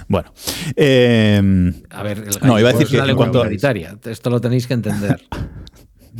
Bueno. 0.07 0.31
eh, 0.77 1.73
A 1.89 2.03
ver, 2.03 2.19
el 2.19 2.47
No, 2.47 2.57
iba 2.57 2.69
a 2.69 2.71
decir 2.71 2.85
es 2.85 2.91
que 2.91 2.97
una 2.97 3.05
lengua 3.05 3.29
cuanto. 3.29 4.09
Esto 4.09 4.29
lo 4.29 4.39
tenéis 4.39 4.65
que 4.65 4.75
entender. 4.75 5.27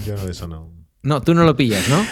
Yo 0.06 0.16
no, 0.16 0.30
eso 0.30 0.48
no. 0.48 0.72
No, 1.04 1.22
tú 1.22 1.34
no 1.34 1.44
lo 1.44 1.56
pillas, 1.56 1.88
¿no? 1.90 2.04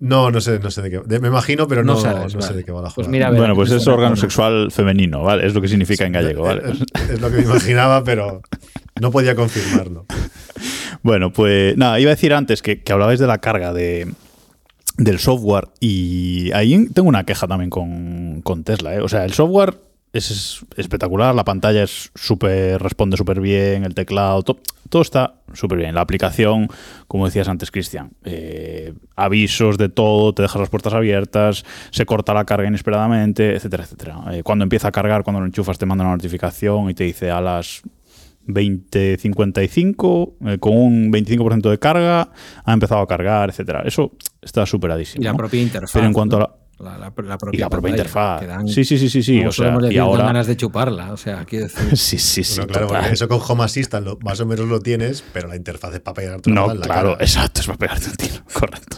No, 0.00 0.30
no 0.30 0.40
sé, 0.40 0.58
no 0.58 0.70
sé 0.70 0.80
de 0.82 0.90
qué. 0.90 1.00
de- 1.04 1.20
me 1.20 1.28
imagino, 1.28 1.68
pero 1.68 1.84
no, 1.84 1.94
No 1.94 2.00
sabes, 2.00 2.34
no 2.34 2.40
sé 2.40 2.54
de 2.54 2.64
qué 2.64 2.72
va 2.72 2.80
la 2.80 2.88
Pues 2.90 3.06
mira, 3.08 3.28
ver, 3.30 3.38
bueno, 3.40 3.54
pues 3.54 3.70
es 3.70 3.86
órgano 3.86 4.16
sexual 4.16 4.70
femenino, 4.72 5.22
¿vale? 5.22 5.46
Es 5.46 5.52
lo 5.54 5.60
que 5.60 5.68
significa 5.68 6.06
en 6.06 6.12
gallego, 6.12 6.44
¿vale? 6.44 6.62
Es, 6.72 7.10
es 7.10 7.20
lo 7.20 7.30
que 7.30 7.36
me 7.38 7.42
imaginaba, 7.42 8.02
pero 8.02 8.40
no 9.00 9.10
podía 9.10 9.34
confirmarlo. 9.34 10.06
Bueno, 11.02 11.32
pues 11.32 11.78
nada, 11.78 11.98
iba 11.98 12.10
a 12.10 12.14
decir 12.14 12.34
antes 12.34 12.60
que, 12.60 12.82
que 12.82 12.92
hablabais 12.92 13.18
de 13.18 13.26
la 13.26 13.38
carga 13.38 13.72
de, 13.72 14.12
del 14.98 15.18
software 15.18 15.68
y 15.80 16.50
ahí 16.52 16.88
tengo 16.92 17.08
una 17.08 17.24
queja 17.24 17.46
también 17.48 17.70
con, 17.70 18.42
con 18.42 18.64
Tesla. 18.64 18.94
¿eh? 18.94 19.00
O 19.00 19.08
sea, 19.08 19.24
el 19.24 19.32
software 19.32 19.78
es, 20.12 20.30
es 20.30 20.64
espectacular, 20.76 21.34
la 21.34 21.44
pantalla 21.44 21.82
es 21.84 22.10
súper, 22.14 22.82
responde 22.82 23.16
súper 23.16 23.40
bien, 23.40 23.84
el 23.84 23.94
teclado, 23.94 24.42
to- 24.42 24.60
todo 24.88 25.02
está 25.02 25.34
súper 25.54 25.78
bien. 25.78 25.94
La 25.94 26.00
aplicación, 26.00 26.66
como 27.06 27.26
decías 27.26 27.46
antes, 27.48 27.70
Cristian, 27.70 28.10
eh, 28.24 28.92
avisos 29.14 29.78
de 29.78 29.88
todo, 29.88 30.32
te 30.34 30.42
dejas 30.42 30.60
las 30.60 30.68
puertas 30.68 30.94
abiertas, 30.94 31.64
se 31.92 32.06
corta 32.06 32.34
la 32.34 32.44
carga 32.44 32.66
inesperadamente, 32.66 33.54
etcétera, 33.54 33.84
etcétera. 33.84 34.20
Eh, 34.32 34.42
cuando 34.42 34.64
empieza 34.64 34.88
a 34.88 34.92
cargar, 34.92 35.22
cuando 35.22 35.40
lo 35.40 35.46
enchufas, 35.46 35.78
te 35.78 35.86
manda 35.86 36.02
una 36.04 36.14
notificación 36.14 36.90
y 36.90 36.94
te 36.94 37.04
dice 37.04 37.30
a 37.30 37.40
las 37.40 37.82
2055 38.46 40.34
eh, 40.46 40.58
con 40.58 40.76
un 40.76 41.12
25% 41.12 41.70
de 41.70 41.78
carga 41.78 42.30
ha 42.64 42.72
empezado 42.72 43.00
a 43.00 43.06
cargar, 43.06 43.50
etcétera. 43.50 43.82
Eso 43.84 44.12
está 44.42 44.66
superadísimo. 44.66 45.22
Y 45.22 45.24
la 45.26 45.32
¿no? 45.32 45.38
propia 45.38 45.60
interfaz. 45.62 45.92
Pero 45.92 46.06
en 46.06 46.12
cuanto 46.12 46.38
¿no? 46.38 46.44
a 46.44 46.48
la, 46.48 46.54
La, 46.82 46.96
la- 46.96 47.12
la 47.24 47.36
propia 47.38 47.58
y 47.58 47.60
la 47.60 47.68
propia 47.68 47.90
interfaz. 47.90 48.46
dan- 48.46 48.66
sí, 48.66 48.84
sí, 48.84 48.96
sí, 48.96 49.10
sí, 49.10 49.22
sí. 49.22 49.44
O 49.44 49.52
sea, 49.52 49.76
y 49.90 49.94
dan 49.96 49.98
ahora 49.98 50.24
ganas 50.24 50.46
de 50.46 50.56
chuparla. 50.56 51.12
O 51.12 51.16
sea, 51.16 51.44
quiero 51.44 51.66
decir. 51.66 51.96
sí, 51.96 52.18
sí, 52.18 52.42
sí. 52.42 52.60
Bueno, 52.68 52.88
claro, 52.88 53.06
eso 53.12 53.28
con 53.28 53.40
Home 53.46 53.64
Assistant 53.64 54.06
lo- 54.06 54.18
más 54.22 54.40
o 54.40 54.46
menos 54.46 54.66
lo 54.66 54.80
tienes, 54.80 55.22
pero 55.32 55.48
la 55.48 55.56
interfaz 55.56 55.92
es 55.94 56.00
para 56.00 56.14
pegarte 56.14 56.50
una 56.50 56.60
No, 56.62 56.66
bala 56.68 56.74
en 56.74 56.80
la 56.80 56.86
claro, 56.86 57.12
cara. 57.12 57.24
exacto, 57.24 57.60
es 57.60 57.66
para 57.66 57.78
pegarte 57.78 58.06
un 58.10 58.16
tiro, 58.16 58.34
correcto. 58.52 58.96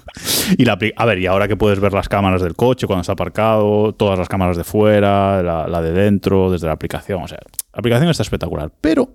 Y 0.59 0.65
la, 0.65 0.79
a 0.97 1.05
ver, 1.07 1.19
y 1.19 1.27
ahora 1.27 1.49
que 1.49 1.57
puedes 1.57 1.81
ver 1.81 1.93
las 1.93 2.09
cámaras 2.09 2.41
del 2.43 2.55
coche 2.55 2.87
cuando 2.87 3.01
está 3.01 3.13
aparcado, 3.15 3.93
todas 3.95 4.19
las 4.19 4.29
cámaras 4.29 4.57
de 4.57 4.65
fuera, 4.65 5.43
la, 5.43 5.67
la 5.67 5.83
de 5.83 5.93
dentro, 5.93 6.51
desde 6.53 6.67
la 6.69 6.75
aplicación, 6.75 7.23
o 7.23 7.27
sea, 7.29 7.39
la 7.43 7.79
aplicación 7.79 8.09
está 8.11 8.23
espectacular. 8.23 8.71
Pero 8.81 9.11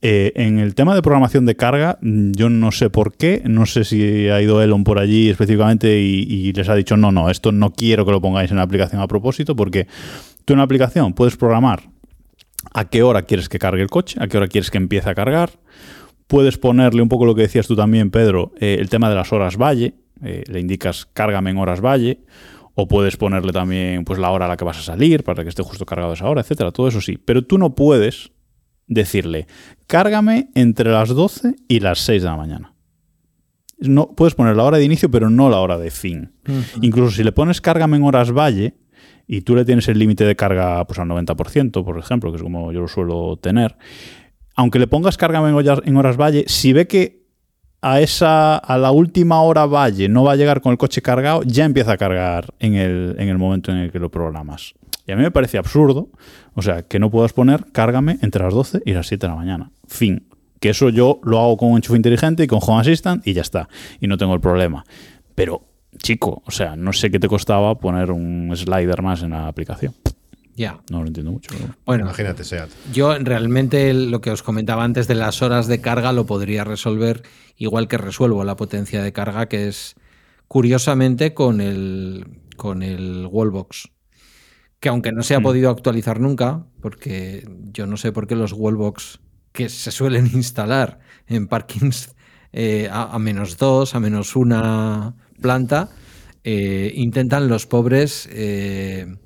eh, 0.00 0.32
en 0.36 0.60
el 0.60 0.76
tema 0.76 0.94
de 0.94 1.02
programación 1.02 1.44
de 1.44 1.56
carga, 1.56 1.98
mm, 2.00 2.30
yo 2.32 2.50
no 2.50 2.70
sé 2.70 2.88
por 2.88 3.16
qué, 3.16 3.42
no 3.44 3.66
sé 3.66 3.82
si 3.82 4.28
ha 4.28 4.40
ido 4.40 4.62
Elon 4.62 4.84
por 4.84 5.00
allí 5.00 5.28
específicamente 5.28 5.98
y, 5.98 6.52
les 6.52 6.68
ha 6.68 6.76
dicho, 6.76 6.96
no, 6.96 7.10
no, 7.10 7.30
esto 7.30 7.50
no 7.50 7.72
quiero 7.72 8.06
que 8.06 8.12
lo 8.12 8.20
pongáis 8.20 8.50
en 8.52 8.58
la 8.58 8.62
aplicación 8.62 9.00
a 9.00 9.08
propósito, 9.08 9.56
porque 9.56 9.88
tú 10.44 10.52
en 10.52 10.58
la 10.58 10.64
aplicación 10.64 11.14
puedes 11.14 11.36
programar 11.36 11.90
a 12.72 12.84
qué 12.88 13.02
hora 13.02 13.22
quieres 13.22 13.48
que 13.48 13.58
cargue 13.58 13.82
el 13.82 13.90
coche, 13.90 14.18
a 14.20 14.28
qué 14.28 14.36
hora 14.36 14.46
quieres 14.46 14.70
que 14.70 14.78
empiece 14.78 15.10
a 15.10 15.14
cargar. 15.16 15.50
Puedes 16.28 16.58
ponerle 16.58 17.02
un 17.02 17.08
poco 17.08 17.26
lo 17.26 17.34
que 17.34 17.42
decías 17.42 17.66
tú 17.66 17.74
también, 17.74 18.10
Pedro, 18.10 18.52
eh, 18.60 18.76
el 18.78 18.88
tema 18.90 19.08
de 19.08 19.16
las 19.16 19.32
horas 19.32 19.56
valle. 19.56 19.94
eh, 20.22 20.42
le 20.48 20.60
indicas 20.60 21.06
cárgame 21.12 21.50
en 21.50 21.58
horas 21.58 21.80
valle. 21.80 22.20
O 22.74 22.86
puedes 22.86 23.16
ponerle 23.16 23.52
también 23.52 24.04
pues, 24.04 24.20
la 24.20 24.30
hora 24.30 24.44
a 24.44 24.48
la 24.48 24.56
que 24.56 24.64
vas 24.64 24.78
a 24.78 24.82
salir 24.82 25.24
para 25.24 25.42
que 25.42 25.48
esté 25.48 25.64
justo 25.64 25.84
cargado 25.84 26.12
esa 26.12 26.28
hora, 26.28 26.42
etcétera. 26.42 26.70
Todo 26.70 26.86
eso 26.86 27.00
sí. 27.00 27.18
Pero 27.24 27.42
tú 27.42 27.58
no 27.58 27.74
puedes 27.74 28.30
decirle 28.88 29.46
cárgame 29.86 30.50
entre 30.54 30.90
las 30.90 31.08
12 31.10 31.56
y 31.68 31.80
las 31.80 32.00
6 32.00 32.22
de 32.22 32.28
la 32.28 32.36
mañana. 32.36 32.74
No, 33.80 34.10
puedes 34.10 34.34
poner 34.34 34.56
la 34.56 34.64
hora 34.64 34.78
de 34.78 34.84
inicio, 34.84 35.10
pero 35.10 35.30
no 35.30 35.48
la 35.50 35.60
hora 35.60 35.78
de 35.78 35.90
fin. 35.90 36.32
Incluso 36.82 37.16
si 37.16 37.22
le 37.22 37.32
pones 37.32 37.60
cárgame 37.60 37.96
en 37.96 38.02
horas 38.02 38.32
valle 38.32 38.74
y 39.26 39.42
tú 39.42 39.54
le 39.54 39.64
tienes 39.64 39.86
el 39.88 39.98
límite 39.98 40.24
de 40.24 40.34
carga 40.34 40.84
pues, 40.86 40.98
al 40.98 41.08
90%, 41.08 41.84
por 41.84 41.98
ejemplo, 41.98 42.30
que 42.32 42.36
es 42.36 42.42
como 42.42 42.72
yo 42.72 42.80
lo 42.80 42.88
suelo 42.88 43.36
tener, 43.36 43.76
aunque 44.56 44.78
le 44.78 44.88
pongas 44.88 45.16
cárgame 45.16 45.50
en 45.50 45.54
horas, 45.54 45.80
en 45.84 45.96
horas 45.96 46.16
valle, 46.16 46.44
si 46.48 46.72
ve 46.72 46.88
que 46.88 47.28
a 47.80 48.00
esa 48.00 48.56
a 48.56 48.76
la 48.76 48.90
última 48.90 49.40
hora 49.42 49.66
valle 49.66 50.08
no 50.08 50.24
va 50.24 50.32
a 50.32 50.36
llegar 50.36 50.60
con 50.60 50.72
el 50.72 50.78
coche 50.78 51.00
cargado, 51.00 51.42
ya 51.44 51.64
empieza 51.64 51.92
a 51.92 51.96
cargar 51.96 52.52
en 52.58 52.74
el, 52.74 53.14
en 53.18 53.28
el 53.28 53.38
momento 53.38 53.70
en 53.70 53.78
el 53.78 53.92
que 53.92 54.00
lo 54.00 54.10
programas. 54.10 54.74
Y 55.06 55.12
a 55.12 55.16
mí 55.16 55.22
me 55.22 55.30
parece 55.30 55.56
absurdo, 55.56 56.10
o 56.58 56.62
sea, 56.62 56.82
que 56.82 56.98
no 56.98 57.08
puedas 57.10 57.32
poner 57.32 57.66
cárgame 57.72 58.18
entre 58.20 58.42
las 58.42 58.52
12 58.52 58.82
y 58.84 58.92
las 58.92 59.06
7 59.06 59.26
de 59.26 59.30
la 59.30 59.36
mañana. 59.36 59.70
Fin. 59.86 60.26
Que 60.60 60.70
eso 60.70 60.88
yo 60.88 61.20
lo 61.22 61.38
hago 61.38 61.56
con 61.56 61.70
un 61.70 61.76
enchufe 61.76 61.96
inteligente 61.96 62.42
y 62.42 62.46
con 62.48 62.58
Home 62.60 62.80
Assistant 62.80 63.24
y 63.26 63.32
ya 63.32 63.42
está. 63.42 63.68
Y 64.00 64.08
no 64.08 64.16
tengo 64.18 64.34
el 64.34 64.40
problema. 64.40 64.84
Pero, 65.36 65.62
chico, 65.98 66.42
o 66.44 66.50
sea, 66.50 66.74
no 66.74 66.92
sé 66.92 67.10
qué 67.12 67.20
te 67.20 67.28
costaba 67.28 67.78
poner 67.78 68.10
un 68.10 68.52
slider 68.56 69.00
más 69.02 69.22
en 69.22 69.30
la 69.30 69.46
aplicación. 69.46 69.94
Ya. 70.56 70.80
No 70.90 71.02
lo 71.02 71.06
entiendo 71.06 71.30
mucho. 71.30 71.50
pero- 71.56 71.74
Bueno, 71.86 72.04
Imagínate, 72.06 72.42
Seat. 72.42 72.68
yo 72.92 73.16
realmente 73.20 73.94
lo 73.94 74.20
que 74.20 74.32
os 74.32 74.42
comentaba 74.42 74.82
antes 74.82 75.06
de 75.06 75.14
las 75.14 75.40
horas 75.42 75.68
de 75.68 75.80
carga 75.80 76.12
lo 76.12 76.26
podría 76.26 76.64
resolver 76.64 77.22
igual 77.56 77.86
que 77.86 77.96
resuelvo 77.98 78.42
la 78.42 78.56
potencia 78.56 79.00
de 79.00 79.12
carga, 79.12 79.46
que 79.46 79.68
es 79.68 79.94
curiosamente 80.48 81.34
con 81.34 81.60
el, 81.60 82.26
con 82.56 82.82
el 82.82 83.28
Wallbox. 83.30 83.90
Que 84.80 84.88
aunque 84.88 85.12
no 85.12 85.22
se 85.22 85.34
ha 85.34 85.40
Mm. 85.40 85.42
podido 85.42 85.70
actualizar 85.70 86.20
nunca, 86.20 86.64
porque 86.80 87.46
yo 87.72 87.86
no 87.86 87.96
sé 87.96 88.12
por 88.12 88.26
qué 88.26 88.36
los 88.36 88.52
Wallbox 88.52 89.20
que 89.52 89.68
se 89.68 89.90
suelen 89.90 90.26
instalar 90.34 91.00
en 91.26 91.48
parkings 91.48 92.14
eh, 92.52 92.88
a, 92.90 93.14
a 93.14 93.18
menos 93.18 93.56
dos, 93.58 93.94
a 93.94 94.00
menos 94.00 94.36
una 94.36 95.14
planta, 95.42 95.90
eh, 96.44 96.92
intentan 96.94 97.48
los 97.48 97.66
pobres, 97.66 98.28
eh, 98.32 99.16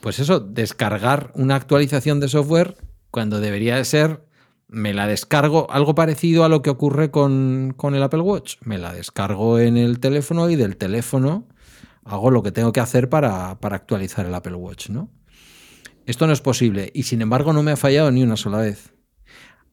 pues 0.00 0.18
eso, 0.20 0.38
descargar 0.40 1.32
una 1.34 1.56
actualización 1.56 2.20
de 2.20 2.28
software 2.28 2.76
cuando 3.10 3.40
debería 3.40 3.76
de 3.76 3.84
ser, 3.84 4.24
me 4.68 4.92
la 4.92 5.06
descargo, 5.06 5.66
algo 5.70 5.94
parecido 5.94 6.44
a 6.44 6.48
lo 6.48 6.60
que 6.62 6.70
ocurre 6.70 7.10
con, 7.10 7.72
con 7.76 7.94
el 7.94 8.02
Apple 8.02 8.20
Watch, 8.20 8.56
me 8.60 8.76
la 8.78 8.92
descargo 8.92 9.58
en 9.58 9.76
el 9.78 9.98
teléfono 9.98 10.48
y 10.50 10.56
del 10.56 10.76
teléfono 10.76 11.48
hago 12.08 12.30
lo 12.30 12.42
que 12.42 12.52
tengo 12.52 12.72
que 12.72 12.80
hacer 12.80 13.08
para, 13.08 13.58
para 13.60 13.76
actualizar 13.76 14.26
el 14.26 14.34
Apple 14.34 14.54
Watch, 14.54 14.90
¿no? 14.90 15.10
Esto 16.06 16.26
no 16.26 16.32
es 16.32 16.40
posible 16.40 16.90
y 16.94 17.02
sin 17.04 17.20
embargo 17.22 17.52
no 17.52 17.62
me 17.62 17.72
ha 17.72 17.76
fallado 17.76 18.10
ni 18.10 18.22
una 18.22 18.36
sola 18.36 18.58
vez. 18.58 18.94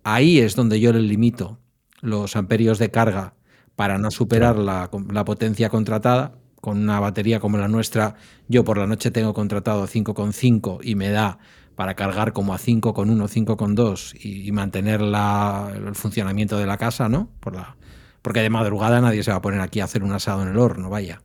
Ahí 0.03 0.39
es 0.39 0.55
donde 0.55 0.79
yo 0.79 0.93
le 0.93 0.99
limito 0.99 1.59
los 2.01 2.35
amperios 2.35 2.77
de 2.77 2.91
carga 2.91 3.35
para 3.75 3.97
no 3.97 4.11
superar 4.11 4.57
la, 4.57 4.89
la 5.11 5.25
potencia 5.25 5.69
contratada. 5.69 6.35
Con 6.61 6.79
una 6.81 6.99
batería 6.99 7.39
como 7.39 7.57
la 7.59 7.67
nuestra, 7.67 8.15
yo 8.47 8.63
por 8.63 8.79
la 8.79 8.87
noche 8.87 9.11
tengo 9.11 9.35
contratado 9.35 9.85
5,5 9.87 10.79
y 10.83 10.95
me 10.95 11.09
da 11.09 11.37
para 11.75 11.93
cargar 11.93 12.33
como 12.33 12.55
a 12.55 12.57
5,1, 12.57 13.27
5,2 13.27 14.15
y, 14.19 14.47
y 14.47 14.51
mantener 14.51 15.01
la- 15.01 15.71
el 15.75 15.93
funcionamiento 15.93 16.57
de 16.57 16.65
la 16.65 16.77
casa, 16.77 17.07
¿no? 17.07 17.29
Por 17.39 17.53
la, 17.55 17.77
porque 18.23 18.41
de 18.41 18.49
madrugada 18.49 18.99
nadie 18.99 19.21
se 19.21 19.29
va 19.29 19.37
a 19.37 19.41
poner 19.41 19.61
aquí 19.61 19.79
a 19.79 19.83
hacer 19.83 20.03
un 20.03 20.11
asado 20.13 20.41
en 20.41 20.47
el 20.49 20.57
horno, 20.57 20.89
vaya. 20.89 21.21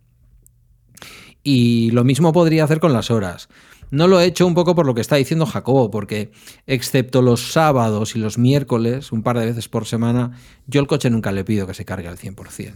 Y 1.42 1.90
lo 1.90 2.04
mismo 2.04 2.32
podría 2.32 2.64
hacer 2.64 2.80
con 2.80 2.92
las 2.92 3.10
horas. 3.10 3.48
No 3.90 4.06
lo 4.06 4.20
he 4.20 4.26
hecho 4.26 4.46
un 4.46 4.54
poco 4.54 4.74
por 4.74 4.86
lo 4.86 4.94
que 4.94 5.00
está 5.00 5.16
diciendo 5.16 5.46
Jacobo, 5.46 5.90
porque 5.90 6.30
excepto 6.66 7.22
los 7.22 7.52
sábados 7.52 8.14
y 8.14 8.20
los 8.20 8.38
miércoles, 8.38 9.10
un 9.10 9.22
par 9.22 9.38
de 9.38 9.46
veces 9.46 9.68
por 9.68 9.86
semana, 9.86 10.32
yo 10.66 10.80
el 10.80 10.86
coche 10.86 11.10
nunca 11.10 11.32
le 11.32 11.44
pido 11.44 11.66
que 11.66 11.74
se 11.74 11.84
cargue 11.84 12.06
al 12.06 12.16
100%. 12.16 12.74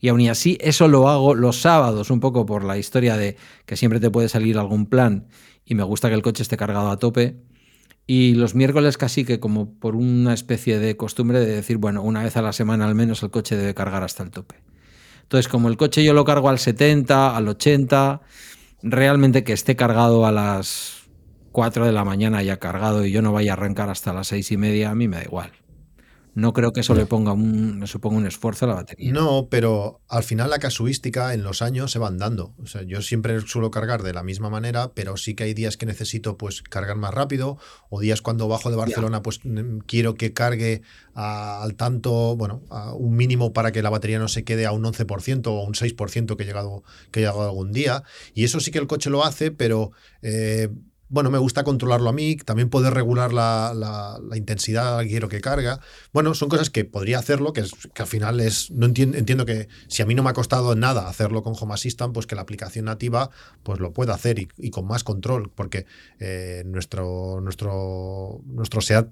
Y 0.00 0.08
aún 0.08 0.26
así, 0.28 0.58
eso 0.60 0.88
lo 0.88 1.08
hago 1.08 1.34
los 1.34 1.60
sábados, 1.60 2.10
un 2.10 2.20
poco 2.20 2.44
por 2.44 2.64
la 2.64 2.76
historia 2.76 3.16
de 3.16 3.36
que 3.66 3.76
siempre 3.76 4.00
te 4.00 4.10
puede 4.10 4.28
salir 4.28 4.58
algún 4.58 4.86
plan 4.86 5.28
y 5.64 5.74
me 5.74 5.84
gusta 5.84 6.08
que 6.08 6.14
el 6.14 6.22
coche 6.22 6.42
esté 6.42 6.56
cargado 6.56 6.90
a 6.90 6.98
tope. 6.98 7.36
Y 8.06 8.34
los 8.34 8.54
miércoles 8.56 8.98
casi 8.98 9.24
que 9.24 9.38
como 9.38 9.74
por 9.78 9.94
una 9.94 10.34
especie 10.34 10.78
de 10.80 10.96
costumbre 10.96 11.38
de 11.38 11.46
decir, 11.46 11.76
bueno, 11.76 12.02
una 12.02 12.24
vez 12.24 12.36
a 12.36 12.42
la 12.42 12.52
semana 12.52 12.84
al 12.84 12.96
menos 12.96 13.22
el 13.22 13.30
coche 13.30 13.56
debe 13.56 13.74
cargar 13.74 14.02
hasta 14.02 14.24
el 14.24 14.30
tope. 14.30 14.56
Entonces, 15.32 15.50
como 15.50 15.70
el 15.70 15.78
coche 15.78 16.04
yo 16.04 16.12
lo 16.12 16.26
cargo 16.26 16.50
al 16.50 16.58
70, 16.58 17.34
al 17.34 17.48
80, 17.48 18.20
realmente 18.82 19.44
que 19.44 19.54
esté 19.54 19.76
cargado 19.76 20.26
a 20.26 20.30
las 20.30 21.08
4 21.52 21.86
de 21.86 21.92
la 21.92 22.04
mañana 22.04 22.42
ya 22.42 22.58
cargado 22.58 23.06
y 23.06 23.12
yo 23.12 23.22
no 23.22 23.32
vaya 23.32 23.52
a 23.52 23.54
arrancar 23.54 23.88
hasta 23.88 24.12
las 24.12 24.26
6 24.26 24.52
y 24.52 24.56
media, 24.58 24.90
a 24.90 24.94
mí 24.94 25.08
me 25.08 25.16
da 25.16 25.22
igual. 25.22 25.61
No 26.34 26.52
creo 26.52 26.72
que 26.72 26.80
eso 26.80 26.94
le 26.94 27.04
ponga 27.06 27.32
un, 27.32 27.80
le 27.80 27.86
suponga 27.86 28.16
un 28.16 28.26
esfuerzo 28.26 28.64
a 28.64 28.68
la 28.68 28.74
batería. 28.74 29.12
No, 29.12 29.48
pero 29.50 30.00
al 30.08 30.22
final 30.24 30.48
la 30.50 30.58
casuística 30.58 31.34
en 31.34 31.42
los 31.42 31.60
años 31.60 31.90
se 31.92 31.98
van 31.98 32.16
dando. 32.16 32.54
O 32.62 32.66
sea, 32.66 32.82
yo 32.82 33.02
siempre 33.02 33.38
suelo 33.42 33.70
cargar 33.70 34.02
de 34.02 34.12
la 34.14 34.22
misma 34.22 34.48
manera, 34.48 34.92
pero 34.94 35.16
sí 35.16 35.34
que 35.34 35.44
hay 35.44 35.54
días 35.54 35.76
que 35.76 35.84
necesito 35.84 36.38
pues 36.38 36.62
cargar 36.62 36.96
más 36.96 37.12
rápido 37.12 37.58
o 37.90 38.00
días 38.00 38.22
cuando 38.22 38.48
bajo 38.48 38.70
de 38.70 38.76
Barcelona 38.76 39.22
pues 39.22 39.40
mm, 39.44 39.78
quiero 39.86 40.14
que 40.14 40.32
cargue 40.32 40.82
a- 41.14 41.62
al 41.62 41.74
tanto, 41.74 42.36
bueno, 42.36 42.62
a 42.70 42.94
un 42.94 43.14
mínimo 43.14 43.52
para 43.52 43.70
que 43.72 43.82
la 43.82 43.90
batería 43.90 44.18
no 44.18 44.28
se 44.28 44.44
quede 44.44 44.64
a 44.64 44.72
un 44.72 44.84
11% 44.84 45.46
o 45.48 45.64
un 45.64 45.74
6% 45.74 46.36
que 46.36 46.44
he 46.44 46.46
llegado 46.46 46.82
que 47.10 47.20
he 47.20 47.22
llegado 47.22 47.42
algún 47.42 47.72
día 47.72 48.02
y 48.34 48.44
eso 48.44 48.58
sí 48.60 48.70
que 48.70 48.78
el 48.78 48.86
coche 48.86 49.10
lo 49.10 49.24
hace, 49.24 49.50
pero 49.50 49.92
eh, 50.22 50.70
bueno, 51.12 51.30
me 51.30 51.38
gusta 51.38 51.62
controlarlo 51.62 52.08
a 52.08 52.12
mí, 52.12 52.36
también 52.36 52.68
poder 52.70 52.92
regular 52.94 53.32
la, 53.32 53.72
la- 53.74 54.18
la 54.28 54.36
intensidad 54.36 55.00
que 55.02 55.08
quiero 55.08 55.28
que 55.28 55.40
carga. 55.40 55.78
Bueno, 56.12 56.34
son 56.34 56.48
cosas 56.48 56.70
que 56.70 56.84
podría 56.84 57.18
hacerlo, 57.18 57.52
que, 57.52 57.60
al 57.60 58.06
final 58.06 58.40
es. 58.40 58.70
No 58.72 58.86
entiendo, 58.86 59.16
entiendo 59.18 59.46
que 59.46 59.68
si 59.88 60.02
a 60.02 60.06
mí 60.06 60.14
no 60.14 60.22
me 60.22 60.30
ha 60.30 60.32
costado 60.32 60.74
nada 60.74 61.08
hacerlo 61.08 61.42
con 61.42 61.54
Home 61.60 61.74
Assistant, 61.74 62.12
pues 62.12 62.26
que 62.26 62.34
la 62.34 62.42
aplicación 62.42 62.86
nativa 62.86 63.30
pues 63.62 63.78
lo 63.78 63.92
pueda 63.92 64.14
hacer 64.14 64.38
y, 64.38 64.48
y 64.56 64.70
con 64.70 64.86
más 64.86 65.04
control, 65.04 65.50
porque 65.54 65.86
eh, 66.18 66.62
nuestro, 66.66 67.40
nuestro, 67.42 68.40
nuestro 68.46 68.80
SEAT 68.80 69.08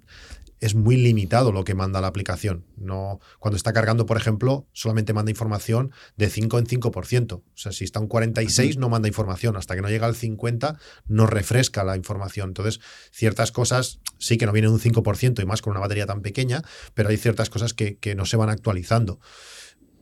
es 0.61 0.75
muy 0.75 0.97
limitado 0.97 1.53
lo 1.53 1.65
que 1.65 1.75
manda 1.75 2.01
la 2.01 2.07
aplicación. 2.07 2.67
No, 2.77 3.19
cuando 3.39 3.57
está 3.57 3.73
cargando, 3.73 4.07
por 4.07 4.17
ejemplo, 4.17 4.69
solamente 4.73 5.13
manda 5.13 5.31
información 5.31 5.91
de 6.17 6.29
5 6.29 6.59
en 6.59 6.67
5%. 6.67 7.33
O 7.33 7.45
sea, 7.55 7.73
si 7.73 7.85
está 7.85 7.99
un 7.99 8.09
46 8.09 8.77
no 8.77 8.89
manda 8.89 9.09
información. 9.09 9.57
Hasta 9.57 9.75
que 9.75 9.83
no 9.83 9.89
llega 9.89 10.07
al 10.07 10.15
50 10.15 10.79
no 11.07 11.27
refresca 11.27 11.83
la 11.83 11.97
información. 11.97 12.51
Entonces, 12.51 12.81
ciertas 13.11 13.53
cosas 13.53 14.01
sí 14.19 14.37
que 14.37 14.47
no 14.47 14.53
vienen 14.53 14.71
un 14.71 14.81
5% 14.81 15.43
y 15.43 15.47
más 15.47 15.63
con 15.63 15.73
una 15.73 15.81
batería 15.81 16.07
tan 16.07 16.21
pequeña, 16.21 16.63
pero 16.95 17.09
hay 17.09 17.17
ciertas 17.17 17.49
cosas 17.49 17.73
que, 17.73 17.99
que 17.99 18.15
no 18.15 18.27
se 18.27 18.37
van 18.37 18.51
actualizando. 18.51 19.19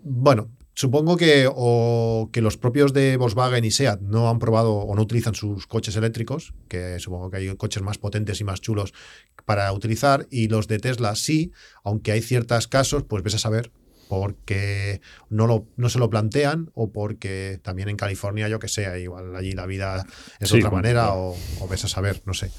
Bueno, 0.03 0.51
supongo 0.79 1.17
que, 1.17 1.49
o 1.53 2.31
que 2.33 2.41
los 2.41 2.57
propios 2.57 2.93
de 2.93 3.17
Volkswagen 3.17 3.65
y 3.65 3.73
SEAT 3.73 4.01
no 4.01 4.31
han 4.31 4.39
probado 4.39 4.75
o 4.75 4.95
no 4.95 5.03
utilizan 5.03 5.35
sus 5.35 5.67
coches 5.67 5.97
eléctricos, 5.97 6.55
que 6.69 7.01
supongo 7.01 7.33
que 7.33 7.39
hay 7.39 7.57
coches 7.57 7.83
más 7.83 7.99
potentes 7.99 8.41
y 8.41 8.45
más 8.45 8.61
chulos 8.61 8.95
para 9.45 9.73
utilizar, 9.73 10.29
y 10.31 10.47
los 10.47 10.69
de 10.69 10.79
Tesla 10.79 11.17
sí, 11.17 11.51
aunque 11.83 12.13
hay 12.13 12.23
ciertos 12.23 12.69
casos, 12.69 13.03
pues 13.03 13.25
ves 13.25 13.35
a 13.35 13.39
saber 13.39 13.73
porque 14.09 15.01
no, 15.31 15.49
lo, 15.49 15.67
no 15.77 15.89
se 15.89 15.99
lo 15.99 16.11
plantean 16.11 16.71
o 16.75 16.93
porque 16.93 17.59
también 17.61 17.89
en 17.89 17.97
California, 17.97 18.49
yo 18.49 18.61
que 18.61 18.69
sé, 18.69 19.01
igual 19.03 19.35
allí 19.35 19.53
la 19.55 19.67
vida 19.67 20.07
es 20.39 20.49
Sí, 20.49 20.59
otra 20.59 20.71
manera 20.71 21.13
o, 21.15 21.37
o 21.59 21.69
ves 21.69 21.85
a 21.87 21.89
saber, 21.89 22.23
no 22.25 22.35
sé. 22.35 22.53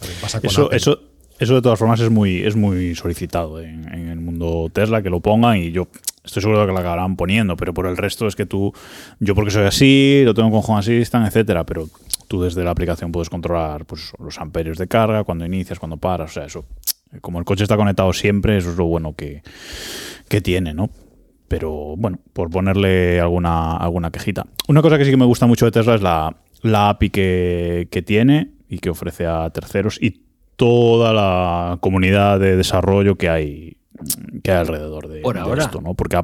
También 0.00 0.20
pasa 0.20 0.40
con 0.40 0.50
Eso, 0.50 0.64
Apple. 0.64 0.76
eso, 0.78 0.98
eso 1.38 1.54
de 1.54 1.62
todas 1.62 1.78
formas 1.78 2.00
es 2.00 2.10
muy, 2.10 2.42
es 2.44 2.56
muy 2.56 2.96
solicitado 2.96 3.60
en, 3.60 3.86
en 3.94 4.08
el 4.08 4.18
mundo 4.20 4.68
Tesla 4.72 5.00
que 5.00 5.10
lo 5.10 5.20
pongan 5.20 5.58
y 5.58 5.70
yo 5.70 5.86
estoy 6.24 6.42
seguro 6.42 6.60
de 6.60 6.66
que 6.66 6.72
la 6.72 6.80
acabarán 6.80 7.16
poniendo, 7.16 7.56
pero 7.56 7.74
por 7.74 7.86
el 7.86 7.96
resto 7.96 8.26
es 8.26 8.36
que 8.36 8.46
tú, 8.46 8.72
yo 9.20 9.34
porque 9.34 9.50
soy 9.50 9.64
así, 9.64 10.22
lo 10.24 10.34
tengo 10.34 10.50
con 10.50 10.62
Home 10.64 10.80
Assistant, 10.80 11.26
etcétera, 11.26 11.64
pero 11.64 11.88
tú 12.28 12.42
desde 12.42 12.64
la 12.64 12.70
aplicación 12.70 13.12
puedes 13.12 13.28
controlar 13.28 13.84
pues, 13.84 14.12
los 14.18 14.38
amperios 14.38 14.78
de 14.78 14.88
carga, 14.88 15.24
cuando 15.24 15.44
inicias, 15.44 15.78
cuando 15.78 15.96
paras, 15.96 16.30
o 16.30 16.34
sea, 16.34 16.44
eso, 16.44 16.64
como 17.20 17.38
el 17.38 17.44
coche 17.44 17.64
está 17.64 17.76
conectado 17.76 18.12
siempre, 18.12 18.56
eso 18.56 18.70
es 18.70 18.76
lo 18.76 18.86
bueno 18.86 19.14
que, 19.14 19.42
que 20.28 20.40
tiene, 20.40 20.74
¿no? 20.74 20.90
Pero 21.48 21.94
bueno, 21.98 22.18
por 22.32 22.48
ponerle 22.48 23.20
alguna, 23.20 23.76
alguna 23.76 24.10
quejita. 24.10 24.46
Una 24.68 24.80
cosa 24.80 24.96
que 24.96 25.04
sí 25.04 25.10
que 25.10 25.18
me 25.18 25.26
gusta 25.26 25.46
mucho 25.46 25.66
de 25.66 25.72
Tesla 25.72 25.94
es 25.94 26.00
la, 26.00 26.34
la 26.62 26.88
API 26.88 27.10
que, 27.10 27.88
que 27.90 28.00
tiene 28.00 28.52
y 28.68 28.78
que 28.78 28.88
ofrece 28.88 29.26
a 29.26 29.50
terceros 29.50 29.98
y 30.00 30.22
toda 30.56 31.12
la 31.12 31.78
comunidad 31.80 32.40
de 32.40 32.56
desarrollo 32.56 33.16
que 33.16 33.28
hay, 33.28 33.76
que 34.42 34.50
hay 34.52 34.58
alrededor 34.58 35.08
de, 35.08 35.20
Por 35.20 35.34
de 35.34 35.40
ahora. 35.40 35.64
esto, 35.64 35.80
¿no? 35.80 35.94
Porque 35.94 36.20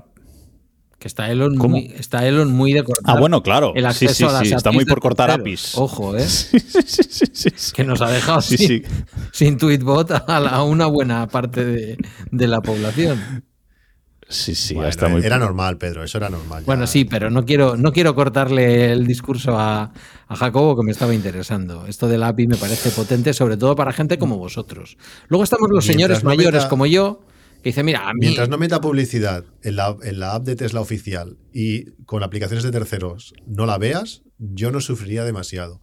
Que 0.98 1.06
está 1.08 1.30
Elon, 1.30 1.56
¿Cómo? 1.56 1.76
muy, 1.76 1.92
está 1.96 2.26
Elon 2.26 2.50
muy 2.50 2.72
de 2.72 2.82
cortar. 2.82 3.16
Ah, 3.16 3.20
bueno, 3.20 3.42
claro. 3.42 3.72
El 3.76 3.82
Sí, 3.92 4.06
acceso 4.06 4.14
sí, 4.14 4.24
a 4.24 4.32
las 4.32 4.48
sí, 4.48 4.54
está 4.54 4.70
APIs 4.70 4.74
muy 4.76 4.84
por 4.84 5.00
cortar 5.00 5.26
terceros. 5.28 5.42
APIs. 5.44 5.74
Ojo, 5.78 6.16
¿eh? 6.16 6.20
Sí, 6.28 6.58
sí, 6.60 6.82
sí, 6.86 7.02
sí, 7.08 7.24
sí, 7.32 7.50
sí. 7.54 7.72
Que 7.72 7.84
nos 7.84 8.00
ha 8.02 8.10
dejado 8.10 8.40
Sí, 8.40 8.56
sin, 8.56 8.66
sí. 8.68 8.82
sin 9.32 9.56
Tweetbot 9.58 10.10
a, 10.26 10.40
la- 10.40 10.50
a 10.50 10.62
una 10.64 10.86
buena 10.86 11.26
parte 11.28 11.64
de, 11.64 11.98
de 12.32 12.48
la 12.48 12.60
población. 12.60 13.44
Sí, 14.30 14.54
sí, 14.54 14.74
Bueno, 14.74 14.90
está 14.90 15.08
muy... 15.08 15.24
Era 15.24 15.38
normal, 15.38 15.78
Pedro, 15.78 16.04
eso 16.04 16.18
era 16.18 16.28
normal. 16.28 16.60
ya. 16.60 16.66
Bueno, 16.66 16.86
sí, 16.86 17.06
pero 17.06 17.30
no 17.30 17.46
quiero, 17.46 17.78
no 17.78 17.92
quiero 17.92 18.14
cortarle 18.14 18.92
el 18.92 19.06
discurso 19.06 19.58
a, 19.58 19.90
a 20.26 20.36
Jacobo 20.36 20.76
que 20.76 20.84
me 20.84 20.90
estaba 20.92 21.14
interesando. 21.14 21.86
Esto 21.86 22.08
del 22.08 22.22
API 22.22 22.46
me 22.46 22.56
parece 22.56 22.90
potente, 22.90 23.32
sobre 23.32 23.56
todo 23.56 23.74
para 23.74 23.90
gente 23.92 24.18
como 24.18 24.36
vosotros. 24.36 24.98
Luego 25.28 25.44
estamos 25.44 25.70
los 25.70 25.82
Mientras 25.86 26.18
señores 26.18 26.24
no 26.24 26.28
mayores 26.28 26.54
meta- 26.64 26.68
como 26.68 26.84
yo, 26.84 27.20
que 27.62 27.70
dicen, 27.70 27.84
mira, 27.86 28.08
a 28.08 28.12
mí... 28.14 28.20
Mientras 28.20 28.48
no 28.48 28.56
meta 28.58 28.80
publicidad 28.80 29.44
en 29.62 29.76
la, 29.76 29.96
en 30.02 30.20
la 30.20 30.34
app 30.34 30.44
de 30.44 30.56
Tesla 30.56 30.80
oficial 30.80 31.36
y 31.52 31.90
con 32.06 32.22
aplicaciones 32.22 32.62
de 32.64 32.70
terceros 32.70 33.34
no 33.46 33.66
la 33.66 33.78
veas, 33.78 34.22
yo 34.38 34.70
no 34.70 34.80
sufriría 34.80 35.24
demasiado. 35.24 35.80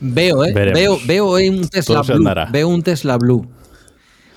Veo, 0.00 0.44
¿eh? 0.44 0.52
Veremos. 0.52 1.06
Veo, 1.06 1.32
veo 1.34 1.52
un 1.52 1.68
Tesla 1.68 2.02
Todo 2.02 2.04
Blue. 2.04 2.16
andará. 2.16 2.46
Veo 2.50 2.68
un 2.68 2.82
Tesla 2.82 3.16
Blue. 3.16 3.48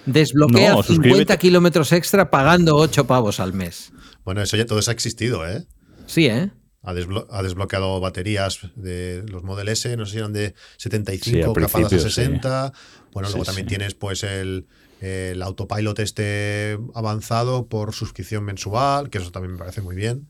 Desbloquea 0.06 0.70
No, 0.74 0.84
50 0.84 0.88
suscríbete. 0.94 1.38
kilómetros 1.38 1.92
extra 1.92 2.30
pagando 2.30 2.76
8 2.78 3.06
pavos 3.08 3.40
al 3.42 3.54
mes. 3.54 3.92
Bueno, 4.24 4.42
eso 4.42 4.56
ya 4.56 4.66
todo 4.66 4.80
eso 4.80 4.92
ha 4.92 4.94
existido, 4.94 5.46
¿eh? 5.48 5.66
Sí, 6.06 6.28
¿eh? 6.28 6.50
Ha, 6.84 6.94
desblo- 6.94 7.28
ha 7.30 7.44
desbloqueado 7.44 8.00
baterías 8.00 8.60
de 8.76 9.24
los 9.28 9.44
Model 9.44 9.68
S, 9.68 9.98
no 9.98 10.06
sé 10.06 10.14
si 10.14 10.18
eran 10.20 10.32
de 10.32 10.50
Sí, 10.78 10.84
75 10.90 11.38
al 11.50 11.54
capadas 11.54 11.74
a 11.74 11.78
principio, 11.90 12.00
sí. 12.10 12.16
60. 12.16 12.72
Bueno, 13.12 13.28
Sí, 13.28 13.34
luego 13.34 13.46
también 13.46 13.66
sí. 13.68 13.70
tienes 13.76 13.94
pues 13.96 14.24
el, 14.24 14.68
el 15.02 15.42
autopilot 15.42 16.00
este 16.00 16.78
avanzado 16.94 17.68
por 17.68 17.94
suscripción 17.94 18.44
mensual, 18.44 19.10
que 19.10 19.20
eso 19.20 19.32
también 19.32 19.54
me 19.54 19.60
parece 19.60 19.82
muy 19.82 19.96
bien. 19.96 20.28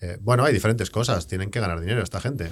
Eh, 0.00 0.18
bueno, 0.20 0.44
hay 0.44 0.52
diferentes 0.52 0.90
cosas, 0.90 1.26
tienen 1.26 1.50
que 1.50 1.58
ganar 1.60 1.80
dinero 1.80 2.02
esta 2.02 2.20
gente. 2.20 2.50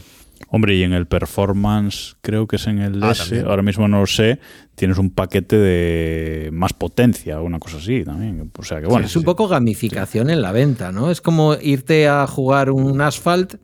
Hombre, 0.49 0.75
y 0.77 0.83
en 0.83 0.93
el 0.93 1.07
performance, 1.07 2.17
creo 2.23 2.47
que 2.47 2.57
es 2.57 2.67
en 2.67 2.79
el 2.81 3.03
Ah, 3.03 3.13
S, 3.13 3.23
también. 3.23 3.47
ahora 3.47 3.63
mismo 3.63 3.87
no 3.87 4.01
lo 4.01 4.07
sé, 4.07 4.41
tienes 4.75 4.99
un 4.99 5.11
paquete 5.11 5.57
de 5.59 6.51
más 6.53 6.73
potencia, 6.73 7.41
una 7.41 7.59
cosa 7.59 7.77
así 7.79 8.03
también. 8.03 8.51
O 8.57 8.63
sea 8.65 8.81
que 8.81 8.87
bueno. 8.87 9.07
es 9.07 9.15
un 9.17 9.25
poco 9.25 9.47
gamificación 9.47 10.31
en 10.31 10.43
la 10.43 10.53
venta, 10.53 10.91
¿no? 10.91 11.11
Es 11.11 11.21
como 11.21 11.55
irte 11.55 12.09
a 12.09 12.27
jugar 12.27 12.71
un 12.71 13.01
asphalt 13.01 13.57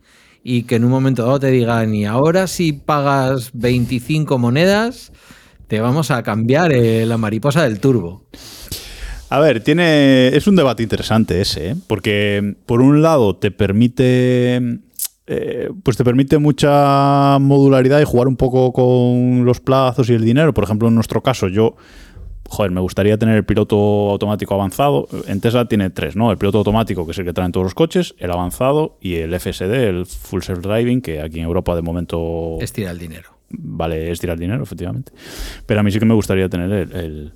y 0.43 0.63
que 0.65 0.77
en 0.77 0.85
un 0.85 0.91
momento 0.91 1.25
dado 1.25 1.41
te 1.41 1.51
digan, 1.51 1.95
y 1.95 2.07
ahora 2.07 2.47
si 2.47 2.73
pagas 2.73 3.51
25 3.55 4.39
monedas, 4.39 5.13
te 5.71 5.81
vamos 5.81 6.11
a 6.11 6.25
cambiar 6.25 6.73
eh, 6.73 7.07
la 7.07 7.17
mariposa 7.17 7.63
del 7.63 7.79
turbo. 7.79 8.25
A 9.29 9.39
ver, 9.39 9.63
tiene. 9.63 10.27
Es 10.37 10.49
un 10.49 10.57
debate 10.57 10.83
interesante 10.83 11.41
ese, 11.41 11.71
¿eh? 11.71 11.77
porque 11.87 12.57
por 12.67 12.81
un 12.83 13.03
lado 13.03 13.37
te 13.37 13.53
permite. 13.53 14.57
eh, 15.29 15.71
pues 15.85 15.97
te 15.97 16.03
permite 16.03 16.39
mucha 16.39 17.39
modularidad 17.39 18.01
y 18.01 18.05
jugar 18.05 18.27
un 18.27 18.35
poco 18.35 18.73
con 18.73 19.45
los 19.45 19.61
plazos 19.61 20.11
y 20.11 20.15
el 20.15 20.25
dinero. 20.25 20.53
Por 20.53 20.65
ejemplo, 20.65 20.89
en 20.89 20.97
nuestro 20.97 21.23
caso, 21.23 21.47
yo. 21.47 21.77
Joder, 22.49 22.73
me 22.73 22.81
gustaría 22.81 23.17
tener 23.17 23.37
el 23.37 23.45
piloto 23.45 23.77
automático 24.11 24.55
avanzado. 24.55 25.07
En 25.29 25.41
Tesla 25.41 25.67
tiene 25.67 25.91
tres, 25.91 26.17
¿no? 26.17 26.33
El 26.33 26.37
piloto 26.37 26.59
automático, 26.59 27.07
que 27.07 27.13
es 27.13 27.19
el 27.19 27.25
que 27.27 27.33
traen 27.33 27.53
todos 27.53 27.63
los 27.63 27.75
coches, 27.75 28.17
el 28.19 28.33
avanzado 28.33 28.99
y 29.01 29.15
el 29.15 29.39
FSD, 29.39 29.73
el 29.73 30.05
Full 30.05 30.43
Self 30.43 30.59
Driving, 30.63 31.01
que 31.01 31.21
aquí 31.21 31.39
en 31.39 31.45
Europa 31.45 31.77
de 31.77 31.83
momento 31.83 32.59
Estira 32.61 32.91
el 32.91 32.99
dinero. 32.99 33.40
Vale 33.51 34.11
es 34.11 34.21
tirar 34.21 34.39
dinero, 34.39 34.63
efectivamente. 34.63 35.13
Pero 35.67 35.81
a 35.81 35.83
mí 35.83 35.91
sí 35.91 35.99
que 35.99 36.07
me 36.07 36.15
gustaría 36.15 36.49
tener 36.49 36.73
el, 36.73 37.33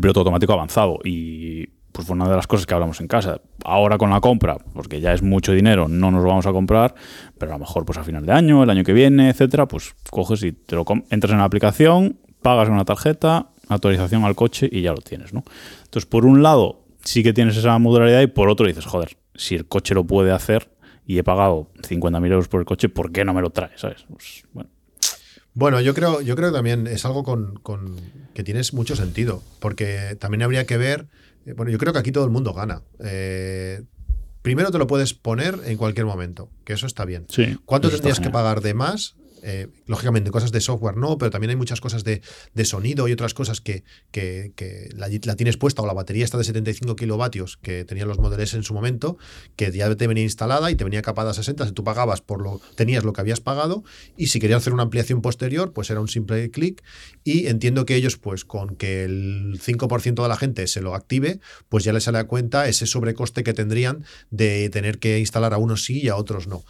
piloto 0.00 0.20
automático 0.20 0.52
avanzado. 0.52 0.98
Y 1.04 1.66
pues 1.92 2.06
fue 2.06 2.14
una 2.14 2.28
de 2.28 2.36
las 2.36 2.46
cosas 2.46 2.66
que 2.66 2.74
hablamos 2.74 3.00
en 3.00 3.06
casa. 3.06 3.40
Ahora 3.64 3.96
con 3.96 4.10
la 4.10 4.20
compra, 4.20 4.58
porque 4.74 5.00
ya 5.00 5.12
es 5.12 5.22
mucho 5.22 5.52
dinero, 5.52 5.88
no 5.88 6.10
nos 6.10 6.22
lo 6.22 6.28
vamos 6.28 6.46
a 6.46 6.52
comprar, 6.52 6.94
pero 7.38 7.52
a 7.52 7.54
lo 7.54 7.60
mejor 7.60 7.86
pues 7.86 7.96
a 7.98 8.04
final 8.04 8.26
de 8.26 8.32
año, 8.32 8.62
el 8.62 8.70
año 8.70 8.84
que 8.84 8.92
viene, 8.92 9.30
etcétera, 9.30 9.66
pues 9.66 9.94
coges 10.10 10.42
y 10.42 10.52
te 10.52 10.76
lo 10.76 10.84
entras 11.10 11.32
en 11.32 11.38
la 11.38 11.44
aplicación, 11.44 12.18
pagas 12.42 12.68
una 12.68 12.84
tarjeta, 12.84 13.48
actualización 13.68 14.24
al 14.24 14.34
coche 14.34 14.68
y 14.70 14.82
ya 14.82 14.92
lo 14.92 14.98
tienes, 14.98 15.32
¿no? 15.32 15.42
Entonces, 15.84 16.06
por 16.06 16.26
un 16.26 16.42
lado, 16.42 16.84
sí 17.02 17.22
que 17.22 17.32
tienes 17.32 17.56
esa 17.56 17.78
modularidad 17.78 18.20
y 18.20 18.26
por 18.26 18.50
otro 18.50 18.66
dices, 18.66 18.84
joder, 18.84 19.16
si 19.34 19.54
el 19.54 19.66
coche 19.66 19.94
lo 19.94 20.04
puede 20.04 20.32
hacer 20.32 20.68
y 21.06 21.18
he 21.18 21.24
pagado 21.24 21.70
50.000 21.80 22.32
euros 22.32 22.48
por 22.48 22.60
el 22.60 22.66
coche, 22.66 22.88
¿por 22.88 23.12
qué 23.12 23.24
no 23.24 23.32
me 23.32 23.40
lo 23.40 23.50
trae? 23.50 23.70
¿Sabes? 23.76 24.04
Pues, 24.08 24.44
bueno. 24.52 24.70
Bueno, 25.56 25.80
yo 25.80 25.94
creo, 25.94 26.20
yo 26.20 26.36
creo 26.36 26.50
que 26.50 26.54
también 26.56 26.86
es 26.86 27.06
algo 27.06 27.24
con, 27.24 27.54
con- 27.62 27.96
que 28.34 28.44
tiene 28.44 28.60
mucho 28.74 28.94
sentido, 28.94 29.42
porque 29.58 30.14
también 30.20 30.42
habría 30.42 30.66
que 30.66 30.76
ver, 30.76 31.06
eh, 31.46 31.54
bueno, 31.54 31.72
yo 31.72 31.78
creo 31.78 31.94
que 31.94 31.98
aquí 31.98 32.12
todo 32.12 32.24
el 32.24 32.30
mundo 32.30 32.52
gana. 32.52 32.82
Eh, 33.02 33.82
primero 34.42 34.70
te 34.70 34.76
lo 34.76 34.86
puedes 34.86 35.14
poner 35.14 35.58
en 35.64 35.78
cualquier 35.78 36.04
momento, 36.04 36.50
que 36.66 36.74
eso 36.74 36.86
está 36.86 37.06
bien. 37.06 37.24
Sí, 37.30 37.56
¿Cuánto 37.64 37.88
tendrías 37.90 38.20
que 38.20 38.28
pagar 38.28 38.60
de 38.60 38.74
más? 38.74 39.16
Eh, 39.42 39.68
lógicamente, 39.86 40.30
cosas 40.30 40.50
de 40.52 40.60
software 40.60 40.96
no, 40.96 41.18
pero 41.18 41.30
también 41.30 41.50
hay 41.50 41.56
muchas 41.56 41.80
cosas 41.80 42.04
de, 42.04 42.22
de 42.54 42.64
sonido 42.64 43.06
y 43.08 43.12
otras 43.12 43.34
cosas 43.34 43.60
que, 43.60 43.84
que- 44.10 44.52
la, 44.94 45.08
la 45.24 45.36
tienes 45.36 45.56
puesta 45.56 45.82
o 45.82 45.86
la 45.86 45.92
batería 45.92 46.24
está 46.24 46.38
de 46.38 46.44
75 46.44 46.96
kilovatios 46.96 47.56
que 47.58 47.84
tenían 47.84 48.08
los 48.08 48.18
modelos 48.18 48.54
en 48.54 48.62
su 48.62 48.74
momento, 48.74 49.18
que 49.56 49.70
ya 49.72 49.94
te 49.94 50.06
venía 50.06 50.22
instalada 50.24 50.70
y 50.70 50.74
te 50.74 50.84
venía 50.84 51.02
capada 51.02 51.30
a 51.30 51.34
60, 51.34 51.66
si 51.66 51.72
tú 51.72 51.84
pagabas 51.84 52.20
por 52.22 52.42
lo, 52.42 52.60
tenías 52.74 53.04
lo 53.04 53.12
que 53.12 53.20
habías 53.20 53.40
pagado 53.40 53.84
y 54.16 54.28
si 54.28 54.40
querías 54.40 54.58
hacer 54.62 54.72
una 54.72 54.82
ampliación 54.84 55.20
posterior, 55.22 55.72
pues 55.72 55.90
era 55.90 56.00
un 56.00 56.08
simple 56.08 56.50
clic 56.50 56.82
y 57.24 57.46
entiendo 57.46 57.84
que 57.86 57.94
ellos, 57.94 58.16
pues 58.16 58.44
con 58.44 58.76
que 58.76 59.04
el 59.04 59.58
5% 59.60 60.22
de 60.22 60.28
la 60.28 60.36
gente 60.36 60.66
se 60.66 60.80
lo 60.80 60.94
active, 60.94 61.40
pues 61.68 61.84
ya 61.84 61.92
les 61.92 62.04
sale 62.04 62.18
a 62.18 62.24
cuenta 62.24 62.68
ese 62.68 62.86
sobrecoste 62.86 63.42
que 63.42 63.52
tendrían 63.54 64.04
de 64.30 64.70
tener 64.70 64.98
que 64.98 65.18
instalar 65.18 65.52
a 65.54 65.58
unos 65.58 65.84
sí 65.84 66.00
y 66.02 66.08
a 66.08 66.16
otros 66.16 66.46
no. 66.46 66.64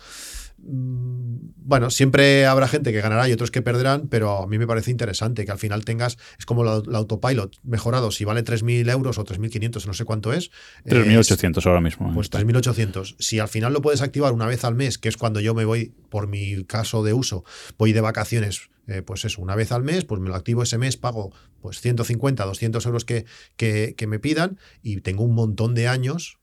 Mm, 0.68 1.36
Bueno, 1.68 1.90
siempre 1.90 2.46
habrá 2.46 2.68
gente 2.68 2.92
que 2.92 3.00
ganará 3.00 3.28
y 3.28 3.32
otros 3.32 3.50
que 3.50 3.60
perderán, 3.62 4.06
pero 4.08 4.42
a 4.42 4.46
mí 4.46 4.56
me 4.58 4.66
parece 4.68 4.90
interesante 4.92 5.44
que 5.44 5.50
al 5.50 5.58
final 5.58 5.84
tengas, 5.84 6.16
es 6.38 6.46
como 6.46 6.62
la, 6.62 6.80
la 6.86 6.98
autopilot 6.98 7.56
mejorado, 7.64 8.10
si 8.12 8.24
vale 8.24 8.42
3.000 8.44 8.88
euros 8.90 9.18
o 9.18 9.24
3.500, 9.24 9.86
no 9.86 9.92
sé 9.92 10.04
cuánto 10.04 10.32
es. 10.32 10.50
eh, 10.84 10.90
3.800 10.90 11.66
ahora 11.66 11.80
mismo. 11.80 12.08
¿eh? 12.08 12.12
Pues 12.14 12.30
3.800. 12.30 13.16
Si 13.18 13.38
al 13.40 13.48
final 13.48 13.72
lo 13.72 13.82
puedes 13.82 14.00
activar 14.02 14.32
una 14.32 14.46
vez 14.46 14.64
al 14.64 14.74
mes, 14.76 14.98
que 14.98 15.08
es 15.08 15.16
cuando 15.16 15.40
yo 15.40 15.54
me 15.54 15.64
voy, 15.64 15.92
por 16.08 16.28
mi 16.28 16.64
caso 16.64 17.02
de 17.02 17.12
uso, 17.14 17.44
voy 17.78 17.92
de 17.92 18.00
vacaciones, 18.00 18.70
eh, 18.86 19.02
pues 19.02 19.24
eso, 19.24 19.42
una 19.42 19.56
vez 19.56 19.72
al 19.72 19.82
mes, 19.82 20.04
pues 20.04 20.20
me 20.20 20.28
lo 20.28 20.36
activo 20.36 20.62
ese 20.62 20.78
mes, 20.78 20.96
pago 20.96 21.32
pues 21.60 21.80
150, 21.80 22.44
200 22.44 22.86
euros 22.86 23.04
que, 23.04 23.24
que, 23.56 23.94
que 23.96 24.06
me 24.06 24.20
pidan 24.20 24.58
y 24.82 25.00
tengo 25.00 25.24
un 25.24 25.34
montón 25.34 25.74
de 25.74 25.88
años 25.88 26.38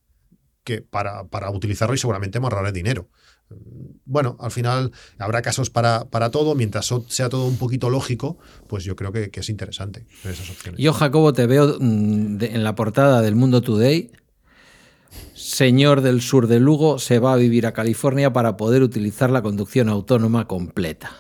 que 0.66 0.82
para, 0.82 1.26
para 1.26 1.50
utilizarlo 1.52 1.96
y 1.96 1.98
seguramente 1.98 2.40
me 2.42 2.46
ahorraré 2.48 2.72
dinero. 2.74 3.10
Bueno, 4.06 4.36
al 4.40 4.52
final 4.52 4.92
habrá 5.18 5.42
casos 5.42 5.70
para, 5.70 6.06
para 6.06 6.30
todo, 6.30 6.56
mientras 6.56 6.86
so- 6.86 7.06
sea 7.08 7.30
todo 7.30 7.46
un 7.48 7.58
poquito 7.58 7.90
lógico, 7.90 8.38
pues 8.68 8.84
yo 8.84 8.96
creo 8.96 9.12
que, 9.12 9.30
que 9.32 9.40
es 9.40 9.50
interesante 9.50 10.06
ver 10.24 10.34
esas 10.34 10.50
opciones. 10.50 10.82
Yo, 10.82 10.92
Jacobo, 10.94 11.32
te 11.34 11.46
veo 11.48 11.78
mm, 11.80 12.38
de- 12.38 12.48
en 12.48 12.64
la 12.64 12.76
portada 12.76 13.22
del 13.22 13.36
Mundo 13.36 13.62
Today. 13.62 14.12
Señor 15.36 16.02
del 16.02 16.22
sur 16.22 16.48
de 16.48 16.60
Lugo 16.60 17.00
se 17.00 17.20
va 17.20 17.34
a 17.34 17.38
vivir 17.38 17.66
a 17.68 17.74
California 17.74 18.34
para 18.34 18.58
poder 18.58 18.82
utilizar 18.84 19.30
la 19.30 19.42
conducción 19.42 19.88
autónoma 19.90 20.48
completa. 20.48 21.12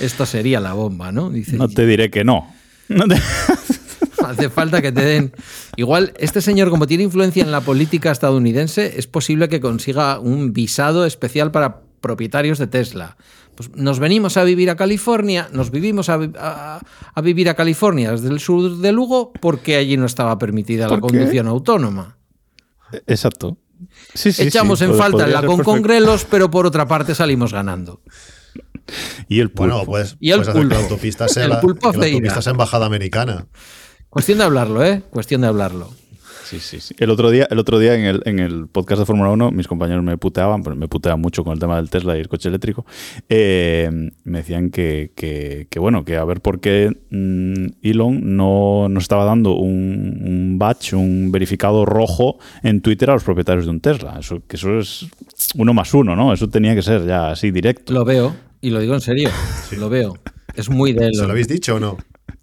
Esto 0.00 0.26
sería 0.26 0.60
la 0.60 0.72
bomba, 0.74 1.12
¿no? 1.12 1.30
Dice, 1.30 1.56
No 1.56 1.68
te 1.68 1.86
diré 1.86 2.10
que 2.10 2.24
no. 2.24 2.52
No 2.88 3.06
te- 3.06 3.16
Hace 4.24 4.50
falta 4.50 4.82
que 4.82 4.92
te 4.92 5.02
den. 5.04 5.32
Igual, 5.76 6.14
este 6.18 6.40
señor, 6.40 6.70
como 6.70 6.86
tiene 6.86 7.04
influencia 7.04 7.42
en 7.42 7.52
la 7.52 7.60
política 7.60 8.10
estadounidense, 8.10 8.98
es 8.98 9.06
posible 9.06 9.48
que 9.48 9.60
consiga 9.60 10.18
un 10.18 10.52
visado 10.52 11.04
especial 11.04 11.50
para 11.50 11.80
propietarios 12.00 12.58
de 12.58 12.66
Tesla. 12.66 13.16
Pues 13.56 13.70
nos 13.74 13.98
venimos 13.98 14.36
a 14.36 14.44
vivir 14.44 14.68
a 14.70 14.76
California, 14.76 15.48
nos 15.52 15.70
vivimos 15.70 16.08
a, 16.08 16.16
vi- 16.18 16.32
a- 16.38 16.80
a 17.14 17.20
vivir 17.22 17.48
a 17.48 17.54
California 17.54 18.12
desde 18.12 18.28
el 18.28 18.38
sur 18.40 18.78
de 18.78 18.92
Lugo 18.92 19.32
porque 19.40 19.76
allí 19.76 19.96
no 19.96 20.06
estaba 20.06 20.38
permitida 20.38 20.88
la 20.88 21.00
conducción 21.00 21.46
autónoma. 21.46 22.18
Exacto. 23.06 23.56
Sí, 24.14 24.32
sí, 24.32 24.42
Echamos 24.44 24.78
sí, 24.78 24.84
en 24.86 24.92
pod- 24.92 24.98
falta 24.98 25.18
podría 25.24 25.40
la 25.40 25.46
con 25.46 25.56
perfecto. 25.58 25.82
Grelos, 25.82 26.26
pero 26.30 26.50
por 26.50 26.66
otra 26.66 26.86
parte 26.86 27.14
salimos 27.14 27.52
ganando. 27.52 28.00
Y 29.28 29.40
el 29.40 29.50
pulpo. 29.50 29.74
Bueno, 29.74 29.84
puedes, 29.84 30.16
Y 30.20 30.30
el 30.30 30.40
hacer 30.40 30.52
que 30.54 30.58
la 30.60 30.64
pulpo. 30.68 30.82
autopista 30.82 31.28
sea 31.28 31.48
la, 31.48 31.60
pulpo 31.60 31.88
la 31.88 31.92
feira. 31.98 32.14
autopista 32.16 32.42
sea 32.42 32.52
embajada 32.52 32.86
americana. 32.86 33.46
Cuestión 34.16 34.38
de 34.38 34.44
hablarlo, 34.44 34.82
¿eh? 34.82 35.02
Cuestión 35.10 35.42
de 35.42 35.46
hablarlo. 35.48 35.90
Sí, 36.44 36.58
sí, 36.58 36.80
sí. 36.80 36.94
El 36.98 37.10
otro 37.10 37.30
día, 37.30 37.46
el 37.50 37.58
otro 37.58 37.78
día 37.78 37.94
en, 37.96 38.04
el, 38.04 38.22
en 38.24 38.38
el 38.38 38.66
podcast 38.66 39.00
de 39.00 39.04
Fórmula 39.04 39.30
1, 39.30 39.50
mis 39.50 39.66
compañeros 39.68 40.02
me 40.02 40.16
puteaban, 40.16 40.62
pues 40.62 40.74
me 40.74 40.88
puteaban 40.88 41.20
mucho 41.20 41.44
con 41.44 41.52
el 41.52 41.58
tema 41.58 41.76
del 41.76 41.90
Tesla 41.90 42.16
y 42.16 42.20
el 42.20 42.28
coche 42.28 42.48
eléctrico. 42.48 42.86
eh, 43.28 43.90
me 44.24 44.38
decían 44.38 44.70
que, 44.70 45.10
que- 45.14 45.66
que, 45.68 45.78
bueno, 45.78 46.04
que 46.06 46.16
a 46.16 46.24
ver 46.24 46.40
por 46.40 46.60
qué 46.60 46.96
mm, 47.10 47.66
Elon 47.82 48.36
no 48.36 48.88
nos 48.88 49.02
estaba 49.04 49.24
dando 49.26 49.54
un, 49.56 50.22
un 50.24 50.56
badge, 50.58 50.94
un 50.94 51.30
verificado 51.30 51.84
rojo 51.84 52.38
en 52.62 52.80
Twitter 52.80 53.10
a 53.10 53.14
los 53.14 53.24
propietarios 53.24 53.66
de 53.66 53.72
un 53.72 53.80
Tesla. 53.80 54.16
Eso, 54.20 54.40
que 54.48 54.56
eso 54.56 54.78
es 54.78 55.04
uno 55.56 55.74
más 55.74 55.92
uno, 55.92 56.16
¿no? 56.16 56.32
Eso 56.32 56.48
tenía 56.48 56.74
que 56.74 56.82
ser 56.82 57.06
ya 57.06 57.32
así 57.32 57.50
directo. 57.50 57.92
Lo 57.92 58.04
veo, 58.06 58.34
y 58.62 58.70
lo 58.70 58.80
digo 58.80 58.94
en 58.94 59.00
serio. 59.02 59.28
Lo 59.78 59.90
veo. 59.90 60.16
Es 60.54 60.70
muy 60.70 60.92
de 60.94 61.00
¿Se 61.00 61.06
Elon. 61.08 61.26
lo 61.26 61.32
habéis 61.32 61.48
dicho 61.48 61.74
o 61.74 61.80
no? 61.80 61.98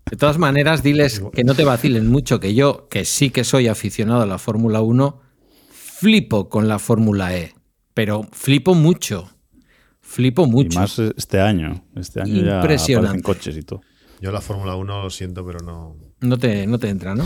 De 0.09 0.17
todas 0.17 0.38
maneras, 0.38 0.84
diles 0.84 1.21
que 1.34 1.43
no 1.43 1.55
te 1.55 1.63
vacilen 1.63 2.07
mucho, 2.09 2.39
que 2.39 2.53
yo, 2.53 2.88
que 2.89 3.05
sí 3.05 3.30
que 3.30 3.43
soy 3.43 3.67
aficionado 3.67 4.21
a 4.21 4.25
la 4.25 4.38
Fórmula 4.38 4.81
1, 4.81 5.19
flipo 5.71 6.49
con 6.49 6.67
la 6.67 6.77
Fórmula 6.80 7.35
E. 7.35 7.53
Pero 7.93 8.27
flipo 8.31 8.75
mucho. 8.75 9.30
Flipo 10.01 10.43
Y 10.45 10.49
mucho. 10.51 10.80
más 10.80 10.99
este 10.99 11.39
año. 11.39 11.85
Este 11.95 12.21
año 12.21 12.43
ya 12.43 12.55
Impresionante. 12.57 13.07
aparecen 13.09 13.21
coches 13.21 13.57
y 13.57 13.61
todo. 13.63 13.81
Yo 14.21 14.31
la 14.31 14.41
Fórmula 14.41 14.75
1 14.75 15.03
lo 15.03 15.09
siento, 15.09 15.45
pero 15.45 15.59
no. 15.59 15.95
No 16.23 16.37
te, 16.37 16.65
no 16.67 16.79
te 16.79 16.87
entra, 16.89 17.15
¿no? 17.15 17.25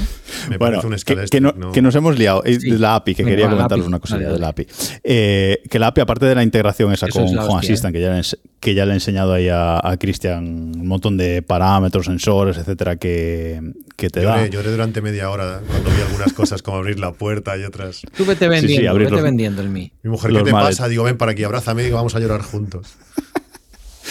Me 0.49 0.57
Bueno, 0.57 0.81
parece 0.81 0.87
un 1.13 1.15
que, 1.17 1.25
que 1.29 1.39
no- 1.41 1.53
no- 1.55 1.71
que 1.71 1.81
nos 1.81 1.93
hemos 1.95 2.17
liado. 2.17 2.43
Eh, 2.45 2.59
Sí. 2.59 2.71
la 2.71 2.95
API, 2.95 3.13
que 3.15 3.23
Venga, 3.23 3.31
quería 3.35 3.49
comentaros 3.49 3.83
API. 3.83 3.87
una 3.87 3.99
cosa 3.99 4.17
de 4.17 4.39
la 4.39 4.47
API. 4.47 4.67
Eh, 5.03 5.61
que 5.69 5.77
la 5.79 5.87
API, 5.87 6.01
aparte 6.01 6.25
de 6.25 6.33
la 6.35 6.41
integración 6.43 6.91
esa 6.93 7.05
Eso 7.05 7.19
con 7.19 7.27
es 7.27 7.31
Home 7.33 7.41
hostia. 7.43 7.59
Assistant, 7.59 7.93
que 7.93 8.01
ya, 8.01 8.13
le, 8.13 8.21
que 8.59 8.73
ya 8.73 8.85
le 8.85 8.91
he 8.91 8.93
enseñado 8.95 9.33
ahí 9.33 9.49
a, 9.49 9.79
a 9.87 9.97
Cristian 9.97 10.43
un 10.75 10.87
montón 10.87 11.15
de 11.15 11.41
parámetros, 11.43 12.05
sensores, 12.07 12.57
etcétera, 12.57 12.95
que, 12.95 13.61
que 13.95 14.09
te 14.09 14.21
da. 14.21 14.37
Lloré, 14.37 14.49
lloré 14.49 14.71
durante 14.71 15.01
media 15.01 15.29
hora 15.29 15.61
cuando 15.67 15.89
vi 15.91 16.01
algunas 16.01 16.33
cosas 16.33 16.63
como 16.63 16.77
abrir 16.77 16.99
la 16.99 17.11
puerta 17.11 17.55
y 17.55 17.63
otras. 17.63 18.01
Tú 18.17 18.25
vete 18.25 18.45
sí, 18.45 18.49
vendiendo, 18.49 18.89
abrir 18.89 19.05
vete 19.05 19.15
los- 19.15 19.23
vendiendo 19.23 19.61
el 19.61 19.69
mí. 19.69 19.91
Mi 20.01 20.09
mujer, 20.09 20.31
¿qué 20.31 20.41
te 20.43 20.51
malet- 20.51 20.69
pasa? 20.69 20.87
Digo, 20.87 21.03
ven 21.03 21.17
para 21.17 21.33
aquí, 21.33 21.43
abrázame 21.43 21.87
y 21.87 21.91
vamos 21.91 22.15
a 22.15 22.19
llorar 22.19 22.41
juntos. 22.41 22.95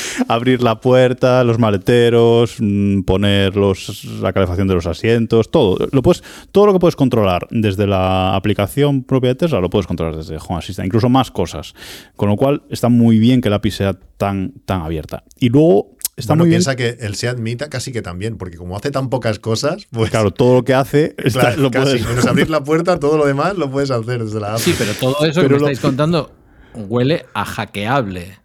Abrir 0.28 0.62
la 0.62 0.80
puerta, 0.80 1.42
los 1.44 1.58
maleteros, 1.58 2.56
mm, 2.58 3.02
poner 3.02 3.56
los, 3.56 4.04
la 4.20 4.32
calefacción 4.32 4.68
de 4.68 4.74
los 4.74 4.86
asientos, 4.86 5.50
todo. 5.50 5.88
Lo 5.92 6.02
puedes, 6.02 6.22
todo 6.52 6.66
lo 6.66 6.72
que 6.72 6.78
puedes 6.78 6.96
controlar 6.96 7.46
desde 7.50 7.86
la 7.86 8.34
aplicación 8.34 9.02
propia 9.04 9.28
de 9.30 9.34
Tesla 9.36 9.60
lo 9.60 9.70
puedes 9.70 9.86
controlar 9.86 10.16
desde 10.16 10.36
Home 10.36 10.58
Assistant, 10.58 10.86
incluso 10.86 11.08
más 11.08 11.30
cosas. 11.30 11.74
Con 12.16 12.28
lo 12.28 12.36
cual 12.36 12.62
está 12.70 12.88
muy 12.88 13.18
bien 13.18 13.40
que 13.40 13.50
la 13.50 13.56
API 13.56 13.70
sea 13.70 13.94
tan, 14.16 14.52
tan 14.64 14.82
abierta. 14.82 15.24
Y 15.38 15.48
luego 15.48 15.96
está 16.16 16.32
Bueno, 16.32 16.44
muy 16.44 16.48
bien. 16.50 16.58
piensa 16.58 16.76
que 16.76 16.96
el 17.04 17.14
Seat 17.14 17.38
Mita 17.38 17.68
casi 17.68 17.92
que 17.92 18.02
también, 18.02 18.38
porque 18.38 18.56
como 18.56 18.76
hace 18.76 18.90
tan 18.90 19.10
pocas 19.10 19.38
cosas, 19.38 19.86
pues 19.90 20.10
Claro, 20.10 20.30
todo 20.30 20.54
lo 20.54 20.64
que 20.64 20.74
hace 20.74 21.14
está- 21.18 21.40
claro, 21.40 21.62
lo 21.62 21.70
casi, 21.70 21.84
puedes- 21.98 22.06
menos 22.08 22.26
abrir 22.26 22.50
la 22.50 22.64
puerta, 22.64 22.98
todo 22.98 23.18
lo 23.18 23.26
demás 23.26 23.56
lo 23.56 23.70
puedes 23.70 23.90
hacer 23.90 24.24
desde 24.24 24.40
la 24.40 24.54
app. 24.54 24.58
Sí, 24.60 24.74
pero 24.78 24.92
todo 24.94 25.26
eso 25.26 25.40
Pero 25.40 25.48
que 25.48 25.54
me 25.54 25.60
lo- 25.60 25.66
estáis 25.66 25.80
contando 25.80 26.32
huele 26.74 27.26
a 27.34 27.44
hackeable. 27.44 28.38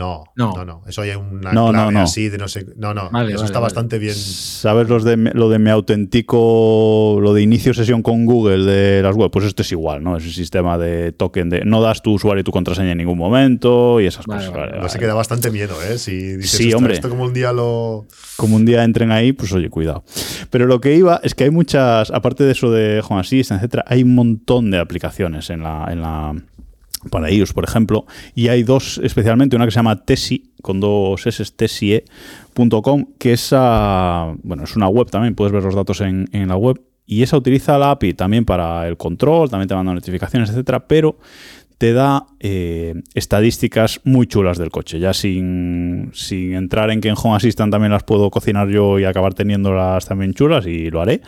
No, 0.00 0.24
No. 0.34 0.52
no, 0.56 0.64
no, 0.64 0.82
Eso 0.88 1.02
hay 1.02 1.10
una 1.10 1.52
No, 1.52 1.66
no, 1.66 1.72
clave 1.72 1.92
no. 1.92 2.00
así 2.00 2.28
de 2.30 2.38
no 2.38 2.48
sé. 2.48 2.64
No, 2.76 2.94
no. 2.94 3.10
Vale, 3.10 3.28
eso 3.28 3.36
vale, 3.40 3.46
está 3.46 3.58
vale. 3.58 3.64
bastante 3.64 3.98
bien. 3.98 4.14
¿Sabes 4.14 4.88
los 4.88 5.04
de, 5.04 5.16
lo 5.34 5.48
de 5.50 5.58
me 5.58 5.70
autentico, 5.70 7.18
lo 7.20 7.34
de 7.34 7.42
inicio 7.42 7.74
sesión 7.74 8.02
con 8.02 8.24
Google 8.26 8.64
de 8.64 9.02
las 9.02 9.14
web? 9.16 9.30
Pues 9.30 9.44
esto 9.46 9.62
es 9.62 9.72
igual, 9.72 10.02
¿no? 10.02 10.16
Es 10.16 10.24
un 10.24 10.32
sistema 10.32 10.78
de 10.78 11.12
token 11.12 11.50
de 11.50 11.64
no 11.64 11.80
das 11.82 12.02
tu 12.02 12.12
usuario 12.12 12.40
y 12.40 12.44
tu 12.44 12.50
contraseña 12.52 12.92
en 12.92 12.98
ningún 12.98 13.18
momento 13.18 14.00
y 14.00 14.06
esas 14.06 14.26
Vale, 14.26 14.40
cosas. 14.46 14.54
vale, 14.54 14.66
Vale, 14.70 14.80
Pues 14.80 14.92
se 14.92 14.98
queda 14.98 15.14
bastante 15.14 15.50
miedo, 15.50 15.74
¿eh? 15.82 15.98
Si 15.98 16.12
dices, 16.36 16.50
Sí, 16.50 16.64
"Ostras, 16.64 16.74
hombre. 16.78 16.94
Esto 16.94 17.08
como 17.10 17.24
un 17.24 17.32
día 17.32 17.52
lo. 17.52 18.06
Como 18.36 18.56
un 18.56 18.64
día 18.64 18.84
entren 18.84 19.10
ahí, 19.12 19.32
pues 19.32 19.52
oye, 19.52 19.68
cuidado. 19.68 20.04
Pero 20.50 20.66
lo 20.66 20.80
que 20.80 20.94
iba 20.96 21.20
es 21.22 21.34
que 21.34 21.44
hay 21.44 21.50
muchas, 21.50 22.10
aparte 22.10 22.44
de 22.44 22.52
eso 22.52 22.70
de 22.70 23.02
Home 23.08 23.20
Assistant, 23.20 23.58
etcétera, 23.60 23.84
hay 23.86 24.02
un 24.02 24.14
montón 24.14 24.70
de 24.70 24.78
aplicaciones 24.78 25.50
en 25.50 25.62
la, 25.62 25.86
en 25.90 26.00
la 26.00 26.34
para 27.10 27.30
iOS, 27.30 27.52
por 27.52 27.64
ejemplo, 27.64 28.04
y 28.34 28.48
hay 28.48 28.62
dos 28.62 29.00
especialmente, 29.02 29.56
una 29.56 29.64
que 29.64 29.70
se 29.70 29.76
llama 29.76 30.04
Tesi, 30.04 30.52
con 30.60 30.80
dos 30.80 31.26
S, 31.26 31.42
tesie.com, 31.56 33.06
que 33.18 33.32
es, 33.32 33.50
ah, 33.52 34.34
bueno, 34.42 34.64
es 34.64 34.76
una 34.76 34.88
web 34.88 35.08
también, 35.10 35.34
puedes 35.34 35.52
ver 35.52 35.62
los 35.62 35.74
datos 35.74 36.00
en, 36.02 36.28
en 36.32 36.48
la 36.48 36.56
web, 36.56 36.80
y 37.06 37.22
esa 37.22 37.36
utiliza 37.36 37.78
la 37.78 37.90
API 37.92 38.14
también 38.14 38.44
para 38.44 38.86
el 38.86 38.96
control, 38.96 39.50
también 39.50 39.68
te 39.68 39.74
manda 39.74 39.94
notificaciones, 39.94 40.50
etcétera, 40.50 40.86
pero 40.86 41.18
te 41.80 41.94
da 41.94 42.26
eh, 42.40 42.94
estadísticas 43.14 44.02
muy 44.04 44.26
chulas 44.26 44.58
del 44.58 44.70
coche, 44.70 45.00
ya 45.00 45.14
sin, 45.14 46.10
sin 46.12 46.52
entrar 46.52 46.90
en 46.90 47.00
que 47.00 47.08
en 47.08 47.14
Home 47.16 47.36
Assistant 47.36 47.72
también 47.72 47.90
las 47.90 48.04
puedo 48.04 48.30
cocinar 48.30 48.68
yo 48.68 48.98
y 48.98 49.04
acabar 49.04 49.32
teniéndolas 49.32 50.04
también 50.04 50.34
chulas, 50.34 50.66
y 50.66 50.90
lo 50.90 51.00
haré, 51.00 51.22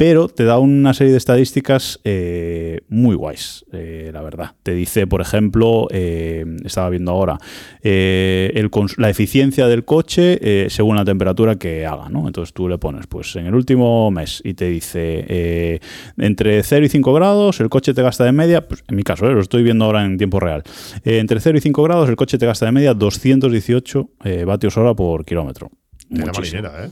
pero 0.00 0.28
te 0.28 0.44
da 0.44 0.58
una 0.58 0.94
serie 0.94 1.10
de 1.12 1.18
estadísticas 1.18 2.00
eh, 2.04 2.80
muy 2.88 3.14
guays, 3.14 3.66
eh, 3.70 4.08
la 4.10 4.22
verdad. 4.22 4.52
Te 4.62 4.72
dice, 4.72 5.06
por 5.06 5.20
ejemplo, 5.20 5.88
eh, 5.90 6.46
estaba 6.64 6.88
viendo 6.88 7.10
ahora, 7.10 7.36
el 7.82 8.70
la 8.96 9.10
eficiencia 9.10 9.66
del 9.66 9.84
coche 9.84 10.70
según 10.70 10.96
la 10.96 11.04
temperatura 11.04 11.56
que 11.56 11.84
haga, 11.84 12.08
¿no? 12.08 12.26
Entonces 12.28 12.54
tú 12.54 12.66
le 12.66 12.78
pones, 12.78 13.06
pues 13.08 13.36
en 13.36 13.44
el 13.44 13.54
último 13.54 14.10
mes 14.10 14.40
y 14.42 14.54
te 14.54 14.70
dice, 14.70 15.82
entre 16.16 16.62
0 16.62 16.86
y 16.86 16.88
5 16.88 17.12
grados 17.12 17.60
el 17.60 17.68
coche 17.68 17.92
te 17.92 18.00
gasta 18.02 18.24
de 18.24 18.32
media, 18.32 18.66
pues 18.66 18.82
en 18.88 18.96
mi 18.96 19.02
caso, 19.02 19.30
lo 19.30 19.42
estoy 19.42 19.62
viendo 19.62 19.84
ahora 19.84 20.06
en 20.06 20.16
tiempo 20.16 20.40
real, 20.40 20.62
entre 21.04 21.40
0 21.40 21.58
y 21.58 21.60
5 21.60 21.82
grados 21.82 22.08
el 22.08 22.16
coche 22.16 22.38
te 22.38 22.46
gasta 22.46 22.64
de 22.64 22.72
media 22.72 22.94
218 22.94 24.10
eh, 24.24 24.44
vatios 24.46 24.78
hora 24.78 24.94
por 24.94 25.26
kilómetro. 25.26 25.70
De 26.08 26.24
la 26.24 26.32
marinera, 26.32 26.86
¿eh? 26.86 26.90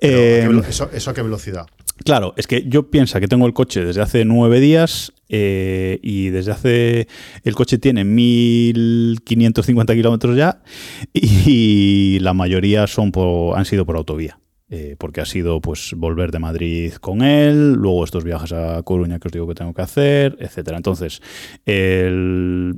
Pero, 0.00 0.16
¿a 0.16 0.20
qué 0.20 0.48
velo- 0.48 0.64
eso, 0.66 0.90
¿Eso 0.90 1.10
a 1.10 1.14
qué 1.14 1.20
velocidad? 1.22 1.66
Claro, 2.04 2.32
es 2.36 2.46
que 2.46 2.64
yo 2.66 2.90
pienso 2.90 3.18
que 3.20 3.28
tengo 3.28 3.46
el 3.46 3.52
coche 3.52 3.84
desde 3.84 4.00
hace 4.00 4.24
nueve 4.24 4.60
días 4.60 5.12
eh, 5.28 5.98
y 6.02 6.28
desde 6.30 6.52
hace. 6.52 7.08
El 7.44 7.54
coche 7.54 7.78
tiene 7.78 8.04
1550 8.04 9.94
kilómetros 9.94 10.36
ya 10.36 10.62
y 11.12 12.18
la 12.20 12.32
mayoría 12.34 12.86
son 12.86 13.12
por- 13.12 13.58
han 13.58 13.64
sido 13.64 13.84
por 13.84 13.96
autovía. 13.96 14.38
eh, 14.70 14.96
porque 14.98 15.22
ha 15.22 15.24
sido 15.24 15.62
pues 15.62 15.94
volver 15.96 16.30
de 16.30 16.38
Madrid 16.40 16.92
con 17.00 17.22
él, 17.22 17.72
luego 17.72 18.04
estos 18.04 18.22
viajes 18.22 18.52
a 18.52 18.82
Coruña 18.82 19.18
que 19.18 19.28
os 19.28 19.32
digo 19.32 19.48
que 19.48 19.54
tengo 19.54 19.72
que 19.72 19.80
hacer, 19.80 20.36
etcétera. 20.40 20.76
Entonces, 20.76 21.22
el 21.64 22.74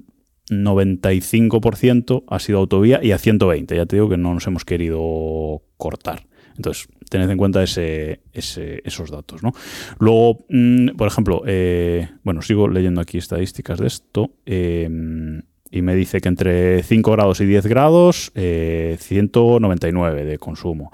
95% 0.50 2.24
ha 2.28 2.38
sido 2.38 2.58
autovía 2.58 3.00
y 3.02 3.10
a 3.10 3.18
120. 3.18 3.74
Ya 3.76 3.86
te 3.86 3.96
digo 3.96 4.08
que 4.08 4.16
no 4.16 4.32
nos 4.34 4.46
hemos 4.46 4.64
querido 4.64 5.62
cortar. 5.76 6.26
Entonces, 6.60 6.88
tened 7.08 7.30
en 7.30 7.38
cuenta 7.38 7.62
ese, 7.62 8.20
ese- 8.34 8.82
esos 8.84 9.10
datos. 9.10 9.42
¿no? 9.42 9.52
Luego, 9.98 10.44
mm, 10.50 10.88
por 10.96 11.08
ejemplo, 11.08 11.42
eh, 11.46 12.06
bueno, 12.22 12.42
sigo 12.42 12.68
leyendo 12.68 13.00
aquí 13.00 13.16
estadísticas 13.16 13.78
de 13.78 13.86
esto. 13.86 14.30
eh, 14.44 15.40
y 15.72 15.82
me 15.82 15.94
dice 15.94 16.20
que 16.20 16.28
entre 16.28 16.82
5 16.82 17.12
grados 17.12 17.40
y 17.40 17.46
10 17.46 17.64
grados, 17.68 18.32
eh, 18.34 18.96
199 18.98 20.24
de 20.24 20.36
consumo. 20.36 20.90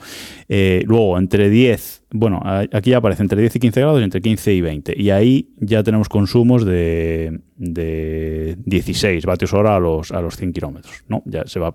Eh, 0.50 0.82
luego, 0.86 1.16
entre 1.18 1.48
10, 1.48 2.04
bueno, 2.10 2.42
aquí 2.44 2.90
ya 2.90 2.98
aparece 2.98 3.22
entre 3.22 3.40
10 3.40 3.56
y 3.56 3.58
15 3.58 3.80
grados 3.80 4.00
y 4.02 4.04
entre 4.04 4.20
15 4.20 4.52
y 4.52 4.60
20. 4.60 4.92
Y 4.94 5.08
ahí 5.08 5.48
ya 5.56 5.82
tenemos 5.82 6.10
consumos 6.10 6.66
de, 6.66 7.40
de 7.56 8.56
16 8.66 9.24
vatios 9.24 9.54
hora 9.54 9.76
a 9.76 9.80
los, 9.80 10.12
a 10.12 10.20
los 10.20 10.36
100 10.36 10.52
kilómetros. 10.52 11.04
¿no? 11.08 11.22
Ya 11.24 11.46
se 11.46 11.58
va 11.58 11.74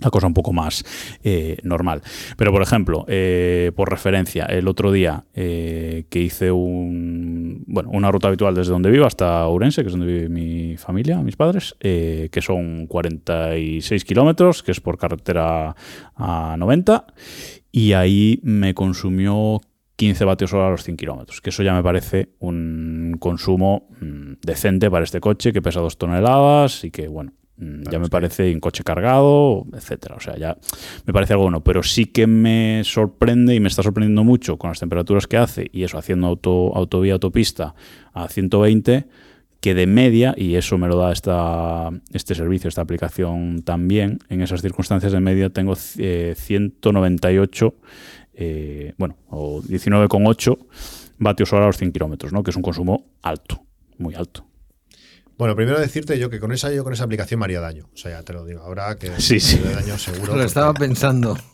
la 0.00 0.10
cosa 0.10 0.26
un 0.26 0.34
poco 0.34 0.52
más 0.52 0.84
eh, 1.22 1.58
normal. 1.62 2.02
Pero, 2.36 2.52
por 2.52 2.62
ejemplo, 2.62 3.04
eh, 3.08 3.72
por 3.74 3.90
referencia, 3.90 4.44
el 4.46 4.68
otro 4.68 4.92
día 4.92 5.24
eh, 5.34 6.04
que 6.10 6.20
hice 6.20 6.50
un, 6.50 7.64
bueno, 7.66 7.90
una 7.92 8.10
ruta 8.10 8.28
habitual 8.28 8.54
desde 8.54 8.72
donde 8.72 8.90
vivo 8.90 9.06
hasta 9.06 9.46
Ourense, 9.46 9.82
que 9.82 9.88
es 9.88 9.92
donde 9.92 10.06
vive 10.06 10.28
mi 10.28 10.76
familia, 10.76 11.18
mis 11.18 11.36
padres, 11.36 11.74
que 11.80 12.40
son 12.42 12.86
46 12.86 14.04
kilómetros, 14.04 14.62
que 14.62 14.72
es 14.72 14.80
por 14.80 14.98
carretera 14.98 15.74
a 16.16 16.56
90, 16.58 17.06
y 17.72 17.92
ahí 17.92 18.40
me 18.42 18.74
consumió 18.74 19.60
15 19.98 20.24
vatios 20.24 20.52
hora 20.52 20.68
a 20.68 20.70
los 20.70 20.84
100 20.84 20.96
kilómetros, 20.96 21.40
que 21.40 21.50
eso 21.50 21.64
ya 21.64 21.74
me 21.74 21.82
parece 21.82 22.28
un 22.38 23.16
consumo 23.18 23.88
mm, 24.00 24.34
decente 24.42 24.90
para 24.90 25.04
este 25.04 25.20
coche, 25.20 25.52
que 25.52 25.60
pesa 25.60 25.80
2 25.80 25.98
toneladas 25.98 26.84
y 26.84 26.92
que, 26.92 27.08
bueno, 27.08 27.32
mm, 27.58 27.82
ya 27.90 27.98
me 27.98 28.08
parece 28.08 28.52
un 28.52 28.60
coche 28.60 28.82
cargado, 28.84 29.66
etcétera. 29.72 30.16
O 30.16 30.20
sea, 30.20 30.36
ya 30.36 30.56
me 31.06 31.12
parece 31.12 31.34
algo 31.34 31.44
bueno, 31.44 31.62
pero 31.62 31.82
sí 31.82 32.06
que 32.06 32.26
me 32.26 32.82
sorprende 32.84 33.54
y 33.54 33.60
me 33.60 33.68
está 33.68 33.82
sorprendiendo 33.82 34.24
mucho 34.24 34.56
con 34.56 34.70
las 34.70 34.80
temperaturas 34.80 35.26
que 35.26 35.36
hace 35.36 35.68
y 35.72 35.84
eso 35.84 35.98
haciendo 35.98 36.26
auto, 36.26 36.72
autovía, 36.74 37.14
autopista 37.14 37.74
a 38.12 38.28
120, 38.28 39.06
que 39.60 39.74
de 39.74 39.86
media, 39.86 40.34
y 40.36 40.54
eso 40.54 40.78
me 40.78 40.86
lo 40.86 40.96
da 40.96 41.12
esta, 41.12 41.90
este 42.12 42.34
servicio, 42.34 42.68
esta 42.68 42.82
aplicación 42.82 43.62
también, 43.64 44.18
en 44.28 44.42
esas 44.42 44.62
circunstancias 44.62 45.12
de 45.12 45.20
media 45.20 45.50
tengo 45.50 45.74
eh, 45.98 46.34
198, 46.36 47.74
eh, 48.34 48.94
bueno, 48.98 49.16
o 49.28 49.60
19,8 49.62 50.58
vatios 51.18 51.52
hora 51.52 51.64
a 51.64 51.66
los 51.66 51.76
100 51.76 51.92
kilómetros, 51.92 52.32
¿no? 52.32 52.42
que 52.42 52.50
es 52.50 52.56
un 52.56 52.62
consumo 52.62 53.06
alto, 53.22 53.62
muy 53.98 54.14
alto. 54.14 54.47
Bueno, 55.38 55.54
primero 55.56 55.78
decirte 55.80 56.18
yo 56.18 56.28
que 56.28 56.40
con 56.40 56.52
esa 56.52 56.70
yo 56.72 56.82
con 56.84 56.92
esa 56.92 57.04
aplicación 57.04 57.38
me 57.40 57.44
haría 57.46 57.60
daño. 57.60 57.88
O 57.94 57.96
sea, 57.96 58.10
ya 58.18 58.22
te 58.24 58.32
lo 58.32 58.44
digo. 58.44 58.60
Ahora 58.62 58.96
que 58.96 59.12
Sí, 59.20 59.40
sí. 59.40 59.56
me 59.56 59.68
haría 59.68 59.80
daño 59.82 59.98
seguro. 59.98 60.22
Lo 60.26 60.32
porque- 60.32 60.44
estaba 60.46 60.74
pensando. 60.74 61.38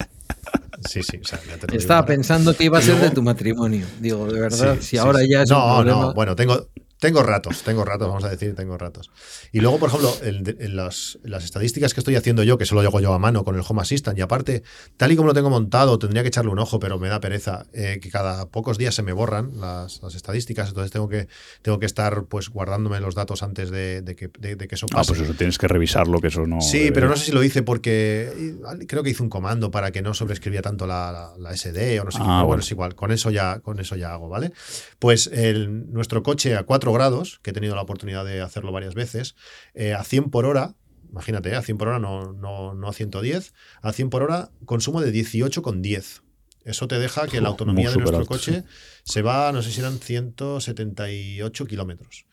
Sí, 0.86 1.02
sí. 1.02 1.18
o 1.22 1.24
sea, 1.24 1.38
ya 1.38 1.54
te 1.56 1.66
lo 1.66 1.66
digo 1.72 1.78
Estaba 1.80 2.04
pensando 2.04 2.54
que 2.54 2.64
iba 2.64 2.76
a 2.78 2.82
ser 2.82 2.96
de 3.00 3.08
tu 3.10 3.22
matrimonio. 3.22 3.86
Digo, 4.00 4.26
de 4.30 4.38
verdad, 4.38 4.74
Sí, 4.74 4.82
si 4.82 4.88
sí, 4.88 4.96
ahora 4.98 5.20
sí. 5.20 5.30
ya 5.30 5.42
es 5.42 5.48
no, 5.50 5.64
un 5.66 5.74
problema. 5.76 6.00
No, 6.02 6.14
bueno, 6.14 6.36
tengo, 6.36 6.68
tengo 7.04 7.22
ratos, 7.22 7.62
tengo 7.64 7.84
ratos, 7.84 8.08
vamos 8.08 8.24
a 8.24 8.30
decir, 8.30 8.54
tengo 8.54 8.78
ratos. 8.78 9.10
Y 9.52 9.60
luego, 9.60 9.78
por 9.78 9.90
ejemplo, 9.90 10.10
en, 10.22 10.56
en 10.58 10.74
las, 10.74 11.18
en 11.22 11.30
las 11.32 11.44
estadísticas 11.44 11.92
que 11.92 12.00
estoy 12.00 12.16
haciendo 12.16 12.42
yo, 12.44 12.56
que 12.56 12.64
solo 12.64 12.80
hago 12.80 12.98
yo 13.00 13.12
a 13.12 13.18
mano 13.18 13.44
con 13.44 13.56
el 13.56 13.62
Home 13.68 13.82
Assistant, 13.82 14.18
y 14.18 14.22
aparte, 14.22 14.62
tal 14.96 15.12
y 15.12 15.16
como 15.16 15.28
lo 15.28 15.34
tengo 15.34 15.50
montado, 15.50 15.98
tendría 15.98 16.22
que 16.22 16.28
echarle 16.28 16.50
un 16.50 16.58
ojo, 16.58 16.78
pero 16.80 16.98
me 16.98 17.08
da 17.08 17.20
pereza, 17.20 17.66
eh, 17.74 17.98
que 18.00 18.10
cada 18.10 18.46
pocos 18.46 18.78
días 18.78 18.94
se 18.94 19.02
me 19.02 19.12
borran 19.12 19.60
las, 19.60 20.02
las 20.02 20.14
estadísticas, 20.14 20.68
entonces 20.70 20.90
tengo 20.92 21.08
que, 21.08 21.28
tengo 21.60 21.78
que 21.78 21.84
estar 21.86 22.24
pues 22.24 22.48
guardándome 22.48 22.98
los 23.00 23.14
datos 23.14 23.42
antes 23.42 23.70
de, 23.70 24.00
de 24.00 24.16
que, 24.16 24.30
de- 24.38 24.56
de 24.56 24.66
que 24.66 24.74
eso 24.76 24.86
Ah, 24.92 24.96
pase. 24.96 25.12
pues 25.12 25.20
eso 25.20 25.34
tienes 25.34 25.58
que 25.58 25.68
revisarlo, 25.68 26.20
que 26.20 26.28
eso 26.28 26.46
no. 26.46 26.62
Sí, 26.62 26.78
debe- 26.84 26.92
pero 26.94 27.08
no 27.08 27.16
sé 27.16 27.26
si 27.26 27.32
lo 27.32 27.44
hice 27.44 27.62
porque 27.62 28.32
y- 28.80 28.86
creo 28.86 29.02
que 29.02 29.10
hice 29.10 29.22
un 29.22 29.28
comando 29.28 29.70
para 29.70 29.90
que 29.92 30.00
no 30.00 30.14
sobreescribía 30.14 30.62
tanto 30.62 30.86
la, 30.86 31.12
la- 31.12 31.32
la 31.38 31.52
SD 31.54 32.00
o 32.00 32.04
no 32.04 32.10
sé 32.10 32.18
qué. 32.18 32.24
Ah, 32.24 32.26
pero 32.26 32.32
bueno, 32.32 32.46
bueno. 32.46 32.62
es 32.62 32.70
igual, 32.70 32.94
con 32.94 33.12
eso 33.12 33.30
ya, 33.30 33.60
con 33.60 33.78
eso 33.78 33.94
ya 33.96 34.12
hago, 34.14 34.30
¿vale? 34.30 34.52
Pues 34.98 35.26
el- 35.26 35.92
nuestro 35.92 36.22
coche 36.22 36.54
a 36.56 36.62
4 36.62 36.93
grados, 36.94 37.40
que 37.42 37.50
he 37.50 37.52
tenido 37.52 37.74
la 37.74 37.82
oportunidad 37.82 38.24
de 38.24 38.40
hacerlo 38.40 38.72
varias 38.72 38.94
veces, 38.94 39.34
eh, 39.74 39.92
a 39.92 40.04
100 40.04 40.30
por 40.30 40.46
hora, 40.46 40.74
imagínate, 41.10 41.50
eh, 41.50 41.56
a 41.56 41.62
100 41.62 41.78
por 41.78 41.88
hora, 41.88 41.98
no, 41.98 42.32
no, 42.32 42.74
no 42.74 42.88
a 42.88 42.92
110, 42.92 43.52
a 43.82 43.92
100 43.92 44.10
por 44.10 44.22
hora, 44.22 44.50
consumo 44.64 45.00
de 45.00 45.12
18,10. 45.12 46.22
Eso 46.64 46.88
te 46.88 46.98
deja 46.98 47.28
que 47.28 47.42
la 47.42 47.50
autonomía 47.50 47.90
de 47.90 47.98
nuestro 47.98 48.24
coche 48.24 48.64
se 49.04 49.20
va, 49.20 49.52
no 49.52 49.60
sé 49.60 49.70
si 49.70 49.80
eran 49.80 49.98
178 49.98 51.66
kilómetros. 51.66 52.24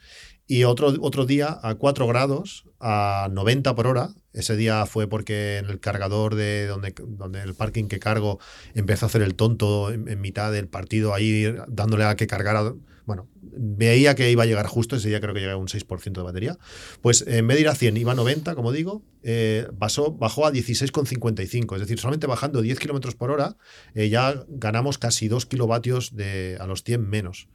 Y 0.47 0.63
otro, 0.63 0.93
otro 1.01 1.25
día 1.25 1.59
a 1.63 1.75
4 1.75 2.07
grados, 2.07 2.65
a 2.79 3.29
90 3.31 3.75
por 3.75 3.87
hora. 3.87 4.09
Ese 4.33 4.55
día 4.55 4.85
fue 4.85 5.07
porque 5.07 5.57
en 5.57 5.65
el 5.65 5.79
cargador 5.79 6.35
de 6.35 6.67
donde, 6.67 6.93
donde 7.07 7.41
el 7.41 7.53
parking 7.55 7.85
que 7.85 7.99
cargo 7.99 8.39
empezó 8.73 9.05
a 9.05 9.07
hacer 9.07 9.21
el 9.21 9.35
tonto 9.35 9.91
en, 9.91 10.07
en 10.07 10.21
mitad 10.21 10.51
del 10.51 10.67
partido, 10.67 11.13
ahí 11.13 11.53
dándole 11.67 12.05
a 12.05 12.15
que 12.15 12.27
cargara. 12.27 12.73
Bueno, 13.11 13.27
veía 13.41 14.15
que 14.15 14.31
iba 14.31 14.43
a 14.43 14.45
llegar 14.45 14.65
justo, 14.67 14.95
ese 14.95 15.09
día 15.09 15.19
creo 15.19 15.33
que 15.33 15.41
llegaba 15.41 15.59
un 15.59 15.67
6% 15.67 16.13
de 16.13 16.21
batería. 16.21 16.57
Pues 17.01 17.25
en 17.27 17.45
vez 17.45 17.57
de 17.57 17.61
ir 17.63 17.67
a 17.67 17.75
100, 17.75 17.97
iba 17.97 18.13
a 18.13 18.15
90, 18.15 18.55
como 18.55 18.71
digo, 18.71 19.03
eh, 19.21 19.67
pasó, 19.77 20.13
bajó 20.13 20.45
a 20.45 20.53
16,55. 20.53 21.75
Es 21.75 21.81
decir, 21.81 21.99
solamente 21.99 22.25
bajando 22.25 22.61
10 22.61 22.79
kilómetros 22.79 23.15
por 23.15 23.29
hora, 23.31 23.57
eh, 23.95 24.07
ya 24.07 24.45
ganamos 24.47 24.97
casi 24.97 25.27
2 25.27 25.45
kilovatios 25.45 26.15
de, 26.15 26.55
a 26.61 26.67
los 26.67 26.83
100 26.83 27.09
menos. 27.09 27.49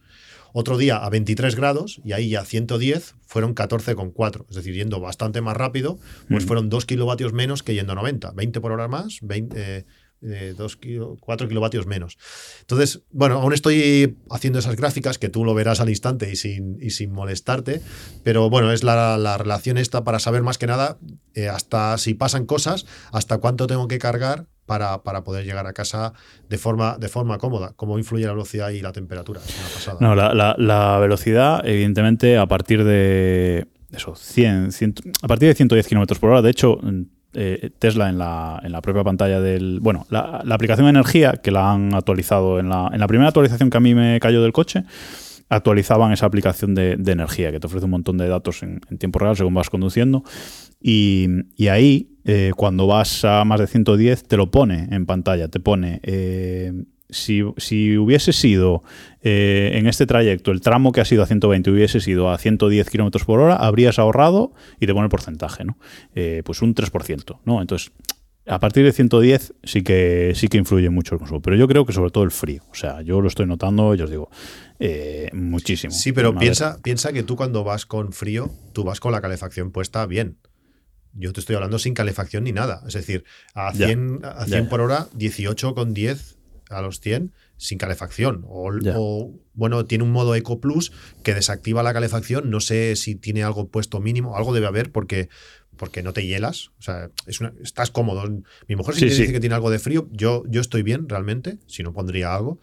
Otro 0.52 0.76
día 0.76 0.98
a 0.98 1.08
23 1.08 1.54
grados 1.56 2.00
y 2.04 2.12
ahí 2.12 2.28
ya 2.28 2.44
110 2.44 3.14
fueron 3.26 3.54
14,4. 3.54 4.44
Es 4.50 4.56
decir, 4.56 4.74
yendo 4.74 5.00
bastante 5.00 5.40
más 5.40 5.56
rápido, 5.56 5.98
pues 6.28 6.44
Mm. 6.44 6.46
fueron 6.46 6.68
2 6.68 6.84
kilovatios 6.84 7.32
menos 7.32 7.62
que 7.62 7.72
yendo 7.72 7.92
a 7.92 7.96
90. 7.96 8.32
20 8.32 8.60
por 8.60 8.72
hora 8.72 8.88
más, 8.88 9.20
20, 9.22 9.56
eh, 9.58 9.86
dos 10.56 10.76
kilo- 10.76 11.16
4 11.20 11.46
kilovatios 11.48 11.86
menos. 11.86 12.18
Entonces, 12.60 13.02
bueno, 13.12 13.36
aún 13.40 13.52
estoy 13.52 14.16
haciendo 14.30 14.58
esas 14.58 14.76
gráficas 14.76 15.18
que 15.18 15.28
tú 15.28 15.44
lo 15.44 15.54
verás 15.54 15.80
al 15.80 15.88
instante 15.88 16.30
y 16.30 16.36
sin, 16.36 16.78
y 16.80 16.90
sin 16.90 17.12
molestarte, 17.12 17.80
pero 18.24 18.48
bueno, 18.50 18.72
es 18.72 18.82
la, 18.82 19.18
la 19.18 19.38
relación 19.38 19.78
esta 19.78 20.04
para 20.04 20.18
saber 20.18 20.42
más 20.42 20.58
que 20.58 20.66
nada 20.66 20.98
eh, 21.34 21.48
hasta 21.48 21.96
si 21.98 22.14
pasan 22.14 22.46
cosas, 22.46 22.86
hasta 23.12 23.38
cuánto 23.38 23.66
tengo 23.66 23.86
que 23.88 23.98
cargar 23.98 24.46
para, 24.64 25.02
para 25.04 25.22
poder 25.22 25.44
llegar 25.44 25.66
a 25.66 25.72
casa 25.72 26.12
de 26.48 26.58
forma, 26.58 26.96
de 26.98 27.08
forma 27.08 27.38
cómoda, 27.38 27.72
cómo 27.76 27.98
influye 27.98 28.24
la 28.26 28.32
velocidad 28.32 28.70
y 28.70 28.80
la 28.80 28.90
temperatura. 28.92 29.40
Pasada. 29.74 29.98
No, 30.00 30.14
la, 30.16 30.34
la- 30.34 30.56
la 30.58 30.98
velocidad, 30.98 31.64
evidentemente, 31.64 32.36
a 32.36 32.46
partir 32.46 32.82
de 32.82 33.68
eso, 33.92 34.16
100, 34.16 34.72
100 34.72 34.94
a 35.22 35.28
partir 35.28 35.48
de 35.48 35.54
110 35.54 35.86
kilómetros 35.86 36.18
por 36.18 36.30
hora. 36.30 36.42
De 36.42 36.50
hecho, 36.50 36.80
eh, 37.36 37.70
Tesla 37.78 38.08
en 38.08 38.18
la, 38.18 38.60
en 38.62 38.72
la 38.72 38.80
propia 38.80 39.04
pantalla 39.04 39.40
del. 39.40 39.80
Bueno, 39.80 40.06
la, 40.10 40.42
aplicación 40.50 40.86
de 40.86 40.90
energía 40.90 41.34
que 41.42 41.50
la 41.50 41.72
han 41.72 41.94
actualizado 41.94 42.58
en 42.58 42.68
la, 42.68 42.90
en 42.92 42.98
la 42.98 43.06
primera 43.06 43.28
actualización 43.28 43.70
que 43.70 43.76
a 43.76 43.80
mí 43.80 43.94
me 43.94 44.18
cayó 44.20 44.42
del 44.42 44.52
coche. 44.52 44.84
Actualizaban 45.48 46.12
esa 46.12 46.26
aplicación 46.26 46.74
de, 46.74 46.96
de 46.96 47.12
energía 47.12 47.52
que 47.52 47.60
te 47.60 47.66
ofrece 47.68 47.84
un 47.84 47.92
montón 47.92 48.18
de 48.18 48.26
datos 48.26 48.64
en, 48.64 48.80
en 48.90 48.98
tiempo 48.98 49.20
real 49.20 49.36
según 49.36 49.54
vas 49.54 49.70
conduciendo. 49.70 50.24
Y, 50.80 51.28
y 51.56 51.68
ahí, 51.68 52.16
eh, 52.24 52.52
cuando 52.56 52.86
vas 52.86 53.24
a 53.24 53.44
más 53.44 53.60
de 53.60 53.66
110, 53.66 54.26
te 54.26 54.36
lo 54.36 54.50
pone 54.50 54.88
en 54.90 55.06
pantalla. 55.06 55.48
Te 55.48 55.60
pone. 55.60 56.00
eh, 56.02 56.72
si, 57.10 57.42
si 57.56 57.96
hubiese 57.96 58.32
sido 58.32 58.82
eh, 59.22 59.72
en 59.74 59.86
este 59.86 60.06
trayecto 60.06 60.50
el 60.50 60.60
tramo 60.60 60.92
que 60.92 61.00
ha 61.00 61.04
sido 61.04 61.22
a 61.22 61.26
120 61.26 61.70
hubiese 61.70 62.00
sido 62.00 62.30
a 62.30 62.38
110 62.38 62.88
kilómetros 62.90 63.24
por 63.24 63.40
hora, 63.40 63.56
habrías 63.56 63.98
ahorrado 63.98 64.52
y 64.80 64.86
te 64.86 64.92
pone 64.92 65.04
el 65.04 65.10
porcentaje, 65.10 65.64
¿no? 65.64 65.78
Eh, 66.14 66.42
pues 66.44 66.62
un 66.62 66.74
3%, 66.74 67.40
¿no? 67.44 67.60
Entonces, 67.60 67.92
a 68.48 68.60
partir 68.60 68.84
de 68.84 68.92
110 68.92 69.54
sí 69.64 69.82
que 69.82 70.32
sí 70.36 70.46
que 70.48 70.56
influye 70.58 70.88
mucho 70.90 71.14
el 71.14 71.18
consumo, 71.18 71.42
pero 71.42 71.56
yo 71.56 71.66
creo 71.66 71.84
que 71.84 71.92
sobre 71.92 72.10
todo 72.10 72.22
el 72.24 72.30
frío. 72.30 72.62
O 72.70 72.74
sea, 72.74 73.02
yo 73.02 73.20
lo 73.20 73.26
estoy 73.28 73.46
notando, 73.46 73.94
yo 73.96 74.04
os 74.04 74.10
digo, 74.10 74.30
eh, 74.78 75.30
muchísimo. 75.32 75.92
Sí, 75.92 76.12
pero 76.12 76.36
piensa, 76.36 76.78
piensa 76.82 77.12
que 77.12 77.22
tú 77.24 77.34
cuando 77.36 77.64
vas 77.64 77.86
con 77.86 78.12
frío, 78.12 78.50
tú 78.72 78.84
vas 78.84 79.00
con 79.00 79.10
la 79.12 79.20
calefacción 79.20 79.72
puesta 79.72 80.06
bien. 80.06 80.38
Yo 81.18 81.32
te 81.32 81.40
estoy 81.40 81.56
hablando 81.56 81.78
sin 81.78 81.94
calefacción 81.94 82.44
ni 82.44 82.52
nada. 82.52 82.82
Es 82.86 82.92
decir, 82.94 83.24
a 83.54 83.72
Ya. 83.72 83.86
100, 83.86 84.20
a 84.22 84.44
100 84.44 84.48
Ya, 84.50 84.60
ya. 84.64 84.68
por 84.68 84.80
hora, 84.80 85.08
18 85.14 85.74
con 85.74 85.94
10 85.94 86.35
a 86.70 86.82
los 86.82 87.00
100 87.00 87.32
sin 87.56 87.78
calefacción. 87.78 88.44
O, 88.48 89.32
bueno, 89.54 89.84
tiene 89.86 90.04
un 90.04 90.10
modo 90.12 90.34
Eco 90.34 90.60
Plus 90.60 90.92
que 91.22 91.34
desactiva 91.34 91.82
la 91.82 91.92
calefacción. 91.92 92.50
No 92.50 92.60
sé 92.60 92.96
si 92.96 93.14
tiene 93.14 93.42
algo 93.42 93.68
puesto 93.68 94.00
mínimo. 94.00 94.36
Algo 94.36 94.52
debe 94.52 94.66
haber 94.66 94.92
porque, 94.92 95.28
porque 95.76 96.02
no 96.02 96.12
te 96.12 96.26
hielas. 96.26 96.68
O 96.78 96.82
sea, 96.82 97.10
es 97.26 97.40
una- 97.40 97.52
estás 97.62 97.90
cómodo. 97.90 98.24
Mi 98.68 98.76
mujer 98.76 98.94
sí, 98.94 99.08
Sí, 99.08 99.10
sí. 99.14 99.20
dice 99.22 99.32
que 99.32 99.40
tiene 99.40 99.54
algo 99.54 99.70
de 99.70 99.78
frío. 99.78 100.08
Yo, 100.12 100.42
yo 100.48 100.60
estoy 100.60 100.82
bien 100.82 101.08
realmente. 101.08 101.58
Si 101.66 101.82
no, 101.82 101.92
pondría 101.92 102.34
algo. 102.34 102.60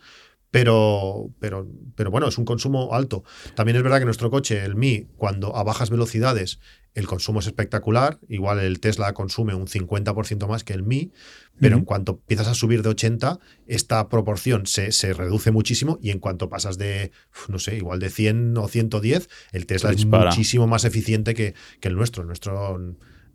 Pero, 0.51 1.31
pero, 1.39 1.67
pero 1.95 2.11
bueno, 2.11 2.27
es 2.27 2.37
un 2.37 2.45
consumo 2.45 2.93
alto. 2.93 3.23
También 3.55 3.75
es 3.77 3.81
verdad 3.83 3.97
que 3.97 4.05
nuestro 4.05 4.29
coche, 4.29 4.63
el 4.63 4.75
Mi, 4.75 5.07
cuando 5.17 5.55
a 5.55 5.63
bajas 5.63 5.89
velocidades 5.89 6.59
el 6.93 7.07
consumo 7.07 7.39
es 7.39 7.47
espectacular. 7.47 8.19
Igual 8.27 8.59
el 8.59 8.79
Tesla 8.79 9.13
consume 9.13 9.53
un 9.53 9.67
50% 9.67 10.47
más 10.47 10.63
que 10.63 10.73
el 10.73 10.83
Mi, 10.83 11.11
pero 11.59 11.77
en 11.77 11.85
cuanto 11.85 12.13
empiezas 12.13 12.47
a 12.47 12.53
subir 12.53 12.83
de 12.83 12.89
80, 12.89 13.39
esta 13.67 14.09
proporción 14.09 14.65
se, 14.65 14.91
se 14.91 15.13
reduce 15.13 15.51
muchísimo 15.51 15.99
y 16.01 16.09
en 16.09 16.19
cuanto 16.19 16.49
pasas 16.49 16.77
de, 16.77 17.11
no 17.47 17.59
sé, 17.59 17.77
igual 17.77 17.99
de 17.99 18.09
100 18.09 18.57
o 18.57 18.67
110, 18.67 19.29
el 19.51 19.65
Tesla 19.65 19.91
es 19.91 20.05
muchísimo 20.05 20.67
más 20.67 20.85
eficiente 20.85 21.33
que, 21.33 21.53
que 21.79 21.87
el 21.87 21.95
nuestro. 21.95 22.21
El 22.23 22.27
nuestro 22.27 22.79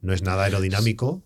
no 0.02 0.12
es 0.12 0.22
nada 0.22 0.44
aerodinámico. 0.44 1.22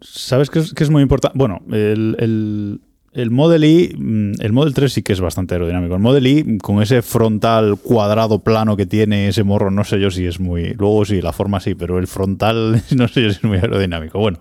¿Sabes 0.00 0.50
qué 0.50 0.60
es, 0.60 0.72
qué 0.72 0.84
es 0.84 0.90
muy 0.90 1.02
importante? 1.02 1.36
Bueno, 1.36 1.62
el, 1.70 2.16
el, 2.18 2.80
el 3.12 3.30
Model 3.30 3.64
I, 3.64 3.94
mm, 3.98 4.40
el 4.40 4.52
Model 4.52 4.74
3 4.74 4.92
sí 4.92 5.02
que 5.02 5.12
es 5.12 5.20
bastante 5.20 5.54
aerodinámico. 5.54 5.94
El 5.94 6.00
Model 6.00 6.26
I, 6.26 6.58
con 6.58 6.82
ese 6.82 7.02
frontal 7.02 7.76
cuadrado 7.82 8.38
plano 8.40 8.76
que 8.76 8.86
tiene 8.86 9.28
ese 9.28 9.42
morro, 9.42 9.70
no 9.70 9.84
sé 9.84 10.00
yo 10.00 10.10
si 10.10 10.26
es 10.26 10.38
muy. 10.40 10.74
Luego 10.74 11.04
sí, 11.04 11.20
la 11.20 11.32
forma 11.32 11.60
sí, 11.60 11.74
pero 11.74 11.98
el 11.98 12.06
frontal 12.06 12.82
no 12.96 13.08
sé 13.08 13.22
yo 13.22 13.30
si 13.30 13.36
es 13.36 13.44
muy 13.44 13.58
aerodinámico. 13.58 14.18
Bueno. 14.18 14.38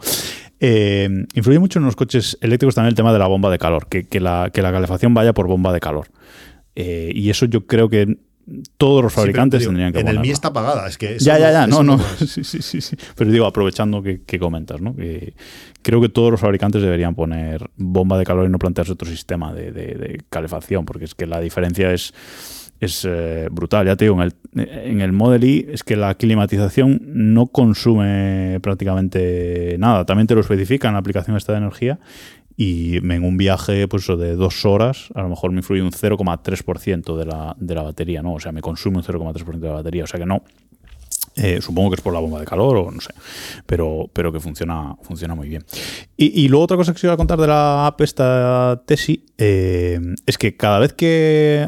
eh, 0.60 1.10
influye 1.34 1.60
mucho 1.60 1.80
en 1.80 1.86
los 1.86 1.96
coches 1.96 2.38
eléctricos 2.42 2.76
también 2.76 2.90
el 2.90 2.96
tema 2.96 3.14
de 3.14 3.20
la 3.20 3.28
bomba 3.28 3.50
de 3.50 3.58
calor, 3.58 3.88
que, 3.88 4.20
la, 4.20 4.50
que 4.54 4.62
la 4.62 4.72
calefacción 4.72 5.14
vaya 5.14 5.34
por 5.34 5.48
bomba 5.48 5.74
de 5.74 5.80
calor. 5.80 6.08
Eh, 6.76 7.12
y 7.14 7.30
eso 7.30 7.46
yo 7.46 7.66
creo 7.66 7.90
que 7.90 8.18
todos 8.78 9.04
los 9.04 9.14
Sí, 9.14 9.18
fabricantes 9.18 9.60
digo, 9.60 9.70
tendrían 9.72 9.94
que 9.94 10.00
En 10.00 10.08
el 10.08 10.14
Mi 10.14 10.18
ponerlo. 10.20 10.34
está 10.34 10.48
apagada. 10.50 10.88
Es 10.88 10.98
que 10.98 11.18
Ya, 11.20 11.38
ya, 11.38 11.52
ya, 11.52 11.68
no, 11.68 11.84
no. 11.84 11.96
es. 11.96 12.30
Sí, 12.30 12.44
sí, 12.44 12.62
sí, 12.62 12.82
sí. 12.82 12.96
Pero 13.16 13.32
digo, 13.32 13.46
aprovechando 13.46 14.02
que, 14.02 14.22
que 14.24 14.40
comentas, 14.40 14.82
¿no? 14.82 14.96
Que 14.96 15.34
creo 15.82 16.02
que 16.02 16.10
todos 16.10 16.32
los 16.32 16.40
fabricantes 16.40 16.82
deberían 16.82 17.16
poner 17.16 17.70
bomba 17.76 18.18
de 18.18 18.26
calor 18.26 18.46
y 18.48 18.50
no 18.50 18.60
plantearse 18.60 18.92
otro 18.94 19.08
sistema 19.10 19.54
de, 19.54 19.72
de- 19.72 19.96
de 19.96 20.22
calefacción, 20.30 20.86
porque 20.86 21.06
es 21.06 21.16
que 21.16 21.26
la 21.28 21.40
diferencia 21.40 21.92
es, 21.94 22.14
es 22.80 23.06
eh, 23.08 23.48
brutal. 23.52 23.86
Ya 23.86 23.96
te 23.96 24.06
digo, 24.06 24.16
en 24.22 24.32
el, 24.56 24.70
en 24.70 25.02
el 25.02 25.12
Model 25.12 25.44
I 25.44 25.68
es 25.72 25.84
que 25.84 25.96
la 25.96 26.16
climatización 26.16 27.02
no 27.06 27.48
consume 27.48 28.60
prácticamente 28.62 29.76
nada. 29.80 30.06
También 30.06 30.28
te 30.28 30.36
lo 30.36 30.42
especifica 30.42 30.88
en 30.88 30.94
la 30.94 31.00
aplicación 31.00 31.36
esta 31.38 31.52
de 31.54 31.60
energía. 31.60 32.00
Y 32.62 32.98
en 32.98 33.24
un 33.24 33.38
viaje 33.38 33.88
pues, 33.88 34.06
de 34.08 34.36
dos 34.36 34.66
horas, 34.66 35.08
a 35.16 35.22
lo 35.22 35.30
mejor 35.30 35.52
me 35.52 35.60
influye 35.60 35.82
un 35.82 35.92
0,3% 35.92 37.16
de 37.16 37.26
la, 37.26 37.56
de 37.58 37.74
la 37.74 37.84
batería, 37.84 38.22
¿no? 38.22 38.34
O 38.34 38.40
sea, 38.42 38.52
me 38.52 38.60
consume 38.60 38.98
un 38.98 39.04
0,3% 39.04 39.60
de 39.60 39.68
la 39.70 39.76
batería. 39.76 40.04
O 40.04 40.08
sea 40.08 40.20
que 40.20 40.26
no, 40.26 40.44
eh, 41.38 41.62
supongo 41.62 41.92
que 41.92 41.96
es 41.96 42.02
por 42.02 42.12
la 42.12 42.20
bomba 42.20 42.42
de 42.42 42.46
calor 42.46 42.76
o 42.76 42.92
no 42.92 43.00
sé, 43.00 43.14
pero, 43.66 44.10
pero 44.12 44.34
que 44.34 44.42
funciona, 44.42 44.98
funciona 45.04 45.36
muy 45.36 45.48
bien. 45.48 45.64
Y, 46.18 46.44
y 46.44 46.50
luego 46.50 46.66
otra 46.66 46.76
cosa 46.76 46.92
que 46.92 46.98
os 46.98 47.04
iba 47.06 47.14
a 47.14 47.18
contar 47.18 47.40
de 47.40 47.48
la 47.48 47.88
app 47.88 48.02
esta 48.02 48.84
Tesi 48.86 49.26
eh, 49.38 49.98
es 50.26 50.38
que 50.38 50.58
cada 50.58 50.80
vez 50.80 50.92
que 50.92 51.66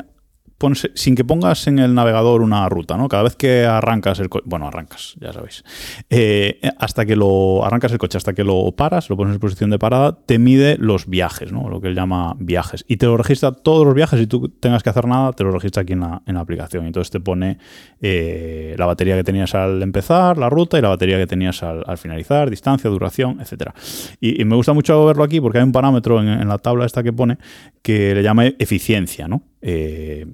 sin 0.93 1.15
que 1.15 1.25
pongas 1.25 1.67
en 1.67 1.79
el 1.79 1.93
navegador 1.93 2.41
una 2.41 2.67
ruta, 2.69 2.97
¿no? 2.97 3.07
Cada 3.07 3.23
vez 3.23 3.35
que 3.35 3.65
arrancas 3.65 4.19
el 4.19 4.29
coche, 4.29 4.43
bueno, 4.47 4.67
arrancas, 4.67 5.15
ya 5.19 5.33
sabéis, 5.33 5.63
eh, 6.09 6.59
hasta 6.77 7.05
que 7.05 7.15
lo 7.15 7.65
arrancas 7.65 7.91
el 7.91 7.97
coche, 7.97 8.17
hasta 8.17 8.33
que 8.33 8.43
lo 8.43 8.71
paras, 8.71 9.09
lo 9.09 9.17
pones 9.17 9.33
en 9.33 9.39
posición 9.39 9.69
de 9.69 9.79
parada, 9.79 10.17
te 10.25 10.39
mide 10.39 10.77
los 10.79 11.07
viajes, 11.07 11.51
¿no? 11.51 11.69
Lo 11.69 11.81
que 11.81 11.87
él 11.87 11.95
llama 11.95 12.35
viajes. 12.39 12.85
Y 12.87 12.97
te 12.97 13.05
lo 13.05 13.17
registra 13.17 13.51
todos 13.51 13.85
los 13.85 13.93
viajes 13.95 14.19
y 14.21 14.27
tú 14.27 14.49
tengas 14.49 14.83
que 14.83 14.89
hacer 14.89 15.07
nada, 15.07 15.33
te 15.33 15.43
lo 15.43 15.51
registra 15.51 15.83
aquí 15.83 15.93
en 15.93 16.01
la, 16.01 16.21
en 16.25 16.35
la 16.35 16.41
aplicación. 16.41 16.85
Entonces 16.85 17.11
te 17.11 17.19
pone 17.19 17.57
eh, 18.01 18.75
la 18.77 18.85
batería 18.85 19.15
que 19.15 19.23
tenías 19.23 19.55
al 19.55 19.81
empezar, 19.81 20.37
la 20.37 20.49
ruta 20.49 20.77
y 20.77 20.81
la 20.81 20.89
batería 20.89 21.17
que 21.17 21.27
tenías 21.27 21.63
al, 21.63 21.83
al 21.85 21.97
finalizar, 21.97 22.49
distancia, 22.49 22.89
duración, 22.89 23.39
etcétera. 23.41 23.73
Y, 24.19 24.41
y 24.41 24.45
me 24.45 24.55
gusta 24.55 24.73
mucho 24.73 25.05
verlo 25.05 25.23
aquí 25.23 25.41
porque 25.41 25.57
hay 25.57 25.63
un 25.63 25.71
parámetro 25.71 26.21
en, 26.21 26.27
en 26.27 26.47
la 26.47 26.57
tabla 26.57 26.85
esta 26.85 27.03
que 27.03 27.13
pone 27.13 27.37
que 27.81 28.13
le 28.13 28.23
llama 28.23 28.45
eficiencia, 28.45 29.27
¿no? 29.27 29.43
Eh, 29.61 30.25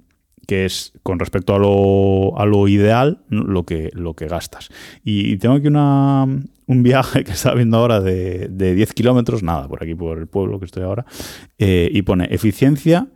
que 0.48 0.66
es 0.66 0.94
con 1.04 1.20
respecto 1.20 1.54
a 1.54 1.60
lo, 1.60 2.40
a 2.40 2.46
lo 2.46 2.68
ideal 2.68 3.20
lo 3.30 3.66
que, 3.66 3.92
lo 3.94 4.16
que 4.16 4.28
gastas. 4.28 4.70
Y 5.04 5.38
tengo 5.38 5.56
aquí 5.56 5.68
una, 5.68 6.26
un 6.68 6.84
viaje 6.84 7.24
que 7.26 7.32
estaba 7.32 7.56
viendo 7.56 7.78
ahora 7.78 8.02
de, 8.02 8.48
de 8.50 8.74
10 8.74 8.94
kilómetros, 8.94 9.44
nada, 9.44 9.68
por 9.68 9.84
aquí, 9.84 9.94
por 9.94 10.18
el 10.18 10.28
pueblo 10.28 10.60
que 10.60 10.66
estoy 10.66 10.84
ahora, 10.84 11.06
eh, 11.60 11.90
y 11.92 12.02
pone 12.02 12.28
eficiencia 12.32 13.08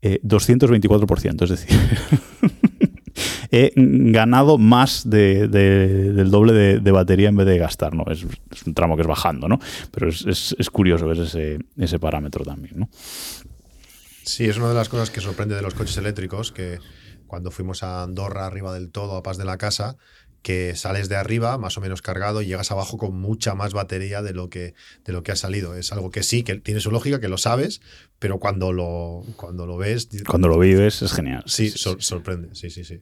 eh, 0.00 0.20
224%, 0.22 1.42
es 1.42 1.50
decir, 1.50 1.76
he 3.50 3.72
ganado 3.76 4.56
más 4.56 5.08
de, 5.08 5.48
de, 5.48 6.12
del 6.12 6.30
doble 6.30 6.80
de, 6.80 6.90
batería 6.90 7.28
en 7.28 7.36
vez 7.36 7.46
de 7.46 7.58
gastar, 7.58 7.94
¿no? 7.94 8.04
Es, 8.10 8.24
es, 8.50 8.66
un 8.66 8.74
tramo 8.74 8.96
que 8.96 9.02
es 9.02 9.08
bajando, 9.08 9.48
¿no? 9.48 9.58
Pero 9.90 10.08
es, 10.08 10.24
es, 10.26 10.56
es 10.58 10.70
curioso 10.70 11.06
ver 11.06 11.18
ese, 11.18 11.58
ese 11.76 11.98
parámetro 11.98 12.44
también, 12.44 12.78
¿no? 12.78 12.88
Sí, 14.24 14.46
es 14.46 14.56
una 14.56 14.68
de 14.68 14.74
las 14.74 14.88
cosas 14.88 15.10
que 15.10 15.20
sorprende 15.20 15.54
de 15.54 15.62
los 15.62 15.74
coches 15.74 15.96
eléctricos, 15.96 16.52
que 16.52 16.78
cuando 17.26 17.50
fuimos 17.50 17.82
a 17.82 18.02
Andorra, 18.02 18.46
arriba 18.46 18.72
del 18.74 18.90
todo, 18.90 19.16
a 19.16 19.22
Paz 19.22 19.38
de 19.38 19.44
la 19.44 19.56
Casa, 19.56 19.96
que 20.42 20.74
sales 20.74 21.08
de 21.08 21.16
arriba 21.16 21.58
más 21.58 21.76
o 21.76 21.80
menos 21.80 22.02
cargado 22.02 22.42
y 22.42 22.46
llegas 22.46 22.70
abajo 22.70 22.96
con 22.96 23.18
mucha 23.20 23.54
más 23.54 23.72
batería 23.72 24.22
de 24.22 24.32
lo 24.32 24.48
que 24.48 24.74
de 25.04 25.12
lo 25.12 25.22
que 25.22 25.32
ha 25.32 25.36
salido. 25.36 25.74
Es 25.74 25.92
algo 25.92 26.10
que 26.10 26.22
sí, 26.22 26.42
que 26.42 26.56
tiene 26.56 26.80
su 26.80 26.90
lógica, 26.90 27.20
que 27.20 27.28
lo 27.28 27.38
sabes, 27.38 27.80
pero 28.18 28.38
cuando 28.38 28.72
lo, 28.72 29.22
cuando 29.36 29.66
lo 29.66 29.76
ves... 29.76 30.08
Cuando 30.26 30.48
lo 30.48 30.58
vives 30.58 31.02
es 31.02 31.12
genial. 31.12 31.42
Sí, 31.46 31.70
sí, 31.70 31.78
sor 31.78 32.02
sorprende, 32.02 32.54
sí, 32.54 32.70
sí, 32.70 32.84
sí. 32.84 33.00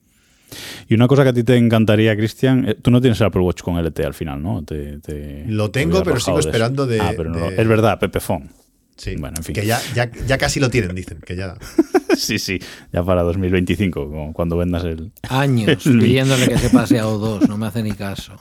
Y 0.88 0.94
una 0.94 1.06
cosa 1.06 1.22
que 1.24 1.28
a 1.30 1.32
ti 1.32 1.44
te 1.44 1.56
encantaría, 1.56 2.16
Cristian, 2.16 2.76
tú 2.82 2.90
no 2.90 3.00
tienes 3.00 3.20
el 3.20 3.26
Apple 3.26 3.42
Watch 3.42 3.62
con 3.62 3.76
LT 3.82 4.00
al 4.00 4.14
final, 4.14 4.42
¿no? 4.42 4.64
Te, 4.64 4.98
te, 4.98 5.44
lo 5.46 5.70
tengo, 5.70 6.02
pero 6.02 6.18
sigo 6.18 6.38
esperando 6.38 6.86
de... 6.86 7.00
Ah, 7.00 7.12
pero 7.16 7.30
no, 7.30 7.50
de... 7.50 7.60
es 7.60 7.68
verdad, 7.68 7.98
Pepefon. 7.98 8.50
Sí, 8.98 9.14
bueno, 9.16 9.36
en 9.38 9.44
fin. 9.44 9.54
que 9.54 9.64
ya, 9.64 9.80
ya, 9.94 10.10
ya 10.26 10.38
casi 10.38 10.58
lo 10.58 10.70
tienen, 10.70 10.94
dicen, 10.94 11.20
que 11.24 11.36
ya... 11.36 11.56
sí, 12.16 12.40
sí, 12.40 12.58
ya 12.92 13.04
para 13.04 13.22
2025, 13.22 14.32
cuando 14.34 14.56
vendas 14.56 14.84
el... 14.84 15.12
Años 15.28 15.68
el... 15.86 16.00
pidiéndole 16.00 16.48
que 16.48 16.58
se 16.58 16.68
pase 16.70 16.98
a 16.98 17.04
O2, 17.04 17.46
no 17.46 17.56
me 17.56 17.66
hace 17.66 17.84
ni 17.84 17.92
caso. 17.92 18.34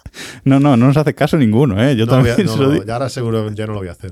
No, 0.44 0.60
no, 0.60 0.76
no 0.76 0.88
nos 0.88 0.98
hace 0.98 1.14
caso 1.14 1.38
ninguno, 1.38 1.82
¿eh? 1.82 1.96
Yo 1.96 2.08
no, 2.08 2.14
también 2.14 2.38
no, 2.46 2.52
se 2.52 2.60
lo 2.60 2.74
no, 2.74 2.84
ya 2.84 2.94
ahora 2.94 3.10
seguro 3.10 3.52
ya 3.52 3.68
no 3.68 3.74
lo 3.74 3.80
voy 3.80 3.90
a 3.90 3.92
hacer. 3.92 4.12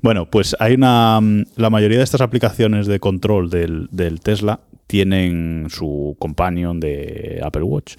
Bueno, 0.00 0.24
pues 0.30 0.56
hay 0.58 0.74
una. 0.74 1.20
La 1.56 1.68
mayoría 1.68 1.98
de 1.98 2.04
estas 2.04 2.22
aplicaciones 2.22 2.86
de 2.86 2.98
control 2.98 3.50
del, 3.50 3.88
del 3.90 4.20
Tesla 4.20 4.60
tienen 4.86 5.66
su 5.68 6.16
companion 6.18 6.80
de 6.80 7.40
Apple 7.44 7.64
Watch. 7.64 7.96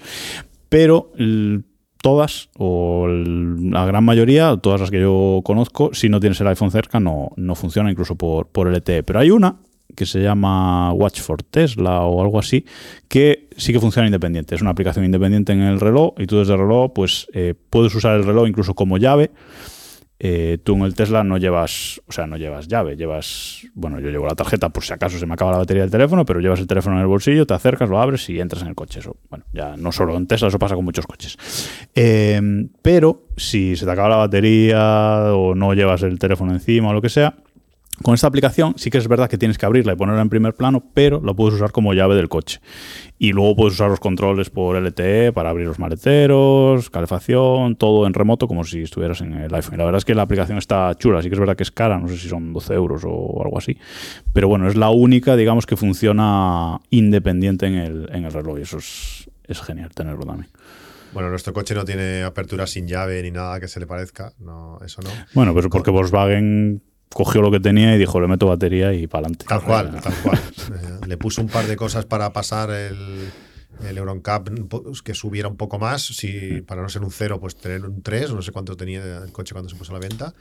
Pero 0.68 1.12
todas, 2.04 2.50
o 2.58 3.06
la 3.08 3.86
gran 3.86 4.04
mayoría, 4.04 4.58
todas 4.58 4.78
las 4.78 4.90
que 4.90 5.00
yo 5.00 5.40
conozco, 5.42 5.94
si 5.94 6.10
no 6.10 6.20
tienes 6.20 6.38
el 6.42 6.48
iPhone 6.48 6.70
cerca, 6.70 7.00
no, 7.00 7.30
no 7.36 7.54
funciona 7.54 7.90
incluso 7.90 8.14
por, 8.14 8.46
por 8.48 8.70
LTE. 8.70 9.02
Pero 9.04 9.20
hay 9.20 9.30
una 9.30 9.56
que 9.96 10.04
se 10.04 10.20
llama 10.20 10.92
Watch 10.92 11.22
for 11.22 11.42
Tesla 11.42 12.02
o 12.02 12.20
algo 12.20 12.38
así, 12.38 12.66
que 13.08 13.48
sí 13.56 13.72
que 13.72 13.80
funciona 13.80 14.06
independiente. 14.06 14.54
Es 14.54 14.60
una 14.60 14.72
aplicación 14.72 15.06
independiente 15.06 15.54
en 15.54 15.62
el 15.62 15.80
reloj 15.80 16.12
y 16.18 16.26
tú 16.26 16.36
desde 16.36 16.52
el 16.52 16.58
reloj 16.58 16.92
pues 16.94 17.26
eh, 17.32 17.54
puedes 17.70 17.94
usar 17.94 18.16
el 18.16 18.24
reloj 18.24 18.48
incluso 18.48 18.74
como 18.74 18.98
llave 18.98 19.30
eh, 20.18 20.58
tú 20.62 20.74
en 20.74 20.82
el 20.82 20.94
Tesla 20.94 21.24
no 21.24 21.38
llevas, 21.38 22.00
o 22.06 22.12
sea, 22.12 22.26
no 22.26 22.36
llevas 22.36 22.68
llave, 22.68 22.96
llevas, 22.96 23.66
bueno, 23.74 24.00
yo 24.00 24.10
llevo 24.10 24.26
la 24.26 24.34
tarjeta 24.34 24.68
por 24.68 24.84
si 24.84 24.92
acaso 24.92 25.18
se 25.18 25.26
me 25.26 25.34
acaba 25.34 25.50
la 25.50 25.58
batería 25.58 25.82
del 25.82 25.90
teléfono, 25.90 26.24
pero 26.24 26.40
llevas 26.40 26.60
el 26.60 26.66
teléfono 26.66 26.96
en 26.96 27.02
el 27.02 27.08
bolsillo, 27.08 27.46
te 27.46 27.54
acercas, 27.54 27.88
lo 27.88 28.00
abres 28.00 28.28
y 28.30 28.40
entras 28.40 28.62
en 28.62 28.68
el 28.68 28.74
coche. 28.74 29.00
Eso, 29.00 29.16
bueno, 29.28 29.44
ya 29.52 29.76
no 29.76 29.92
solo 29.92 30.16
en 30.16 30.26
Tesla, 30.26 30.48
eso 30.48 30.58
pasa 30.58 30.76
con 30.76 30.84
muchos 30.84 31.06
coches. 31.06 31.36
Eh, 31.94 32.40
pero 32.80 33.24
si 33.36 33.76
se 33.76 33.84
te 33.84 33.90
acaba 33.90 34.08
la 34.08 34.16
batería 34.16 35.34
o 35.34 35.54
no 35.54 35.74
llevas 35.74 36.02
el 36.02 36.18
teléfono 36.18 36.52
encima 36.52 36.90
o 36.90 36.92
lo 36.92 37.02
que 37.02 37.08
sea, 37.08 37.34
con 38.02 38.14
esta 38.14 38.26
aplicación 38.26 38.74
sí 38.76 38.90
que 38.90 38.98
es 38.98 39.06
verdad 39.06 39.30
que 39.30 39.38
tienes 39.38 39.56
que 39.56 39.66
abrirla 39.66 39.92
y 39.92 39.96
ponerla 39.96 40.22
en 40.22 40.28
primer 40.28 40.54
plano, 40.54 40.82
pero 40.94 41.20
la 41.22 41.32
puedes 41.32 41.54
usar 41.54 41.70
como 41.70 41.94
llave 41.94 42.16
del 42.16 42.28
coche. 42.28 42.60
Y 43.18 43.32
luego 43.32 43.54
puedes 43.54 43.74
usar 43.74 43.88
los 43.88 44.00
controles 44.00 44.50
por 44.50 44.76
LTE 44.76 45.32
para 45.32 45.50
abrir 45.50 45.66
los 45.66 45.78
maleteros, 45.78 46.90
calefacción, 46.90 47.76
todo 47.76 48.06
en 48.06 48.14
remoto 48.14 48.48
como 48.48 48.64
si 48.64 48.82
estuvieras 48.82 49.20
en 49.20 49.34
el 49.34 49.54
iPhone. 49.54 49.74
Y 49.74 49.78
la 49.78 49.84
verdad 49.84 49.98
es 49.98 50.04
que 50.04 50.14
la 50.14 50.22
aplicación 50.22 50.58
está 50.58 50.94
chula, 50.96 51.22
sí 51.22 51.28
que 51.28 51.34
es 51.34 51.40
verdad 51.40 51.56
que 51.56 51.62
es 51.62 51.70
cara, 51.70 51.98
no 51.98 52.08
sé 52.08 52.16
si 52.16 52.28
son 52.28 52.52
12 52.52 52.74
euros 52.74 53.02
o 53.06 53.42
algo 53.42 53.58
así. 53.58 53.78
Pero 54.32 54.48
bueno, 54.48 54.68
es 54.68 54.74
la 54.74 54.90
única, 54.90 55.36
digamos, 55.36 55.64
que 55.64 55.76
funciona 55.76 56.80
independiente 56.90 57.66
en 57.66 57.74
el, 57.74 58.08
en 58.12 58.24
el 58.24 58.32
reloj 58.32 58.58
y 58.58 58.62
eso 58.62 58.78
es, 58.78 59.30
es 59.44 59.60
genial 59.60 59.90
tenerlo 59.94 60.24
también. 60.24 60.50
Bueno, 61.12 61.30
nuestro 61.30 61.52
coche 61.52 61.76
no 61.76 61.84
tiene 61.84 62.24
apertura 62.24 62.66
sin 62.66 62.88
llave 62.88 63.22
ni 63.22 63.30
nada 63.30 63.60
que 63.60 63.68
se 63.68 63.78
le 63.78 63.86
parezca. 63.86 64.32
No, 64.40 64.80
eso 64.84 65.00
no. 65.00 65.10
Bueno, 65.32 65.54
pero 65.54 65.70
porque 65.70 65.92
Volkswagen 65.92 66.82
cogió 67.14 67.40
lo 67.40 67.50
que 67.50 67.60
tenía 67.60 67.94
y 67.94 67.98
dijo, 67.98 68.20
le 68.20 68.28
meto 68.28 68.46
batería 68.46 68.92
y 68.92 69.06
para 69.06 69.20
adelante. 69.26 69.46
Tal 69.48 69.62
cual, 69.62 70.00
tal 70.02 70.14
cual. 70.22 70.40
Eh, 70.64 71.06
le 71.06 71.18
puso 71.18 71.42
un 71.42 71.48
par 71.48 71.66
de 71.66 71.76
cosas 71.76 72.06
para 72.06 72.32
pasar 72.32 72.70
el, 72.70 73.30
el 73.86 73.98
Euroncap 73.98 74.48
pues, 74.68 75.02
que 75.02 75.12
subiera 75.12 75.46
un 75.46 75.56
poco 75.56 75.78
más, 75.78 76.02
si, 76.02 76.62
para 76.62 76.80
no 76.80 76.88
ser 76.88 77.02
un 77.02 77.10
cero, 77.10 77.38
pues 77.38 77.56
tener 77.56 77.84
un 77.84 78.02
3, 78.02 78.32
no 78.32 78.40
sé 78.40 78.50
cuánto 78.50 78.76
tenía 78.76 79.18
el 79.18 79.30
coche 79.30 79.52
cuando 79.52 79.68
se 79.68 79.76
puso 79.76 79.92
a 79.92 80.00
la 80.00 80.00
venta. 80.00 80.34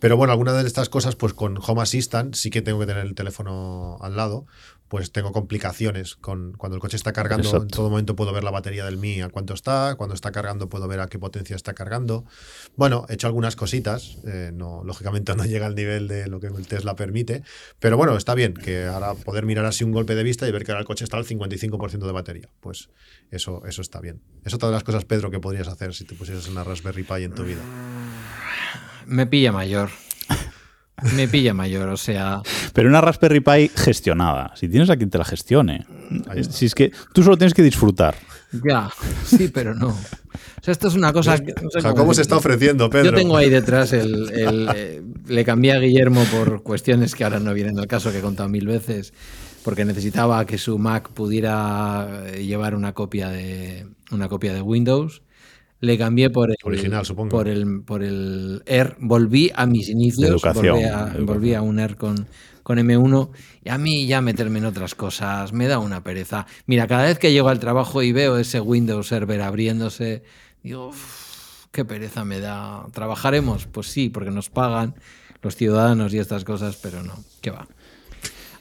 Pero 0.00 0.16
bueno, 0.16 0.32
algunas 0.32 0.60
de 0.60 0.66
estas 0.66 0.88
cosas, 0.88 1.14
pues 1.14 1.34
con 1.34 1.58
Home 1.64 1.82
Assistant 1.82 2.34
sí 2.34 2.50
que 2.50 2.62
tengo 2.62 2.80
que 2.80 2.86
tener 2.86 3.06
el 3.06 3.14
teléfono 3.14 3.98
al 4.00 4.16
lado, 4.16 4.46
pues 4.90 5.12
tengo 5.12 5.30
complicaciones 5.30 6.16
con 6.16 6.52
cuando 6.54 6.74
el 6.74 6.80
coche 6.80 6.96
está 6.96 7.12
cargando, 7.12 7.58
en 7.58 7.68
todo 7.68 7.90
momento 7.90 8.16
puedo 8.16 8.32
ver 8.32 8.42
la 8.42 8.50
batería 8.50 8.84
del 8.84 8.96
Mi 8.96 9.20
a 9.20 9.28
cuánto 9.28 9.54
está, 9.54 9.94
cuando 9.96 10.16
está 10.16 10.32
cargando 10.32 10.68
puedo 10.68 10.88
ver 10.88 10.98
a 10.98 11.06
qué 11.06 11.16
potencia 11.16 11.54
está 11.54 11.74
cargando. 11.74 12.24
Bueno, 12.74 13.06
he 13.08 13.14
hecho 13.14 13.28
algunas 13.28 13.54
cositas, 13.54 14.18
eh, 14.26 14.50
no, 14.52 14.82
lógicamente 14.82 15.36
no 15.36 15.44
llega 15.46 15.66
al 15.66 15.76
nivel 15.76 16.08
de 16.08 16.26
lo 16.26 16.40
que 16.40 16.48
el 16.48 16.66
Tesla 16.66 16.96
permite, 16.96 17.44
pero 17.78 17.96
bueno, 17.96 18.16
está 18.16 18.34
bien 18.34 18.52
que 18.52 18.86
ahora 18.86 19.14
poder 19.14 19.46
mirar 19.46 19.64
así 19.64 19.84
un 19.84 19.92
golpe 19.92 20.16
de 20.16 20.24
vista 20.24 20.48
y 20.48 20.50
ver 20.50 20.64
que 20.64 20.72
ahora 20.72 20.80
el 20.80 20.86
coche 20.86 21.04
está 21.04 21.18
al 21.18 21.24
55% 21.24 22.04
de 22.04 22.12
batería, 22.12 22.48
pues 22.58 22.90
eso, 23.30 23.62
eso 23.66 23.82
está 23.82 24.00
bien. 24.00 24.20
Es 24.44 24.54
otra 24.54 24.70
de 24.70 24.74
las 24.74 24.82
cosas, 24.82 25.04
Pedro, 25.04 25.30
que 25.30 25.38
podrías 25.38 25.68
hacer 25.68 25.94
si 25.94 26.04
te 26.04 26.16
pusieras 26.16 26.48
una 26.48 26.64
Raspberry 26.64 27.04
Pi 27.04 27.22
en 27.22 27.32
tu 27.32 27.44
vida. 27.44 27.62
Me 29.06 29.24
pilla 29.28 29.52
mayor. 29.52 29.90
Me 31.14 31.28
pilla 31.28 31.54
mayor, 31.54 31.88
o 31.88 31.96
sea. 31.96 32.42
Pero 32.72 32.88
una 32.88 33.00
Raspberry 33.00 33.40
Pi 33.40 33.70
gestionada. 33.74 34.52
Si 34.56 34.68
tienes 34.68 34.90
a 34.90 34.96
quien 34.96 35.10
te 35.10 35.18
la 35.18 35.24
gestione. 35.24 35.86
Si 36.50 36.66
es 36.66 36.74
que 36.74 36.92
tú 37.12 37.22
solo 37.22 37.36
tienes 37.36 37.54
que 37.54 37.62
disfrutar. 37.62 38.14
Ya, 38.64 38.90
sí, 39.24 39.48
pero 39.48 39.74
no. 39.74 39.88
O 39.88 40.62
sea, 40.62 40.72
esto 40.72 40.88
es 40.88 40.94
una 40.94 41.12
cosa 41.12 41.38
que. 41.38 41.54
¿Cómo 41.94 42.14
se 42.14 42.22
está 42.22 42.36
ofreciendo, 42.36 42.90
Pedro? 42.90 43.10
Yo 43.10 43.14
tengo 43.14 43.36
ahí 43.36 43.48
detrás 43.48 43.92
el. 43.92 44.30
Eh, 44.34 45.02
le 45.26 45.44
cambié 45.44 45.72
a 45.72 45.78
Guillermo 45.78 46.24
por 46.24 46.62
cuestiones 46.62 47.14
que 47.14 47.24
ahora 47.24 47.40
no 47.40 47.54
vienen 47.54 47.78
al 47.78 47.86
caso, 47.86 48.10
que 48.12 48.18
he 48.18 48.22
contado 48.22 48.48
mil 48.48 48.66
veces. 48.66 49.12
Porque 49.64 49.84
necesitaba 49.84 50.44
que 50.46 50.56
su 50.56 50.78
Mac 50.78 51.10
pudiera 51.10 52.30
llevar 52.32 52.74
una 52.74 52.94
copia 52.94 53.28
de, 53.28 53.86
una 54.10 54.28
copia 54.28 54.54
de 54.54 54.62
Windows 54.62 55.22
le 55.80 55.96
cambié 55.98 56.30
por 56.30 56.50
el 56.50 56.56
original, 56.62 57.04
supongo. 57.06 57.30
Por 57.30 57.48
el, 57.48 57.82
por 57.82 58.02
el 58.02 58.62
Air, 58.66 58.96
volví 59.00 59.50
a 59.54 59.66
mis 59.66 59.88
inicios, 59.88 60.28
educación, 60.28 60.74
volví, 60.74 60.84
a, 60.84 61.14
volví, 61.20 61.54
a, 61.54 61.62
un 61.62 61.78
Air 61.78 61.96
con, 61.96 62.26
con 62.62 62.78
M1 62.78 63.30
y 63.64 63.68
a 63.70 63.78
mí 63.78 64.06
ya 64.06 64.20
meterme 64.20 64.58
en 64.58 64.66
otras 64.66 64.94
cosas 64.94 65.52
me 65.52 65.66
da 65.66 65.78
una 65.78 66.02
pereza. 66.02 66.46
Mira, 66.66 66.86
cada 66.86 67.04
vez 67.04 67.18
que 67.18 67.32
llego 67.32 67.48
al 67.48 67.60
trabajo 67.60 68.02
y 68.02 68.12
veo 68.12 68.38
ese 68.38 68.60
Windows 68.60 69.08
Server 69.08 69.40
abriéndose, 69.40 70.22
digo, 70.62 70.92
qué 71.72 71.84
pereza 71.84 72.24
me 72.24 72.40
da. 72.40 72.86
¿Trabajaremos? 72.92 73.66
Pues 73.66 73.86
sí, 73.86 74.10
porque 74.10 74.30
nos 74.30 74.50
pagan 74.50 74.94
los 75.42 75.56
ciudadanos 75.56 76.12
y 76.12 76.18
estas 76.18 76.44
cosas, 76.44 76.76
pero 76.76 77.02
no, 77.02 77.14
qué 77.40 77.50
va. 77.50 77.66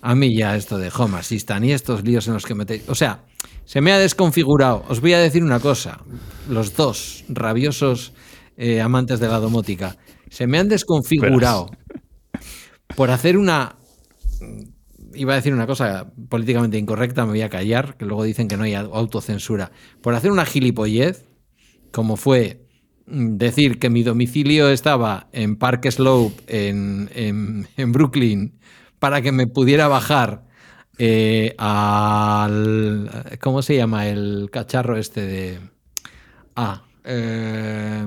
A 0.02 0.16
mí 0.16 0.36
ya 0.36 0.56
esto 0.56 0.78
de 0.78 0.92
Home 0.96 1.18
Assistant 1.18 1.66
y 1.66 1.72
estos 1.72 2.04
líos 2.04 2.28
en 2.28 2.34
los 2.34 2.46
que 2.46 2.56
metéis. 2.56 2.88
O 2.88 2.96
sea, 2.96 3.26
se 3.66 3.82
me 3.82 3.92
ha 3.92 4.00
desconfigurado. 4.00 4.84
Os 4.88 5.02
voy 5.02 5.14
a 5.14 5.20
decir 5.20 5.44
una 5.44 5.60
cosa. 5.60 6.02
Los 6.48 6.76
dos 6.76 7.26
rabiosos 7.28 8.14
eh, 8.58 8.82
amantes 8.82 9.20
de 9.20 9.28
la 9.28 9.40
domótica. 9.40 9.98
Se 10.30 10.48
me 10.48 10.58
han 10.58 10.70
desconfigurado 10.70 11.70
por 12.96 13.12
hacer 13.12 13.38
una... 13.38 13.76
Iba 15.14 15.34
a 15.34 15.36
decir 15.38 15.54
una 15.54 15.68
cosa 15.68 16.12
políticamente 16.30 16.78
incorrecta, 16.78 17.26
me 17.26 17.32
voy 17.32 17.42
a 17.42 17.50
callar, 17.50 17.98
que 17.98 18.06
luego 18.06 18.24
dicen 18.24 18.48
que 18.48 18.58
no 18.58 18.64
hay 18.64 18.76
autocensura. 18.76 19.72
Por 20.02 20.14
hacer 20.14 20.32
una 20.32 20.46
gilipollez, 20.46 21.26
como 21.92 22.16
fue 22.16 22.68
mm, 23.08 23.38
decir 23.38 23.80
que 23.80 23.90
mi 23.90 24.04
domicilio 24.04 24.70
estaba 24.70 25.28
en 25.34 25.58
Park 25.58 25.90
Slope, 25.90 26.36
en, 26.48 27.10
en 27.14 27.92
Brooklyn, 27.92 28.60
para 29.00 29.22
que 29.22 29.32
me 29.32 29.48
pudiera 29.48 29.88
bajar 29.88 30.44
eh, 30.98 31.56
al. 31.58 33.10
¿Cómo 33.40 33.62
se 33.62 33.76
llama 33.76 34.08
el 34.08 34.50
cacharro 34.52 34.98
este 34.98 35.22
de. 35.26 35.60
Ah, 36.56 36.84
eh, 37.06 38.06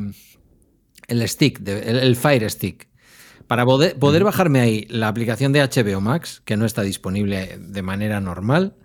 el 1.08 1.28
stick, 1.28 1.66
el, 1.66 2.16
Fire 2.16 2.50
Stick. 2.50 2.88
Para 3.46 3.66
poder, 3.66 4.24
bajarme 4.24 4.60
ahí 4.60 4.86
la 4.88 5.08
aplicación 5.08 5.52
de 5.52 5.60
HBO 5.60 6.00
Max, 6.00 6.42
que 6.44 6.56
no 6.56 6.64
está 6.64 6.82
disponible 6.82 7.58
de 7.58 7.82
manera 7.82 8.20
normal, 8.20 8.76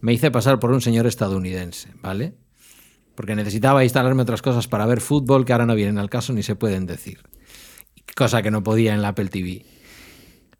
me 0.00 0.12
hice 0.12 0.30
pasar 0.30 0.58
por 0.58 0.72
un 0.72 0.80
señor 0.80 1.06
estadounidense, 1.06 1.90
¿vale? 2.02 2.34
Porque 3.14 3.34
necesitaba 3.34 3.84
instalarme 3.84 4.22
otras 4.22 4.42
cosas 4.42 4.68
para 4.68 4.86
ver 4.86 5.00
fútbol 5.00 5.44
que 5.44 5.52
ahora 5.52 5.66
no 5.66 5.74
vienen 5.74 5.98
al 5.98 6.10
caso 6.10 6.32
ni 6.32 6.42
se 6.42 6.56
pueden 6.56 6.86
decir. 6.86 7.20
Cosa 8.16 8.42
que 8.42 8.50
no 8.50 8.62
podía 8.62 8.94
en 8.94 9.00
la 9.02 9.08
Apple 9.08 9.28
TV. 9.28 9.64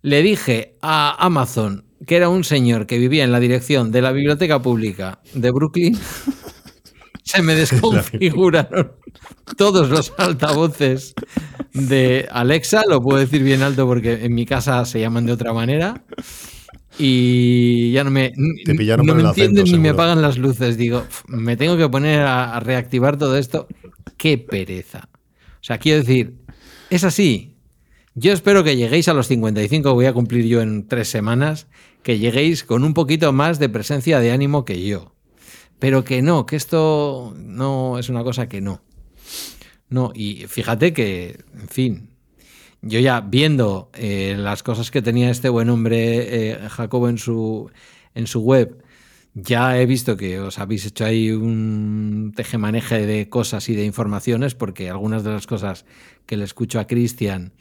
Le 0.03 0.23
dije 0.23 0.77
a 0.83 1.17
Amazon, 1.25 1.85
que 2.07 2.17
era 2.17 2.29
un 2.29 2.43
señor 2.43 2.87
que 2.87 2.99
vivía 2.99 3.23
en 3.23 3.31
la 3.31 3.39
dirección 3.39 3.93
de 3.93 4.03
la 4.03 4.11
biblioteca 4.13 4.61
pública 4.61 5.21
de 5.33 5.51
Brooklyn, 5.53 5.97
se 7.23 7.43
me 7.43 7.55
desconfiguraron 7.55 8.93
todos 9.57 9.89
los 9.91 10.13
altavoces 10.19 11.15
de 11.73 12.29
Alexa, 12.31 12.83
lo 12.89 13.01
puedo 13.01 13.19
decir 13.19 13.43
bien 13.43 13.63
alto 13.63 13.87
porque 13.87 14.25
en 14.25 14.35
mi 14.35 14.45
casa 14.45 14.85
se 14.85 15.01
llaman 15.01 15.27
de 15.27 15.33
otra 15.33 15.53
manera. 15.53 16.05
Y 16.99 17.93
ya 17.93 18.05
no 18.05 18.11
me, 18.11 18.33
no 18.37 19.15
me 19.15 19.23
entienden 19.23 19.65
ni 19.65 19.79
me 19.79 19.91
apagan 19.91 20.21
las 20.21 20.37
luces. 20.37 20.77
Digo, 20.77 21.07
me 21.27 21.57
tengo 21.57 21.77
que 21.79 21.89
poner 21.89 22.21
a, 22.21 22.55
a 22.55 22.61
reactivar 22.61 23.17
todo 23.17 23.39
esto. 23.39 23.67
¡Qué 24.19 24.37
pereza! 24.37 25.09
O 25.15 25.65
sea, 25.65 25.79
quiero 25.79 26.01
decir, 26.01 26.35
es 26.91 27.05
así. 27.05 27.52
Yo 28.15 28.35
espero 28.35 28.63
que 28.63 28.77
lleguéis 28.77 29.09
a 29.09 29.15
los 29.15 29.27
55, 29.29 29.95
voy 29.95 30.05
a 30.05 30.13
cumplir 30.13 30.45
yo 30.47 30.61
en 30.61 30.87
tres 30.87 31.09
semanas, 31.09 31.67
que 32.03 32.19
lleguéis 32.19 32.63
con 32.63 32.85
un 32.85 32.93
poquito 32.93 33.33
más 33.33 33.59
de 33.59 33.71
presencia 33.71 34.21
de 34.21 34.33
ánimo 34.33 34.67
que 34.67 34.85
yo. 34.85 35.15
Pero 35.79 36.05
que 36.05 36.21
no, 36.21 36.45
que 36.45 36.57
esto 36.57 37.35
no 37.39 37.99
es 37.99 38.11
una 38.11 38.23
cosa 38.23 38.51
que 38.51 38.61
no. 38.61 38.83
No, 39.89 40.13
y 40.15 40.45
fíjate 40.47 40.93
que, 40.93 41.43
en 41.59 41.69
fin, 41.69 42.11
yo 42.83 43.01
ya 43.01 43.23
viendo 43.23 43.91
eh, 43.95 44.35
las 44.39 44.63
cosas 44.63 44.91
que 44.91 45.01
tenía 45.01 45.31
este 45.31 45.49
buen 45.49 45.71
hombre 45.71 46.51
eh, 46.51 46.69
Jacobo 46.69 47.09
en 47.09 47.17
su, 47.17 47.71
en 48.15 48.27
su 48.27 48.43
web, 48.43 48.83
ya 49.33 49.81
he 49.81 49.87
visto 49.87 50.19
que 50.19 50.39
os 50.39 50.59
habéis 50.59 50.85
hecho 50.85 51.07
ahí 51.07 51.31
un 51.31 52.35
tejemaneje 52.37 53.07
de 53.07 53.31
cosas 53.31 53.71
y 53.71 53.75
de 53.75 53.87
informaciones, 53.87 54.55
porque 54.55 54.91
algunas 54.91 55.25
de 55.25 55.31
las 55.31 55.47
cosas 55.47 55.87
que 56.27 56.37
le 56.37 56.45
escucho 56.45 56.79
a 56.79 56.87
Cristian 56.87 57.55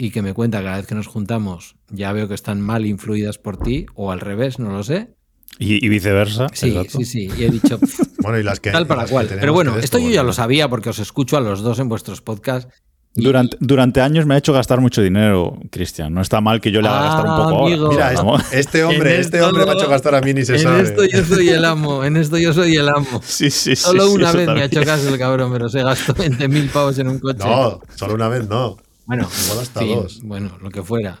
y 0.00 0.10
que 0.10 0.22
me 0.22 0.32
cuenta 0.32 0.62
cada 0.62 0.78
vez 0.78 0.86
que 0.86 0.94
nos 0.94 1.06
juntamos, 1.06 1.76
ya 1.90 2.10
veo 2.12 2.26
que 2.26 2.32
están 2.34 2.62
mal 2.62 2.86
influidas 2.86 3.36
por 3.36 3.58
ti, 3.58 3.84
o 3.94 4.10
al 4.10 4.20
revés, 4.20 4.58
no 4.58 4.70
lo 4.70 4.82
sé. 4.82 5.14
Y, 5.58 5.86
viceversa. 5.90 6.46
Sí, 6.54 6.74
sí, 6.88 7.04
sí. 7.04 7.28
Y 7.36 7.44
he 7.44 7.50
dicho. 7.50 7.78
bueno, 8.22 8.38
y 8.38 8.42
las 8.42 8.60
que. 8.60 8.70
Tal 8.70 8.86
para 8.86 9.04
cual. 9.06 9.28
Pero 9.28 9.52
bueno, 9.52 9.76
esto, 9.76 9.98
yo 9.98 10.08
ya 10.08 10.22
lo 10.22 10.32
sabía 10.32 10.70
porque 10.70 10.88
os 10.88 10.98
escucho 11.00 11.36
a 11.36 11.40
los 11.40 11.60
dos 11.60 11.78
en 11.80 11.90
vuestros 11.90 12.22
podcasts 12.22 12.72
Durante, 13.14 13.58
durante 13.60 14.00
años 14.00 14.24
me 14.24 14.34
ha 14.36 14.38
hecho 14.38 14.54
gastar 14.54 14.80
mucho 14.80 15.02
dinero, 15.02 15.58
Cristian. 15.70 16.14
No 16.14 16.22
está 16.22 16.40
mal 16.40 16.62
que 16.62 16.70
yo 16.72 16.80
le 16.80 16.88
haga 16.88 17.02
gastar 17.02 17.24
un 17.26 17.32
Ah, 17.32 17.36
poco 17.36 17.66
amigo. 17.66 17.86
ahora. 17.92 18.22
Mira, 18.22 18.44
este, 18.52 18.84
hombre, 18.84 19.14
En 19.16 19.20
este 19.20 19.36
esto 19.36 19.48
hombre 19.48 19.66
me 19.66 19.72
ha 19.72 19.74
hecho 19.74 19.88
gastar 19.90 20.14
a 20.14 20.20
mí 20.22 20.32
ni 20.32 20.44
se 20.46 20.54
En 20.54 20.60
sabe. 20.60 20.82
esto 20.82 21.04
yo 21.04 21.24
soy 21.26 21.48
el 21.50 21.64
amo, 21.66 22.04
en 22.04 22.16
esto 22.16 22.38
yo 22.38 22.54
soy 22.54 22.76
el 22.76 22.88
amo. 22.88 23.20
Sí, 23.26 23.50
sí, 23.50 23.76
sí. 23.76 23.76
Solo 23.76 24.06
sí, 24.06 24.14
una 24.14 24.32
vez 24.32 24.46
me 24.46 24.62
ha 24.62 24.64
hecho 24.64 24.82
caso 24.82 25.08
el 25.12 25.18
cabrón, 25.18 25.52
pero 25.52 25.68
se 25.68 25.82
gastó 25.82 26.14
20.000 26.14 26.70
pavos 26.70 26.98
en 26.98 27.08
un 27.08 27.18
coche. 27.18 27.44
No, 27.46 27.80
solo 27.96 28.14
una 28.14 28.28
vez 28.28 28.48
no. 28.48 28.78
Bueno, 29.06 29.28
Igual 29.46 29.60
hasta 29.60 29.84
dos. 29.84 30.20
Bueno, 30.22 30.58
lo 30.60 30.70
que 30.70 30.82
fuera. 30.82 31.20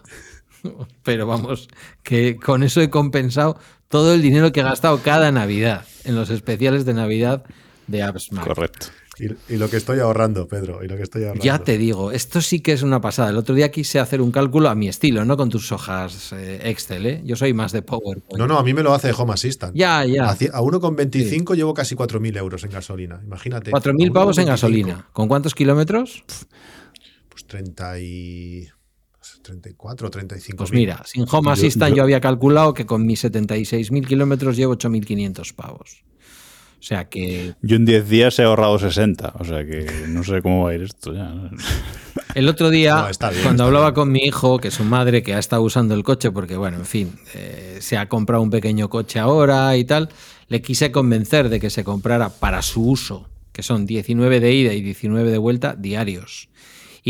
Pero 1.02 1.26
vamos, 1.26 1.68
que 2.02 2.36
con 2.36 2.62
eso 2.62 2.80
he 2.80 2.90
compensado 2.90 3.58
todo 3.88 4.14
el 4.14 4.22
dinero 4.22 4.52
que 4.52 4.60
he 4.60 4.64
gastado 4.64 5.00
cada 5.02 5.32
Navidad 5.32 5.84
en 6.04 6.14
los 6.14 6.30
especiales 6.30 6.84
de 6.84 6.94
Navidad 6.94 7.44
de 7.86 8.02
AppsMac. 8.02 8.46
Correcto. 8.46 8.86
Y, 9.18 9.54
y 9.54 9.56
lo 9.58 9.68
que 9.68 9.76
estoy 9.76 9.98
ahorrando, 9.98 10.48
Pedro, 10.48 10.82
y 10.82 10.88
lo 10.88 10.96
que 10.96 11.02
estoy 11.02 11.24
ahorrando. 11.24 11.44
Ya 11.44 11.58
te 11.58 11.76
digo, 11.76 12.10
esto 12.10 12.40
sí 12.40 12.60
que 12.60 12.72
es 12.72 12.82
una 12.82 13.02
pasada. 13.02 13.28
El 13.30 13.36
otro 13.36 13.54
día 13.54 13.70
quise 13.70 13.98
hacer 13.98 14.22
un 14.22 14.30
cálculo 14.32 14.70
a 14.70 14.74
mi 14.74 14.88
estilo, 14.88 15.24
no 15.26 15.36
con 15.36 15.50
tus 15.50 15.72
hojas 15.72 16.32
eh, 16.32 16.60
Excel, 16.64 17.04
¿eh? 17.06 17.20
Yo 17.24 17.36
soy 17.36 17.52
más 17.52 17.72
de 17.72 17.82
PowerPoint. 17.82 18.38
No, 18.38 18.46
no, 18.46 18.58
a 18.58 18.62
mí 18.62 18.72
me 18.72 18.82
lo 18.82 18.94
hace 18.94 19.12
Home 19.12 19.34
Assistant. 19.34 19.74
Ya, 19.76 20.06
ya. 20.06 20.30
A, 20.30 20.36
ci- 20.36 20.48
a 20.50 20.60
1,25 20.62 21.54
llevo 21.54 21.74
casi 21.74 21.96
4.000 21.96 22.38
euros 22.38 22.64
en 22.64 22.70
gasolina. 22.70 23.20
Imagínate. 23.22 23.72
4.000 23.72 24.10
A 24.10 24.12
pavos 24.12 24.38
en 24.38 24.44
1,25. 24.44 24.48
gasolina. 24.48 25.06
¿Con 25.12 25.28
cuántos 25.28 25.54
kilómetros? 25.54 26.22
Pues 27.40 27.46
30 27.46 28.00
y... 28.00 28.68
34, 29.42 30.10
35. 30.10 30.56
Pues 30.56 30.72
mira, 30.72 31.02
sin 31.06 31.22
Home 31.30 31.46
Yo- 31.46 31.50
Assistant 31.52 31.90
yo, 31.90 31.96
yo- 31.98 32.02
había 32.04 32.20
calculado 32.20 32.72
que 32.74 32.86
con 32.86 33.06
mis 33.06 33.22
76.000 33.24 34.06
kilómetros 34.06 34.56
llevo 34.56 34.74
8.500 34.76 35.54
pavos. 35.54 36.04
O 36.78 36.82
sea 36.82 37.08
que 37.10 37.54
Yo 37.60 37.76
en 37.76 37.84
10 37.84 38.08
días 38.08 38.38
he 38.38 38.42
ahorrado 38.44 38.78
60. 38.78 39.34
O 39.38 39.44
sea 39.44 39.64
que 39.66 39.86
no 40.08 40.24
sé 40.24 40.40
cómo 40.40 40.64
va 40.64 40.70
a 40.70 40.74
ir 40.74 40.82
esto 40.82 41.12
ya. 41.12 41.50
el 42.34 42.48
otro 42.48 42.70
día, 42.70 42.96
No, 43.02 43.08
está 43.08 43.28
bien, 43.30 43.42
cuando 43.42 43.64
está 43.64 43.66
hablaba 43.66 43.88
bien. 43.90 43.94
con 43.94 44.12
mi 44.12 44.20
hijo, 44.20 44.58
que 44.58 44.70
su 44.70 44.84
madre, 44.84 45.22
que 45.22 45.34
ha 45.34 45.38
estado 45.38 45.62
usando 45.62 45.94
el 45.94 46.02
coche, 46.02 46.30
porque 46.30 46.56
bueno, 46.56 46.78
en 46.78 46.86
fin, 46.86 47.12
eh, 47.34 47.78
se 47.80 47.98
ha 47.98 48.08
comprado 48.08 48.42
un 48.42 48.50
pequeño 48.50 48.88
coche 48.88 49.18
ahora 49.18 49.76
y 49.76 49.84
tal, 49.84 50.08
le 50.48 50.62
quise 50.62 50.90
convencer 50.90 51.50
de 51.50 51.60
que 51.60 51.68
se 51.70 51.84
comprara 51.84 52.30
para 52.30 52.62
su 52.62 52.82
uso, 52.88 53.28
que 53.52 53.62
son 53.62 53.84
19 53.84 54.40
de 54.40 54.52
ida 54.54 54.72
y 54.72 54.80
19 54.80 55.30
de 55.30 55.38
vuelta 55.38 55.74
diarios. 55.78 56.48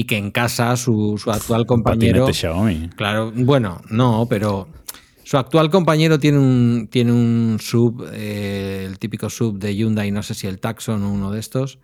Y 0.01 0.05
que 0.05 0.17
en 0.17 0.31
casa 0.31 0.79
su, 0.79 1.21
su 1.23 1.31
actual 1.31 1.67
compañero... 1.67 2.33
Xiaomi. 2.33 2.89
Claro, 2.97 3.33
bueno, 3.35 3.83
no, 3.91 4.27
pero 4.31 4.67
su 5.25 5.37
actual 5.37 5.69
compañero 5.69 6.19
tiene 6.19 6.39
un, 6.39 6.89
tiene 6.91 7.13
un 7.13 7.59
sub, 7.61 8.09
eh, 8.15 8.87
el 8.89 8.99
típico 8.99 9.29
sub 9.29 9.59
de 9.59 9.77
Hyundai, 9.77 10.11
no 10.11 10.23
sé 10.23 10.33
si 10.33 10.47
el 10.47 10.59
Taxon 10.59 11.03
o 11.03 11.13
uno 11.13 11.31
de 11.33 11.39
estos, 11.39 11.81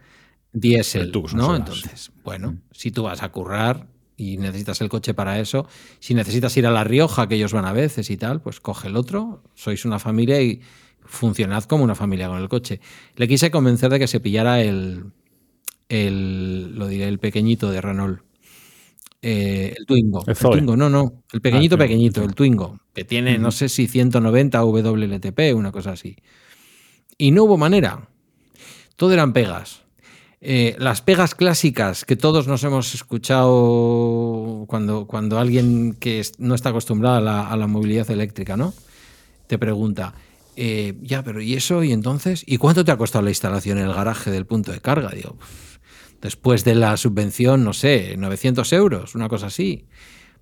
diésel, 0.55 1.12
¿no? 1.34 1.55
Entonces, 1.55 2.10
bueno, 2.24 2.56
si 2.72 2.90
tú 2.90 3.02
vas 3.02 3.22
a 3.22 3.28
currar 3.30 3.86
y 4.16 4.38
necesitas 4.38 4.80
el 4.80 4.88
coche 4.88 5.12
para 5.12 5.38
eso, 5.38 5.68
si 5.98 6.14
necesitas 6.14 6.56
ir 6.56 6.66
a 6.66 6.70
La 6.70 6.84
Rioja, 6.84 7.28
que 7.28 7.34
ellos 7.34 7.52
van 7.52 7.66
a 7.66 7.74
veces 7.74 8.09
y 8.09 8.16
tal, 8.16 8.40
pues 8.40 8.60
coge 8.60 8.88
el 8.88 8.97
otro, 8.97 9.43
sois 9.55 9.84
una 9.84 9.98
familia 9.98 10.40
y 10.40 10.62
funcionad 11.05 11.64
como 11.64 11.84
una 11.84 11.94
familia 11.94 12.28
con 12.28 12.38
el 12.38 12.48
coche. 12.48 12.80
Le 13.16 13.28
quise 13.28 13.51
convencer 13.51 13.90
de 13.90 13.98
que 13.98 14.06
se 14.06 14.20
pillara 14.20 14.62
el, 14.62 15.12
el 15.89 16.75
lo 16.77 16.89
diré, 16.89 17.09
el 17.09 17.19
pequeñito 17.19 17.71
de 17.71 17.81
Renault. 17.81 18.21
Eh, 19.23 19.75
el 19.77 19.87
Twingo. 19.87 20.25
El. 20.27 20.37
Twingo, 20.37 20.77
no, 20.77 20.89
no. 20.89 21.23
El 21.33 21.41
pequeñito, 21.41 21.75
Ah, 21.77 21.79
pequeñito, 21.79 22.23
el 22.23 22.35
Twingo. 22.35 22.79
Que 22.95 23.05
tiene, 23.05 23.39
no 23.39 23.51
sé 23.51 23.69
si 23.69 23.87
190 23.87 24.63
WLTP, 24.65 25.55
una 25.55 25.73
cosa 25.73 25.93
así. 25.93 26.17
Y 27.19 27.31
no 27.33 27.45
hubo 27.45 27.57
manera. 27.57 28.09
Todo 28.97 29.13
eran 29.13 29.33
pegas. 29.33 29.83
Eh, 30.41 30.77
las 30.79 31.01
pegas 31.03 31.35
clásicas 31.35 32.05
que 32.05 32.15
todos 32.15 32.47
nos 32.47 32.63
hemos 32.63 32.95
escuchado 32.95 34.65
cuando, 34.69 35.07
cuando 35.07 35.39
alguien 35.39 35.95
que 35.99 36.23
no 36.39 36.55
está 36.55 36.69
acostumbrado 36.69 37.17
a 37.17 37.21
la, 37.21 37.49
a 37.49 37.57
la 37.57 37.67
movilidad 37.67 38.11
eléctrica, 38.11 38.57
¿no? 38.57 38.75
Te 39.49 39.59
pregunta, 39.59 40.15
eh, 40.55 40.95
ya, 41.03 41.23
pero 41.25 41.41
¿y 41.41 41.55
eso? 41.55 41.83
¿Y 41.83 41.93
entonces? 41.93 42.45
¿Y 42.47 42.59
cuánto 42.59 42.85
te 42.85 42.93
ha 42.93 42.97
costado 42.97 43.25
la 43.25 43.31
instalación 43.31 43.79
en 43.79 43.85
el 43.87 43.95
garaje 43.95 44.31
del 44.31 44.47
punto 44.47 44.73
de 44.73 44.81
carga? 44.81 45.11
Digo, 45.11 45.37
"Pff, 45.37 45.65
después 46.27 46.65
de 46.65 46.74
la 46.74 46.97
subvención, 46.97 47.62
no 47.65 47.73
sé, 47.73 48.16
900 48.19 48.73
euros, 48.73 49.15
una 49.15 49.28
cosa 49.28 49.47
así. 49.47 49.86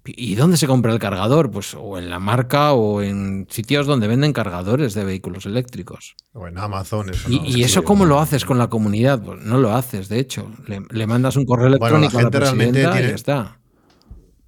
¿Y 0.07 0.35
dónde 0.35 0.57
se 0.57 0.67
compra 0.67 0.93
el 0.93 0.99
cargador? 0.99 1.51
Pues 1.51 1.75
o 1.75 1.99
en 1.99 2.09
la 2.11 2.19
marca 2.19 2.73
o 2.73 3.01
en 3.03 3.47
sitios 3.51 3.87
donde 3.87 4.07
venden 4.07 4.33
cargadores 4.33 4.95
de 4.95 5.05
vehículos 5.05 5.47
eléctricos. 5.47 6.15
O 6.33 6.47
en 6.47 6.57
Amazon. 6.59 7.11
Eso 7.11 7.31
¿Y, 7.31 7.39
no, 7.39 7.45
y 7.47 7.63
es 7.65 7.71
eso 7.71 7.85
cómo 7.85 8.05
lo 8.07 8.19
haces 8.21 8.45
con 8.45 8.59
la 8.59 8.69
comunidad? 8.69 9.23
Pues 9.23 9.43
no 9.43 9.57
lo 9.59 9.73
haces, 9.75 10.09
de 10.09 10.19
hecho. 10.19 10.51
Le, 10.67 10.81
le 10.91 11.07
mandas 11.07 11.37
un 11.37 11.45
correo 11.47 11.69
Bueno, 11.79 11.99
la 11.99 12.07
electrónico 12.07 12.19
gente 12.19 12.37
a 12.37 12.41
la 12.41 12.47
realmente 12.47 12.73
presidenta 12.73 12.91
y 12.91 12.99
tiene- 12.99 13.09
ya 13.09 13.15
está. 13.15 13.59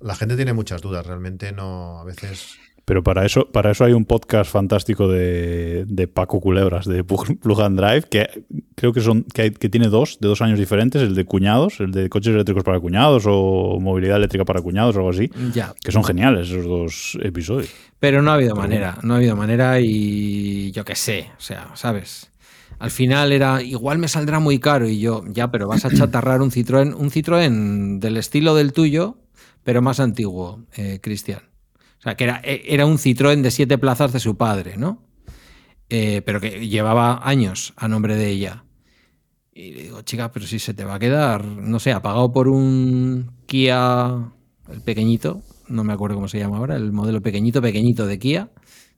La 0.00 0.14
gente 0.14 0.36
tiene 0.36 0.52
muchas 0.52 0.82
dudas. 0.82 1.06
Realmente 1.06 1.52
no. 1.52 2.00
A 2.00 2.04
veces. 2.04 2.58
Pero 2.86 3.02
para 3.02 3.26
eso, 3.26 3.50
para 3.50 3.72
eso 3.72 3.84
hay 3.84 3.92
un 3.94 4.04
podcast 4.04 4.48
fantástico 4.48 5.08
de, 5.08 5.84
de 5.88 6.06
Paco 6.06 6.40
Culebras, 6.40 6.86
de 6.86 7.02
Plug 7.02 7.60
and 7.60 7.78
Drive, 7.80 8.02
que 8.08 8.44
creo 8.76 8.92
que 8.92 9.00
son 9.00 9.24
que, 9.24 9.42
hay- 9.42 9.50
que 9.50 9.68
tiene 9.68 9.88
dos, 9.88 10.18
de 10.20 10.28
dos 10.28 10.40
años 10.40 10.56
diferentes, 10.58 11.02
el 11.02 11.16
de 11.16 11.24
cuñados, 11.24 11.80
el 11.80 11.90
de 11.90 12.08
coches 12.08 12.32
eléctricos 12.32 12.62
para 12.62 12.78
cuñados 12.78 13.24
o 13.26 13.78
movilidad 13.80 14.18
eléctrica 14.18 14.44
para 14.44 14.62
cuñados 14.62 14.94
o 14.94 15.00
algo 15.00 15.10
así, 15.10 15.28
Ya. 15.52 15.74
que 15.82 15.90
son 15.90 16.04
geniales 16.04 16.48
esos 16.48 16.64
dos 16.64 17.18
episodios. 17.22 17.70
Pero 17.98 18.22
no 18.22 18.30
ha 18.30 18.34
habido 18.34 18.54
manera, 18.54 18.98
no 19.02 19.14
ha 19.14 19.16
habido 19.16 19.34
manera 19.34 19.80
y 19.80 20.70
yo 20.70 20.84
qué 20.84 20.94
sé, 20.94 21.30
o 21.36 21.40
sea, 21.40 21.70
¿sabes? 21.74 22.30
Al 22.78 22.92
final 22.92 23.32
era, 23.32 23.62
igual 23.62 23.98
me 23.98 24.06
saldrá 24.06 24.38
muy 24.38 24.60
caro 24.60 24.88
y 24.88 25.00
yo, 25.00 25.24
ya, 25.28 25.50
pero 25.50 25.66
vas 25.66 25.84
a 25.84 25.90
chatarrar 25.96 26.40
un 26.40 26.52
Citroën, 26.52 26.94
un 26.96 27.10
Citroën 27.10 27.98
del 27.98 28.16
estilo 28.16 28.54
del 28.54 28.72
tuyo, 28.72 29.16
pero 29.64 29.82
más 29.82 29.98
antiguo, 29.98 30.60
eh, 30.76 31.00
Cristian. 31.02 31.40
O 31.98 32.02
sea, 32.02 32.14
que 32.16 32.24
era, 32.24 32.40
e- 32.44 32.62
era 32.66 32.86
un 32.86 32.98
Citroën 32.98 33.40
de 33.42 33.50
siete 33.50 33.78
plazas 33.78 34.12
de 34.12 34.20
su 34.20 34.36
padre, 34.36 34.76
¿no? 34.76 35.02
Eh, 35.88 36.22
pero 36.24 36.40
que 36.40 36.68
llevaba 36.68 37.20
años 37.28 37.72
a 37.76 37.88
nombre 37.88 38.16
de 38.16 38.28
ella. 38.30 38.64
Y 39.54 39.72
le 39.72 39.82
digo, 39.84 40.02
chica, 40.02 40.30
pero 40.32 40.46
si 40.46 40.58
se 40.58 40.74
te 40.74 40.84
va 40.84 40.96
a 40.96 40.98
quedar, 40.98 41.44
no 41.44 41.78
sé, 41.78 41.92
apagado 41.92 42.32
por 42.32 42.48
un 42.48 43.30
Kia, 43.46 44.30
el 44.70 44.82
pequeñito, 44.82 45.42
no 45.68 45.82
me 45.84 45.92
acuerdo 45.94 46.16
cómo 46.16 46.28
se 46.28 46.38
llama 46.38 46.58
ahora, 46.58 46.76
el 46.76 46.92
modelo 46.92 47.22
pequeñito, 47.22 47.62
pequeñito 47.62 48.06
de 48.06 48.18
Kia, 48.18 48.50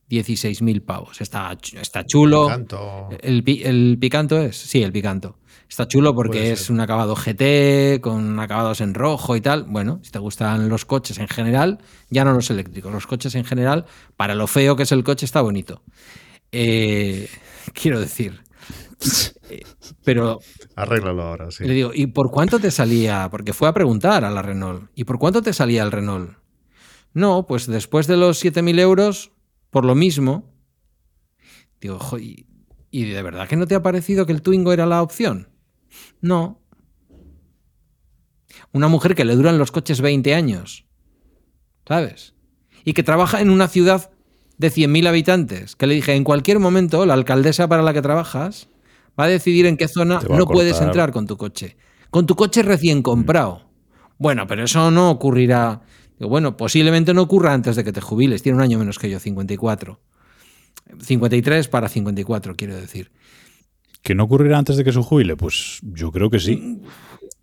16.000 0.09 0.81
pavos. 0.81 1.21
Está, 1.21 1.55
está 1.79 2.03
chulo. 2.05 2.47
¿El, 3.21 3.43
pi- 3.43 3.61
el 3.63 3.97
picanto 3.99 4.37
es? 4.41 4.57
Sí, 4.57 4.81
el 4.83 4.91
picanto. 4.91 5.37
Está 5.69 5.87
chulo 5.87 6.15
porque 6.15 6.51
es 6.51 6.69
un 6.71 6.79
acabado 6.79 7.15
GT, 7.15 8.01
con 8.01 8.39
acabados 8.39 8.81
en 8.81 8.95
rojo 8.95 9.35
y 9.35 9.41
tal. 9.41 9.65
Bueno, 9.65 9.99
si 10.03 10.09
te 10.11 10.17
gustan 10.19 10.67
los 10.67 10.83
coches 10.85 11.19
en 11.19 11.27
general, 11.27 11.77
ya 12.09 12.25
no 12.25 12.33
los 12.33 12.49
eléctricos, 12.49 12.91
los 12.91 13.05
coches 13.05 13.35
en 13.35 13.45
general, 13.45 13.85
para 14.17 14.33
lo 14.33 14.47
feo 14.47 14.75
que 14.75 14.83
es 14.83 14.91
el 14.91 15.03
coche, 15.03 15.25
está 15.25 15.41
bonito. 15.41 15.83
Eh, 16.51 17.29
quiero 17.73 17.99
decir. 17.99 18.41
eh, 19.49 19.61
pero 20.03 20.39
Arréglalo 20.75 21.21
ahora, 21.21 21.51
sí. 21.51 21.63
le 21.63 21.73
digo, 21.73 21.91
¿y 21.93 22.07
por 22.07 22.31
cuánto 22.31 22.59
te 22.59 22.71
salía? 22.71 23.27
Porque 23.29 23.53
fue 23.53 23.69
a 23.69 23.73
preguntar 23.73 24.25
a 24.25 24.31
la 24.31 24.41
Renault. 24.41 24.89
¿Y 24.95 25.03
por 25.03 25.19
cuánto 25.19 25.41
te 25.43 25.53
salía 25.53 25.83
el 25.83 25.91
Renault? 25.91 26.31
No, 27.13 27.45
pues 27.47 27.67
después 27.67 28.07
de 28.07 28.17
los 28.17 28.43
7.000 28.43 28.79
euros, 28.79 29.31
por 29.69 29.85
lo 29.85 29.93
mismo. 29.95 30.51
Digo, 31.79 31.99
"Jo, 31.99 32.17
¿y, 32.17 32.47
y 32.91 33.05
de 33.05 33.21
verdad 33.21 33.47
que 33.47 33.55
no 33.55 33.67
te 33.67 33.75
ha 33.75 33.83
parecido 33.83 34.25
que 34.25 34.33
el 34.33 34.41
Twingo 34.41 34.73
era 34.73 34.85
la 34.87 35.01
opción? 35.03 35.47
No. 36.21 36.61
Una 38.71 38.87
mujer 38.87 39.15
que 39.15 39.25
le 39.25 39.35
duran 39.35 39.57
los 39.57 39.71
coches 39.71 40.01
20 40.01 40.33
años. 40.35 40.85
¿Sabes? 41.87 42.35
Y 42.85 42.93
que 42.93 43.03
trabaja 43.03 43.41
en 43.41 43.49
una 43.49 43.67
ciudad 43.67 44.11
de 44.57 44.71
100.000 44.71 45.07
habitantes. 45.07 45.75
Que 45.75 45.87
le 45.87 45.95
dije, 45.95 46.13
en 46.13 46.23
cualquier 46.23 46.59
momento, 46.59 47.05
la 47.05 47.15
alcaldesa 47.15 47.67
para 47.67 47.81
la 47.81 47.93
que 47.93 48.01
trabajas 48.01 48.67
va 49.19 49.25
a 49.25 49.27
decidir 49.27 49.65
en 49.65 49.77
qué 49.77 49.87
zona 49.87 50.21
no 50.29 50.45
puedes 50.45 50.79
entrar 50.81 51.11
con 51.11 51.27
tu 51.27 51.37
coche. 51.37 51.77
Con 52.09 52.25
tu 52.25 52.35
coche 52.35 52.63
recién 52.63 53.01
comprado. 53.01 53.69
Bueno, 54.17 54.47
pero 54.47 54.63
eso 54.65 54.91
no 54.91 55.09
ocurrirá. 55.09 55.81
Bueno, 56.19 56.57
posiblemente 56.57 57.13
no 57.13 57.21
ocurra 57.21 57.53
antes 57.53 57.75
de 57.75 57.83
que 57.83 57.93
te 57.93 58.01
jubiles. 58.01 58.41
Tiene 58.41 58.57
un 58.57 58.61
año 58.63 58.77
menos 58.77 58.99
que 58.99 59.09
yo, 59.09 59.19
54. 59.19 59.99
53 61.01 61.67
para 61.67 61.87
54, 61.87 62.55
quiero 62.55 62.75
decir. 62.75 63.11
¿Que 64.01 64.15
no 64.15 64.23
ocurrirá 64.23 64.57
antes 64.57 64.77
de 64.77 64.83
que 64.83 64.91
se 64.93 65.01
jubile? 65.01 65.35
Pues 65.35 65.79
yo 65.81 66.11
creo 66.11 66.29
que 66.29 66.39
sí. 66.39 66.81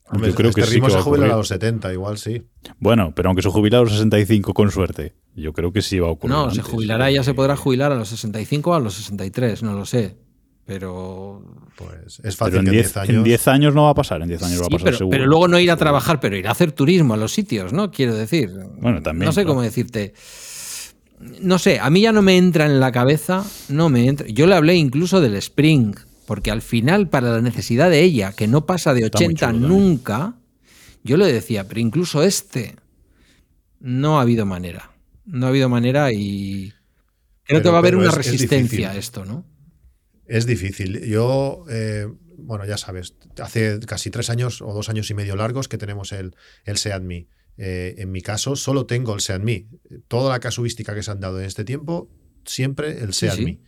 Hombre, 0.09 0.31
yo 0.31 0.37
creo 0.37 0.53
que 0.53 0.61
este 0.61 0.75
sí 0.75 0.81
que 0.81 0.91
se 0.91 0.97
a 0.99 1.03
jubila 1.03 1.25
a 1.25 1.29
ocurrir. 1.29 1.39
los 1.39 1.49
70, 1.49 1.93
igual 1.93 2.19
sí. 2.19 2.43
Bueno, 2.79 3.13
pero 3.15 3.29
aunque 3.29 3.43
se 3.43 3.49
jubila 3.51 3.79
a 3.79 3.81
los 3.83 3.93
65 3.93 4.55
con 4.55 4.71
suerte, 4.71 5.15
yo 5.35 5.53
creo 5.53 5.73
que 5.73 5.83
sí 5.83 5.99
va 5.99 6.09
a 6.09 6.13
ocurrir. 6.13 6.37
No, 6.37 6.51
se 6.51 6.63
jubilará, 6.63 7.11
ya 7.11 7.23
se 7.25 7.35
podrá 7.35 7.57
jubilar 7.57 7.93
a 7.93 7.97
los 7.97 8.09
65 8.09 8.71
o 8.71 8.75
a 8.75 8.81
los 8.81 8.95
63, 8.95 9.63
no 9.63 9.73
lo 9.75 9.85
sé. 9.85 10.17
Pero. 10.65 11.43
Pues 11.77 12.21
es 12.25 12.37
fácil 12.37 12.59
en 12.59 12.65
que 12.65 12.71
en 12.71 12.75
10 12.75 12.85
10 12.87 12.97
años. 12.97 13.17
en 13.17 13.25
10 13.25 13.49
años 13.49 13.75
no 13.75 13.85
va 13.85 13.91
a 13.91 13.95
pasar, 13.95 14.23
en 14.23 14.29
10 14.29 14.43
años 14.43 14.63
va 14.63 14.67
a 14.67 14.69
pasar 14.71 14.85
pero, 14.85 14.97
seguro. 14.99 15.17
pero 15.17 15.27
luego 15.27 15.49
no 15.49 15.59
ir 15.61 15.71
a 15.71 15.77
trabajar, 15.77 16.19
pero 16.21 16.37
ir 16.37 16.49
a 16.49 16.53
hacer 16.53 16.73
turismo 16.73 17.15
a 17.15 17.17
los 17.17 17.33
sitios, 17.33 17.73
¿no? 17.73 17.91
Quiero 17.91 18.15
decir. 18.15 18.51
Bueno, 18.81 19.03
también, 19.03 19.27
No 19.27 19.33
sé 19.33 19.43
claro. 19.43 19.51
cómo 19.51 19.63
decirte. 19.63 20.15
No 21.41 21.59
sé, 21.59 21.79
a 21.81 21.89
mí 21.89 22.03
ya 22.03 22.13
no 22.13 22.21
me 22.23 22.37
entra 22.37 22.67
en 22.67 22.79
la 22.79 22.93
cabeza, 22.93 23.45
no 23.69 23.89
me 23.89 24.07
entra. 24.07 24.27
Yo 24.29 24.47
le 24.47 24.55
hablé 24.55 24.75
incluso 24.75 25.21
del 25.21 25.35
Spring, 25.37 25.95
porque 26.27 26.51
al 26.51 26.63
final, 26.63 27.09
para 27.09 27.31
la 27.31 27.41
necesidad 27.41 27.89
de 27.89 28.03
ella, 28.03 28.33
que 28.33 28.47
no 28.47 28.67
pasa 28.67 28.93
de 28.93 29.03
Está 29.03 29.19
muy 29.19 29.27
80 29.27 29.47
chulo 29.47 29.61
también. 29.61 29.69
nunca, 29.69 30.37
Yo 31.05 31.17
le 31.17 31.33
decía, 31.33 31.69
pero 31.69 31.81
incluso 31.81 32.23
este 32.23 32.77
no 33.81 34.19
ha 34.19 34.23
habido 34.23 34.45
manera. 34.45 34.91
No 35.25 35.47
ha 35.47 35.49
habido 35.51 35.69
manera 35.69 36.13
y 36.13 36.73
creo 37.45 37.63
que 37.63 37.69
va 37.69 37.77
a 37.77 37.79
haber 37.79 37.97
una 37.97 38.11
resistencia 38.11 38.91
a 38.91 38.97
esto, 38.97 39.25
¿no? 39.25 39.45
Es 40.27 40.47
difícil. 40.47 41.01
Yo, 41.07 41.65
eh, 41.71 42.09
bueno, 42.37 42.65
ya 42.65 42.77
sabes, 42.77 43.15
hace 43.41 43.79
casi 43.81 44.11
tres 44.11 44.31
años 44.31 44.61
o 44.61 44.73
dos 44.73 44.89
años 44.89 45.09
y 45.11 45.15
medio 45.15 45.37
largos 45.37 45.69
que 45.69 45.79
tenemos 45.79 46.13
el, 46.13 46.35
el 46.65 46.77
SeatMe. 46.77 47.29
Eh, 47.59 47.95
en 47.99 48.11
mi 48.11 48.21
caso, 48.21 48.57
solo 48.57 48.87
tengo 48.87 49.15
el 49.15 49.21
SeatMe. 49.21 49.69
Toda 50.09 50.31
la 50.31 50.41
casuística 50.41 50.95
que 50.95 51.03
se 51.03 51.11
han 51.13 51.21
dado 51.21 51.39
en 51.41 51.47
este 51.47 51.65
tiempo, 51.65 52.11
siempre 52.45 52.99
el 52.99 53.15
SeatMe. 53.15 53.61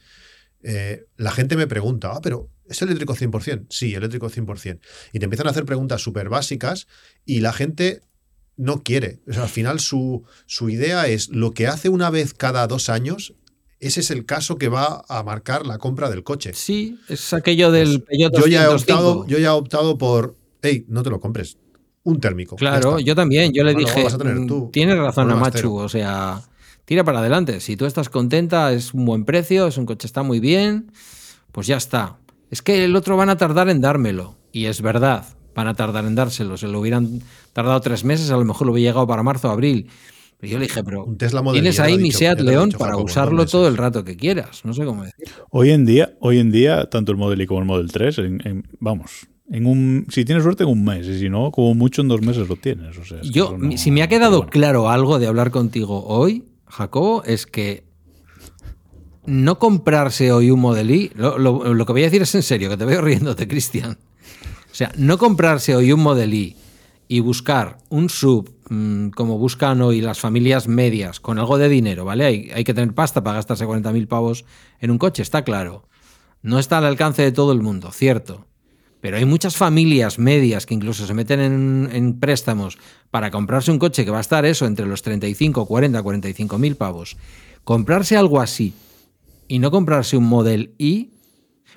Eh, 0.63 1.07
la 1.17 1.31
gente 1.31 1.57
me 1.57 1.67
pregunta, 1.67 2.13
ah, 2.15 2.21
pero 2.23 2.51
¿es 2.69 2.81
eléctrico 2.83 3.15
100%? 3.15 3.67
Sí, 3.71 3.95
eléctrico 3.95 4.29
100%. 4.29 4.81
Y 5.13 5.19
te 5.19 5.25
empiezan 5.25 5.47
a 5.47 5.51
hacer 5.51 5.65
preguntas 5.65 6.03
súper 6.03 6.29
básicas 6.29 6.87
y 7.25 7.41
la 7.41 7.53
gente 7.53 8.03
no 8.57 8.83
quiere. 8.83 9.21
O 9.29 9.33
sea, 9.33 9.45
al 9.45 9.49
final 9.49 9.81
su, 9.81 10.25
su 10.47 10.69
idea 10.69 11.07
es 11.07 11.29
lo 11.29 11.53
que 11.53 11.67
hace 11.67 11.89
una 11.89 12.11
vez 12.11 12.35
cada 12.35 12.67
dos 12.67 12.89
años 12.89 13.35
ese 13.81 14.01
es 14.01 14.11
el 14.11 14.25
caso 14.25 14.57
que 14.57 14.69
va 14.69 15.05
a 15.09 15.23
marcar 15.23 15.67
la 15.67 15.79
compra 15.79 16.11
del 16.11 16.25
coche. 16.25 16.53
Sí, 16.55 16.99
es 17.09 17.33
aquello 17.33 17.71
del 17.71 18.03
pues 18.03 18.19
yo 18.19 18.47
ya 18.47 18.65
he 18.65 18.69
optado, 18.69 19.27
yo 19.27 19.39
ya 19.39 19.49
he 19.49 19.51
optado 19.51 19.99
por, 19.99 20.37
hey, 20.63 20.85
no 20.89 21.03
te 21.03 21.11
lo 21.11 21.21
compres, 21.21 21.59
un 22.03 22.19
térmico. 22.21 22.57
Claro, 22.57 22.99
yo 22.99 23.15
también, 23.15 23.53
yo 23.53 23.63
le 23.63 23.75
dije, 23.75 24.05
mm, 24.05 24.71
tienes 24.71 24.99
razón 24.99 25.31
a 25.31 25.37
Machu, 25.37 25.77
o 25.77 25.89
sea, 25.89 26.43
tira 26.89 27.05
para 27.05 27.21
adelante. 27.21 27.61
Si 27.61 27.77
tú 27.77 27.85
estás 27.85 28.09
contenta, 28.09 28.73
es 28.73 28.95
un 28.95 29.05
buen 29.05 29.25
precio, 29.25 29.67
es 29.69 29.77
un 29.77 29.85
coche 29.85 30.07
está 30.07 30.25
muy 30.25 30.41
bien, 30.41 30.91
pues 31.53 31.67
ya 31.67 31.77
está. 31.77 32.17
Es 32.51 32.63
que 32.63 32.85
el 32.85 32.97
otro 32.97 33.17
van 33.17 33.29
a 33.29 33.37
tardar 33.37 33.69
en 33.69 33.83
dármelo 33.83 34.37
y 34.51 34.65
es 34.65 34.81
verdad, 34.81 35.27
van 35.55 35.69
a 35.69 35.75
tardar 35.75 36.07
en 36.07 36.15
dárselo. 36.15 36.57
Se 36.57 36.67
lo 36.67 36.81
hubieran 36.81 37.21
tardado 37.53 37.81
tres 37.83 38.05
meses, 38.05 38.31
a 38.31 38.39
lo 38.39 38.45
mejor 38.45 38.67
lo 38.67 38.73
hubiera 38.73 38.91
llegado 38.91 39.07
para 39.07 39.23
marzo 39.23 39.49
o 39.49 39.53
abril 39.53 39.89
yo 40.47 40.59
le 40.59 40.67
dije, 40.67 40.85
pero 40.85 41.07
tienes 41.53 41.81
ahí 41.81 41.99
mi 41.99 42.13
Seat 42.13 42.41
León 42.41 42.71
para 42.79 42.97
usarlo 42.97 43.45
todo 43.45 43.67
el 43.67 43.77
rato 43.77 44.05
que 44.05 44.17
quieras. 44.17 44.65
No 44.65 44.73
sé 44.73 44.85
cómo 44.85 45.03
decir. 45.03 45.27
Hoy 45.51 45.71
en 45.71 45.85
día, 45.85 46.15
hoy 46.21 46.39
en 46.39 46.53
día 46.53 46.89
tanto 46.89 47.11
el 47.11 47.19
Model 47.19 47.41
Y 47.41 47.47
como 47.47 47.61
el 47.61 47.67
Model 47.67 47.91
3, 47.91 48.21
vamos, 48.79 49.27
en 49.51 49.67
un, 49.67 50.07
si 50.11 50.25
tienes 50.25 50.45
suerte 50.45 50.63
en 50.63 50.71
un 50.71 50.85
mes 50.85 51.07
y 51.09 51.19
si 51.19 51.29
no, 51.29 51.51
como 51.51 51.75
mucho 51.75 52.03
en 52.03 52.09
dos 52.09 52.23
meses 52.23 52.49
lo 52.49 52.55
tienes. 52.55 52.97
yo, 53.25 53.59
si 53.77 53.91
me 53.91 54.03
ha 54.03 54.09
quedado 54.09 54.47
claro 54.47 54.89
algo 54.89 55.19
de 55.19 55.27
hablar 55.27 55.51
contigo 55.51 56.05
hoy, 56.07 56.45
Jacobo, 56.71 57.23
es 57.25 57.47
que 57.47 57.85
no 59.27 59.59
comprarse 59.59 60.33
hoy 60.33 60.51
un 60.51 60.61
Model 60.61 60.91
Y, 60.91 61.13
lo, 61.15 61.39
lo 61.39 61.87
que 61.87 61.93
voy 61.93 62.03
a 62.03 62.07
decir 62.07 62.23
es 62.23 62.35
en 62.35 62.43
serio, 62.43 62.71
que 62.71 62.77
te 62.77 62.85
veo 62.85 63.01
riéndote, 63.01 63.47
Cristian. 63.47 63.99
O 64.71 64.75
sea, 64.75 64.93
no 64.97 65.19
comprarse 65.19 65.75
hoy 65.75 65.93
un 65.93 66.01
Model 66.01 66.33
Y 66.35 66.57
y 67.09 67.21
buscar 67.21 67.79
un 67.89 68.11
sub 68.11 68.55
mm, 68.69 69.09
como 69.09 69.39
buscan 69.39 69.81
hoy 69.81 70.03
las 70.03 70.21
familias 70.21 70.69
medias 70.69 71.21
con 71.21 71.39
algo 71.39 71.57
de 71.57 71.71
dinero, 71.71 72.05
¿vale? 72.05 72.27
Hay, 72.27 72.51
hay 72.55 72.65
que 72.65 72.75
tener 72.75 72.95
pasta 72.95 73.25
para 73.25 73.37
gastarse 73.37 73.67
40.000 73.67 74.07
pavos 74.07 74.45
en 74.79 74.91
un 74.91 74.99
coche, 74.99 75.23
está 75.23 75.43
claro. 75.43 75.89
No 76.43 76.59
está 76.59 76.79
al 76.79 76.85
alcance 76.85 77.23
de 77.23 77.33
todo 77.33 77.53
el 77.53 77.63
mundo, 77.63 77.91
cierto. 77.91 78.45
Pero 79.01 79.17
hay 79.17 79.25
muchas 79.25 79.57
familias 79.57 80.19
medias 80.19 80.67
que 80.67 80.75
incluso 80.75 81.07
se 81.07 81.15
meten 81.15 81.89
en, 81.93 82.19
préstamos 82.19 82.79
para 83.11 83.31
comprarse 83.31 83.71
un 83.71 83.79
coche 83.79 84.05
que 84.05 84.11
va 84.11 84.19
a 84.19 84.23
estar 84.23 84.45
eso 84.45 84.67
entre 84.67 84.87
los 84.87 85.03
35, 85.03 85.67
40, 85.67 86.03
45 86.03 86.59
mil 86.59 86.77
pavos. 86.77 87.17
Comprarse 87.63 88.17
algo 88.17 88.41
así 88.41 88.75
y 89.47 89.61
no 89.61 89.71
comprarse 89.71 90.17
un 90.17 90.25
Model 90.25 90.75
Y, 90.79 91.11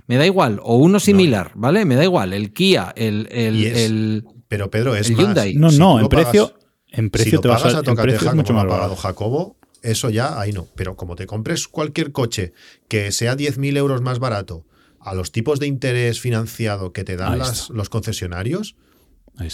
me 0.08 0.18
da 0.18 0.26
igual, 0.26 0.60
o 0.64 0.78
uno 0.78 1.00
similar, 1.00 1.52
¿vale? 1.54 1.86
Me 1.86 1.96
da 1.96 2.04
igual, 2.04 2.34
el 2.34 2.54
Kia, 2.54 2.94
el, 2.96 3.28
el, 3.30 4.24
pero 4.52 4.70
Pedro, 4.70 4.96
es 4.96 5.10
más, 5.12 5.38
No, 5.56 5.72
no, 5.72 6.00
en 6.02 6.10
precio, 6.10 6.54
en 6.90 7.10
precio 7.10 7.40
te 7.40 7.48
vas 7.48 7.64
a, 7.64 7.84
tocar 7.84 8.36
mucho 8.36 8.54
más 8.54 8.66
pagado 8.66 8.98
Jacobo, 8.98 9.56
eso 9.82 10.10
ya 10.10 10.40
ahí 10.40 10.52
no. 10.52 10.68
Pero 10.76 10.98
como 10.98 11.16
te 11.16 11.26
compres 11.26 11.70
cualquier 11.70 12.12
coche 12.12 12.52
que 12.90 13.14
sea 13.14 13.38
10.000 13.38 13.78
euros 13.78 14.02
más 14.02 14.20
barato 14.20 14.66
a 15.04 15.14
los 15.16 15.32
tipos 15.32 15.60
de 15.60 15.68
interés 15.68 16.20
financiado 16.20 16.94
que 16.94 17.04
te 17.04 17.18
dan 17.18 17.40
los 17.40 17.90
concesionarios, 17.90 18.76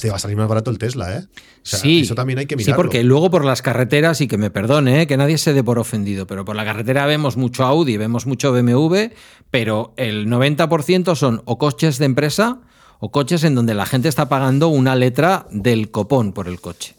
te 0.02 0.10
va 0.10 0.18
a 0.18 0.20
salir 0.20 0.36
más 0.36 0.48
barato 0.48 0.72
el 0.72 0.78
Tesla, 0.78 1.18
¿eh? 1.18 1.28
sí, 1.64 2.02
eso 2.02 2.16
también 2.16 2.40
hay 2.40 2.46
que 2.46 2.56
mirarlo. 2.56 2.74
Sí, 2.74 2.76
porque 2.76 3.04
luego 3.04 3.30
por 3.30 3.46
las 3.46 3.62
carreteras, 3.62 4.20
y 4.22 4.28
que 4.28 4.38
me 4.38 4.50
perdone, 4.50 5.02
¿eh? 5.02 5.08
que 5.08 5.18
nadie 5.18 5.38
se 5.38 5.54
dé 5.54 5.64
por 5.64 5.80
ofendido, 5.80 6.28
pero 6.28 6.44
por 6.44 6.56
la 6.56 6.66
carretera 6.66 7.06
vemos 7.06 7.38
mucho 7.38 7.64
Audi, 7.64 7.96
vemos 7.98 8.26
mucho 8.26 8.52
BMW, 8.52 9.12
pero 9.52 9.94
el 9.98 10.28
90% 10.28 11.16
son 11.16 11.42
o 11.46 11.58
coches 11.58 12.00
de 12.00 12.06
empresa 12.06 12.60
o 13.00 13.12
coches 13.12 13.44
en 13.44 13.56
donde 13.56 13.76
la 13.76 13.86
gente 13.86 14.10
está 14.10 14.28
pagando 14.28 14.68
una 14.68 14.96
letra 14.96 15.48
del 15.52 15.92
copón 15.92 16.34
por 16.34 16.48
el 16.48 16.60
coche. 16.60 16.96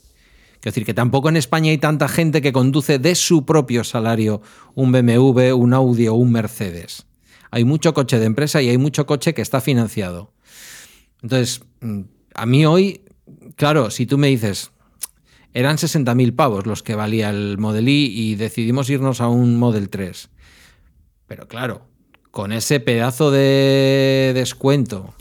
Quiero 0.60 0.72
decir 0.72 0.86
que 0.86 0.94
tampoco 0.94 1.28
en 1.28 1.36
España 1.36 1.70
hay 1.70 1.78
tanta 1.78 2.08
gente 2.08 2.40
que 2.40 2.52
conduce 2.52 2.98
de 2.98 3.14
su 3.14 3.44
propio 3.44 3.84
salario 3.84 4.40
un 4.74 4.92
BMW, 4.92 5.52
un 5.54 5.74
Audi 5.74 6.08
o 6.08 6.14
un 6.14 6.32
Mercedes. 6.32 7.07
Hay 7.50 7.64
mucho 7.64 7.94
coche 7.94 8.18
de 8.18 8.26
empresa 8.26 8.62
y 8.62 8.68
hay 8.68 8.78
mucho 8.78 9.06
coche 9.06 9.34
que 9.34 9.42
está 9.42 9.60
financiado. 9.60 10.32
Entonces, 11.22 11.62
mm, 11.80 12.02
a 12.34 12.46
mí 12.46 12.66
hoy, 12.66 13.02
claro, 13.56 13.90
si 13.90 14.06
tú 14.06 14.18
me 14.18 14.28
dices, 14.28 14.70
eran 15.54 15.76
60.000 15.76 16.34
pavos 16.36 16.66
los 16.66 16.82
que 16.82 16.94
valía 16.94 17.30
el 17.30 17.58
Model 17.58 17.88
I 17.88 18.12
y 18.14 18.34
decidimos 18.36 18.90
irnos 18.90 19.20
a 19.20 19.28
un 19.28 19.56
Model 19.56 19.88
3. 19.88 20.28
Pero 21.26 21.48
claro, 21.48 21.82
con 22.30 22.52
ese 22.52 22.80
pedazo 22.80 23.30
de 23.30 24.32
descuento 24.34 25.14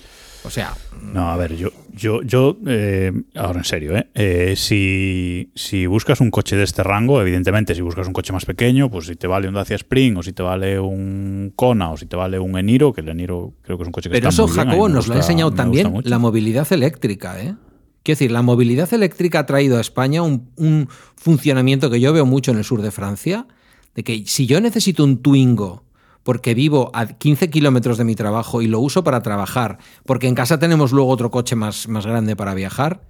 o 0.44 0.50
sea. 0.50 0.76
No, 1.14 1.30
a 1.30 1.38
ver, 1.38 1.56
yo, 1.56 1.70
yo, 1.94 2.22
yo 2.22 2.58
eh, 2.68 3.12
ahora 3.36 3.60
en 3.60 3.66
serio, 3.66 3.96
¿eh? 3.96 4.08
eh 4.14 4.54
si, 4.56 5.52
si, 5.56 5.86
buscas 5.86 6.22
un 6.22 6.32
coche 6.32 6.56
de 6.56 6.64
este 6.64 6.84
rango, 6.84 7.22
evidentemente, 7.22 7.76
si 7.76 7.82
buscas 7.82 8.08
un 8.08 8.14
coche 8.14 8.34
más 8.34 8.46
pequeño, 8.46 8.90
pues 8.90 9.08
si 9.08 9.16
te 9.16 9.28
vale 9.28 9.48
un 9.48 9.54
Dacia 9.54 9.76
Spring, 9.76 10.18
o 10.18 10.24
si 10.24 10.34
te 10.34 10.44
vale 10.44 10.80
un 10.80 11.54
Kona, 11.56 11.92
o 11.92 11.98
si 11.98 12.06
te 12.06 12.16
vale 12.16 12.40
un 12.40 12.58
Eniro, 12.58 12.94
que 12.94 13.02
el 13.02 13.10
Eniro 13.10 13.54
creo 13.62 13.78
que 13.78 13.84
es 13.84 13.88
un 13.88 13.92
coche 13.92 14.10
que 14.10 14.16
Pero 14.16 14.30
está 14.30 14.44
eso, 14.44 14.54
Jacobo, 14.54 14.90
nos 14.90 15.08
lo 15.08 15.14
ha 15.14 15.18
enseñado 15.18 15.52
también 15.52 16.02
la 16.04 16.20
movilidad 16.20 16.72
eléctrica, 16.72 17.42
¿eh? 17.42 17.56
Quiero 18.04 18.20
decir, 18.20 18.32
la 18.32 18.42
movilidad 18.42 18.94
eléctrica 18.94 19.40
ha 19.40 19.46
traído 19.46 19.78
a 19.78 19.82
España 19.82 20.22
un, 20.22 20.50
un 20.56 20.88
funcionamiento 21.18 21.90
que 21.90 22.00
yo 22.00 22.14
veo 22.14 22.26
mucho 22.26 22.52
en 22.52 22.58
el 22.58 22.64
sur 22.64 22.82
de 22.82 22.92
Francia, 22.92 23.48
de 23.96 24.04
que 24.04 24.24
si 24.26 24.46
yo 24.46 24.62
necesito 24.62 25.04
un 25.04 25.22
Twingo 25.22 25.84
porque 26.28 26.54
vivo 26.54 26.91
a 26.94 27.08
15 27.08 27.49
kilómetros 27.49 27.98
de 27.98 28.04
mi 28.04 28.14
trabajo 28.14 28.62
y 28.62 28.68
lo 28.68 28.82
uso 28.82 29.02
para 29.02 29.22
trabajar, 29.22 29.78
porque 30.06 30.28
en 30.28 30.36
casa 30.36 30.60
tenemos 30.60 30.91
luego 30.91 31.10
otro 31.10 31.32
coche 31.32 31.56
más, 31.56 31.88
más 31.88 32.06
grande 32.06 32.36
para 32.36 32.54
viajar, 32.54 33.08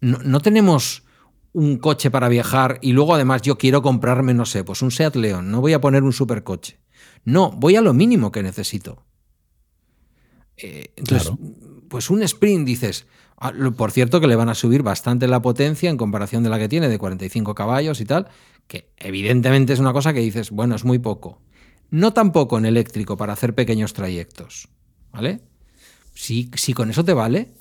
no, 0.00 0.40
tenemos 0.40 1.02
un 1.52 1.76
coche 1.76 2.10
para 2.10 2.30
viajar 2.30 2.78
y 2.80 2.92
luego 2.92 3.14
además 3.14 3.42
yo 3.42 3.58
quiero 3.58 3.82
comprarme, 3.82 4.32
no 4.32 4.46
sé, 4.46 4.64
pues 4.64 4.80
un 4.80 4.90
Seat 4.90 5.16
León, 5.16 5.50
no 5.50 5.60
voy 5.60 5.74
a 5.74 5.82
poner 5.82 6.04
un 6.04 6.14
supercoche. 6.14 6.78
No, 7.22 7.50
voy 7.50 7.76
a 7.76 7.82
lo 7.82 7.92
mínimo 7.92 8.32
que 8.32 8.42
necesito. 8.42 9.04
Eh, 10.56 10.94
entonces, 10.96 11.30
pues 11.90 12.08
un 12.08 12.22
sprint 12.22 12.66
dices, 12.66 13.06
ah, 13.36 13.52
por 13.76 13.90
cierto 13.90 14.22
que 14.22 14.26
le 14.26 14.36
van 14.36 14.48
a 14.48 14.54
subir 14.54 14.82
bastante 14.82 15.28
la 15.28 15.42
potencia 15.42 15.90
en 15.90 15.98
comparación 15.98 16.44
de 16.44 16.48
la 16.48 16.58
que 16.58 16.70
tiene 16.70 16.88
de 16.88 16.96
45 16.96 17.54
caballos 17.54 18.00
y 18.00 18.06
tal, 18.06 18.28
que 18.66 18.90
evidentemente 18.96 19.74
es 19.74 19.80
una 19.80 19.92
cosa 19.92 20.14
que 20.14 20.20
dices, 20.20 20.50
bueno, 20.50 20.76
es 20.76 20.86
muy 20.86 20.98
poco. 20.98 21.42
No 21.90 22.12
tampoco 22.12 22.58
en 22.58 22.66
eléctrico 22.66 23.16
para 23.16 23.32
hacer 23.32 23.54
pequeños 23.54 23.92
trayectos. 23.92 24.68
¿Vale? 25.12 25.40
Si, 26.14 26.50
si 26.54 26.74
con 26.74 26.90
eso 26.90 27.04
te 27.04 27.14
vale 27.14 27.54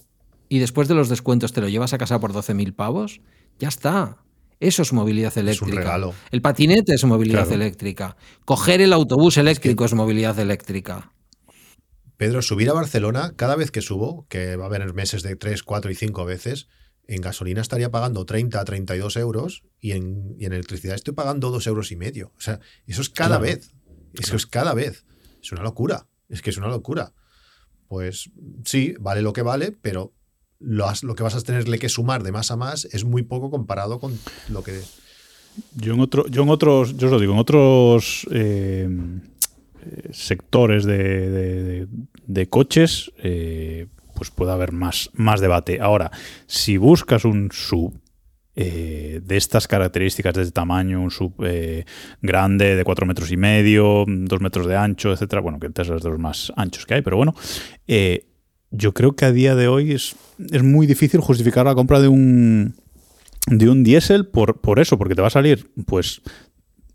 y 0.50 0.60
después 0.60 0.88
de 0.88 0.96
los 0.96 1.10
descuentos 1.10 1.54
te 1.54 1.62
lo 1.62 1.70
llevas 1.70 1.94
a 1.94 1.98
casa 1.98 2.20
por 2.20 2.34
12.000 2.34 2.76
pavos, 2.76 3.22
ya 3.60 3.70
está. 3.70 4.18
Eso 4.60 4.82
es 4.82 4.92
movilidad 4.92 5.38
eléctrica. 5.38 5.66
Es 5.66 5.72
un 5.72 5.78
regalo. 5.78 6.14
El 6.32 6.42
patinete 6.42 6.96
es 6.96 7.04
movilidad 7.06 7.52
eléctrica. 7.52 8.18
Coger 8.46 8.82
el 8.82 8.94
autobús 8.94 9.38
eléctrico 9.38 9.86
es, 9.86 9.94
movilidad 9.94 10.40
eléctrica. 10.40 11.12
Pedro, 12.18 12.42
subir 12.42 12.70
a 12.70 12.74
Barcelona, 12.74 13.34
cada 13.36 13.56
vez 13.56 13.70
que 13.70 13.82
subo, 13.82 14.26
que 14.30 14.56
va 14.56 14.64
a 14.64 14.68
haber 14.68 14.92
meses 14.94 15.22
de 15.22 15.36
3, 15.36 15.62
4 15.62 15.92
y 15.92 15.96
5 15.96 16.26
veces, 16.26 16.68
en 17.08 17.22
gasolina 17.22 17.62
estaría 17.62 17.92
pagando 17.92 18.26
30 18.26 18.60
a 18.60 18.66
32 18.66 19.18
euros 19.18 19.64
y 19.80 19.92
en, 19.92 20.36
y 20.40 20.46
en 20.46 20.54
electricidad 20.54 20.96
estoy 20.96 21.14
pagando 21.14 21.52
2 21.52 21.68
euros 21.68 21.92
y 21.92 21.96
medio. 21.96 22.32
O 22.36 22.42
sea, 22.42 22.60
eso 22.88 23.02
es 23.02 23.10
cada 23.10 23.38
vez. 23.38 23.72
Eso 24.14 24.36
es 24.36 24.46
cada 24.46 24.74
vez. 24.74 25.06
Es 25.42 25.52
una 25.52 25.64
locura. 25.64 26.08
Es 26.30 26.42
que 26.42 26.50
es 26.50 26.58
una 26.58 26.68
locura. 26.68 27.14
Pues 27.88 28.30
sí, 28.66 28.96
vale 29.00 29.22
lo 29.22 29.34
que 29.34 29.42
vale, 29.42 29.72
pero 29.82 30.14
lo, 30.60 30.88
lo 31.04 31.16
que 31.16 31.24
vas 31.24 31.36
a 31.36 31.42
tenerle 31.42 31.80
que 31.80 31.90
sumar 31.90 32.24
de 32.24 32.32
más 32.32 32.52
a 32.52 32.58
más 32.58 32.86
es 32.86 33.06
muy 33.06 33.24
poco 33.24 33.50
comparado 33.50 34.00
con 34.00 34.18
lo 34.50 34.64
que. 34.64 34.82
Yo 35.76 35.94
en, 35.94 36.00
otro, 36.00 36.28
yo 36.28 36.44
en 36.44 36.50
otros, 36.50 36.98
yo 36.98 37.08
os 37.08 37.14
lo 37.14 37.20
digo, 37.20 37.34
en 37.34 37.40
otros 37.40 38.28
eh, 38.32 38.90
sectores 40.12 40.86
de, 40.86 42.48
coches, 42.50 43.12
eh, 43.18 43.88
pues 44.16 44.30
puede 44.30 44.52
haber 44.52 44.72
más, 44.72 45.10
más 45.14 45.40
debate. 45.40 45.80
Ahora, 45.82 46.12
si 46.46 46.78
buscas 46.78 47.26
un 47.26 47.50
sub 47.52 48.00
eh, 48.60 49.22
de 49.24 49.38
estas 49.38 49.68
características 49.68 50.34
de 50.34 50.50
tamaño, 50.50 51.00
un 51.00 51.12
sub 51.12 51.32
eh, 51.46 51.86
grande 52.24 52.76
de 52.76 52.84
4 52.84 53.06
metros 53.06 53.32
y 53.32 53.38
medio, 53.38 54.04
2 54.08 54.42
metros 54.42 54.66
de 54.66 54.76
ancho, 54.76 55.14
etcétera. 55.14 55.44
Bueno, 55.44 55.60
que 55.60 55.70
Tesla 55.70 55.98
es 55.98 56.02
de 56.02 56.10
los 56.10 56.18
más 56.18 56.52
anchos 56.56 56.88
que 56.88 56.96
hay, 56.96 57.04
pero 57.04 57.18
bueno. 57.18 57.36
Eh, 57.88 58.26
yo 58.72 58.96
creo 58.96 59.16
que 59.16 59.26
a 59.26 59.32
día 59.32 59.54
de 59.54 59.68
hoy 59.68 59.92
es, 59.92 60.16
es 60.52 60.64
muy 60.64 60.88
difícil 60.88 61.22
justificar 61.22 61.68
la 61.68 61.76
compra 61.76 62.00
de 62.00 62.08
un, 62.08 62.74
de 63.46 63.70
un 63.70 63.84
diésel 63.84 64.26
por, 64.26 64.60
por 64.60 64.80
eso, 64.80 64.98
porque 64.98 65.14
te 65.14 65.22
va 65.22 65.28
a 65.28 65.30
salir, 65.30 65.70
pues, 65.86 66.24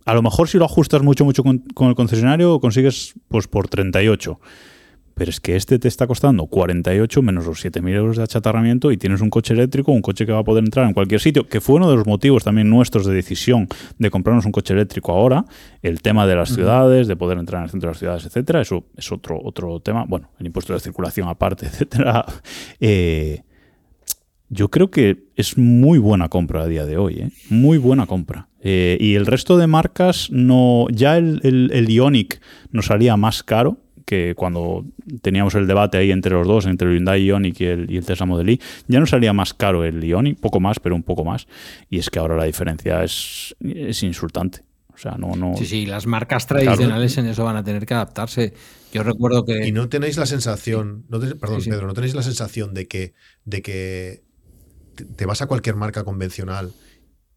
a 0.04 0.14
lo 0.14 0.22
mejor 0.22 0.48
si 0.48 0.58
lo 0.58 0.64
ajustas 0.64 1.02
mucho, 1.02 1.24
mucho 1.24 1.44
con, 1.44 1.60
con 1.74 1.88
el 1.88 1.94
concesionario, 1.94 2.58
consigues 2.58 3.14
pues 3.28 3.46
por 3.46 3.68
38. 3.68 4.40
Pero 5.14 5.30
es 5.30 5.40
que 5.40 5.56
este 5.56 5.78
te 5.78 5.88
está 5.88 6.06
costando 6.06 6.46
48 6.46 7.22
menos 7.22 7.46
los 7.46 7.64
7.000 7.64 7.94
euros 7.94 8.16
de 8.16 8.22
achatarramiento 8.22 8.92
y 8.92 8.96
tienes 8.96 9.20
un 9.20 9.30
coche 9.30 9.54
eléctrico, 9.54 9.92
un 9.92 10.02
coche 10.02 10.26
que 10.26 10.32
va 10.32 10.40
a 10.40 10.44
poder 10.44 10.64
entrar 10.64 10.86
en 10.86 10.94
cualquier 10.94 11.20
sitio, 11.20 11.46
que 11.46 11.60
fue 11.60 11.76
uno 11.76 11.90
de 11.90 11.96
los 11.96 12.06
motivos 12.06 12.44
también 12.44 12.70
nuestros 12.70 13.06
de 13.06 13.14
decisión 13.14 13.68
de 13.98 14.10
comprarnos 14.10 14.46
un 14.46 14.52
coche 14.52 14.74
eléctrico 14.74 15.12
ahora, 15.12 15.44
el 15.82 16.02
tema 16.02 16.26
de 16.26 16.36
las 16.36 16.54
ciudades, 16.54 17.08
de 17.08 17.16
poder 17.16 17.38
entrar 17.38 17.60
en 17.60 17.64
el 17.64 17.70
centro 17.70 17.88
de 17.88 17.92
las 17.92 17.98
ciudades, 17.98 18.26
etcétera, 18.26 18.60
eso 18.60 18.84
es 18.96 19.10
otro, 19.12 19.38
otro 19.42 19.80
tema, 19.80 20.04
bueno, 20.08 20.30
el 20.38 20.46
impuesto 20.46 20.72
de 20.72 20.80
circulación 20.80 21.28
aparte, 21.28 21.66
etcétera. 21.72 22.24
Eh, 22.80 23.42
yo 24.48 24.68
creo 24.68 24.90
que 24.90 25.28
es 25.34 25.56
muy 25.56 25.98
buena 25.98 26.28
compra 26.28 26.62
a 26.62 26.66
día 26.66 26.84
de 26.84 26.98
hoy, 26.98 27.14
¿eh? 27.20 27.30
muy 27.48 27.78
buena 27.78 28.06
compra. 28.06 28.48
Eh, 28.60 28.98
y 29.00 29.14
el 29.14 29.24
resto 29.24 29.56
de 29.56 29.66
marcas 29.66 30.28
no. 30.30 30.86
Ya 30.92 31.16
el, 31.16 31.40
el, 31.42 31.70
el 31.72 31.88
Ionic 31.88 32.40
nos 32.70 32.86
salía 32.86 33.16
más 33.16 33.42
caro 33.42 33.78
que 34.12 34.34
cuando 34.34 34.84
teníamos 35.22 35.54
el 35.54 35.66
debate 35.66 35.96
ahí 35.96 36.10
entre 36.10 36.32
los 36.32 36.46
dos, 36.46 36.66
entre 36.66 36.88
el 36.88 36.96
Hyundai 36.96 37.24
Ioniq 37.24 37.60
y 37.62 37.64
el, 37.64 37.90
y 37.90 37.96
el 37.96 38.04
Tesla 38.04 38.26
Model 38.26 38.50
Y, 38.50 38.60
ya 38.86 39.00
nos 39.00 39.08
salía 39.08 39.32
más 39.32 39.54
caro 39.54 39.84
el 39.84 40.04
Ioniq, 40.04 40.38
poco 40.38 40.60
más, 40.60 40.80
pero 40.80 40.94
un 40.94 41.02
poco 41.02 41.24
más. 41.24 41.46
Y 41.88 41.98
es 41.98 42.10
que 42.10 42.18
ahora 42.18 42.36
la 42.36 42.44
diferencia 42.44 43.02
es, 43.02 43.56
es 43.60 44.02
insultante. 44.02 44.64
O 44.92 44.98
sea, 44.98 45.12
no, 45.12 45.34
no. 45.34 45.56
Sí, 45.56 45.64
sí, 45.64 45.86
las 45.86 46.06
marcas 46.06 46.46
tradicionales 46.46 47.14
claro. 47.14 47.26
en 47.26 47.32
eso 47.32 47.44
van 47.44 47.56
a 47.56 47.64
tener 47.64 47.86
que 47.86 47.94
adaptarse. 47.94 48.52
Yo 48.92 49.02
recuerdo 49.02 49.46
que. 49.46 49.66
Y 49.66 49.72
no 49.72 49.88
tenéis 49.88 50.18
la 50.18 50.26
sensación, 50.26 51.06
no 51.08 51.18
te, 51.18 51.34
perdón, 51.34 51.60
sí, 51.60 51.64
sí. 51.64 51.70
Pedro, 51.70 51.86
no 51.86 51.94
tenéis 51.94 52.14
la 52.14 52.22
sensación 52.22 52.74
de 52.74 52.86
que, 52.86 53.14
de 53.46 53.62
que 53.62 54.24
te 55.16 55.24
vas 55.24 55.40
a 55.40 55.46
cualquier 55.46 55.76
marca 55.76 56.04
convencional 56.04 56.72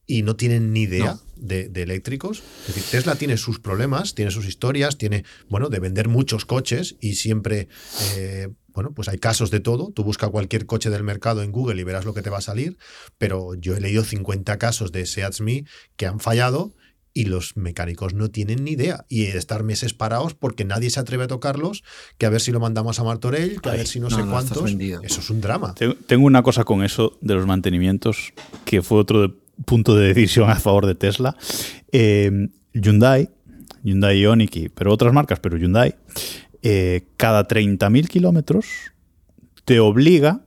y 0.06 0.24
no 0.24 0.36
tienen 0.36 0.74
ni 0.74 0.82
idea 0.82 1.14
no. 1.14 1.22
De, 1.36 1.70
de, 1.70 1.84
eléctricos. 1.84 2.44
Es 2.68 2.76
decir, 2.76 2.84
Tesla 2.92 3.16
tiene 3.16 3.38
sus 3.38 3.60
problemas, 3.60 4.16
tiene 4.16 4.32
sus 4.32 4.46
historias, 4.46 4.98
tiene, 4.98 5.24
bueno, 5.50 5.70
de 5.70 5.80
vender 5.80 6.08
muchos 6.08 6.46
coches 6.46 6.96
y 7.00 7.16
siempre, 7.16 7.68
eh, 8.16 8.50
bueno, 8.68 8.92
pues 8.94 9.08
hay 9.08 9.18
casos 9.18 9.52
de 9.52 9.60
todo. 9.60 9.92
Tú 9.92 10.04
busca 10.04 10.30
cualquier 10.30 10.66
coche 10.66 10.90
del 10.90 11.04
mercado 11.04 11.44
en 11.44 11.52
Google 11.52 11.80
y 11.80 11.84
verás 11.84 12.06
lo 12.06 12.14
que 12.14 12.22
te 12.22 12.30
va 12.30 12.40
a 12.40 12.42
salir, 12.42 12.78
pero 13.18 13.56
yo 13.56 13.76
he 13.76 13.82
leído 13.82 14.04
50 14.04 14.58
casos 14.58 14.92
de 14.92 15.06
Seat 15.06 15.40
Me 15.40 15.66
que 15.96 16.06
han 16.06 16.20
fallado 16.20 16.74
y 17.18 17.26
los 17.26 17.56
mecánicos 17.56 18.14
no 18.14 18.30
tienen 18.30 18.66
ni 18.66 18.72
idea. 18.72 19.06
Y 19.08 19.24
estar 19.24 19.64
meses 19.64 19.94
parados 19.94 20.34
porque 20.36 20.66
nadie 20.66 20.90
se 20.90 21.00
atreve 21.00 21.24
a 21.24 21.28
tocarlos, 21.28 21.84
que 22.18 22.26
a 22.26 22.30
ver 22.30 22.42
si 22.42 22.52
lo 22.52 22.60
mandamos 22.60 23.00
a 23.00 23.06
Martorell, 23.06 23.62
que 23.62 23.70
a 23.70 23.72
ver 23.72 23.88
si 23.88 24.02
no, 24.02 24.10
no 24.10 24.18
sé 24.18 24.24
no, 24.24 24.32
cuántos. 24.32 24.70
Eso 24.70 25.22
es 25.22 25.30
un 25.30 25.40
drama. 25.40 25.74
Tengo 26.08 26.26
una 26.26 26.44
cosa 26.44 26.66
con 26.66 26.84
eso 26.84 27.18
de 27.22 27.36
los 27.36 27.48
mantenimientos, 27.48 28.34
que 28.66 28.82
fue 28.82 29.00
otro 29.00 29.22
de 29.22 29.34
punto 29.66 29.96
de 29.96 30.08
decisión 30.08 30.50
a 30.50 30.56
favor 30.56 30.86
de 30.86 30.96
Tesla. 30.96 31.36
Eh, 31.92 32.50
Hyundai, 32.74 33.30
Hyundai 33.84 34.20
Ioniq, 34.20 34.72
pero 34.74 34.92
otras 34.92 35.14
marcas, 35.14 35.40
pero 35.40 35.58
Hyundai, 35.58 35.96
eh, 36.62 37.08
cada 37.18 37.48
30.000 37.48 38.08
kilómetros 38.08 38.66
te 39.64 39.80
obliga 39.80 40.42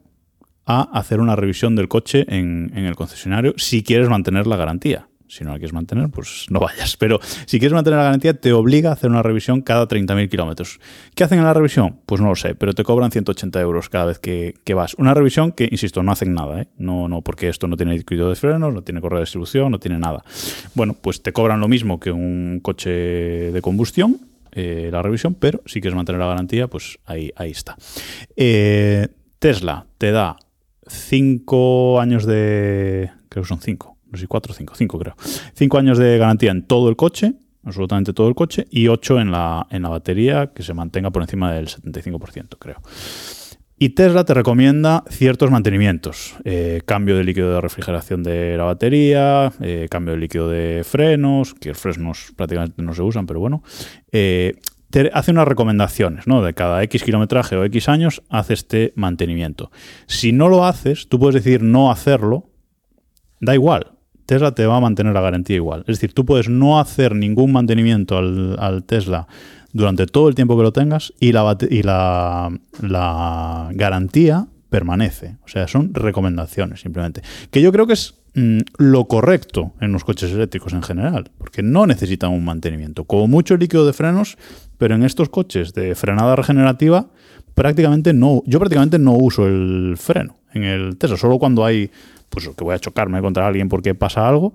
a 0.67 0.83
hacer 0.99 1.21
una 1.21 1.37
revisión 1.37 1.75
del 1.77 1.89
coche 1.89 2.27
en, 2.29 2.71
en 2.75 2.85
el 2.85 2.95
concesionario 2.95 3.55
si 3.57 3.83
quieres 3.83 4.09
mantener 4.09 4.47
la 4.47 4.57
garantía. 4.57 5.08
Si 5.29 5.45
no 5.45 5.51
la 5.51 5.59
quieres 5.59 5.75
mantener, 5.75 6.09
pues 6.09 6.47
no 6.49 6.59
vayas. 6.61 6.97
Pero 6.97 7.21
si 7.47 7.59
quieres 7.59 7.75
mantener 7.75 7.99
la 7.99 8.05
garantía, 8.05 8.35
te 8.35 8.53
obliga 8.53 8.91
a 8.91 8.93
hacer 8.95 9.11
una 9.11 9.23
revisión 9.23 9.61
cada 9.61 9.87
30.000 9.87 10.29
kilómetros. 10.29 10.81
¿Qué 11.15 11.25
hacen 11.25 11.39
en 11.39 11.45
la 11.45 11.55
revisión? 11.55 12.01
Pues 12.07 12.21
no 12.21 12.29
lo 12.29 12.37
sé, 12.37 12.55
pero 12.55 12.73
te 12.73 12.83
cobran 12.83 13.11
180 13.11 13.61
euros 13.61 13.89
cada 13.89 14.07
vez 14.07 14.19
que, 14.19 14.55
que 14.65 14.75
vas. 14.75 14.95
Una 14.95 15.13
revisión 15.13 15.53
que, 15.53 15.69
insisto, 15.71 16.03
no 16.03 16.13
hacen 16.13 16.33
nada, 16.33 16.63
¿eh? 16.63 16.69
No, 16.79 17.09
no, 17.09 17.21
porque 17.21 17.49
esto 17.49 17.69
no 17.69 17.77
tiene 17.77 17.95
circuito 17.97 18.29
de 18.29 18.37
frenos, 18.37 18.73
no 18.73 18.83
tiene 18.83 19.01
correa 19.01 19.19
de 19.19 19.25
distribución, 19.25 19.71
no 19.71 19.79
tiene 19.79 19.99
nada. 19.99 20.25
Bueno, 20.75 20.95
pues 20.95 21.23
te 21.23 21.33
cobran 21.33 21.61
lo 21.61 21.69
mismo 21.69 22.01
que 22.01 22.11
un 22.11 22.61
coche 22.63 22.91
de 22.91 23.61
combustión, 23.61 24.21
eh, 24.53 24.89
la 24.91 25.03
revisión, 25.03 25.35
pero 25.35 25.63
si 25.67 25.81
quieres 25.81 25.95
mantener 25.95 26.21
la 26.21 26.29
garantía, 26.29 26.69
pues 26.69 26.99
ahí, 27.05 27.31
ahí 27.37 27.51
está. 27.51 27.77
Eh, 28.35 29.09
Tesla 29.39 29.87
te 29.99 30.11
da 30.11 30.37
5 30.87 32.01
años 32.01 32.25
de... 32.25 33.11
Creo 33.29 33.43
que 33.43 33.49
son 33.49 33.61
5 33.61 33.98
no 34.11 34.19
sé, 34.19 34.27
4 34.27 34.53
o 34.53 34.55
5, 34.55 34.75
5 34.77 34.99
creo. 34.99 35.15
5 35.55 35.79
años 35.79 35.99
de 35.99 36.19
garantía 36.19 36.51
en 36.51 36.63
todo 36.63 36.89
el 36.89 36.97
coche, 36.97 37.35
absolutamente 37.65 38.13
todo 38.13 38.29
el 38.29 38.35
coche, 38.35 38.67
y 38.71 38.89
8 38.89 39.21
en 39.21 39.31
la, 39.31 39.67
en 39.71 39.83
la 39.83 39.89
batería, 39.89 40.53
que 40.55 40.63
se 40.63 40.75
mantenga 40.75 41.11
por 41.11 41.23
encima 41.23 41.53
del 41.53 41.69
75%, 41.69 42.57
creo. 42.59 42.81
Y 43.81 43.91
Tesla 43.91 44.25
te 44.25 44.35
recomienda 44.35 45.05
ciertos 45.09 45.53
mantenimientos. 45.53 46.35
Eh, 46.45 46.83
cambio 46.85 47.17
de 47.17 47.23
líquido 47.23 47.55
de 47.55 47.61
refrigeración 47.61 48.25
de 48.25 48.57
la 48.57 48.65
batería, 48.65 49.53
eh, 49.61 49.87
cambio 49.89 50.15
de 50.15 50.21
líquido 50.21 50.49
de 50.49 50.83
frenos, 50.85 51.55
que 51.55 51.69
los 51.69 51.79
frenos 51.79 52.33
prácticamente 52.35 52.83
no 52.83 52.93
se 52.93 53.03
usan, 53.03 53.27
pero 53.27 53.39
bueno. 53.39 53.63
Eh, 54.11 54.55
te 54.91 55.11
hace 55.13 55.31
unas 55.31 55.47
recomendaciones, 55.47 56.27
¿no? 56.27 56.43
De 56.43 56.55
cada 56.55 56.83
X 56.83 57.05
kilometraje 57.05 57.55
o 57.57 57.65
X 57.65 57.89
años, 57.89 58.23
hace 58.31 58.55
este 58.55 58.93
mantenimiento. 58.97 59.71
Si 60.07 60.33
no 60.33 60.49
lo 60.49 60.65
haces, 60.65 61.09
tú 61.09 61.21
puedes 61.21 61.45
decir 61.45 61.63
no 61.63 61.93
hacerlo, 61.93 62.51
da 63.39 63.55
igual, 63.55 63.98
Tesla 64.29 64.53
te 64.55 64.67
va 64.67 64.77
a 64.77 64.81
mantener 64.81 65.15
la 65.15 65.23
garantía 65.23 65.57
igual. 65.57 65.81
Es 65.87 65.97
decir, 65.97 66.13
tú 66.13 66.27
puedes 66.27 66.51
no 66.51 66.79
hacer 66.79 67.15
ningún 67.15 67.51
mantenimiento 67.51 68.19
al, 68.19 68.85
Tesla 68.85 69.27
durante 69.73 70.05
todo 70.05 70.29
el 70.29 70.35
tiempo 70.35 70.55
que 70.55 70.65
lo 70.65 70.71
tengas 70.71 71.15
y 71.19 71.33
la, 71.33 71.57
y 71.71 71.83
la, 71.83 73.71
garantía 73.73 74.47
permanece. 74.69 75.39
O 75.47 75.49
sea, 75.49 75.67
son 75.67 75.95
recomendaciones 75.95 76.83
simplemente. 76.83 77.23
Que 77.51 77.63
yo 77.63 77.73
creo 77.73 77.87
que 77.87 77.95
es 77.95 78.17
mmm, 78.35 78.59
lo 78.77 79.07
correcto 79.07 79.73
en 79.81 79.93
los 79.93 80.05
coches 80.05 80.31
eléctricos 80.31 80.75
en 80.75 80.83
general, 80.83 81.31
porque 81.39 81.63
no 81.63 81.87
necesitan 81.87 82.31
un 82.31 82.45
mantenimiento. 82.45 83.05
Como 83.05 83.29
mucho 83.29 83.57
líquido 83.57 83.87
de 83.87 83.95
frenos, 83.95 84.37
pero 84.77 84.95
en 84.95 85.05
estos 85.05 85.31
coches 85.31 85.73
de 85.73 85.95
frenada 85.95 86.37
regenerativa, 86.37 87.09
prácticamente 87.55 88.13
no, 88.13 88.43
yo 88.45 88.59
prácticamente 88.59 88.99
no 88.99 89.13
uso 89.13 89.47
el 89.47 89.95
freno 89.97 90.37
en 90.53 90.65
el 90.65 90.99
Tesla, 90.99 91.17
solo 91.17 91.39
cuando 91.39 91.65
hay 91.65 91.91
pues 92.29 92.49
que 92.49 92.65
voy 92.65 92.75
a 92.75 92.79
chocarme 92.79 93.21
contra 93.21 93.47
alguien 93.47 93.69
porque 93.69 93.95
pasa 93.95 94.29
algo. 94.29 94.55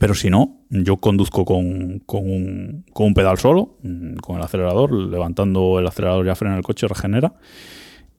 Pero 0.00 0.14
si 0.14 0.30
no, 0.30 0.64
yo 0.70 0.96
conduzco 0.96 1.44
con, 1.44 2.00
con, 2.00 2.28
un, 2.28 2.84
con, 2.92 3.06
un, 3.06 3.14
pedal 3.14 3.38
solo, 3.38 3.78
mm, 3.82 4.16
con 4.16 4.36
el 4.36 4.42
acelerador, 4.42 4.92
levantando 4.92 5.78
el 5.78 5.86
acelerador 5.86 6.26
ya 6.26 6.34
frena 6.34 6.56
el 6.56 6.64
coche, 6.64 6.88
regenera. 6.88 7.34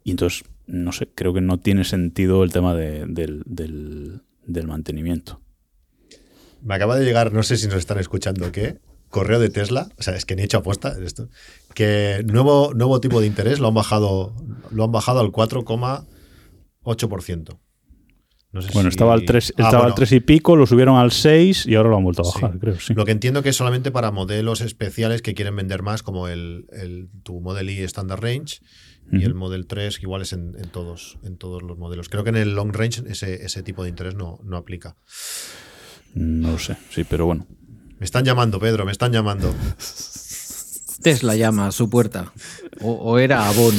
Y 0.03 0.11
entonces, 0.11 0.45
no 0.67 0.93
sé, 0.93 1.09
creo 1.13 1.33
que 1.33 1.41
no 1.41 1.59
tiene 1.59 1.83
sentido 1.83 2.43
el 2.43 2.53
tema 2.53 2.73
de, 2.75 3.05
del, 3.07 3.43
del, 3.45 4.21
del, 4.45 4.67
mantenimiento. 4.67 5.41
Me 6.61 6.75
acaba 6.75 6.97
de 6.97 7.03
llegar, 7.03 7.33
no 7.33 7.41
sé 7.43 7.57
si 7.57 7.67
nos 7.67 7.75
están 7.77 7.99
escuchando, 7.99 8.49
¿qué? 8.51 8.77
Correo 9.09 9.39
de 9.39 9.49
Tesla, 9.49 9.89
o 9.97 10.03
sea, 10.03 10.15
es 10.15 10.25
que 10.25 10.35
ni 10.35 10.43
he 10.43 10.45
hecho 10.45 10.59
apuesta 10.59 10.95
esto, 11.03 11.29
que 11.73 12.23
nuevo, 12.27 12.73
nuevo 12.73 13.01
tipo 13.01 13.19
de 13.21 13.27
interés 13.27 13.59
lo 13.59 13.67
han 13.67 13.73
bajado, 13.73 14.35
lo 14.71 14.83
han 14.83 14.91
bajado 14.91 15.19
al 15.19 15.31
4,8%. 15.31 17.57
No 18.55 18.61
sé 18.61 18.69
bueno, 18.71 18.89
si... 18.89 18.93
estaba, 18.93 19.13
al 19.13 19.25
3, 19.25 19.49
ah, 19.49 19.49
estaba 19.49 19.69
bueno. 19.79 19.87
al 19.87 19.95
3 19.95 20.11
y 20.13 20.19
pico, 20.21 20.55
lo 20.55 20.65
subieron 20.65 20.95
al 20.95 21.11
6 21.11 21.65
y 21.65 21.75
ahora 21.75 21.89
lo 21.89 21.97
han 21.97 22.05
vuelto 22.05 22.21
a 22.21 22.31
bajar, 22.33 22.53
sí. 22.53 22.59
creo. 22.59 22.79
Sí. 22.79 22.93
Lo 22.93 23.03
que 23.03 23.11
entiendo 23.11 23.43
que 23.43 23.49
es 23.49 23.55
solamente 23.57 23.91
para 23.91 24.11
modelos 24.11 24.61
especiales 24.61 25.21
que 25.21 25.33
quieren 25.33 25.57
vender 25.57 25.83
más, 25.83 26.03
como 26.03 26.29
el, 26.29 26.65
el 26.71 27.09
tu 27.23 27.41
Model 27.41 27.69
Y 27.69 27.81
Standard 27.81 28.21
Range 28.21 28.61
y 29.11 29.25
el 29.25 29.33
Model 29.33 29.67
3, 29.67 29.99
que 29.99 30.05
igual 30.05 30.21
es 30.21 30.31
en, 30.31 30.55
en, 30.57 30.69
todos, 30.69 31.17
en 31.25 31.35
todos 31.35 31.63
los 31.63 31.77
modelos. 31.77 32.07
Creo 32.07 32.23
que 32.23 32.29
en 32.29 32.37
el 32.37 32.55
Long 32.55 32.73
Range 32.73 33.03
ese, 33.07 33.45
ese 33.45 33.61
tipo 33.61 33.83
de 33.83 33.89
interés 33.89 34.15
no, 34.15 34.39
no 34.45 34.55
aplica. 34.55 34.95
No 36.13 36.51
lo 36.51 36.57
sé, 36.57 36.77
sí, 36.91 37.03
pero 37.03 37.25
bueno. 37.25 37.45
Me 37.99 38.05
están 38.05 38.23
llamando, 38.23 38.57
Pedro, 38.57 38.85
me 38.85 38.93
están 38.93 39.11
llamando. 39.11 39.53
Tesla 41.03 41.35
llama 41.35 41.67
a 41.67 41.71
su 41.73 41.89
puerta. 41.89 42.31
O, 42.79 42.93
o 42.93 43.19
era 43.19 43.49
Avon. 43.49 43.75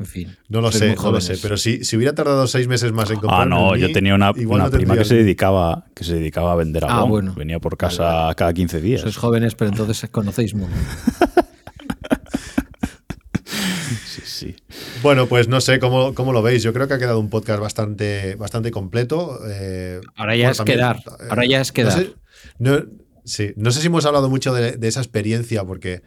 En 0.00 0.06
fin. 0.06 0.34
No 0.48 0.62
lo 0.62 0.72
sé, 0.72 0.96
no 0.96 1.12
lo 1.12 1.20
sé. 1.20 1.36
Pero 1.42 1.58
si, 1.58 1.84
si, 1.84 1.94
hubiera 1.94 2.14
tardado 2.14 2.46
seis 2.46 2.66
meses 2.66 2.90
más 2.90 3.10
en 3.10 3.20
comprar. 3.20 3.42
Ah, 3.42 3.44
no, 3.44 3.76
yo 3.76 3.92
tenía 3.92 4.14
una, 4.14 4.30
una 4.30 4.64
no 4.64 4.70
prima 4.70 4.96
que 4.96 5.04
se, 5.04 5.16
dedicaba, 5.16 5.84
que 5.94 6.04
se 6.04 6.14
dedicaba 6.14 6.52
a 6.52 6.56
vender. 6.56 6.84
Ah, 6.88 7.02
bueno. 7.02 7.34
Venía 7.34 7.58
por 7.58 7.76
casa 7.76 8.04
vale. 8.04 8.34
cada 8.34 8.54
15 8.54 8.80
días. 8.80 9.02
Sois 9.02 9.18
jóvenes, 9.18 9.54
pero 9.54 9.70
entonces 9.70 10.08
conocéis 10.10 10.54
mucho. 10.54 10.72
sí, 13.44 14.22
sí. 14.24 14.56
Bueno, 15.02 15.26
pues 15.26 15.48
no 15.48 15.60
sé 15.60 15.78
cómo, 15.78 16.14
cómo, 16.14 16.32
lo 16.32 16.40
veis. 16.40 16.62
Yo 16.62 16.72
creo 16.72 16.88
que 16.88 16.94
ha 16.94 16.98
quedado 16.98 17.20
un 17.20 17.28
podcast 17.28 17.60
bastante, 17.60 18.36
bastante 18.36 18.70
completo. 18.70 19.38
Eh, 19.50 20.00
ahora 20.16 20.34
ya 20.34 20.44
bueno, 20.44 20.52
es 20.52 20.56
también, 20.56 20.78
quedar. 20.78 21.02
Ahora 21.28 21.44
ya 21.44 21.60
es 21.60 21.72
quedar. 21.72 21.92
No 21.92 21.98
sé, 21.98 22.14
no, 22.58 22.84
sí, 23.26 23.52
no 23.56 23.70
sé 23.70 23.82
si 23.82 23.88
hemos 23.88 24.06
hablado 24.06 24.30
mucho 24.30 24.54
de, 24.54 24.78
de 24.78 24.88
esa 24.88 25.00
experiencia, 25.00 25.62
porque 25.64 26.00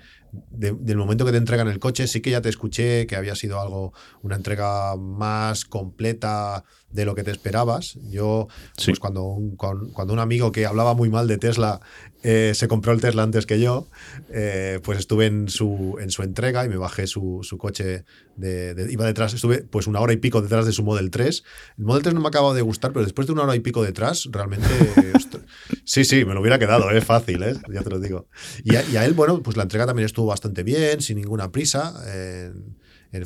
del 0.49 0.97
momento 0.97 1.25
que 1.25 1.31
te 1.31 1.37
entregan 1.37 1.67
el 1.67 1.79
coche. 1.79 2.07
Sí 2.07 2.21
que 2.21 2.31
ya 2.31 2.41
te 2.41 2.49
escuché 2.49 3.07
que 3.07 3.15
había 3.15 3.35
sido 3.35 3.59
algo, 3.59 3.93
una 4.21 4.35
entrega 4.35 4.95
más 4.95 5.65
completa 5.65 6.63
de 6.89 7.05
lo 7.05 7.15
que 7.15 7.23
te 7.23 7.31
esperabas. 7.31 7.95
Yo, 8.09 8.47
pues 8.83 8.99
cuando 8.99 9.23
un, 9.23 9.55
cuando 9.55 10.13
un 10.13 10.19
amigo 10.19 10.51
que 10.51 10.65
hablaba 10.65 10.93
muy 10.93 11.09
mal 11.09 11.27
de 11.27 11.37
Tesla 11.37 11.81
eh, 12.23 12.53
se 12.55 12.67
compró 12.67 12.93
el 12.93 13.01
Tesla 13.01 13.23
antes 13.23 13.45
que 13.45 13.59
yo, 13.59 13.89
eh, 14.29 14.79
pues 14.83 14.97
estuve 14.97 15.25
en 15.25 15.49
su, 15.49 15.97
en 15.99 16.09
su 16.09 16.23
entrega 16.23 16.65
y 16.65 16.69
me 16.69 16.77
bajé 16.77 17.05
su, 17.05 17.39
su 17.43 17.57
coche, 17.57 18.05
iba 18.39 19.05
detrás, 19.05 19.33
estuve 19.33 19.63
pues 19.63 19.87
una 19.87 19.99
hora 19.99 20.13
y 20.13 20.17
pico 20.17 20.41
detrás 20.41 20.65
de 20.65 20.71
su 20.71 20.83
Model 20.83 21.11
3. 21.11 21.43
El 21.77 21.83
Model 21.83 22.03
3 22.03 22.15
no 22.15 22.21
me 22.21 22.27
acaba 22.29 22.53
de 22.53 22.61
gustar, 22.61 22.93
pero 22.93 23.03
después 23.03 23.27
de 23.27 23.33
una 23.33 23.43
hora 23.43 23.55
y 23.55 23.59
pico 23.59 23.83
detrás, 23.83 24.27
realmente... 24.31 24.67
sí, 25.83 26.05
sí, 26.05 26.25
me 26.25 26.33
lo 26.33 26.41
hubiera 26.41 26.57
quedado, 26.57 26.89
es 26.91 27.03
fácil, 27.03 27.43
¿eh? 27.43 27.55
ya 27.71 27.83
te 27.83 27.89
lo 27.89 27.99
digo. 27.99 28.27
Y 28.63 28.75
a, 28.75 29.05
él, 29.05 29.13
bueno, 29.13 29.43
pues 29.43 29.57
la 29.57 29.63
entrega 29.63 29.85
también 29.85 30.05
estuvo 30.05 30.27
bastante 30.27 30.63
bien, 30.63 31.01
sin 31.01 31.17
ninguna 31.17 31.51
prisa 31.51 31.93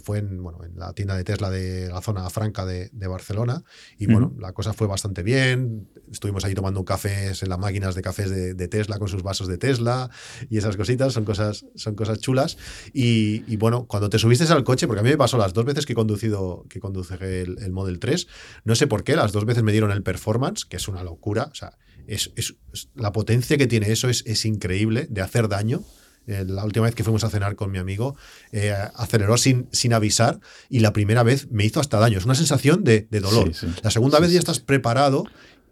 fue 0.03 0.19
en, 0.19 0.41
bueno, 0.41 0.64
en 0.64 0.77
la 0.77 0.93
tienda 0.93 1.15
de 1.15 1.23
Tesla 1.23 1.49
de 1.49 1.88
la 1.89 2.01
zona 2.01 2.30
franca 2.30 2.65
de, 2.65 2.89
Barcelona. 3.07 3.64
Y 3.97 4.07
bueno, 4.07 4.35
la 4.39 4.53
cosa 4.53 4.73
fue 4.73 4.88
bastante 4.88 5.23
bien. 5.23 5.88
Estuvimos 6.11 6.43
ahí 6.45 6.53
tomando 6.53 6.84
cafés 6.84 7.41
en 7.41 7.49
las 7.49 7.57
máquinas 7.57 7.95
de 7.95 8.01
cafés 8.01 8.30
de, 8.30 8.68
Tesla 8.68 8.99
con 8.99 9.07
sus 9.07 9.23
vasos 9.23 9.47
de 9.47 9.57
Tesla 9.57 10.09
y 10.49 10.57
esas 10.57 10.76
cositas. 10.76 11.14
Son 11.14 11.23
cosas, 11.23 11.65
son 11.76 11.95
cosas 11.95 12.19
chulas. 12.19 12.57
Y, 12.93 13.55
bueno, 13.57 13.85
cuando 13.88 14.09
te 14.09 14.19
subiste 14.19 14.45
al 14.51 14.64
coche, 14.64 14.88
porque 14.88 14.99
a 14.99 15.03
mí 15.03 15.09
me 15.09 15.18
pasó 15.18 15.38
las 15.38 15.53
dos 15.53 15.65
veces 15.65 15.85
que 15.85 15.93
he 15.93 15.95
conducido 15.95 16.65
que 16.69 16.80
conduce 16.80 17.15
el, 17.15 17.57
el 17.59 17.72
Model 17.72 17.99
3, 17.99 18.27
no 18.65 18.76
sé 18.76 18.88
por 18.88 19.03
qué, 19.03 19.15
las 19.15 19.31
dos 19.31 19.45
veces 19.45 19.64
me 19.64 19.72
dieron 19.72 19.91
el 19.91 20.03
performance, 20.03 20.65
que 20.65 20.77
es 20.77 20.88
una 20.88 21.03
locura. 21.03 21.49
O 21.51 21.55
sea, 21.55 21.77
es, 22.07 22.55
la 22.95 23.11
potencia 23.11 23.57
que 23.57 23.68
tiene 23.68 23.91
eso 23.91 24.09
es, 24.09 24.23
es 24.26 24.45
increíble 24.45 25.07
de 25.09 25.22
hacer 25.22 25.47
daño. 25.49 25.84
Eh, 26.27 26.43
la 26.45 26.65
última 26.65 26.85
vez 26.85 26.93
que 26.93 27.03
fuimos 27.03 27.23
a 27.23 27.29
cenar 27.29 27.55
con 27.55 27.71
mi 27.71 27.77
amigo, 27.77 28.15
eh, 28.51 28.75
aceleró 28.95 29.37
sin, 29.37 29.67
sin 29.71 29.93
avisar 29.93 30.39
y 30.69 30.79
la 30.79 30.93
primera 30.93 31.23
vez 31.23 31.49
me 31.49 31.65
hizo 31.65 31.79
hasta 31.79 31.97
daño. 31.99 32.17
Es 32.17 32.25
una 32.25 32.35
sensación 32.35 32.83
de, 32.83 33.07
dolor. 33.09 33.51
La 33.81 33.91
segunda 33.91 34.19
vez 34.19 34.31
ya 34.31 34.39
estás 34.39 34.59
preparado 34.59 35.25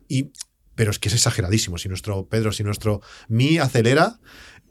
y... 0.07 0.31
Pero 0.75 0.91
es 0.91 0.99
que 0.99 1.07
es 1.07 1.13
exageradísimo. 1.13 1.77
Si 1.77 1.87
nuestro 1.87 2.27
Pedro, 2.27 2.51
si 2.51 2.61
nuestro 2.61 2.99
Mi 3.29 3.59
acelera, 3.59 4.19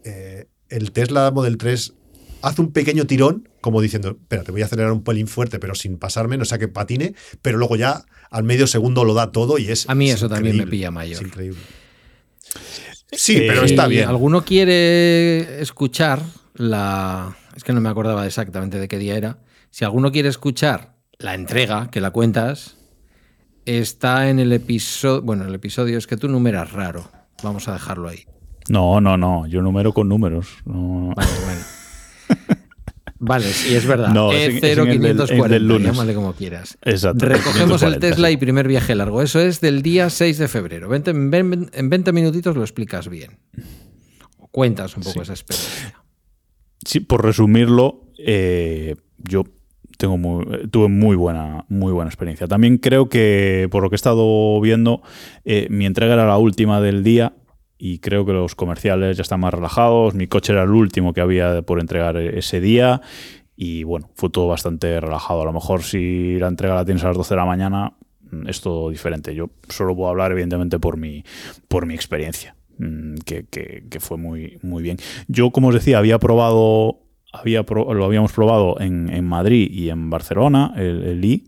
eh, 0.05 0.49
el 0.69 0.93
Tesla 0.93 1.31
Model 1.31 1.57
3 1.57 1.95
hace 2.43 2.61
un 2.61 2.73
pequeño 2.73 3.07
tirón, 3.07 3.49
como 3.63 3.81
diciendo, 3.81 4.11
espérate, 4.11 4.53
voy 4.53 4.61
a 4.61 4.67
acelerar 4.67 4.93
un 4.93 5.03
pelín 5.03 5.29
fuerte, 5.29 5.59
pero 5.59 5.75
sin 5.75 5.97
pasarme, 5.97 6.37
no 6.37 6.45
sea 6.45 6.59
que 6.59 6.69
patine, 6.69 7.15
pero 7.41 7.57
luego 7.57 7.77
ya 7.77 8.05
al 8.31 8.45
medio 8.45 8.67
segundo 8.67 9.05
lo 9.05 9.15
da 9.15 9.33
todo 9.33 9.57
y 9.57 9.71
es. 9.71 9.89
A 9.89 9.95
mí 9.95 10.11
eso 10.11 10.29
también 10.29 10.59
me 10.59 10.67
pilla 10.67 10.91
mayor. 10.91 11.23
Es 11.23 11.27
increíble. 11.27 11.61
Sí, 13.17 13.45
pero 13.47 13.65
está 13.65 13.87
bien. 13.87 14.09
¿Alguno 14.09 14.45
quiere 14.45 15.61
escuchar 15.61 16.21
la... 16.55 17.37
Es 17.57 17.65
que 17.65 17.73
no 17.73 17.81
me 17.81 17.89
acordaba 17.89 18.27
exactamente 18.27 18.79
de 18.79 18.89
qué 18.89 18.99
día 18.99 19.17
era. 19.17 19.39
Si 19.71 19.85
alguno 19.85 20.13
quiere 20.13 20.29
escuchar 20.29 20.95
la 21.19 21.35
entrega, 21.35 21.91
que 21.91 22.01
la 22.01 22.11
cuentas, 22.11 22.77
está 23.67 24.29
en 24.29 24.39
el 24.39 24.53
episodio... 24.53 25.23
Bueno, 25.23 25.47
el 25.47 25.55
episodio 25.55 25.99
es 25.99 26.07
que 26.07 26.17
tú 26.17 26.29
numeras 26.29 26.73
raro. 26.73 27.11
Vamos 27.43 27.69
a 27.69 27.73
dejarlo 27.73 28.09
ahí. 28.09 28.25
No, 28.69 29.01
no, 29.01 29.17
no. 29.17 29.47
Yo 29.47 29.63
numero 29.63 29.93
con 29.93 30.09
números. 30.09 30.49
No. 30.65 31.13
Vale, 31.15 31.31
sí, 33.41 33.75
es 33.75 33.87
verdad. 33.87 34.09
No, 34.09 34.33
E0540, 34.33 35.83
llámale 35.83 36.15
como 36.15 36.33
quieras. 36.33 36.79
Exacto. 36.83 37.27
Recogemos 37.27 37.83
el 37.83 37.99
Tesla 37.99 38.31
y 38.31 38.37
primer 38.37 38.69
viaje 38.69 38.95
largo. 38.95 39.23
Eso 39.23 39.41
es 39.41 39.61
del 39.61 39.83
día 39.83 40.11
6 40.11 40.39
de 40.39 40.49
febrero. 40.49 40.95
en 40.95 41.31
20 41.31 42.13
minutitos 42.13 42.57
lo 42.57 42.63
explicas 42.63 43.09
bien. 43.09 43.39
O 44.39 44.49
cuentas 44.49 44.97
un 44.97 45.03
poco 45.03 45.23
esa 45.23 45.33
experiencia. 45.33 46.05
Sí, 46.85 47.01
por 47.01 47.25
resumirlo, 47.25 48.11
eh, 48.19 48.97
yo 49.19 49.45
tengo 49.97 50.43
tuve 50.71 50.89
muy 50.89 51.17
buena, 51.17 51.65
muy 51.69 51.93
buena 51.93 52.09
experiencia. 52.09 52.47
También 52.47 52.79
creo 52.79 53.09
que, 53.09 53.69
por 53.71 53.83
lo 53.83 53.91
que 53.91 53.95
he 53.95 53.97
estado 53.97 54.61
viendo, 54.61 55.03
eh, 55.45 55.67
mi 55.71 55.87
entrega 55.87 56.15
era 56.15 56.27
la 56.27 56.39
última 56.39 56.81
del 56.81 57.03
día 57.03 57.33
y 57.79 57.99
creo 57.99 58.25
que 58.25 58.33
los 58.33 58.55
comerciales 58.55 59.17
ya 59.17 59.23
están 59.23 59.41
más 59.41 59.53
relajados. 59.53 60.15
Mi 60.15 60.27
coche 60.27 60.53
era 60.53 60.63
el 60.63 60.71
último 60.71 61.13
que 61.13 61.21
había 61.21 61.63
por 61.63 61.81
entregar 61.81 62.17
ese 62.17 62.61
día 62.61 63.01
y 63.57 63.85
bueno, 63.85 64.11
fue 64.15 64.31
todo 64.31 64.49
bastante 64.49 65.01
relajado. 65.01 65.43
A 65.43 65.45
lo 65.45 65.53
mejor 65.53 65.83
si 65.83 66.39
la 66.39 66.49
entrega 66.49 66.75
la 66.75 66.85
tienes 66.85 67.05
a 67.05 67.09
las 67.09 67.17
12 67.17 67.35
de 67.35 67.37
la 67.37 67.47
mañana 67.47 67.93
mm, 68.31 68.49
es 68.49 68.61
todo 68.61 68.91
diferente. 68.91 69.35
Yo 69.35 69.51
solo 69.69 69.95
puedo 69.95 70.11
hablar 70.11 70.33
evidentemente 70.33 70.79
por 70.79 70.97
mi, 70.97 71.25
por 71.69 71.87
mi 71.87 71.95
experiencia, 71.95 72.57
mm, 72.79 73.17
que, 73.25 73.47
que, 73.47 74.01
fue 74.01 74.17
muy, 74.17 74.59
muy 74.63 74.83
bien. 74.83 74.99
Yo, 75.29 75.51
como 75.51 75.69
os 75.69 75.75
decía, 75.75 75.99
había 75.99 76.19
probado, 76.19 77.01
había 77.33 77.63
lo 77.63 78.05
habíamos 78.05 78.33
probado 78.33 78.81
en, 78.81 79.09
en, 79.11 79.25
Madrid 79.25 79.71
y 79.71 79.91
en 79.91 80.11
Barcelona, 80.11 80.73
el, 80.77 81.03
el 81.05 81.25
I, 81.25 81.45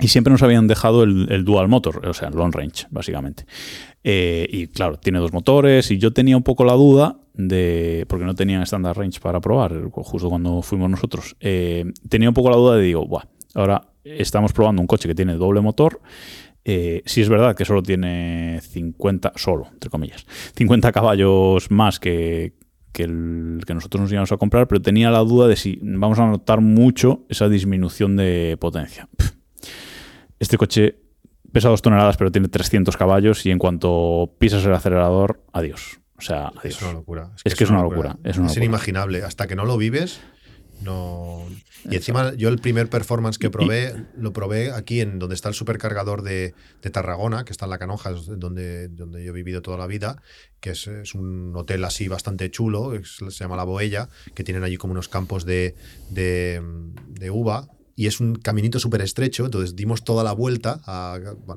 y 0.00 0.08
siempre 0.08 0.32
nos 0.32 0.42
habían 0.42 0.66
dejado 0.66 1.02
el, 1.02 1.30
el, 1.30 1.44
dual 1.44 1.68
motor, 1.68 2.06
o 2.06 2.14
sea, 2.14 2.28
el 2.28 2.34
long 2.34 2.54
range, 2.54 2.86
básicamente. 2.90 3.44
Eh, 4.02 4.46
y 4.50 4.66
claro, 4.68 4.98
tiene 4.98 5.18
dos 5.18 5.32
motores 5.32 5.90
y 5.90 5.98
yo 5.98 6.12
tenía 6.12 6.36
un 6.36 6.42
poco 6.42 6.64
la 6.64 6.72
duda 6.72 7.18
de, 7.34 8.06
porque 8.08 8.24
no 8.24 8.34
tenían 8.34 8.62
standard 8.62 8.96
range 8.96 9.20
para 9.20 9.40
probar, 9.40 9.90
justo 9.90 10.28
cuando 10.28 10.62
fuimos 10.62 10.90
nosotros, 10.90 11.36
eh, 11.40 11.84
tenía 12.08 12.28
un 12.28 12.34
poco 12.34 12.50
la 12.50 12.56
duda 12.56 12.76
de, 12.76 12.82
digo, 12.82 13.06
Buah, 13.06 13.24
ahora 13.54 13.88
estamos 14.04 14.52
probando 14.52 14.80
un 14.80 14.86
coche 14.86 15.08
que 15.08 15.14
tiene 15.14 15.34
doble 15.34 15.60
motor. 15.60 16.00
Eh, 16.62 17.02
si 17.06 17.22
es 17.22 17.28
verdad 17.28 17.56
que 17.56 17.64
solo 17.64 17.82
tiene 17.82 18.60
50, 18.62 19.32
solo, 19.36 19.68
entre 19.72 19.88
comillas, 19.88 20.26
50 20.56 20.92
caballos 20.92 21.70
más 21.70 21.98
que, 21.98 22.54
que 22.92 23.04
el 23.04 23.62
que 23.66 23.74
nosotros 23.74 24.02
nos 24.02 24.12
íbamos 24.12 24.32
a 24.32 24.36
comprar, 24.36 24.68
pero 24.68 24.82
tenía 24.82 25.10
la 25.10 25.20
duda 25.20 25.48
de 25.48 25.56
si 25.56 25.78
vamos 25.82 26.18
a 26.18 26.26
notar 26.26 26.60
mucho 26.60 27.24
esa 27.28 27.48
disminución 27.48 28.16
de 28.16 28.56
potencia. 28.60 29.08
Este 30.38 30.56
coche 30.56 30.96
pesa 31.52 31.68
dos 31.68 31.82
toneladas, 31.82 32.16
pero 32.16 32.30
tiene 32.30 32.48
300 32.48 32.96
caballos 32.96 33.44
y 33.46 33.50
en 33.50 33.58
cuanto 33.58 34.34
pisas 34.38 34.64
el 34.64 34.74
acelerador, 34.74 35.42
adiós. 35.52 36.00
O 36.16 36.22
sea, 36.22 36.48
adiós. 36.48 36.76
Es 36.76 36.82
una 36.82 36.92
locura. 36.92 37.30
Es 37.44 37.54
que, 37.54 37.64
es, 37.64 37.70
una 37.70 37.82
locura. 37.82 38.18
Es, 38.24 38.36
inimaginable. 38.56 39.22
Hasta 39.22 39.46
que 39.46 39.56
no 39.56 39.64
lo 39.64 39.76
vives, 39.78 40.20
no. 40.82 41.46
Y 41.88 41.96
encima, 41.96 42.34
yo 42.34 42.50
el 42.50 42.58
primer 42.58 42.90
performance 42.90 43.38
que 43.38 43.48
probé, 43.48 43.94
lo 44.16 44.32
probé 44.34 44.70
aquí 44.70 45.00
en 45.00 45.18
donde 45.18 45.34
está 45.34 45.48
el 45.48 45.54
supercargador 45.54 46.22
de, 46.22 46.54
Tarragona, 46.92 47.44
que 47.44 47.52
está 47.52 47.64
en 47.64 47.70
la 47.70 47.78
Canoja, 47.78 48.10
donde, 48.10 48.88
donde 48.88 49.24
yo 49.24 49.30
he 49.30 49.34
vivido 49.34 49.62
toda 49.62 49.78
la 49.78 49.86
vida, 49.86 50.22
que 50.60 50.70
es, 50.70 50.86
un 51.14 51.52
hotel 51.56 51.84
así 51.84 52.06
bastante 52.08 52.50
chulo, 52.50 52.92
se 53.02 53.30
llama 53.30 53.56
La 53.56 53.64
Boella, 53.64 54.10
que 54.34 54.44
tienen 54.44 54.62
allí 54.62 54.76
como 54.76 54.92
unos 54.92 55.08
campos 55.08 55.46
de, 55.46 55.74
de 56.10 57.30
uva 57.30 57.68
y 58.00 58.06
es 58.06 58.18
un 58.18 58.36
caminito 58.36 58.80
súper 58.80 59.02
estrecho, 59.02 59.44
entonces 59.44 59.76
dimos 59.76 60.04
toda 60.04 60.24
la 60.24 60.32
vuelta 60.32 60.80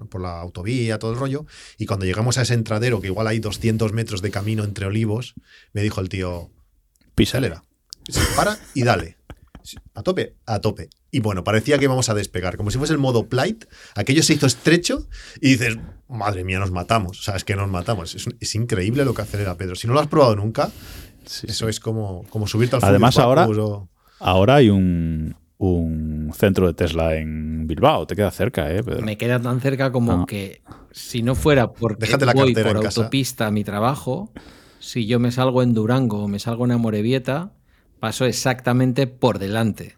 por 0.09 0.19
la 0.19 0.41
autovía, 0.41 0.99
todo 0.99 1.13
el 1.13 1.17
rollo, 1.17 1.45
y 1.77 1.85
cuando 1.85 2.05
llegamos 2.05 2.37
a 2.37 2.41
ese 2.41 2.53
entradero, 2.53 2.99
que 2.99 3.07
igual 3.07 3.27
hay 3.27 3.39
200 3.39 3.93
metros 3.93 4.21
de 4.21 4.29
camino 4.29 4.65
entre 4.65 4.85
olivos, 4.85 5.35
me 5.71 5.81
dijo 5.81 6.01
el 6.01 6.09
tío, 6.09 6.51
pisalera. 7.15 7.63
Para 8.35 8.59
y 8.73 8.83
dale. 8.83 9.15
A 9.93 10.03
tope, 10.03 10.35
a 10.45 10.59
tope. 10.59 10.89
Y 11.11 11.21
bueno, 11.21 11.45
parecía 11.45 11.77
que 11.77 11.85
íbamos 11.85 12.09
a 12.09 12.13
despegar, 12.13 12.57
como 12.57 12.71
si 12.71 12.77
fuese 12.77 12.91
el 12.91 12.99
modo 12.99 13.29
plight, 13.29 13.63
aquello 13.95 14.21
se 14.21 14.33
hizo 14.33 14.45
estrecho 14.45 15.07
y 15.39 15.51
dices, 15.51 15.77
madre 16.09 16.43
mía, 16.43 16.59
nos 16.59 16.71
matamos, 16.71 17.21
o 17.21 17.23
sea, 17.23 17.37
es 17.37 17.45
que 17.45 17.55
nos 17.55 17.69
matamos. 17.69 18.17
Es, 18.41 18.55
increíble 18.55 19.05
lo 19.05 19.13
que 19.13 19.21
acelera 19.21 19.55
Pedro. 19.55 19.75
Si 19.75 19.87
no 19.87 19.93
lo 19.93 20.01
has 20.01 20.07
probado 20.07 20.35
nunca, 20.35 20.69
eso 21.47 21.69
es 21.69 21.79
como, 21.79 22.25
como 22.29 22.47
subirte 22.47 22.75
al 22.75 22.83
Además, 22.83 23.17
ahora, 23.17 23.47
ahora 24.19 24.55
hay 24.55 24.69
un, 24.69 25.37
un 25.71 26.31
centro 26.33 26.67
de 26.67 26.73
Tesla 26.73 27.15
en 27.15 27.67
Bilbao. 27.67 28.05
Te 28.05 28.15
queda 28.15 28.31
cerca, 28.31 28.71
¿eh? 28.71 28.83
Me 29.01 29.17
queda 29.17 29.39
tan 29.39 29.61
cerca 29.61 29.91
como 29.91 30.25
que 30.25 30.61
si 30.91 31.23
no 31.23 31.35
fuera 31.35 31.71
porque 31.71 32.15
voy 32.35 32.53
por 32.53 32.77
autopista 32.77 33.47
a 33.47 33.51
mi 33.51 33.63
trabajo, 33.63 34.31
si 34.79 35.05
yo 35.05 35.19
me 35.19 35.31
salgo 35.31 35.63
en 35.63 35.73
Durango 35.73 36.23
o 36.23 36.27
me 36.27 36.39
salgo 36.39 36.65
en 36.65 36.71
Amorebieta, 36.71 37.53
paso 37.99 38.25
exactamente 38.25 39.07
por 39.07 39.39
delante. 39.39 39.95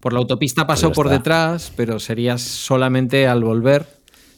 Por 0.00 0.14
la 0.14 0.20
autopista 0.20 0.66
paso 0.66 0.88
pues 0.88 0.96
por 0.96 1.08
detrás, 1.10 1.72
pero 1.76 2.00
sería 2.00 2.38
solamente 2.38 3.28
al 3.28 3.44
volver 3.44 3.86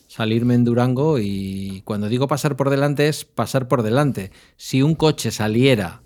salirme 0.09 0.55
en 0.55 0.65
Durango 0.65 1.19
y 1.19 1.83
cuando 1.85 2.09
digo 2.09 2.29
pasar 2.29 2.57
por 2.57 2.71
delante 2.71 3.09
es 3.09 3.25
pasar 3.25 3.69
por 3.69 3.83
delante. 3.83 4.31
Si 4.57 4.83
un 4.83 4.95
coche 4.95 5.31
saliera 5.31 6.03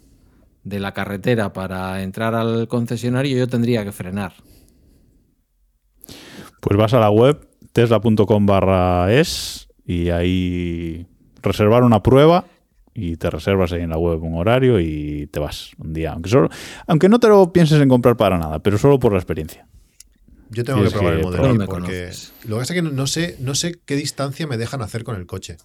de 0.63 0.81
la 0.81 0.93
carretera 0.93 1.53
para 1.53 2.03
entrar 2.03 2.35
al 2.35 2.69
concesionario, 2.69 3.37
yo 3.37 3.49
tendría 3.49 3.85
que 3.85 3.93
frenar. 3.93 4.35
Pues 6.61 6.77
vas 6.77 6.95
a 6.95 7.01
la 7.01 7.11
web 7.11 7.49
tesla.com 7.73 8.47
barra 8.47 9.13
es 9.13 9.69
y 9.87 10.11
ahí 10.11 11.07
reservar 11.43 11.85
una 11.85 12.03
prueba 12.03 12.45
y 12.95 13.17
te 13.17 13.31
reservas 13.31 13.73
ahí 13.73 13.83
en 13.83 13.91
la 13.91 13.99
web 13.99 14.23
un 14.23 14.37
horario 14.37 14.81
y 14.81 15.29
te 15.29 15.39
vas 15.39 15.71
un 15.79 15.93
día. 15.93 16.13
Aunque, 16.13 16.29
solo, 16.29 16.49
aunque 16.87 17.09
no 17.09 17.21
te 17.21 17.29
lo 17.29 17.53
pienses 17.53 17.81
en 17.81 17.89
comprar 17.89 18.17
para 18.17 18.39
nada, 18.39 18.59
pero 18.59 18.79
solo 18.79 18.99
por 18.99 19.13
la 19.13 19.19
experiencia. 19.19 19.67
Yo 20.51 20.65
tengo 20.65 20.83
que 20.83 20.91
probar 20.91 21.15
el 21.15 21.23
modelo 21.23 21.67
porque 21.67 22.11
lo 22.45 22.57
que 22.57 22.61
pasa 22.61 22.75
es 22.75 22.83
que 22.83 22.83
no 22.83 23.07
sé, 23.07 23.37
no 23.41 23.55
sé 23.55 23.79
qué 23.85 23.97
distancia 23.97 24.47
me 24.47 24.57
dejan 24.57 24.83
hacer 24.83 25.05
con 25.05 25.17
el 25.17 25.27
coche. 25.27 25.59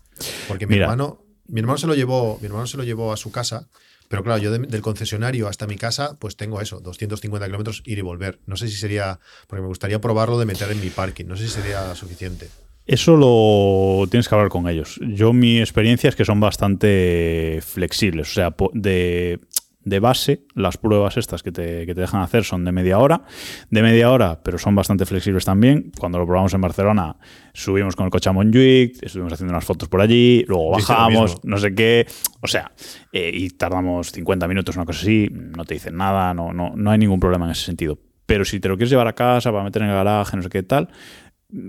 Porque 0.47 0.67
mi 0.67 0.77
hermano 0.77 1.23
mi 1.47 1.59
hermano 1.59 1.77
se 1.77 1.87
lo 1.87 1.95
llevó, 1.95 2.37
mi 2.39 2.47
hermano 2.47 2.67
se 2.67 2.77
lo 2.77 2.83
llevó 2.83 3.11
a 3.11 3.17
su 3.17 3.31
casa, 3.31 3.67
pero 4.13 4.23
claro, 4.23 4.39
yo 4.39 4.51
de- 4.51 4.59
del 4.67 4.83
concesionario 4.83 5.47
hasta 5.47 5.65
mi 5.65 5.75
casa, 5.75 6.17
pues 6.19 6.37
tengo 6.37 6.61
eso, 6.61 6.79
250 6.81 7.47
kilómetros 7.47 7.81
ir 7.83 7.97
y 7.97 8.01
volver. 8.01 8.37
No 8.45 8.55
sé 8.57 8.67
si 8.67 8.75
sería, 8.77 9.19
porque 9.47 9.63
me 9.63 9.67
gustaría 9.67 9.99
probarlo 9.99 10.37
de 10.37 10.45
meter 10.45 10.69
en 10.69 10.79
mi 10.79 10.91
parking, 10.91 11.25
no 11.25 11.35
sé 11.35 11.47
si 11.47 11.49
sería 11.49 11.95
suficiente. 11.95 12.47
Eso 12.85 13.15
lo 13.17 14.05
tienes 14.11 14.29
que 14.29 14.35
hablar 14.35 14.49
con 14.49 14.67
ellos. 14.69 14.99
Yo 15.01 15.33
mi 15.33 15.59
experiencia 15.59 16.09
es 16.09 16.15
que 16.15 16.25
son 16.25 16.39
bastante 16.39 17.59
flexibles. 17.65 18.29
O 18.29 18.33
sea, 18.35 18.55
de, 18.73 19.39
de 19.85 19.99
base, 19.99 20.45
las 20.53 20.77
pruebas 20.77 21.17
estas 21.17 21.43
que 21.43 21.51
te, 21.51 21.85
que 21.85 21.93
te 21.93 22.01
dejan 22.01 22.21
hacer 22.21 22.43
son 22.43 22.63
de 22.65 22.71
media 22.71 22.99
hora. 22.99 23.23
De 23.69 23.81
media 23.81 24.11
hora, 24.11 24.41
pero 24.43 24.57
son 24.57 24.75
bastante 24.75 25.05
flexibles 25.05 25.45
también. 25.45 25.91
Cuando 25.99 26.19
lo 26.19 26.25
probamos 26.25 26.53
en 26.53 26.61
Barcelona, 26.61 27.17
subimos 27.53 27.95
con 27.95 28.05
el 28.05 28.11
coche 28.11 28.29
a 28.29 28.33
Montjuic, 28.33 29.03
estuvimos 29.03 29.33
haciendo 29.33 29.53
unas 29.53 29.65
fotos 29.65 29.89
por 29.89 30.01
allí, 30.01 30.45
luego 30.47 30.71
bajamos, 30.71 31.43
no 31.43 31.57
sé 31.57 31.75
qué. 31.75 32.07
O 32.41 32.47
sea, 32.47 32.71
eh, 33.11 33.31
y 33.33 33.49
tardamos 33.51 34.11
50 34.11 34.47
minutos, 34.47 34.75
una 34.75 34.85
cosa 34.85 35.01
así, 35.01 35.27
no 35.31 35.65
te 35.65 35.73
dicen 35.73 35.97
nada, 35.97 36.33
no, 36.33 36.53
no, 36.53 36.73
no 36.75 36.91
hay 36.91 36.97
ningún 36.97 37.19
problema 37.19 37.45
en 37.45 37.51
ese 37.51 37.65
sentido. 37.65 37.99
Pero 38.25 38.45
si 38.45 38.59
te 38.59 38.69
lo 38.69 38.77
quieres 38.77 38.89
llevar 38.89 39.07
a 39.07 39.13
casa 39.13 39.51
para 39.51 39.63
meter 39.63 39.81
en 39.81 39.89
el 39.89 39.95
garaje, 39.95 40.37
no 40.37 40.43
sé 40.43 40.49
qué 40.49 40.63
tal, 40.63 40.89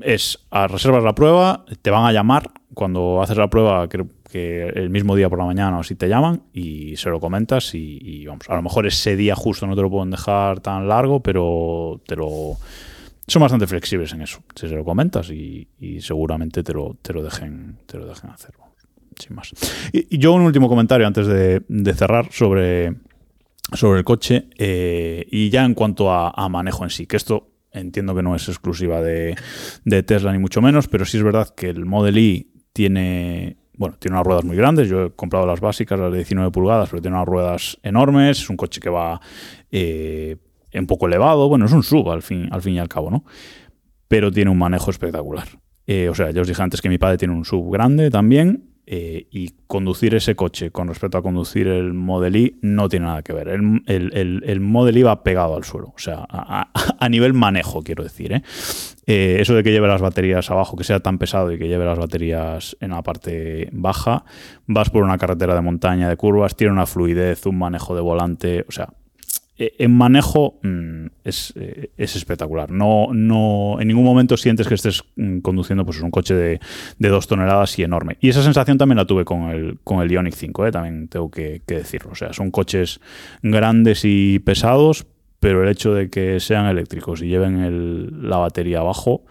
es 0.03 0.47
a 0.51 0.66
reservas 0.66 1.05
la 1.05 1.15
prueba, 1.15 1.65
te 1.82 1.91
van 1.91 2.05
a 2.05 2.12
llamar 2.12 2.51
cuando 2.74 3.23
haces 3.23 3.36
la 3.36 3.51
prueba, 3.51 3.89
creo 3.89 4.07
que 4.35 4.66
el 4.66 4.90
mismo 4.90 5.15
día 5.15 5.31
por 5.31 5.39
la 5.39 5.44
mañana 5.44 5.77
o 5.77 5.81
así 5.82 5.94
te 5.94 6.09
llaman 6.09 6.43
y 6.52 6.97
se 6.97 7.09
lo 7.09 7.20
comentas 7.20 7.73
y, 7.73 8.27
vamos, 8.27 8.51
a 8.51 8.56
lo 8.56 8.62
mejor 8.62 8.85
ese 8.85 9.15
día 9.15 9.36
justo 9.36 9.65
no 9.65 9.77
te 9.77 9.82
lo 9.82 9.89
pueden 9.89 10.11
dejar 10.11 10.59
tan 10.59 10.89
largo, 10.89 11.23
pero 11.23 12.01
te 12.05 12.16
lo 12.16 12.56
son 13.28 13.43
bastante 13.43 13.69
flexibles 13.69 14.12
en 14.12 14.23
eso. 14.23 14.43
Si 14.56 14.69
se 14.69 14.74
lo 14.74 14.85
comentas 14.85 15.31
y, 15.31 15.69
seguramente 16.01 16.65
te 16.65 16.73
lo, 16.73 16.97
te 17.01 17.12
lo 17.12 17.23
dejen, 17.23 17.78
te 17.86 17.97
lo 17.97 18.06
dejen 18.06 18.31
hacer. 18.31 18.51
Sin 19.16 19.36
más. 19.36 19.52
Y, 19.93 20.19
yo 20.19 20.32
un 20.32 20.43
último 20.43 20.69
comentario 20.69 21.06
antes 21.06 21.28
de, 21.28 21.94
cerrar 21.94 22.32
sobre, 22.32 22.93
sobre 23.73 24.01
el 24.01 24.05
coche 24.05 24.48
eh, 24.59 25.28
y 25.31 25.48
ya 25.48 25.65
en 25.65 25.74
cuanto 25.74 26.11
a, 26.11 26.48
manejo 26.48 26.82
en 26.82 26.90
sí, 26.90 27.06
que 27.06 27.19
esto 27.19 27.52
entiendo 27.70 28.16
que 28.16 28.24
no 28.24 28.35
es 28.35 28.48
exclusiva 28.48 29.01
de, 29.01 29.36
Tesla 30.05 30.32
ni 30.32 30.40
mucho 30.40 30.61
menos, 30.61 30.89
pero 30.89 31.05
sí 31.05 31.19
es 31.19 31.23
verdad 31.23 31.55
que 31.55 31.69
el 31.69 31.85
Model 31.85 32.19
Y 32.19 32.51
tiene, 32.73 33.59
bueno, 33.76 33.96
tiene 33.98 34.16
unas 34.16 34.26
ruedas 34.26 34.44
muy 34.44 34.56
grandes. 34.56 34.88
Yo 34.88 35.05
he 35.05 35.10
comprado 35.10 35.46
las 35.46 35.60
básicas, 35.60 35.98
las 35.98 36.10
de 36.10 36.18
19 36.18 36.51
pulgadas, 36.51 36.88
pero 36.90 37.02
tiene 37.02 37.16
unas 37.16 37.26
ruedas 37.28 37.78
enormes. 37.82 38.40
Es 38.40 38.51
un 38.51 38.56
coche 38.56 38.80
que 38.80 38.90
va 38.90 39.20
eh, 39.70 40.36
un 40.74 40.86
poco 40.86 41.06
elevado. 41.06 41.48
Bueno, 41.48 41.66
es 41.66 41.72
un 41.72 41.82
sub 41.82 42.10
al 42.10 42.22
fin, 42.22 42.48
al 42.51 42.62
fin 42.62 42.74
y 42.74 42.78
al 42.78 42.88
cabo, 42.88 43.10
¿no? 43.10 43.24
Pero 44.09 44.30
tiene 44.30 44.51
un 44.51 44.59
manejo 44.59 44.90
espectacular. 44.90 45.48
Eh, 45.86 46.09
o 46.09 46.14
sea, 46.14 46.30
ya 46.30 46.40
os 46.40 46.48
dije 46.48 46.62
antes 46.62 46.80
que 46.80 46.88
mi 46.88 46.98
padre 46.98 47.18
tiene 47.18 47.34
un 47.34 47.44
sub 47.44 47.70
grande 47.72 48.10
también. 48.10 48.73
Eh, 48.86 49.27
y 49.31 49.51
conducir 49.66 50.15
ese 50.15 50.36
coche 50.36 50.70
con 50.70 50.89
respecto 50.89 51.16
a 51.19 51.23
conducir 51.23 51.66
el 51.69 51.94
Model 51.94 52.36
Y 52.36 52.59
no 52.62 52.89
tiene 52.89 53.06
nada 53.06 53.23
que 53.23 53.32
ver. 53.32 53.48
El, 53.48 53.82
el- 53.86 54.16
el- 54.16 54.43
el 54.47 54.61
Model 54.61 54.98
Y 54.98 55.02
va 55.02 55.23
pegado 55.23 55.56
al 55.56 55.65
suelo. 55.65 55.89
O 55.97 55.98
sea, 55.98 56.27
a, 56.31 57.09
nivel 57.09 57.32
manejo, 57.35 57.82
quiero 57.82 58.02
decir. 58.05 58.32
¿eh? 58.32 58.43
Eh, 59.06 59.39
eso 59.40 59.55
de 59.55 59.62
que 59.62 59.73
lleve 59.73 59.89
las 59.89 60.01
baterías 60.02 60.51
abajo, 60.51 60.77
que 60.77 60.85
sea 60.85 61.01
tan 61.01 61.19
pesado 61.19 61.52
y 61.52 61.59
que 61.59 61.69
lleve 61.69 61.85
las 61.85 61.98
baterías 61.98 62.77
en 62.81 62.90
la 62.90 63.02
parte 63.02 63.69
baja, 63.73 64.24
vas 64.66 64.90
por 64.90 65.02
una 65.02 65.19
carretera 65.19 65.55
de 65.55 65.61
montaña, 65.61 66.09
de 66.09 66.16
curvas, 66.16 66.56
tiene 66.56 66.73
una 66.73 66.86
fluidez, 66.86 67.47
un 67.47 67.59
manejo 67.59 67.94
de 67.94 68.01
volante, 68.01 68.65
o 68.69 68.73
sea, 68.73 68.89
en 69.56 69.97
manejo 69.97 70.59
mm, 70.62 71.06
es, 71.24 71.52
eh, 71.56 71.90
es 71.97 72.16
espectacular. 72.16 72.70
No, 72.70 73.09
no, 73.12 73.76
en 73.81 73.86
ningún 73.89 74.05
momento 74.05 74.36
sientes 74.36 74.66
que 74.66 74.74
estés 74.74 75.05
mm, 75.16 75.39
conduciendo 75.39 75.85
pues, 75.85 76.01
un 76.01 76.10
coche 76.10 76.35
de, 76.35 76.60
de 76.98 77.09
dos 77.09 77.26
toneladas 77.28 77.78
y 77.78 77.82
enorme. 77.85 78.16
Y 78.20 78.31
esa 78.31 78.43
sensación 78.43 78.78
también 78.78 78.97
la 78.97 79.06
tuve 79.06 79.24
con 79.24 79.51
el, 79.51 79.78
con 79.85 80.02
el 80.02 80.10
Ioniq 80.10 80.35
5, 80.35 80.66
eh, 80.66 80.72
también 80.72 81.09
tengo 81.09 81.31
que, 81.31 81.62
decirlo. 81.66 82.12
O 82.12 82.14
sea, 82.16 82.32
son 82.32 82.51
coches 82.51 83.01
grandes 83.43 84.01
y 84.05 84.40
pesados, 84.40 85.06
pero 85.39 85.62
el 85.62 85.68
hecho 85.68 85.94
de 85.94 86.10
que 86.10 86.40
sean 86.40 86.66
eléctricos 86.66 87.22
y 87.22 87.28
lleven 87.28 88.28
la 88.28 88.39
batería 88.39 88.81
abajo, 88.81 89.24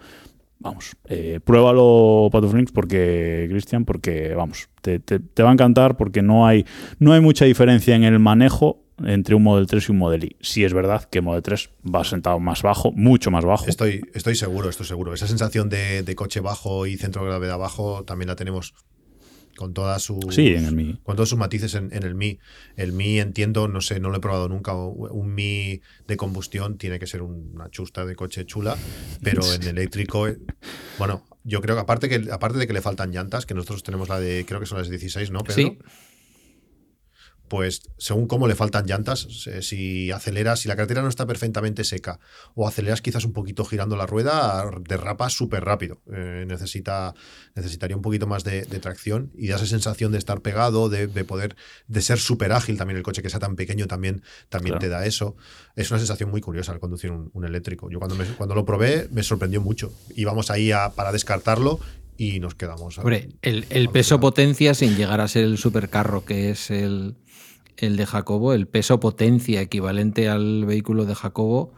vamos, 0.58 0.96
eh, 1.08 1.40
pruébalo 1.44 2.30
Patuflinks 2.32 2.72
porque, 2.72 3.46
Cristian, 3.50 3.84
porque, 3.84 4.34
vamos, 4.34 4.70
te, 4.80 5.00
te- 5.00 5.18
te 5.18 5.42
va 5.42 5.50
a 5.50 5.52
encantar 5.52 5.96
porque 5.98 6.22
no 6.22 6.46
hay, 6.46 6.64
no 6.98 7.12
hay 7.12 7.20
mucha 7.20 7.44
diferencia 7.44 7.94
en 7.94 8.04
el 8.04 8.18
manejo 8.20 8.83
entre 9.04 9.34
un 9.34 9.42
Model 9.42 9.66
3 9.66 9.88
y 9.88 9.92
un 9.92 9.98
Model 9.98 10.24
Y. 10.24 10.36
Sí 10.40 10.64
es 10.64 10.72
verdad 10.72 11.04
que 11.04 11.18
el 11.18 11.24
Model 11.24 11.42
3 11.42 11.70
va 11.94 12.04
sentado 12.04 12.38
más 12.40 12.62
bajo, 12.62 12.92
mucho 12.92 13.30
más 13.30 13.44
bajo. 13.44 13.66
Estoy, 13.66 14.02
estoy 14.14 14.36
seguro, 14.36 14.68
estoy 14.70 14.86
seguro. 14.86 15.14
Esa 15.14 15.26
sensación 15.26 15.68
de, 15.68 16.02
de 16.02 16.14
coche 16.14 16.40
bajo 16.40 16.86
y 16.86 16.96
centro 16.96 17.22
de 17.22 17.28
gravedad 17.28 17.58
bajo 17.58 18.04
también 18.04 18.28
la 18.28 18.36
tenemos 18.36 18.74
con 19.56 19.72
todas 19.72 20.02
sus 20.02 20.34
Sí, 20.34 20.48
en 20.48 20.64
el 20.64 20.74
Mi. 20.74 20.98
con 21.04 21.14
todos 21.14 21.28
sus 21.28 21.38
matices 21.38 21.74
en, 21.74 21.94
en 21.94 22.02
el 22.02 22.14
Mi. 22.14 22.38
El 22.76 22.92
Mi 22.92 23.20
entiendo, 23.20 23.68
no 23.68 23.80
sé, 23.80 24.00
no 24.00 24.10
lo 24.10 24.16
he 24.16 24.20
probado 24.20 24.48
nunca. 24.48 24.74
Un 24.74 25.34
Mi 25.34 25.80
de 26.06 26.16
combustión 26.16 26.76
tiene 26.76 26.98
que 26.98 27.06
ser 27.06 27.22
una 27.22 27.70
chusta 27.70 28.04
de 28.04 28.16
coche 28.16 28.46
chula, 28.46 28.76
pero 29.22 29.42
en 29.54 29.62
eléctrico, 29.62 30.26
eh, 30.28 30.38
bueno, 30.98 31.24
yo 31.44 31.60
creo 31.60 31.76
que 31.76 31.82
aparte 31.82 32.08
que 32.08 32.32
aparte 32.32 32.58
de 32.58 32.66
que 32.66 32.72
le 32.72 32.80
faltan 32.80 33.12
llantas, 33.12 33.46
que 33.46 33.54
nosotros 33.54 33.82
tenemos 33.82 34.08
la 34.08 34.18
de 34.18 34.44
creo 34.46 34.58
que 34.60 34.66
son 34.66 34.78
las 34.78 34.88
16, 34.88 35.30
¿no? 35.30 35.40
Pedro? 35.44 35.54
Sí. 35.54 35.78
Pues 37.56 37.82
según 37.98 38.26
cómo 38.26 38.48
le 38.48 38.56
faltan 38.56 38.84
llantas, 38.84 39.28
si 39.60 40.10
aceleras, 40.10 40.58
si 40.58 40.66
la 40.66 40.74
carretera 40.74 41.02
no 41.02 41.08
está 41.08 41.24
perfectamente 41.24 41.84
seca 41.84 42.18
o 42.56 42.66
aceleras 42.66 43.00
quizás 43.00 43.24
un 43.24 43.32
poquito 43.32 43.64
girando 43.64 43.94
la 43.94 44.06
rueda, 44.06 44.68
derrapa 44.88 45.30
súper 45.30 45.64
rápido. 45.64 46.02
Eh, 46.12 46.46
necesita, 46.48 47.14
necesitaría 47.54 47.94
un 47.94 48.02
poquito 48.02 48.26
más 48.26 48.42
de, 48.42 48.64
de 48.64 48.80
tracción 48.80 49.30
y 49.38 49.46
da 49.46 49.54
esa 49.56 49.66
sensación 49.66 50.10
de 50.10 50.18
estar 50.18 50.40
pegado, 50.40 50.88
de, 50.88 51.06
de 51.06 51.24
poder, 51.24 51.54
de 51.86 52.02
ser 52.02 52.18
súper 52.18 52.50
ágil 52.50 52.76
también 52.76 52.96
el 52.96 53.04
coche 53.04 53.22
que 53.22 53.30
sea 53.30 53.38
tan 53.38 53.54
pequeño 53.54 53.86
también, 53.86 54.22
también 54.48 54.72
Claro. 54.74 54.80
te 54.80 54.88
da 54.88 55.06
eso. 55.06 55.36
Es 55.76 55.92
una 55.92 56.00
sensación 56.00 56.30
muy 56.30 56.40
curiosa 56.40 56.72
al 56.72 56.80
conducir 56.80 57.12
un, 57.12 57.30
un 57.34 57.44
eléctrico. 57.44 57.88
Yo 57.88 58.00
cuando, 58.00 58.16
me- 58.16 58.24
cuando 58.36 58.56
lo 58.56 58.64
probé 58.64 59.08
me 59.12 59.22
sorprendió 59.22 59.60
mucho. 59.60 59.92
Íbamos 60.16 60.50
ahí 60.50 60.72
a- 60.72 60.90
para 60.90 61.12
descartarlo 61.12 61.78
y 62.16 62.38
nos 62.38 62.54
quedamos. 62.54 62.96
Hombre, 62.98 63.30
el, 63.42 63.66
el 63.70 63.88
peso 63.88 64.20
potencia, 64.20 64.72
sin 64.74 64.96
llegar 64.96 65.20
a 65.20 65.26
ser 65.26 65.42
el 65.44 65.58
supercarro 65.58 66.24
que 66.24 66.50
es 66.50 66.70
el, 66.70 67.16
el 67.76 67.96
de 67.96 68.06
Jacobo, 68.06 68.52
el 68.54 68.66
peso 68.66 69.00
potencia 69.00 69.60
equivalente 69.60 70.28
al 70.28 70.64
vehículo 70.64 71.04
de 71.06 71.14
Jacobo, 71.14 71.72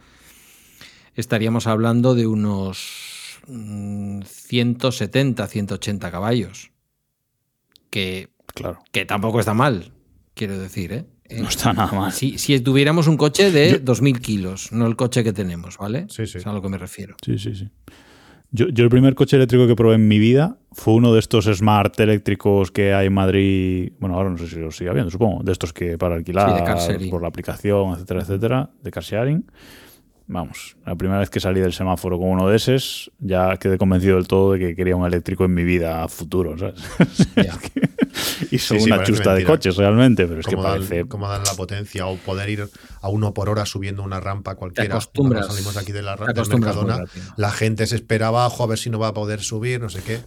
estaríamos 1.15 1.67
hablando 1.67 2.15
de 2.15 2.27
unos 2.27 3.39
mm, 3.47 4.21
170, 4.23 5.47
180 5.47 6.11
caballos. 6.11 6.71
Que, 7.89 8.29
Claro. 8.53 8.79
que 8.91 9.05
tampoco 9.05 9.39
está 9.39 9.53
mal, 9.53 9.91
quiero 10.33 10.57
decir, 10.57 10.91
¿eh? 10.91 11.05
No 11.29 11.47
está 11.49 11.73
nada 11.73 11.91
mal. 11.91 12.11
Si, 12.11 12.37
si 12.37 12.59
tuviéramos 12.61 13.07
un 13.07 13.17
coche 13.17 13.51
de 13.51 13.83
2.000 13.83 14.19
kilos, 14.21 14.71
no 14.71 14.87
el 14.87 14.95
coche 14.95 15.23
que 15.23 15.33
tenemos, 15.33 15.77
¿vale? 15.77 16.07
Sí, 16.09 16.25
sí. 16.25 16.37
Es 16.37 16.47
a 16.47 16.53
lo 16.53 16.61
que 16.61 16.69
me 16.69 16.77
refiero. 16.77 17.15
Sí, 17.23 17.37
sí, 17.37 17.53
sí. 17.53 17.69
Yo, 18.51 18.67
yo 18.69 18.83
el 18.83 18.89
primer 18.89 19.13
coche 19.13 19.35
eléctrico 19.35 19.67
que 19.67 19.75
probé 19.75 19.95
en 19.95 20.07
mi 20.07 20.19
vida 20.19 20.57
fue 20.71 20.93
uno 20.93 21.13
de 21.13 21.19
estos 21.19 21.45
smart 21.45 21.99
eléctricos 21.99 22.71
que 22.71 22.93
hay 22.93 23.07
en 23.07 23.13
Madrid. 23.13 23.91
Bueno, 23.99 24.15
ahora 24.15 24.29
no 24.29 24.37
sé 24.37 24.47
si 24.47 24.55
los 24.55 24.75
sigue 24.75 24.89
habiendo, 24.89 25.11
supongo. 25.11 25.43
De 25.43 25.51
estos 25.51 25.73
que 25.73 25.97
para 25.97 26.15
alquilar 26.15 26.79
Sí, 26.79 27.09
por 27.09 27.21
la 27.21 27.27
aplicación, 27.27 27.93
etcétera, 27.93 28.21
etcétera, 28.21 28.69
de 28.81 28.91
car 28.91 29.03
sharing. 29.03 29.45
Vamos, 30.29 30.75
la 30.85 30.93
primera 30.95 31.19
vez 31.19 31.29
que 31.29 31.39
salí 31.39 31.61
del 31.61 31.71
semáforo 31.71 32.17
con 32.19 32.27
uno 32.27 32.49
de 32.49 32.57
esos, 32.57 33.09
ya 33.19 33.55
quedé 33.55 33.77
convencido 33.77 34.17
del 34.17 34.27
todo 34.27 34.51
de 34.53 34.59
que 34.59 34.75
quería 34.75 34.95
un 34.97 35.05
eléctrico 35.07 35.45
en 35.45 35.53
mi 35.53 35.63
vida 35.63 36.03
a 36.03 36.07
futuro, 36.09 36.57
¿sabes? 36.57 36.75
Y 38.51 38.57
son 38.57 38.77
Sí, 38.77 38.83
sí, 38.83 38.85
una 38.87 38.97
parece 38.97 39.11
chusta 39.13 39.33
de 39.35 39.43
coches 39.45 39.75
realmente, 39.77 40.25
pero 40.27 40.39
es 40.41 40.45
que 40.45 40.55
cómo 40.55 40.67
dan, 40.67 40.73
parece... 40.81 41.05
cómo 41.07 41.29
dan 41.29 41.43
la 41.43 41.53
potencia 41.53 42.07
o 42.07 42.17
poder 42.17 42.49
ir 42.49 42.67
a 43.01 43.09
uno 43.09 43.33
por 43.33 43.47
hora 43.49 43.65
subiendo 43.65 44.03
una 44.03 44.19
rampa 44.19 44.55
cualquiera. 44.55 44.95
acostumbras. 44.95 45.45
Cuando 45.45 45.55
salimos 45.55 45.77
aquí 45.77 45.91
de 45.91 46.01
la 46.01 46.15
Te 46.15 46.19
ra- 46.21 46.25
del 46.27 46.39
acostumbras 46.39 46.75
muy 46.75 46.85
Mercadona, 46.85 47.11
la 47.37 47.51
gente 47.51 47.85
se 47.87 47.95
espera 47.95 48.27
abajo 48.27 48.63
a 48.63 48.67
ver 48.67 48.77
si 48.79 48.89
no 48.89 48.99
va 48.99 49.09
a 49.09 49.13
poder 49.13 49.41
subir, 49.41 49.79
no 49.79 49.89
sé 49.89 50.01
qué. 50.01 50.19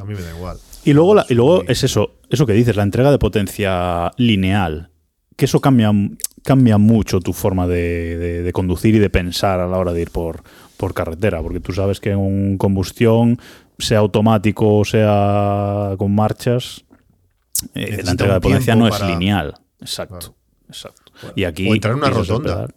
A 0.00 0.04
mí 0.04 0.14
me 0.14 0.20
da 0.22 0.30
igual. 0.34 0.56
Y 0.84 0.92
luego, 0.94 1.14
la- 1.14 1.26
y 1.28 1.34
luego 1.34 1.58
Muy- 1.58 1.66
es 1.68 1.84
eso, 1.84 2.16
eso 2.30 2.44
que 2.46 2.54
dices, 2.54 2.74
la 2.76 2.82
entrega 2.82 3.10
de 3.10 3.18
potencia 3.18 4.10
lineal. 4.16 4.90
Que 5.36 5.46
eso 5.46 5.60
cambia, 5.60 5.90
cambia 6.44 6.78
mucho 6.78 7.20
tu 7.20 7.32
forma 7.32 7.66
de, 7.66 8.16
de- 8.18 8.42
de 8.42 8.52
conducir 8.52 8.94
y 8.94 8.98
de 8.98 9.10
pensar 9.10 9.60
a 9.60 9.66
la 9.66 9.78
hora 9.78 9.92
de 9.92 10.02
ir 10.02 10.10
por, 10.10 10.42
por 10.76 10.94
carretera. 10.94 11.42
Porque 11.42 11.60
tú 11.60 11.72
sabes 11.72 11.98
que 12.00 12.10
en 12.10 12.18
un 12.18 12.56
combustión, 12.58 13.38
sea 13.78 13.98
automático 13.98 14.78
o 14.78 14.84
sea 14.84 15.94
con 15.98 16.14
marchas, 16.14 16.84
eh, 17.74 18.02
la 18.04 18.12
entrega 18.12 18.34
de 18.34 18.40
potencia 18.40 18.76
no 18.76 18.86
es 18.86 19.00
lineal. 19.02 19.54
Exacto. 19.80 20.18
Claro. 20.18 20.36
exacto. 20.68 21.12
Y 21.34 21.44
aquí. 21.44 21.68
o 21.68 21.74
entrar 21.74 21.92
en 21.94 21.98
una 21.98 22.10
rotonda. 22.10 22.68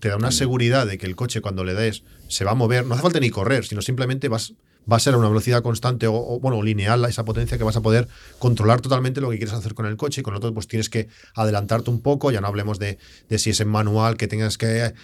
Te 0.00 0.08
da 0.08 0.16
una 0.16 0.30
seguridad 0.32 0.86
de 0.86 0.98
que 0.98 1.06
el 1.06 1.16
coche 1.16 1.40
cuando 1.40 1.64
le 1.64 1.74
des 1.74 2.02
se 2.28 2.44
va 2.44 2.52
a 2.52 2.54
mover. 2.54 2.86
No 2.86 2.94
hace 2.94 3.02
falta 3.02 3.20
ni 3.20 3.30
correr, 3.30 3.64
sino 3.64 3.82
simplemente 3.82 4.28
vas, 4.28 4.54
va 4.90 4.96
a 4.96 5.00
ser 5.00 5.14
a 5.14 5.18
una 5.18 5.28
velocidad 5.28 5.62
constante 5.62 6.06
o, 6.06 6.14
o, 6.14 6.40
bueno, 6.40 6.62
lineal 6.62 7.04
esa 7.04 7.24
potencia 7.24 7.58
que 7.58 7.64
vas 7.64 7.76
a 7.76 7.80
poder 7.82 8.08
controlar 8.38 8.80
totalmente 8.80 9.20
lo 9.20 9.30
que 9.30 9.36
quieres 9.38 9.54
hacer 9.54 9.74
con 9.74 9.86
el 9.86 9.96
coche. 9.96 10.20
Y 10.20 10.24
con 10.24 10.34
el 10.34 10.38
otro, 10.38 10.52
pues 10.54 10.66
tienes 10.68 10.88
que 10.88 11.08
adelantarte 11.34 11.90
un 11.90 12.00
poco. 12.02 12.30
Ya 12.30 12.40
no 12.40 12.48
hablemos 12.48 12.78
de, 12.78 12.98
de 13.28 13.38
si 13.38 13.50
es 13.50 13.60
en 13.60 13.68
manual, 13.68 14.16
que 14.16 14.26
tengas 14.28 14.58
que 14.58 14.86
eh, 14.86 14.94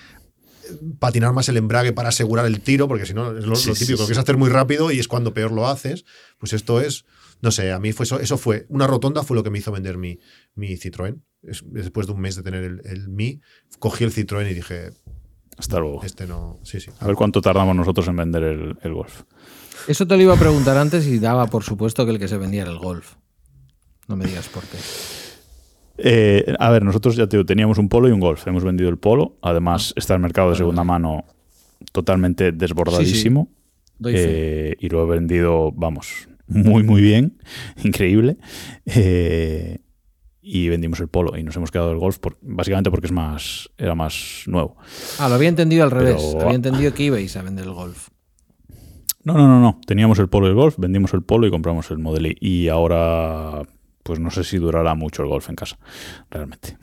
patinar 0.98 1.32
más 1.32 1.48
el 1.48 1.56
embrague 1.56 1.92
para 1.92 2.08
asegurar 2.10 2.46
el 2.46 2.60
tiro, 2.60 2.88
porque 2.88 3.06
si 3.06 3.14
no 3.14 3.36
es 3.36 3.44
lo, 3.46 3.56
Sí, 3.56 3.68
lo 3.68 3.74
típico 3.74 3.98
sí. 4.02 4.06
que 4.06 4.12
es 4.12 4.18
hacer 4.18 4.36
muy 4.36 4.48
rápido 4.50 4.90
y 4.90 4.98
es 4.98 5.08
cuando 5.08 5.32
peor 5.32 5.52
lo 5.52 5.66
haces. 5.68 6.04
Pues 6.38 6.52
esto 6.52 6.80
es 6.80 7.04
no 7.40 7.52
sé, 7.52 7.70
a 7.70 7.78
mí 7.78 7.92
fue 7.92 8.02
eso, 8.02 8.18
eso 8.18 8.36
fue, 8.36 8.66
una 8.68 8.88
rotonda 8.88 9.22
fue 9.22 9.36
lo 9.36 9.44
que 9.44 9.50
me 9.50 9.58
hizo 9.60 9.70
vender 9.70 9.96
mi, 9.96 10.18
mi 10.56 10.76
Citroën. 10.76 11.20
Es- 11.44 11.62
después 11.66 12.08
de 12.08 12.12
un 12.12 12.20
mes 12.20 12.34
de 12.34 12.42
tener 12.42 12.64
el, 12.64 12.80
el 12.84 13.08
Mi, 13.08 13.40
cogí 13.78 14.02
el 14.02 14.12
Citroën 14.12 14.50
y 14.50 14.54
dije, 14.54 14.90
Hasta 15.56 15.78
luego. 15.78 16.02
este 16.02 16.26
no, 16.26 16.58
sí, 16.64 16.80
sí. 16.80 16.90
A 16.98 17.06
ver 17.06 17.14
cuánto 17.14 17.40
tardamos 17.40 17.76
nosotros 17.76 18.08
en 18.08 18.16
vender 18.16 18.42
el, 18.42 18.76
el 18.82 18.92
Golf. 18.92 19.22
Eso 19.88 20.06
te 20.06 20.16
lo 20.16 20.22
iba 20.22 20.34
a 20.34 20.38
preguntar 20.38 20.76
antes 20.76 21.06
y 21.06 21.18
daba 21.18 21.46
por 21.46 21.64
supuesto 21.64 22.04
que 22.04 22.12
el 22.12 22.18
que 22.18 22.28
se 22.28 22.36
vendía 22.36 22.62
era 22.62 22.70
el 22.70 22.78
golf. 22.78 23.14
No 24.06 24.16
me 24.16 24.24
digas 24.26 24.46
por 24.48 24.62
qué. 24.64 24.76
Eh, 25.98 26.54
a 26.58 26.70
ver, 26.70 26.84
nosotros 26.84 27.16
ya 27.16 27.26
te 27.26 27.42
teníamos 27.44 27.78
un 27.78 27.88
polo 27.88 28.08
y 28.08 28.12
un 28.12 28.20
golf. 28.20 28.46
Hemos 28.46 28.64
vendido 28.64 28.88
el 28.90 28.98
polo. 28.98 29.36
Además, 29.42 29.92
está 29.96 30.14
el 30.14 30.20
mercado 30.20 30.50
de 30.50 30.56
segunda 30.56 30.84
mano 30.84 31.24
totalmente 31.92 32.52
desbordadísimo. 32.52 33.48
Eh, 34.04 34.76
y 34.78 34.88
lo 34.90 35.02
he 35.04 35.06
vendido, 35.16 35.72
vamos, 35.72 36.28
muy, 36.46 36.82
muy 36.84 37.00
bien. 37.02 37.38
Increíble. 37.82 38.36
Eh, 38.86 39.78
y 40.40 40.68
vendimos 40.68 41.00
el 41.00 41.08
polo 41.08 41.36
y 41.36 41.42
nos 41.42 41.56
hemos 41.56 41.70
quedado 41.70 41.90
el 41.92 41.98
golf 41.98 42.18
por- 42.18 42.38
básicamente 42.40 42.90
porque 42.90 43.06
es 43.08 43.12
más 43.12 43.68
era 43.76 43.94
más 43.94 44.44
nuevo. 44.46 44.76
Ah, 45.18 45.28
lo 45.28 45.34
había 45.34 45.48
entendido 45.48 45.82
al 45.84 45.90
revés. 45.90 46.22
Pero- 46.32 46.42
Había 46.44 46.56
entendido 46.56 46.94
que 46.94 47.02
ibais 47.04 47.36
a 47.36 47.42
vender 47.42 47.64
el 47.66 47.72
golf. 47.72 48.08
No, 49.28 49.34
no, 49.34 49.46
no, 49.46 49.60
no. 49.60 49.78
Teníamos 49.86 50.18
el 50.20 50.30
polo 50.30 50.46
y 50.46 50.50
el 50.50 50.54
golf, 50.54 50.76
vendimos 50.78 51.12
el 51.12 51.20
polo 51.20 51.46
y 51.46 51.50
compramos 51.50 51.90
el 51.90 51.98
Model 51.98 52.28
I. 52.28 52.36
Y 52.40 52.68
ahora, 52.68 53.60
pues 54.02 54.18
no 54.20 54.30
sé 54.30 54.42
si 54.42 54.56
durará 54.56 54.94
mucho 54.94 55.22
el 55.22 55.28
golf 55.28 55.50
en 55.50 55.54
casa, 55.54 55.78
realmente. 56.30 56.78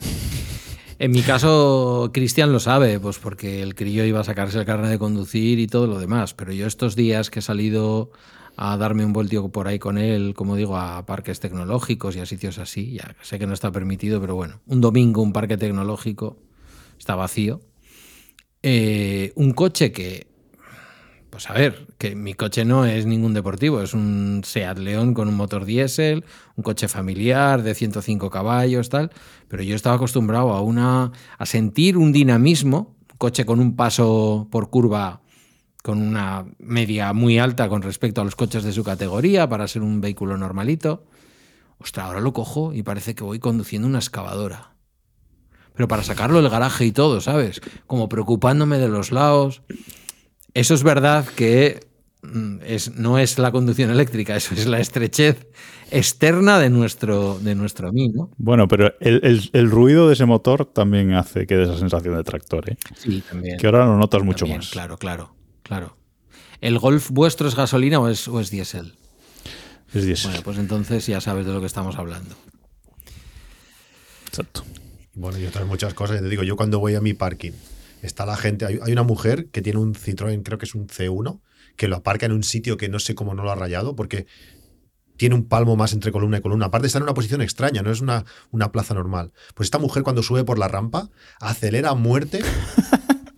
En 1.00 1.10
mi 1.10 1.22
caso, 1.22 2.10
Cristian 2.14 2.52
lo 2.52 2.60
sabe, 2.60 3.00
pues 3.00 3.18
porque 3.18 3.64
el 3.64 3.74
crío 3.74 4.04
iba 4.04 4.20
a 4.20 4.24
sacarse 4.24 4.60
el 4.60 4.64
carnet 4.64 4.92
de 4.92 4.98
conducir 5.00 5.58
y 5.58 5.66
todo 5.66 5.88
lo 5.88 5.98
demás. 5.98 6.34
Pero 6.34 6.52
yo 6.52 6.68
estos 6.68 6.94
días 6.94 7.30
que 7.30 7.40
he 7.40 7.42
salido 7.42 8.12
a 8.56 8.76
darme 8.76 9.04
un 9.04 9.12
voltio 9.12 9.48
por 9.48 9.66
ahí 9.66 9.80
con 9.80 9.98
él, 9.98 10.32
como 10.34 10.54
digo, 10.54 10.78
a 10.78 11.04
parques 11.04 11.40
tecnológicos 11.40 12.14
y 12.14 12.20
a 12.20 12.26
sitios 12.26 12.58
así, 12.58 12.92
ya 12.92 13.16
sé 13.22 13.40
que 13.40 13.48
no 13.48 13.54
está 13.54 13.72
permitido, 13.72 14.20
pero 14.20 14.36
bueno, 14.36 14.60
un 14.66 14.80
domingo 14.80 15.20
un 15.20 15.32
parque 15.32 15.56
tecnológico 15.56 16.38
está 16.96 17.16
vacío. 17.16 17.60
Eh, 18.62 19.32
un 19.34 19.50
coche 19.50 19.90
que, 19.90 20.28
pues 21.36 21.50
a 21.50 21.52
ver, 21.52 21.86
que 21.98 22.16
mi 22.16 22.32
coche 22.32 22.64
no 22.64 22.86
es 22.86 23.04
ningún 23.04 23.34
deportivo, 23.34 23.82
es 23.82 23.92
un 23.92 24.40
Seat 24.42 24.78
León 24.78 25.12
con 25.12 25.28
un 25.28 25.34
motor 25.34 25.66
diésel, 25.66 26.24
un 26.54 26.64
coche 26.64 26.88
familiar 26.88 27.62
de 27.62 27.74
105 27.74 28.30
caballos, 28.30 28.88
tal, 28.88 29.10
pero 29.46 29.62
yo 29.62 29.76
estaba 29.76 29.96
acostumbrado 29.96 30.54
a 30.54 30.62
una 30.62 31.12
a 31.36 31.44
sentir 31.44 31.98
un 31.98 32.10
dinamismo, 32.10 32.96
un 33.12 33.18
coche 33.18 33.44
con 33.44 33.60
un 33.60 33.76
paso 33.76 34.48
por 34.50 34.70
curva 34.70 35.20
con 35.82 36.00
una 36.00 36.46
media 36.58 37.12
muy 37.12 37.38
alta 37.38 37.68
con 37.68 37.82
respecto 37.82 38.22
a 38.22 38.24
los 38.24 38.34
coches 38.34 38.64
de 38.64 38.72
su 38.72 38.82
categoría 38.82 39.46
para 39.46 39.68
ser 39.68 39.82
un 39.82 40.00
vehículo 40.00 40.38
normalito. 40.38 41.04
Ostras, 41.76 42.06
ahora 42.06 42.20
lo 42.20 42.32
cojo 42.32 42.72
y 42.72 42.82
parece 42.82 43.14
que 43.14 43.24
voy 43.24 43.40
conduciendo 43.40 43.86
una 43.86 43.98
excavadora. 43.98 44.70
Pero 45.74 45.86
para 45.86 46.02
sacarlo 46.02 46.40
del 46.40 46.50
garaje 46.50 46.86
y 46.86 46.92
todo, 46.92 47.20
¿sabes? 47.20 47.60
Como 47.86 48.08
preocupándome 48.08 48.78
de 48.78 48.88
los 48.88 49.12
lados. 49.12 49.60
Eso 50.56 50.72
es 50.74 50.82
verdad 50.82 51.26
que 51.36 51.80
mm, 52.22 52.56
es, 52.64 52.94
no 52.94 53.18
es 53.18 53.38
la 53.38 53.52
conducción 53.52 53.90
eléctrica, 53.90 54.34
eso 54.36 54.54
es 54.54 54.66
la 54.66 54.80
estrechez 54.80 55.46
externa 55.90 56.58
de 56.58 56.70
nuestro, 56.70 57.38
de 57.38 57.54
nuestro 57.54 57.92
mí, 57.92 58.08
¿no? 58.08 58.30
Bueno, 58.38 58.66
pero 58.66 58.94
el, 59.00 59.20
el- 59.22 59.50
el 59.52 59.70
ruido 59.70 60.06
de 60.08 60.14
ese 60.14 60.24
motor 60.24 60.64
también 60.64 61.12
hace 61.12 61.46
que 61.46 61.56
dé 61.56 61.64
esa 61.64 61.76
sensación 61.78 62.16
de 62.16 62.24
tractor, 62.24 62.70
¿eh? 62.70 62.76
Sí, 62.96 63.22
también. 63.28 63.58
que 63.58 63.66
ahora 63.66 63.84
lo 63.84 63.96
notas 63.98 64.22
mucho 64.22 64.46
También, 64.46 64.58
más. 64.60 64.70
Claro, 64.70 64.96
claro, 64.96 65.34
claro. 65.62 65.96
¿El 66.62 66.78
Golf 66.78 67.10
vuestro 67.10 67.46
es 67.48 67.54
gasolina 67.54 68.00
o 68.00 68.08
es, 68.08 68.26
o 68.26 68.40
es 68.40 68.50
diésel? 68.50 68.94
Es 69.92 70.04
diésel. 70.06 70.30
Bueno, 70.30 70.42
pues 70.42 70.58
entonces 70.58 71.06
ya 71.06 71.20
sabes 71.20 71.44
de 71.44 71.52
lo 71.52 71.60
que 71.60 71.66
estamos 71.66 71.96
hablando. 71.96 72.34
Exacto. 74.26 74.64
Bueno, 75.14 75.38
y 75.38 75.46
otras 75.46 75.66
muchas 75.66 75.94
cosas. 75.94 76.16
Ya 76.16 76.22
te 76.22 76.28
digo, 76.30 76.42
yo 76.42 76.56
cuando 76.56 76.78
voy 76.78 76.94
a 76.94 77.00
mi 77.00 77.14
parking, 77.14 77.52
está 78.06 78.26
la 78.26 78.36
gente. 78.36 78.66
Hay, 78.66 78.78
hay 78.82 78.92
una 78.92 79.02
mujer 79.02 79.48
que 79.50 79.62
tiene 79.62 79.78
un 79.78 79.94
Citroën, 79.94 80.42
creo 80.42 80.58
que 80.58 80.66
es 80.66 80.74
un 80.74 80.86
C1, 80.86 81.40
que 81.76 81.88
lo 81.88 81.96
aparca 81.96 82.26
en 82.26 82.32
un 82.32 82.42
sitio 82.42 82.76
que 82.76 82.88
no 82.88 82.98
sé 82.98 83.14
cómo 83.14 83.34
no 83.34 83.44
lo 83.44 83.50
ha 83.50 83.54
rayado, 83.54 83.96
porque 83.96 84.26
tiene 85.16 85.34
un 85.34 85.48
palmo 85.48 85.76
más 85.76 85.92
entre 85.92 86.12
columna 86.12 86.38
y 86.38 86.40
columna. 86.40 86.66
Aparte, 86.66 86.86
está 86.86 86.98
en 86.98 87.04
una 87.04 87.14
posición 87.14 87.40
extraña, 87.40 87.82
no 87.82 87.90
es 87.90 88.00
una, 88.00 88.24
una 88.50 88.72
plaza 88.72 88.94
normal. 88.94 89.32
Pues 89.54 89.66
esta 89.66 89.78
mujer, 89.78 90.02
cuando 90.02 90.22
sube 90.22 90.44
por 90.44 90.58
la 90.58 90.68
rampa, 90.68 91.10
acelera 91.40 91.90
a 91.90 91.94
muerte. 91.94 92.40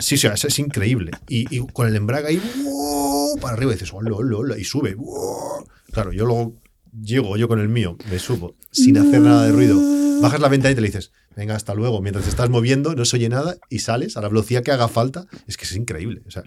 Sí, 0.00 0.16
sí, 0.16 0.28
es, 0.28 0.44
es 0.44 0.58
increíble. 0.60 1.10
Y, 1.28 1.52
y 1.52 1.66
con 1.66 1.88
el 1.88 1.96
embrague 1.96 2.28
ahí, 2.28 2.42
¡wow! 2.62 3.36
para 3.40 3.54
arriba, 3.54 3.72
y 3.72 3.74
dices, 3.74 3.92
hola, 3.92 4.12
hola, 4.14 4.36
hola, 4.36 4.56
y 4.56 4.62
sube. 4.62 4.94
¡wow! 4.94 5.66
Claro, 5.90 6.12
yo 6.12 6.24
luego 6.24 6.54
llego 7.02 7.36
yo 7.36 7.48
con 7.48 7.58
el 7.58 7.68
mío, 7.68 7.96
me 8.08 8.20
subo, 8.20 8.54
sin 8.70 8.96
hacer 8.98 9.20
nada 9.20 9.44
de 9.44 9.52
ruido. 9.52 9.80
Bajas 10.20 10.40
la 10.40 10.48
ventana 10.48 10.70
y 10.70 10.74
te 10.76 10.80
le 10.80 10.86
dices, 10.86 11.10
venga, 11.39 11.55
hasta 11.55 11.73
luego. 11.74 12.02
Mientras 12.02 12.24
te 12.24 12.31
estás 12.31 12.51
moviendo, 12.51 12.94
no 12.94 13.05
se 13.06 13.16
oye 13.16 13.28
nada 13.31 13.56
y 13.70 13.78
sales 13.78 14.16
a 14.16 14.20
la 14.20 14.28
velocidad 14.28 14.62
que 14.62 14.73
haga 14.73 14.89
falta. 14.89 15.27
Es 15.47 15.56
que 15.56 15.65
es 15.65 15.74
increíble. 15.74 16.20
O 16.27 16.31
sea, 16.31 16.43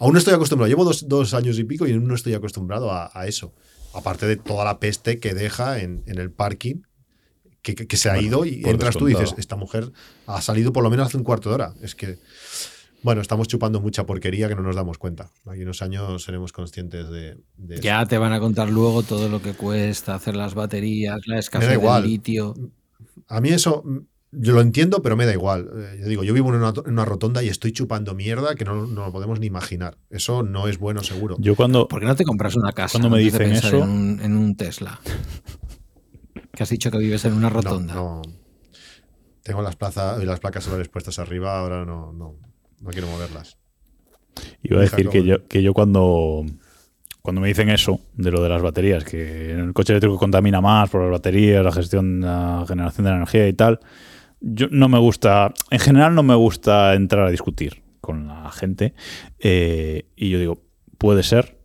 aún 0.00 0.12
no 0.14 0.18
estoy 0.18 0.34
acostumbrado. 0.34 0.68
Llevo 0.68 0.84
dos, 0.84 1.06
dos 1.08 1.34
años 1.34 1.58
y 1.58 1.64
pico 1.64 1.86
y 1.86 1.92
aún 1.92 2.08
no 2.08 2.14
estoy 2.14 2.34
acostumbrado 2.34 2.90
a, 2.90 3.10
a 3.14 3.26
eso. 3.28 3.52
Aparte 3.94 4.26
de 4.26 4.36
toda 4.36 4.64
la 4.64 4.78
peste 4.80 5.20
que 5.20 5.34
deja 5.34 5.78
en, 5.80 6.02
en 6.06 6.18
el 6.18 6.30
parking, 6.30 6.82
que, 7.62 7.74
que- 7.74 7.86
que 7.86 7.96
se 7.96 8.08
ha 8.10 8.14
Bueno, 8.14 8.26
ido 8.28 8.44
y 8.44 8.62
entras 8.64 8.96
tú 8.96 9.08
y 9.08 9.12
dices, 9.12 9.34
esta 9.38 9.56
mujer 9.56 9.92
ha 10.26 10.40
salido 10.40 10.72
por 10.72 10.82
lo 10.82 10.90
menos 10.90 11.06
hace 11.06 11.16
un 11.16 11.24
cuarto 11.24 11.48
de 11.48 11.54
hora. 11.56 11.74
Es 11.82 11.94
que, 11.94 12.18
bueno, 13.02 13.20
estamos 13.20 13.48
chupando 13.48 13.80
mucha 13.80 14.04
porquería 14.06 14.48
que 14.48 14.54
no 14.54 14.62
nos 14.62 14.76
damos 14.76 14.98
cuenta. 14.98 15.30
Aquí 15.46 15.62
unos 15.62 15.80
años 15.82 16.22
seremos 16.24 16.52
conscientes 16.52 17.08
de, 17.08 17.36
de 17.56 17.74
eso. 17.76 17.82
Ya 17.82 18.04
te 18.06 18.18
van 18.18 18.32
a 18.32 18.40
contar 18.40 18.70
luego 18.70 19.02
todo 19.02 19.28
lo 19.28 19.40
que 19.42 19.52
cuesta 19.54 20.14
hacer 20.14 20.36
las 20.36 20.54
baterías, 20.54 21.18
la 21.26 21.38
escasez 21.38 21.80
de 21.80 22.00
litio. 22.02 22.54
A 23.28 23.40
mí 23.40 23.48
eso, 23.50 23.82
mm, 23.84 23.98
yo 24.32 24.52
lo 24.54 24.60
entiendo, 24.60 25.02
pero 25.02 25.16
me 25.16 25.26
da 25.26 25.32
igual. 25.32 25.68
Eh, 25.74 25.98
yo 26.00 26.08
digo, 26.08 26.24
yo 26.24 26.34
vivo 26.34 26.48
en 26.50 26.56
una, 26.56 26.72
en 26.84 26.92
una 26.92 27.04
rotonda 27.04 27.42
y 27.42 27.48
estoy 27.48 27.72
chupando 27.72 28.14
mierda 28.14 28.54
que 28.54 28.64
no, 28.64 28.86
no 28.86 29.06
lo 29.06 29.12
podemos 29.12 29.40
ni 29.40 29.46
imaginar. 29.46 29.98
Eso 30.10 30.42
no 30.42 30.68
es 30.68 30.78
bueno, 30.78 31.02
seguro. 31.02 31.36
Yo 31.38 31.56
cuando, 31.56 31.88
¿Por 31.88 32.00
qué 32.00 32.06
no 32.06 32.16
te 32.16 32.24
compras 32.24 32.54
una 32.56 32.72
casa 32.72 32.92
Cuando 32.98 33.10
me 33.16 33.22
dicen 33.22 33.52
eso- 33.52 33.76
en 33.78 33.82
un, 33.82 34.20
en 34.22 34.36
un 34.36 34.56
Tesla? 34.56 35.00
Que 36.52 36.62
has 36.62 36.70
dicho 36.70 36.90
que 36.90 36.98
vives 36.98 37.24
en 37.24 37.34
una 37.34 37.48
rotonda. 37.50 37.94
no. 37.94 38.22
Tengo 39.42 39.62
las, 39.62 39.76
plazas, 39.76 40.22
las 40.24 40.40
placas 40.40 40.64
solares 40.64 40.88
puestas 40.88 41.20
arriba, 41.20 41.60
ahora 41.60 41.84
no, 41.84 42.12
no, 42.12 42.34
no 42.80 42.90
quiero 42.90 43.06
moverlas. 43.06 43.58
iba 44.64 44.78
a 44.78 44.82
decir 44.82 45.08
que 45.08 45.22
yo, 45.22 45.46
que 45.46 45.62
yo 45.62 45.72
cuando, 45.72 46.44
cuando 47.26 47.40
me 47.40 47.48
dicen 47.48 47.68
eso 47.70 48.00
de 48.14 48.30
lo 48.30 48.40
de 48.40 48.48
las 48.48 48.62
baterías, 48.62 49.02
que 49.04 49.50
el 49.50 49.72
coche 49.72 49.92
eléctrico 49.94 50.16
contamina 50.16 50.60
más 50.60 50.88
por 50.88 51.02
las 51.02 51.10
baterías, 51.10 51.64
la 51.64 51.72
gestión, 51.72 52.20
la 52.20 52.64
generación 52.68 53.04
de 53.04 53.10
la 53.10 53.16
energía 53.16 53.48
y 53.48 53.52
tal, 53.52 53.80
yo 54.40 54.68
no 54.70 54.88
me 54.88 54.98
gusta, 55.00 55.52
en 55.72 55.80
general 55.80 56.14
no 56.14 56.22
me 56.22 56.36
gusta 56.36 56.94
entrar 56.94 57.26
a 57.26 57.30
discutir 57.32 57.82
con 58.00 58.28
la 58.28 58.50
gente. 58.52 58.94
eh, 59.40 60.06
y 60.14 60.30
yo 60.30 60.38
digo, 60.38 60.62
puede 60.98 61.24
ser, 61.24 61.58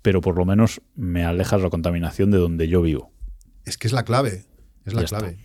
pero 0.00 0.22
por 0.22 0.36
lo 0.38 0.46
menos 0.46 0.80
me 0.94 1.24
alejas 1.26 1.60
la 1.60 1.68
contaminación 1.68 2.30
de 2.30 2.38
donde 2.38 2.66
yo 2.66 2.80
vivo. 2.80 3.12
Es 3.66 3.76
que 3.76 3.88
es 3.88 3.92
la 3.92 4.04
clave. 4.04 4.46
Es 4.86 4.94
la 4.94 5.00
Ya 5.02 5.04
está. 5.04 5.18
clave. 5.18 5.36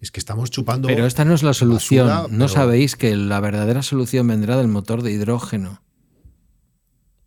Es 0.00 0.10
que 0.12 0.20
estamos 0.20 0.50
chupando. 0.52 0.86
Pero 0.86 1.04
esta 1.06 1.24
no 1.24 1.34
es 1.34 1.42
la 1.42 1.54
solución. 1.54 2.06
basura, 2.06 2.28
no 2.30 2.44
pero- 2.46 2.48
sabéis 2.48 2.94
que 2.94 3.16
la 3.16 3.40
verdadera 3.40 3.82
solución 3.82 4.28
vendrá 4.28 4.56
del 4.56 4.68
motor 4.68 5.02
de 5.02 5.10
hidrógeno. 5.10 5.82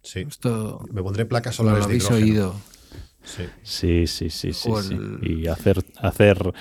Sí. 0.03 0.21
Esto 0.27 0.85
Me 0.91 1.01
pondré 1.03 1.25
placas 1.25 1.53
lo 1.59 1.65
solares 1.65 1.79
de 1.81 1.85
habéis 1.85 2.03
hidrógeno. 2.03 2.25
oído. 2.25 2.55
Sí. 3.23 3.43
Sí, 3.63 4.07
sí, 4.07 4.29
sí, 4.29 4.53
sí. 4.53 4.69
Y 5.21 5.47
hacer, 5.47 5.83
hacer 6.01 6.53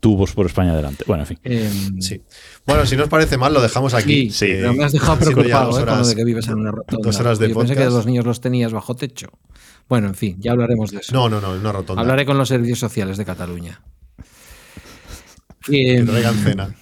tubos 0.00 0.32
por 0.32 0.46
España 0.46 0.72
adelante. 0.72 1.04
Bueno, 1.06 1.22
en 1.24 1.26
fin. 1.26 1.38
Em, 1.42 2.00
Sí. 2.00 2.22
Bueno, 2.66 2.86
si 2.86 2.96
no 2.96 3.04
os 3.04 3.08
parece 3.08 3.36
mal, 3.38 3.52
lo 3.52 3.60
dejamos 3.60 3.92
aquí. 3.94 4.30
Sí, 4.30 4.46
Sí. 4.46 4.52
pero 4.52 4.72
me 4.74 4.84
has 4.84 4.92
dejado 4.92 5.18
preocupado 5.18 5.70
dos 5.72 5.80
¿eh? 5.80 5.84
lo 5.86 6.06
de 6.06 6.14
que 6.14 6.24
vives 6.24 6.46
en 6.48 6.54
una 6.54 6.70
rotonda. 6.70 7.02
dos 7.06 7.20
horas 7.20 7.38
de 7.38 7.48
Yo 7.48 7.54
pensé 7.58 7.74
que 7.74 7.84
los 7.86 8.06
niños 8.06 8.24
los 8.24 8.40
tenías 8.40 8.72
bajo 8.72 8.94
techo. 8.94 9.28
Bueno, 9.88 10.06
en 10.08 10.14
fin, 10.14 10.36
ya 10.40 10.52
hablaremos 10.52 10.90
de 10.92 10.98
eso. 10.98 11.12
No, 11.12 11.28
no, 11.28 11.40
no, 11.40 11.54
en 11.54 11.60
una 11.60 11.72
rotonda. 11.72 12.00
Hablaré 12.00 12.24
con 12.24 12.38
los 12.38 12.48
servicios 12.48 12.78
sociales 12.78 13.16
de 13.18 13.24
Cataluña. 13.24 13.82
Que 15.62 15.96
Em, 15.96 16.06
traigan 16.06 16.34
cena. 16.36 16.74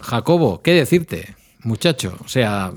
Jacobo, 0.00 0.62
¿qué 0.62 0.72
decirte, 0.72 1.36
muchacho? 1.60 2.18
O 2.24 2.28
sea, 2.28 2.72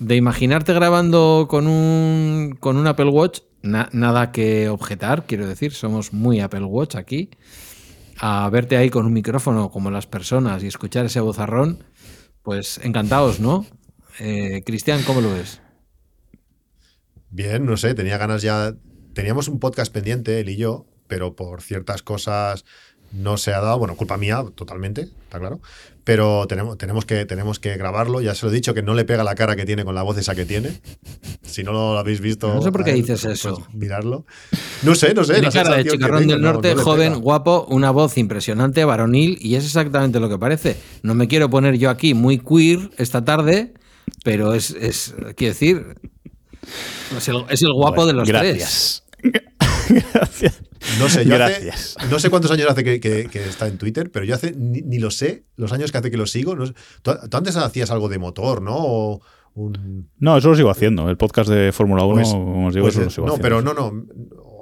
de 0.00 0.16
imaginarte 0.16 0.72
grabando 0.72 1.46
con 1.48 1.66
un, 1.66 2.56
con 2.58 2.76
un 2.76 2.86
Apple 2.86 3.10
Watch, 3.10 3.40
na- 3.62 3.88
nada 3.92 4.32
que 4.32 4.68
objetar, 4.68 5.26
quiero 5.26 5.46
decir, 5.46 5.72
somos 5.72 6.12
muy 6.12 6.40
Apple 6.40 6.64
Watch 6.64 6.96
aquí. 6.96 7.30
A 8.18 8.50
verte 8.50 8.76
ahí 8.76 8.90
con 8.90 9.06
un 9.06 9.12
micrófono 9.14 9.70
como 9.70 9.90
las 9.90 10.06
personas 10.06 10.62
y 10.62 10.66
escuchar 10.66 11.06
ese 11.06 11.20
vozarrón, 11.20 11.84
pues 12.42 12.78
encantados, 12.82 13.40
¿no? 13.40 13.64
Eh, 14.18 14.62
Cristian, 14.66 15.02
¿cómo 15.04 15.20
lo 15.22 15.32
ves? 15.32 15.62
Bien, 17.30 17.64
no 17.64 17.76
sé, 17.76 17.94
tenía 17.94 18.18
ganas 18.18 18.42
ya. 18.42 18.74
Teníamos 19.14 19.48
un 19.48 19.58
podcast 19.60 19.92
pendiente, 19.92 20.40
él 20.40 20.48
y 20.50 20.56
yo, 20.56 20.86
pero 21.06 21.34
por 21.36 21.62
ciertas 21.62 22.02
cosas 22.02 22.64
no 23.12 23.36
se 23.36 23.52
ha 23.52 23.60
dado, 23.60 23.78
bueno, 23.78 23.96
culpa 23.96 24.16
mía 24.16 24.44
totalmente, 24.54 25.08
está 25.24 25.38
claro, 25.38 25.60
pero 26.04 26.46
tenemos, 26.46 26.78
tenemos, 26.78 27.04
que, 27.04 27.24
tenemos 27.24 27.58
que 27.58 27.76
grabarlo, 27.76 28.20
ya 28.20 28.34
se 28.34 28.46
lo 28.46 28.52
he 28.52 28.54
dicho 28.54 28.74
que 28.74 28.82
no 28.82 28.94
le 28.94 29.04
pega 29.04 29.24
la 29.24 29.34
cara 29.34 29.56
que 29.56 29.64
tiene 29.64 29.84
con 29.84 29.94
la 29.94 30.02
voz 30.02 30.18
esa 30.18 30.34
que 30.34 30.44
tiene, 30.46 30.80
si 31.42 31.62
no 31.62 31.72
lo 31.72 31.98
habéis 31.98 32.20
visto... 32.20 32.52
No 32.52 32.62
sé 32.62 32.72
por 32.72 32.84
qué 32.84 32.92
dices 32.92 33.22
pues 33.22 33.40
eso. 33.40 33.66
mirarlo. 33.72 34.24
No 34.82 34.94
sé, 34.94 35.14
no 35.14 35.24
sé. 35.24 35.34
Tiene 35.34 35.48
la 35.48 35.52
cara 35.52 35.76
de 35.76 35.84
chicarrón 35.84 36.26
del 36.26 36.40
no, 36.40 36.52
norte, 36.52 36.74
no 36.74 36.82
joven, 36.82 37.12
pega. 37.12 37.22
guapo, 37.22 37.66
una 37.68 37.90
voz 37.90 38.16
impresionante, 38.18 38.84
varonil, 38.84 39.38
y 39.40 39.56
es 39.56 39.64
exactamente 39.64 40.20
lo 40.20 40.28
que 40.28 40.38
parece. 40.38 40.76
No 41.02 41.14
me 41.14 41.28
quiero 41.28 41.50
poner 41.50 41.78
yo 41.78 41.90
aquí 41.90 42.14
muy 42.14 42.38
queer 42.38 42.90
esta 42.96 43.24
tarde, 43.24 43.74
pero 44.24 44.54
es, 44.54 44.70
es 44.70 45.14
quiero 45.36 45.54
decir, 45.54 45.96
es 47.16 47.28
el, 47.28 47.44
es 47.48 47.62
el 47.62 47.72
guapo 47.72 48.06
de 48.06 48.12
los 48.12 48.28
tres. 48.28 49.04
Gracias. 49.88 50.62
No 50.98 51.08
sé, 51.08 51.24
yo 51.24 51.42
hace- 51.42 51.70
no 52.10 52.18
sé 52.18 52.30
cuántos 52.30 52.50
años 52.50 52.68
hace 52.70 52.82
que, 52.84 53.00
que- 53.00 53.26
que 53.30 53.44
está 53.48 53.66
en 53.68 53.76
Twitter, 53.78 54.10
pero 54.10 54.24
yo 54.24 54.34
hace 54.34 54.52
ni, 54.56 54.80
ni 54.82 54.98
lo 54.98 55.10
sé, 55.10 55.44
los 55.56 55.72
años 55.72 55.92
que 55.92 55.98
hace 55.98 56.10
que 56.10 56.16
lo 56.16 56.26
sigo. 56.26 56.54
no 56.56 56.66
sé. 56.66 56.72
tú, 57.02 57.12
tú 57.28 57.36
antes 57.36 57.56
hacías 57.56 57.90
algo 57.90 58.08
de 58.08 58.18
motor, 58.18 58.62
¿no? 58.62 58.76
O 58.76 59.20
un, 59.54 60.08
No, 60.18 60.38
eso 60.38 60.48
lo 60.48 60.54
sigo 60.56 60.70
haciendo. 60.70 61.10
El 61.10 61.16
podcast 61.16 61.50
de 61.50 61.72
Fórmula 61.72 62.04
1, 62.04 62.14
Pues- 62.14 62.28
como 62.30 62.68
os 62.68 62.74
digo, 62.74 62.84
pues, 62.84 62.94
eso 62.94 63.04
lo 63.04 63.10
sigo 63.10 63.26
no, 63.26 63.32
haciendo. 63.34 63.42
pero 63.42 63.62
no, 63.62 63.74
no. 63.74 64.04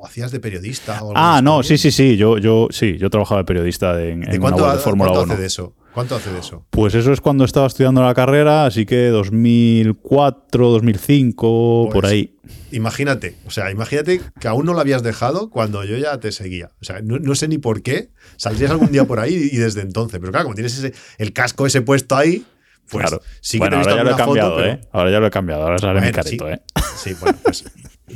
o 0.00 0.06
hacías 0.06 0.30
de 0.30 0.38
periodista. 0.40 0.94
O 1.02 1.08
algo 1.08 1.12
Ah, 1.16 1.40
no, 1.42 1.56
también. 1.58 1.78
sí, 1.78 1.90
sí, 1.90 1.90
sí. 1.90 2.16
Yo, 2.16 2.38
yo, 2.38 2.68
sí, 2.70 2.96
yo 2.98 3.10
trabajaba 3.10 3.40
de 3.40 3.44
periodista 3.46 4.00
en, 4.02 4.20
¿De 4.20 4.26
en 4.26 4.30
una 4.30 4.40
cuánto, 4.40 4.62
web 4.64 4.72
de 4.72 4.78
ha- 4.78 4.80
Fórmula 4.80 5.10
cuánto 5.10 5.24
1. 5.24 5.32
hace 5.34 5.40
de 5.42 5.46
eso? 5.46 5.74
¿Cuánto 5.98 6.14
hace 6.14 6.30
de 6.30 6.38
eso? 6.38 6.64
Pues 6.70 6.94
eso 6.94 7.12
es 7.12 7.20
cuando 7.20 7.44
estaba 7.44 7.66
estudiando 7.66 8.04
la 8.04 8.14
carrera, 8.14 8.66
así 8.66 8.86
que 8.86 9.08
2004, 9.08 10.68
2005, 10.68 11.88
por 11.92 12.02
Pues, 12.02 12.12
ahí. 12.12 12.36
Imagínate, 12.70 13.34
o 13.46 13.50
sea, 13.50 13.72
imagínate 13.72 14.20
que 14.40 14.46
aún 14.46 14.64
no 14.64 14.74
lo 14.74 14.78
habías 14.80 15.02
dejado 15.02 15.50
cuando 15.50 15.82
yo 15.84 15.96
ya 15.96 16.20
te 16.20 16.30
seguía. 16.30 16.70
O 16.80 16.84
sea, 16.84 17.00
no, 17.02 17.18
no 17.18 17.34
sé 17.34 17.48
ni 17.48 17.58
por 17.58 17.82
qué. 17.82 18.10
Saldrías 18.36 18.70
algún 18.70 18.92
día 18.92 19.06
por 19.06 19.18
ahí 19.18 19.34
y 19.50 19.56
desde 19.56 19.80
entonces. 19.80 20.20
Pero 20.20 20.30
claro, 20.30 20.44
como 20.44 20.54
tienes 20.54 20.78
ese, 20.78 20.92
el 21.18 21.32
casco 21.32 21.66
ese 21.66 21.82
puesto 21.82 22.14
ahí, 22.14 22.44
pues 22.88 23.06
claro. 23.08 23.20
sí 23.40 23.58
que 23.58 23.68
bueno, 23.68 23.70
te 23.70 23.76
he 23.76 23.78
visto 23.80 23.90
ahora 23.90 24.04
ya 24.04 24.08
lo 24.10 24.14
he 24.14 24.18
cambiado, 24.24 24.50
foto, 24.50 24.62
pero- 24.62 24.72
¿eh? 24.74 24.80
Ahora 24.92 25.10
ya 25.10 25.18
lo 25.18 25.26
he 25.26 25.30
cambiado, 25.32 25.62
ahora 25.64 25.78
sale 25.78 25.94
mi 25.94 25.98
Bueno, 26.00 26.14
careto, 26.14 26.46
sí. 26.46 26.52
¿eh? 26.52 26.60
Sí, 26.96 27.14
bueno, 27.20 27.38
pues 27.42 27.64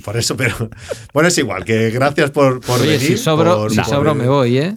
por 0.05 0.17
eso, 0.17 0.37
pero 0.37 0.55
bueno, 1.13 1.29
es 1.29 1.37
igual, 1.39 1.65
que 1.65 1.91
gracias 1.91 2.31
por, 2.31 2.61
por 2.61 2.79
Oye, 2.81 2.93
venir. 2.93 3.01
si 3.09 3.17
sobro, 3.17 3.57
por- 3.57 3.71
si 3.73 3.77
por- 3.79 3.87
sobro 3.87 4.15
me 4.15 4.29
voy, 4.29 4.59
¿eh? 4.59 4.77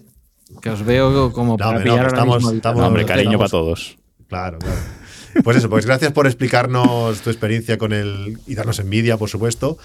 Que 0.61 0.69
os 0.69 0.83
veo 0.85 1.31
como 1.33 1.57
para 1.57 1.79
no, 1.79 1.83
pillar 1.83 2.07
estamos- 2.07 2.37
mismo. 2.37 2.51
estamos- 2.51 2.79
No, 2.81 2.87
hombre, 2.87 3.01
estamos- 3.03 3.21
cariño 3.23 3.37
para 3.37 3.49
todos. 3.49 3.97
Claro, 4.27 4.59
claro. 4.59 4.75
Pues 5.43 5.57
eso, 5.57 5.69
pues 5.69 5.85
gracias 5.85 6.13
por 6.13 6.27
explicarnos 6.27 7.19
tu 7.21 7.29
experiencia 7.29 7.77
con 7.77 7.91
el 7.91 8.37
y 8.47 8.55
darnos 8.55 8.79
envidia, 8.79 9.17
por 9.17 9.27
supuesto, 9.29 9.77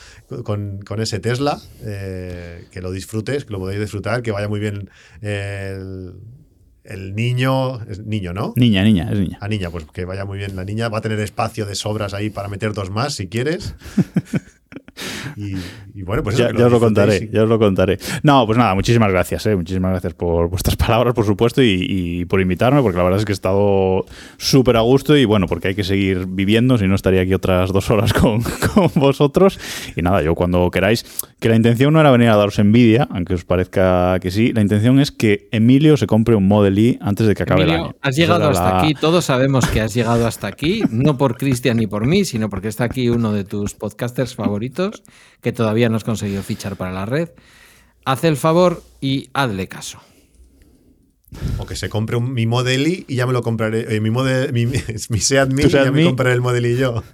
con, 0.45 0.81
con 0.83 1.01
ese 1.01 1.19
Tesla. 1.19 1.61
eh, 1.83 2.67
que 2.71 2.81
lo 2.81 2.93
disfrutes, 2.93 3.45
que 3.47 3.53
lo 3.53 3.59
podáis 3.59 3.81
disfrutar, 3.81 4.23
que 4.23 4.31
vaya 4.31 4.49
muy 4.49 4.61
bien 4.61 4.91
el, 5.23 6.13
el 6.85 7.15
niño. 7.17 7.83
Es 7.91 7.99
niño, 8.07 8.33
¿no? 8.33 8.53
Niña, 8.57 8.85
niña, 8.85 9.09
es 9.11 9.19
niña. 9.19 9.39
A 9.41 9.49
niña, 9.49 9.71
pues 9.71 9.87
que 9.93 10.05
vaya 10.05 10.25
muy 10.25 10.39
bien 10.39 10.55
la 10.55 10.65
niña. 10.65 10.89
Va 10.89 10.99
a 10.99 11.01
tener 11.01 11.19
espacio 11.19 11.67
de 11.67 11.75
sobras 11.75 12.15
ahí 12.15 12.31
para 12.31 12.47
meter 12.49 12.73
dos 12.73 12.91
más 12.91 13.15
si 13.15 13.27
quieres. 13.29 13.75
Y, 15.37 15.55
y 15.95 16.03
bueno, 16.03 16.23
pues 16.23 16.39
eso, 16.39 16.51
ya, 16.57 16.67
os 16.67 16.73
lo 16.73 16.81
contaré, 16.81 17.29
y- 17.31 17.35
ya 17.35 17.43
os 17.45 17.49
lo 17.49 17.59
contaré. 17.59 17.99
No, 18.23 18.47
pues 18.47 18.59
nada, 18.59 18.75
muchísimas 18.75 19.11
gracias, 19.11 19.47
¿eh? 19.47 19.57
muchísimas 19.57 19.91
gracias 19.93 20.15
por 20.15 20.49
vuestras 20.49 20.77
palabras, 20.77 21.15
por 21.15 21.25
supuesto, 21.25 21.63
y, 21.63 21.87
y 21.89 22.25
por 22.25 22.41
invitarme, 22.41 22.83
porque 22.83 22.99
la 22.99 23.05
verdad 23.05 23.19
es 23.19 23.25
que 23.25 23.33
he 23.33 23.35
estado 23.35 24.05
súper 24.39 24.77
a 24.77 24.81
gusto 24.81 25.17
y 25.17 25.25
bueno, 25.25 25.47
porque 25.47 25.69
hay 25.69 25.75
que 25.75 25.85
seguir 25.85 26.27
viviendo, 26.29 26.79
si 26.79 26.87
no 26.87 26.95
estaría 26.95 27.23
aquí 27.23 27.35
otras 27.35 27.73
dos 27.73 27.91
horas 27.91 28.13
con, 28.13 28.43
con 28.75 28.91
vosotros. 28.95 29.59
Y 29.97 30.03
nada, 30.03 30.23
yo 30.23 30.35
cuando 30.35 30.71
queráis, 30.71 31.05
que 31.39 31.49
la 31.49 31.57
intención 31.57 31.93
no 31.93 32.01
era 32.01 32.11
venir 32.11 32.29
a 32.29 32.37
daros 32.37 32.59
envidia, 32.59 33.09
aunque 33.11 33.35
os 33.35 33.45
parezca 33.45 34.19
que 34.21 34.31
sí, 34.31 34.53
la 34.53 34.61
intención 34.63 35.01
es 35.01 35.11
que 35.13 35.49
Emilio 35.53 35.97
se 35.97 36.07
compre 36.07 36.35
un 36.35 36.47
Model 36.49 36.79
E 36.79 36.99
antes 37.01 37.27
de 37.27 37.35
que 37.35 37.43
acabe 37.43 37.63
el 37.63 37.69
Emilio, 37.69 37.85
año. 37.87 37.97
has 38.03 38.17
llegado 38.17 38.49
hasta 38.49 38.65
la- 38.75 38.81
aquí, 38.83 38.95
todos 38.95 39.25
sabemos 39.25 39.67
que 39.67 39.81
has 39.81 39.95
llegado 39.95 40.27
hasta 40.27 40.47
aquí, 40.47 40.83
no 40.91 41.17
por 41.17 41.37
Cristian 41.37 41.77
ni 41.79 41.87
por 41.87 42.07
mí, 42.07 42.25
sino 42.25 42.49
porque 42.51 42.69
está 42.69 42.85
aquí 42.85 43.09
uno 43.09 43.33
de 43.33 43.45
tus 43.45 43.75
podcasters 43.75 44.35
favoritos, 44.35 44.90
que 45.41 45.53
todavía 45.53 45.89
no 45.89 45.97
has 45.97 46.05
conseguido 46.05 46.43
fichar 46.43 46.77
para 46.77 46.93
la 46.93 47.07
red. 47.07 47.31
Haz 48.05 48.25
el 48.25 48.37
favor 48.37 48.83
y 49.01 49.29
hazle 49.35 49.69
caso. 49.69 49.99
O 51.59 51.65
que 51.67 51.77
se 51.77 51.89
compre 51.89 52.17
un, 52.17 52.33
mi 52.35 52.45
Model 52.47 53.05
Y 53.07 53.15
ya 53.15 53.25
me 53.25 53.33
lo 53.33 53.41
compraré. 53.43 53.95
eh, 53.95 54.01
mi, 54.01 54.11
Model, 54.11 54.53
mi, 54.53 54.67
mi 55.11 55.21
Seat 55.21 55.51
y 55.57 55.69
ya 55.69 55.91
me 55.93 56.03
compraré 56.05 56.33
el 56.33 56.41
Model 56.41 56.67
Y 56.67 56.77
yo. 56.77 57.05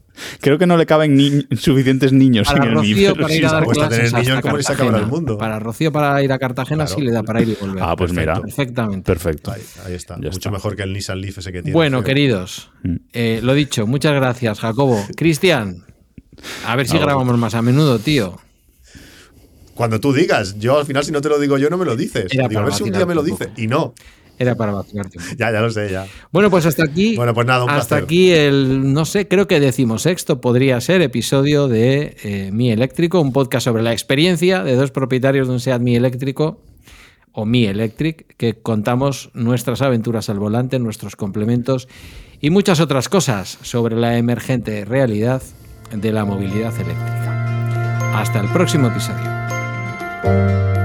Creo 0.41 0.57
que 0.57 0.67
no 0.67 0.79
le 0.79 0.87
caben 0.87 1.15
ni- 1.17 1.43
suficientes 1.59 2.11
niños 2.15 2.49
Para 2.49 2.63
en 2.65 2.69
el 2.71 2.75
Rocío, 2.77 3.13
pero 3.13 3.15
para 3.25 3.29
sí, 3.35 3.39
ir 3.41 3.47
a 3.47 3.53
dar 3.53 3.65
cuesta 3.65 3.89
clases 3.89 4.05
tener 4.11 4.13
niños, 4.23 4.37
hasta 4.39 4.43
¿cómo 4.49 4.57
le 4.57 4.63
saca 4.63 4.83
ahora 4.85 4.93
Cartagena. 4.93 5.05
el 5.05 5.21
mundo? 5.21 5.37
Para 5.37 5.59
Rocío, 5.59 5.93
para 5.93 6.23
ir 6.23 6.33
a 6.33 6.39
Cartagena, 6.39 6.87
Claro. 6.87 6.99
sí 6.99 7.05
le 7.07 7.13
da 7.13 7.23
para 7.23 7.43
ir 7.43 7.51
y 7.51 7.55
volver. 7.61 7.83
Ah, 7.83 7.95
pues 7.95 8.13
mira, 8.15 8.41
Perfectamente. 8.41 9.03
perfecto. 9.05 9.51
Ahí, 9.53 9.61
ahí 9.85 9.93
está. 9.93 10.15
Ya 10.15 10.21
Mucho 10.29 10.39
está. 10.39 10.51
mejor 10.51 10.77
que 10.77 10.85
el 10.85 10.95
Nissan 10.95 11.21
Leaf 11.21 11.37
ese 11.37 11.53
que 11.53 11.61
tiene. 11.61 11.75
Bueno, 11.75 11.99
feo. 11.99 12.05
queridos, 12.07 12.71
Mm. 12.85 12.95
eh, 13.13 13.41
lo 13.43 13.53
dicho, 13.53 13.87
muchas 13.87 14.15
gracias, 14.15 14.61
Jacobo. 14.61 15.05
Cristian, 15.17 15.85
a 16.67 16.77
ver 16.77 16.89
si 16.89 16.99
grabamos 16.99 17.39
más 17.39 17.55
a 17.55 17.63
menudo, 17.63 17.99
tío. 17.99 18.39
Cuando 19.75 20.01
tú 20.01 20.13
digas, 20.13 20.59
yo 20.59 20.79
al 20.79 20.87
final 20.87 21.05
si 21.05 21.13
no 21.13 21.21
te 21.21 21.29
lo 21.29 21.39
digo 21.39 21.59
yo 21.59 21.69
no 21.69 21.77
me 21.77 21.85
lo 21.85 21.97
dices. 21.97 22.29
Digo, 22.31 22.61
a 22.61 22.65
ver 22.65 22.73
si 22.73 22.83
un 22.83 22.93
día 22.93 23.05
me 23.05 23.15
lo 23.15 23.21
un 23.21 23.27
dice. 23.27 23.49
poco. 23.49 23.61
Y 23.61 23.67
no. 23.67 23.95
Era 24.39 24.55
para 24.55 24.73
vacilarte. 24.73 25.19
Ya, 25.39 25.51
ya 25.51 25.61
lo 25.61 25.71
sé, 25.71 25.91
ya. 25.91 26.07
Bueno, 26.31 26.51
pues 26.51 26.67
hasta 26.67 26.85
aquí. 26.85 27.17
Bueno, 27.17 27.33
pues 27.33 27.47
nada, 27.47 27.65
un 27.65 27.71
hasta 27.71 27.97
placer. 27.97 28.05
aquí 28.05 28.31
el, 28.31 28.93
no 28.93 29.05
sé, 29.07 29.29
creo 29.29 29.49
que 29.49 29.61
decimosexto 29.61 30.41
podría 30.41 30.81
ser 30.81 31.01
episodio 31.01 31.69
de 31.69 32.17
eh, 32.23 32.51
Mi 32.53 32.71
Eléctrico, 32.71 33.21
un 33.21 33.33
podcast 33.33 33.65
sobre 33.65 33.83
la 33.83 33.93
experiencia 33.93 34.63
de 34.63 34.75
dos 34.75 34.91
propietarios 34.91 35.49
de 35.49 35.55
un 35.55 35.61
SEAT 35.61 35.81
Mi 35.81 35.97
Eléctrico 35.97 36.61
o 37.33 37.47
Mi 37.47 37.65
Electric, 37.65 38.37
que 38.37 38.55
contamos 38.55 39.31
nuestras 39.33 39.81
aventuras 39.81 40.29
al 40.29 40.39
volante, 40.39 40.79
nuestros 40.79 41.17
complementos 41.17 41.89
y 42.41 42.51
muchas 42.51 42.81
otras 42.81 43.09
cosas 43.09 43.59
sobre 43.63 43.97
la 43.97 44.19
emergente 44.19 44.85
realidad 44.85 45.43
de 45.91 46.13
la 46.13 46.25
movilidad 46.25 46.75
eléctrica. 46.79 48.19
Hasta 48.19 48.41
el 48.41 48.49
próximo 48.49 48.89
episodio. 48.89 50.76